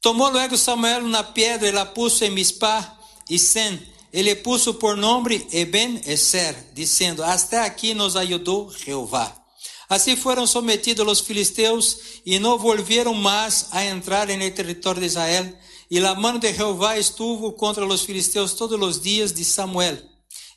Tomó 0.02 0.32
luego 0.32 0.58
Samuel 0.58 1.04
una 1.04 1.32
piedra 1.36 1.70
y 1.70 1.72
la 1.72 1.94
puso 1.94 2.26
en 2.26 2.34
Mispa 2.34 3.00
y 3.28 3.38
Sen, 3.38 3.88
y 4.12 4.24
le 4.24 4.38
puso 4.38 4.80
por 4.80 4.98
nombre 4.98 5.46
Eben 5.52 6.02
Eser, 6.04 6.74
diciendo, 6.74 7.24
hasta 7.24 7.64
aquí 7.64 7.94
nos 7.94 8.16
ayudó 8.16 8.72
Jehová. 8.72 9.46
Así 9.88 10.16
fueron 10.16 10.48
sometidos 10.48 11.06
los 11.06 11.22
filisteos 11.22 12.00
y 12.26 12.40
no 12.40 12.58
volvieron 12.58 13.22
más 13.22 13.68
a 13.70 13.86
entrar 13.86 14.32
en 14.32 14.42
el 14.42 14.56
territorio 14.56 15.02
de 15.02 15.08
Israel. 15.08 15.60
Y 15.90 16.00
la 16.00 16.16
mano 16.16 16.40
de 16.40 16.56
Jehová 16.56 16.98
estuvo 16.98 17.56
contra 17.56 17.86
los 17.86 18.04
filisteos 18.04 18.56
todos 18.56 18.80
los 18.80 19.04
días 19.04 19.36
de 19.36 19.44
Samuel. 19.44 20.10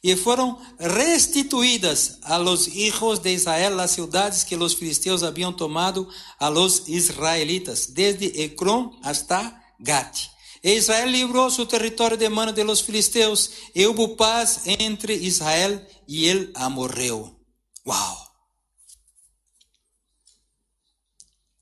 E 0.02 0.16
foram 0.16 0.58
restituídas 0.78 2.18
a 2.22 2.36
los 2.36 2.66
hijos 2.66 3.22
de 3.22 3.32
Israel 3.32 3.76
las 3.76 3.92
ciudades 3.92 4.44
que 4.44 4.56
los 4.56 4.74
filisteus 4.74 5.22
haviam 5.22 5.54
tomado 5.56 6.08
a 6.40 6.50
los 6.50 6.88
israelitas, 6.88 7.94
desde 7.94 8.42
Ecrón 8.42 8.98
hasta 9.04 9.62
Gat. 9.78 10.16
E 10.60 10.74
Israel 10.74 11.10
librou 11.10 11.50
su 11.50 11.66
território 11.66 12.16
de 12.16 12.28
mano 12.28 12.52
de 12.52 12.64
los 12.64 12.82
filisteus, 12.82 13.50
e 13.74 13.86
houve 13.86 14.16
paz 14.16 14.62
entre 14.66 15.14
Israel 15.14 15.86
e 16.08 16.28
el 16.28 16.52
amorreu. 16.54 17.38
Uau! 17.84 18.32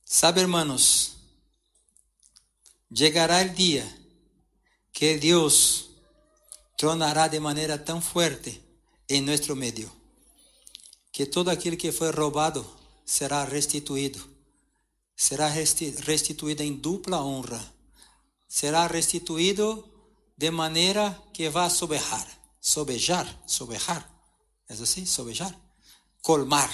Sabe, 0.04 0.40
hermanos, 0.40 1.12
chegará 2.92 3.42
o 3.42 3.48
dia 3.48 3.86
que 4.92 5.16
Deus 5.18 5.89
tronará 6.80 7.28
de 7.28 7.38
maneira 7.38 7.76
tão 7.76 8.00
forte 8.00 8.58
em 9.06 9.20
nosso 9.20 9.54
meio, 9.54 9.92
que 11.12 11.26
todo 11.26 11.50
aquilo 11.50 11.76
que 11.76 11.92
foi 11.92 12.10
roubado 12.10 12.64
será 13.04 13.44
restituído, 13.44 14.18
será 15.14 15.46
restituído 15.46 16.62
em 16.62 16.72
dupla 16.72 17.22
honra, 17.22 17.62
será 18.48 18.86
restituído 18.86 19.66
de 20.38 20.50
maneira 20.50 21.22
que 21.34 21.50
vai 21.50 21.68
sobejar, 21.68 22.26
sobejar, 22.58 23.26
sobejar, 23.46 24.02
é 24.66 24.72
assim, 24.72 25.04
sobejar, 25.04 25.54
colmar, 26.22 26.72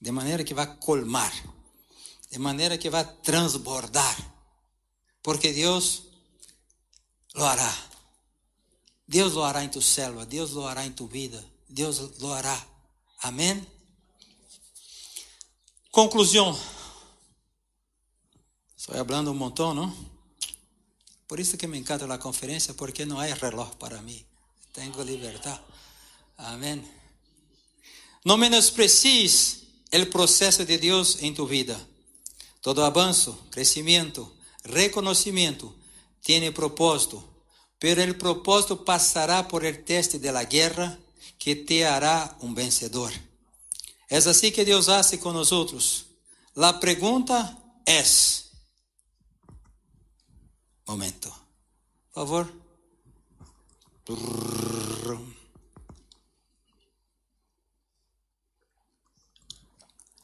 de 0.00 0.12
maneira 0.12 0.44
que 0.44 0.54
vai 0.54 0.76
colmar, 0.76 1.32
de 2.30 2.38
maneira 2.38 2.78
que 2.78 2.88
vai 2.88 3.04
transbordar, 3.24 4.16
porque 5.24 5.52
Deus 5.52 6.04
lo 7.34 7.44
hará. 7.44 7.95
Deus 9.08 9.34
lo 9.34 9.44
hará 9.44 9.62
em 9.62 9.68
tu 9.68 9.80
célula, 9.80 10.26
Deus 10.26 10.50
lo 10.50 10.66
hará 10.66 10.84
em 10.84 10.92
tu 10.92 11.06
vida, 11.06 11.44
Deus 11.68 12.18
lo 12.18 12.32
hará. 12.32 12.66
Amém? 13.22 13.64
Conclusão. 15.90 16.58
Estou 18.76 18.94
falando 19.04 19.30
um 19.30 19.34
montão, 19.34 19.72
não? 19.72 19.94
Por 21.26 21.40
isso 21.40 21.56
que 21.56 21.66
me 21.66 21.78
encanta 21.78 22.12
a 22.12 22.18
conferência, 22.18 22.74
porque 22.74 23.04
não 23.04 23.18
há 23.18 23.26
reloj 23.26 23.74
para 23.78 24.00
mim. 24.02 24.24
Tenho 24.72 25.02
liberdade. 25.02 25.60
Amém. 26.36 26.84
Não 28.24 28.36
menosprecies 28.36 29.62
o 29.92 30.06
processo 30.06 30.64
de 30.64 30.76
Deus 30.78 31.22
em 31.22 31.32
tu 31.32 31.46
vida. 31.46 31.80
Todo 32.60 32.84
avanço, 32.84 33.32
crescimento, 33.50 34.30
reconhecimento 34.64 35.74
tem 36.22 36.50
propósito, 36.52 37.22
pero 37.78 38.02
el 38.02 38.16
propósito 38.16 38.84
passará 38.84 39.48
por 39.48 39.64
el 39.64 39.84
teste 39.84 40.18
de 40.18 40.32
la 40.32 40.44
guerra 40.44 40.98
que 41.38 41.54
te 41.54 41.84
hará 41.84 42.36
um 42.40 42.54
vencedor. 42.54 43.12
É 44.08 44.16
assim 44.16 44.52
que 44.52 44.64
Deus 44.64 44.88
hace 44.88 45.18
com 45.18 45.32
nós 45.32 45.52
outros. 45.52 46.06
La 46.54 46.72
pergunta 46.74 47.56
é: 47.84 48.02
Momento, 50.86 51.28
por 52.12 52.14
favor. 52.14 52.52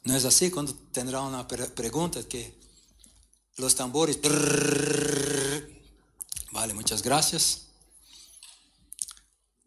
Não 0.05 0.15
é 0.15 0.17
assim 0.17 0.49
quando 0.49 0.73
terá 0.73 1.21
uma 1.21 1.43
pergunta 1.43 2.23
que 2.23 2.53
os 3.59 3.73
tambores. 3.73 4.17
Vale, 6.53 6.71
muitas 6.71 7.01
graças. 7.01 7.63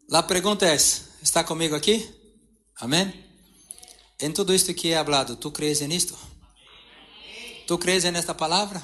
A 0.09 0.23
pergunta 0.23 0.65
é: 0.65 0.73
está 1.21 1.43
comigo 1.43 1.75
aqui? 1.75 2.09
Amém? 2.77 3.13
Em 4.21 4.31
tudo 4.31 4.55
isto 4.55 4.73
que 4.73 4.93
é 4.93 4.97
hablado, 4.97 5.35
tu 5.35 5.51
crees 5.51 5.81
nisto? 5.81 6.17
Tu 7.67 7.77
crees 7.77 8.05
nesta 8.05 8.33
palavra? 8.33 8.81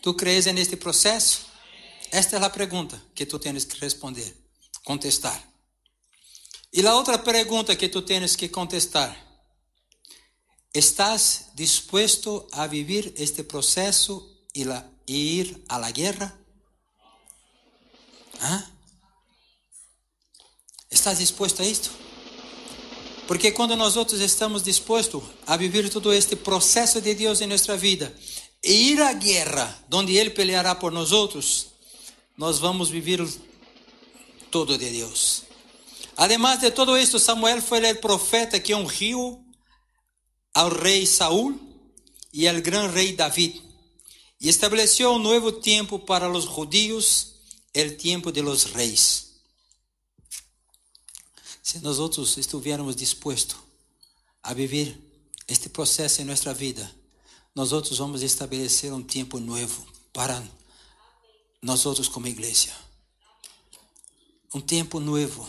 Tu 0.00 0.14
crees 0.14 0.46
neste 0.46 0.76
processo? 0.76 1.44
Esta 2.12 2.36
é 2.36 2.44
a 2.44 2.48
pergunta 2.48 3.02
que 3.16 3.26
tu 3.26 3.36
tens 3.36 3.64
que 3.64 3.80
responder, 3.80 4.36
contestar. 4.84 5.42
E 6.72 6.86
a 6.86 6.94
outra 6.94 7.18
pergunta 7.18 7.74
que 7.74 7.88
tu 7.88 8.02
tens 8.02 8.36
que 8.36 8.48
contestar: 8.48 9.12
¿Estás 10.72 11.46
dispuesto 11.56 12.46
a 12.52 12.68
vivir 12.68 13.12
este 13.16 13.42
processo 13.42 14.46
e, 14.54 14.62
ir 15.08 15.64
la 15.68 15.90
guerra? 15.90 16.41
¿Ah? 18.42 18.66
¿Estás 20.90 21.20
dispuesto 21.20 21.62
a 21.62 21.64
isto? 21.64 21.90
Porque 23.28 23.52
quando 23.52 23.76
nós 23.76 23.96
outros 23.96 24.20
estamos 24.20 24.64
dispostos 24.64 25.22
a 25.46 25.56
viver 25.56 25.88
todo 25.88 26.12
este 26.12 26.34
processo 26.34 27.00
de 27.00 27.14
Deus 27.14 27.40
em 27.40 27.46
nossa 27.46 27.76
vida 27.76 28.12
e 28.62 28.90
ir 28.90 29.00
à 29.00 29.12
guerra, 29.12 29.84
onde 29.92 30.16
Ele 30.16 30.30
peleará 30.30 30.74
por 30.74 30.90
nós 30.90 31.12
outros, 31.12 31.68
nós 32.36 32.58
vamos 32.58 32.90
viver 32.90 33.24
todo 34.50 34.76
de 34.76 34.90
Deus. 34.90 35.44
Además 36.16 36.60
de 36.60 36.72
todo 36.72 36.96
esto, 36.96 37.20
Samuel 37.20 37.62
foi 37.62 37.80
o 37.92 38.00
profeta 38.00 38.58
que 38.58 38.74
ungiu 38.74 39.40
ao 40.52 40.68
rei 40.68 41.06
Saul 41.06 41.58
e 42.32 42.48
ao 42.48 42.60
grande 42.60 42.92
rei 42.92 43.12
David 43.12 43.62
e 44.40 44.48
estabeleceu 44.48 45.12
um 45.12 45.18
novo 45.18 45.52
tempo 45.52 46.00
para 46.00 46.28
os 46.28 46.44
judíos, 46.44 47.31
o 47.74 47.96
tempo 47.96 48.30
de 48.30 48.42
los 48.42 48.64
reis. 48.64 49.32
Se 51.62 51.78
nós 51.78 51.98
outros 51.98 52.36
estivéssemos 52.36 52.96
dispostos 52.96 53.56
a 54.42 54.52
viver 54.52 54.98
este 55.48 55.68
processo 55.68 56.20
em 56.20 56.24
nossa 56.24 56.52
vida, 56.52 56.90
nós 57.54 57.72
outros 57.72 57.98
vamos 57.98 58.22
estabelecer 58.22 58.92
um 58.92 59.02
tempo 59.02 59.38
novo 59.38 59.86
para 60.12 60.42
nós 61.62 61.86
outros 61.86 62.08
como 62.08 62.26
igreja. 62.26 62.72
Um 64.54 64.60
tempo 64.60 64.98
novo. 65.00 65.48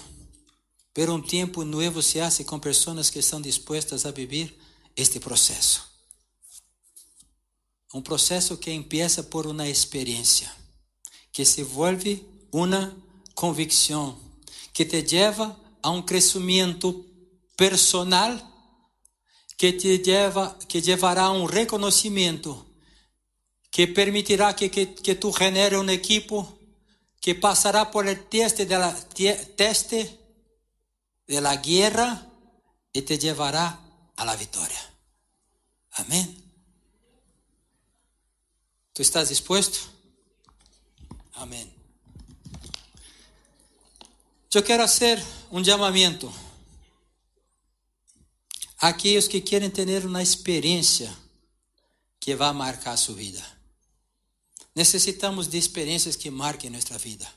Pero 0.94 1.14
um 1.14 1.22
tempo 1.22 1.66
novo 1.66 2.02
se 2.04 2.20
hace 2.20 2.44
com 2.44 2.60
pessoas 2.60 3.10
que 3.10 3.20
estão 3.20 3.41
dispostas 3.41 4.06
a 4.06 4.12
viver 4.12 4.56
este 4.95 5.20
processo. 5.20 5.91
Um 7.94 8.02
processo 8.02 8.58
que 8.58 8.72
empieza 8.72 9.24
por 9.24 9.48
uma 9.48 9.68
experiência, 9.68 10.52
que 11.34 11.43
se 11.43 11.64
volve 11.64 12.26
uma 12.51 12.95
convicção, 13.35 14.18
que 14.72 14.85
te 14.85 15.01
leva 15.01 15.60
a 15.81 15.89
um 15.89 16.01
crescimento 16.01 17.05
personal 17.57 18.39
que 19.57 19.73
te 19.73 19.97
lleva, 19.97 20.57
que 20.68 20.81
llevará 20.81 21.23
a 21.23 21.31
um 21.31 21.45
reconhecimento 21.45 22.65
que 23.72 23.88
permitirá 23.88 24.53
que, 24.53 24.69
que, 24.69 24.85
que 24.88 25.15
tu 25.15 25.31
genere 25.31 25.77
um 25.77 25.89
equipo 25.89 26.60
que 27.19 27.34
passará 27.34 27.89
por 27.89 28.07
el 28.07 28.26
teste 28.26 28.65
de 28.65 28.77
la, 28.77 28.93
teste 29.55 30.19
de 31.26 31.41
la 31.41 31.55
guerra 31.55 32.27
e 32.93 33.01
te 33.01 33.18
llevará 33.18 33.80
a 34.15 34.26
la 34.26 34.35
vitória. 34.35 34.80
Amém? 35.91 36.43
¿Tu 38.93 39.01
estás 39.01 39.30
dispuesto? 39.30 39.80
Amém. 41.34 41.73
Eu 44.53 44.61
quero 44.61 44.88
fazer 44.88 45.23
um 45.51 45.64
chamamento 45.64 46.31
a 48.80 48.89
aqueles 48.89 49.27
que 49.27 49.41
querem 49.41 49.69
ter 49.69 50.05
uma 50.05 50.22
experiência 50.22 51.11
que 52.19 52.35
marcar 52.35 52.91
a 52.91 52.97
sua 52.97 53.15
vida. 53.15 53.43
Necessitamos 54.76 55.47
de 55.47 55.57
experiências 55.57 56.15
que 56.15 56.30
marquem 56.30 56.69
nossa 56.69 56.97
vida. 56.97 57.27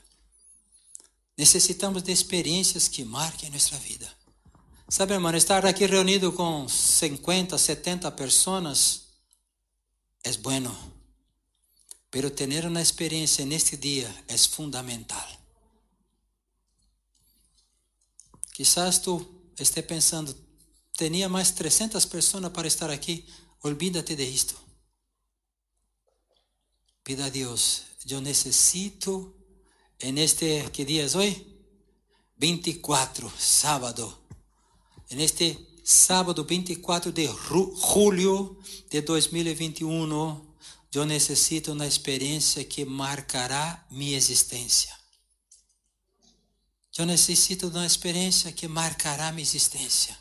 Necessitamos 1.37 2.03
de 2.03 2.11
experiências 2.11 2.87
que 2.87 3.03
marquem 3.03 3.49
nossa 3.49 3.77
vida. 3.77 4.11
Sabe, 4.89 5.13
irmão, 5.13 5.35
estar 5.35 5.65
aqui 5.65 5.85
reunido 5.85 6.31
com 6.31 6.67
50, 6.67 7.57
70 7.57 8.11
pessoas 8.11 9.07
é 10.23 10.31
bueno, 10.37 10.75
pero 12.17 12.31
ter 12.31 12.65
uma 12.65 12.81
experiência 12.81 13.45
neste 13.45 13.77
dia 13.77 14.11
é 14.27 14.35
fundamental. 14.35 15.27
Quizás 18.55 18.97
tu 18.97 19.23
esté 19.55 19.83
pensando, 19.83 20.35
tinha 20.93 21.29
mais 21.29 21.51
300 21.51 22.03
pessoas 22.07 22.49
para 22.51 22.67
estar 22.67 22.89
aqui, 22.89 23.23
olvídate 23.61 24.15
de 24.15 24.23
isto. 24.23 24.55
Pida 27.03 27.25
a 27.25 27.29
Deus, 27.29 27.83
eu 28.09 28.19
necessito, 28.19 29.35
en 29.99 30.17
este, 30.17 30.71
que 30.71 30.85
dia 30.85 31.03
é 31.03 31.15
hoje? 31.15 31.45
24, 32.39 33.31
sábado. 33.37 34.11
En 35.11 35.19
este 35.19 35.55
sábado 35.83 36.45
24 36.45 37.11
de 37.11 37.27
julho 37.27 38.57
de 38.89 39.01
2021, 39.03 40.46
eu 40.93 41.05
necessito 41.05 41.73
uma 41.73 41.85
experiência 41.85 42.63
que 42.63 42.85
marcará 42.85 43.85
minha 43.91 44.15
existência. 44.15 44.95
Eu 46.97 47.05
necessito 47.05 47.69
de 47.69 47.77
uma 47.77 47.85
experiência 47.85 48.51
que 48.51 48.67
marcará 48.67 49.31
minha 49.31 49.43
existência. 49.43 50.17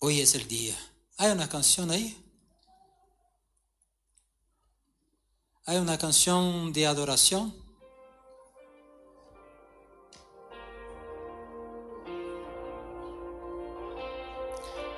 Hoje 0.00 0.36
é 0.36 0.40
o 0.40 0.44
dia. 0.44 0.76
Há 1.16 1.26
uma 1.26 1.46
canção 1.46 1.88
aí? 1.90 2.16
Há 5.66 5.74
uma 5.74 5.96
canção 5.96 6.70
de 6.72 6.84
adoração? 6.84 7.54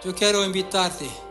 Eu 0.05 0.15
quero 0.15 0.45
invitar-te 0.45 1.26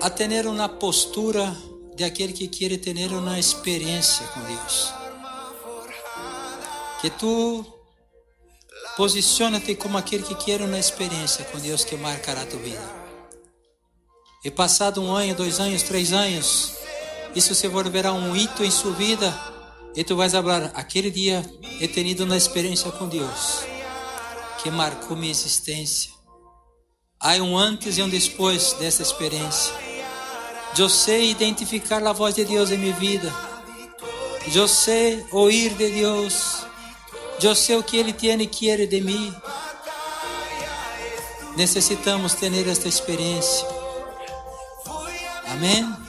a 0.00 0.10
ter 0.10 0.46
uma 0.46 0.68
postura 0.68 1.56
de 1.94 2.04
aquele 2.04 2.32
que 2.32 2.48
quer 2.48 2.76
ter 2.78 3.12
uma 3.12 3.38
experiência 3.38 4.26
com 4.28 4.40
Deus. 4.42 4.92
Que 7.00 7.10
tu 7.10 7.64
posiciona-te 8.96 9.74
como 9.76 9.96
aquele 9.96 10.22
que 10.22 10.34
quer 10.34 10.60
uma 10.60 10.78
experiência 10.78 11.44
com 11.46 11.58
Deus 11.58 11.84
que 11.84 11.96
marcará 11.96 12.42
a 12.42 12.46
tua 12.46 12.60
vida. 12.60 13.06
E 14.44 14.50
passado 14.50 15.02
um 15.02 15.12
ano, 15.14 15.34
dois 15.34 15.58
anos, 15.58 15.82
três 15.82 16.12
anos, 16.12 16.74
isso 17.34 17.54
se 17.54 17.66
volverá 17.68 18.12
um 18.12 18.36
hito 18.36 18.62
em 18.62 18.70
sua 18.70 18.92
vida. 18.92 19.34
E 19.94 20.04
tu 20.04 20.14
vais 20.14 20.32
falar: 20.32 20.70
aquele 20.74 21.10
dia 21.10 21.44
he 21.80 21.88
tenido 21.88 22.24
uma 22.24 22.36
experiência 22.36 22.90
com 22.92 23.08
Deus 23.08 23.64
que 24.62 24.70
marcou 24.70 25.16
minha 25.16 25.30
existência. 25.30 26.10
Há 27.20 27.34
um 27.36 27.56
antes 27.56 27.96
e 27.98 28.02
um 28.02 28.08
depois 28.08 28.74
dessa 28.74 29.02
experiência. 29.02 29.85
Eu 30.78 30.90
sei 30.90 31.30
identificar 31.30 32.06
a 32.06 32.12
voz 32.12 32.34
de 32.34 32.44
Deus 32.44 32.70
em 32.70 32.76
minha 32.76 32.94
vida. 32.94 33.32
Eu 34.54 34.68
sei 34.68 35.24
ouvir 35.32 35.70
de 35.70 35.90
Deus. 35.90 36.66
Eu 37.42 37.54
sei 37.54 37.76
o 37.76 37.82
que 37.82 37.96
Ele 37.96 38.12
tem 38.12 38.40
e 38.42 38.46
quer 38.46 38.86
de 38.86 39.00
mim. 39.00 39.34
Necessitamos 41.56 42.34
ter 42.34 42.52
esta 42.68 42.88
experiência. 42.88 43.66
Amém? 45.46 46.05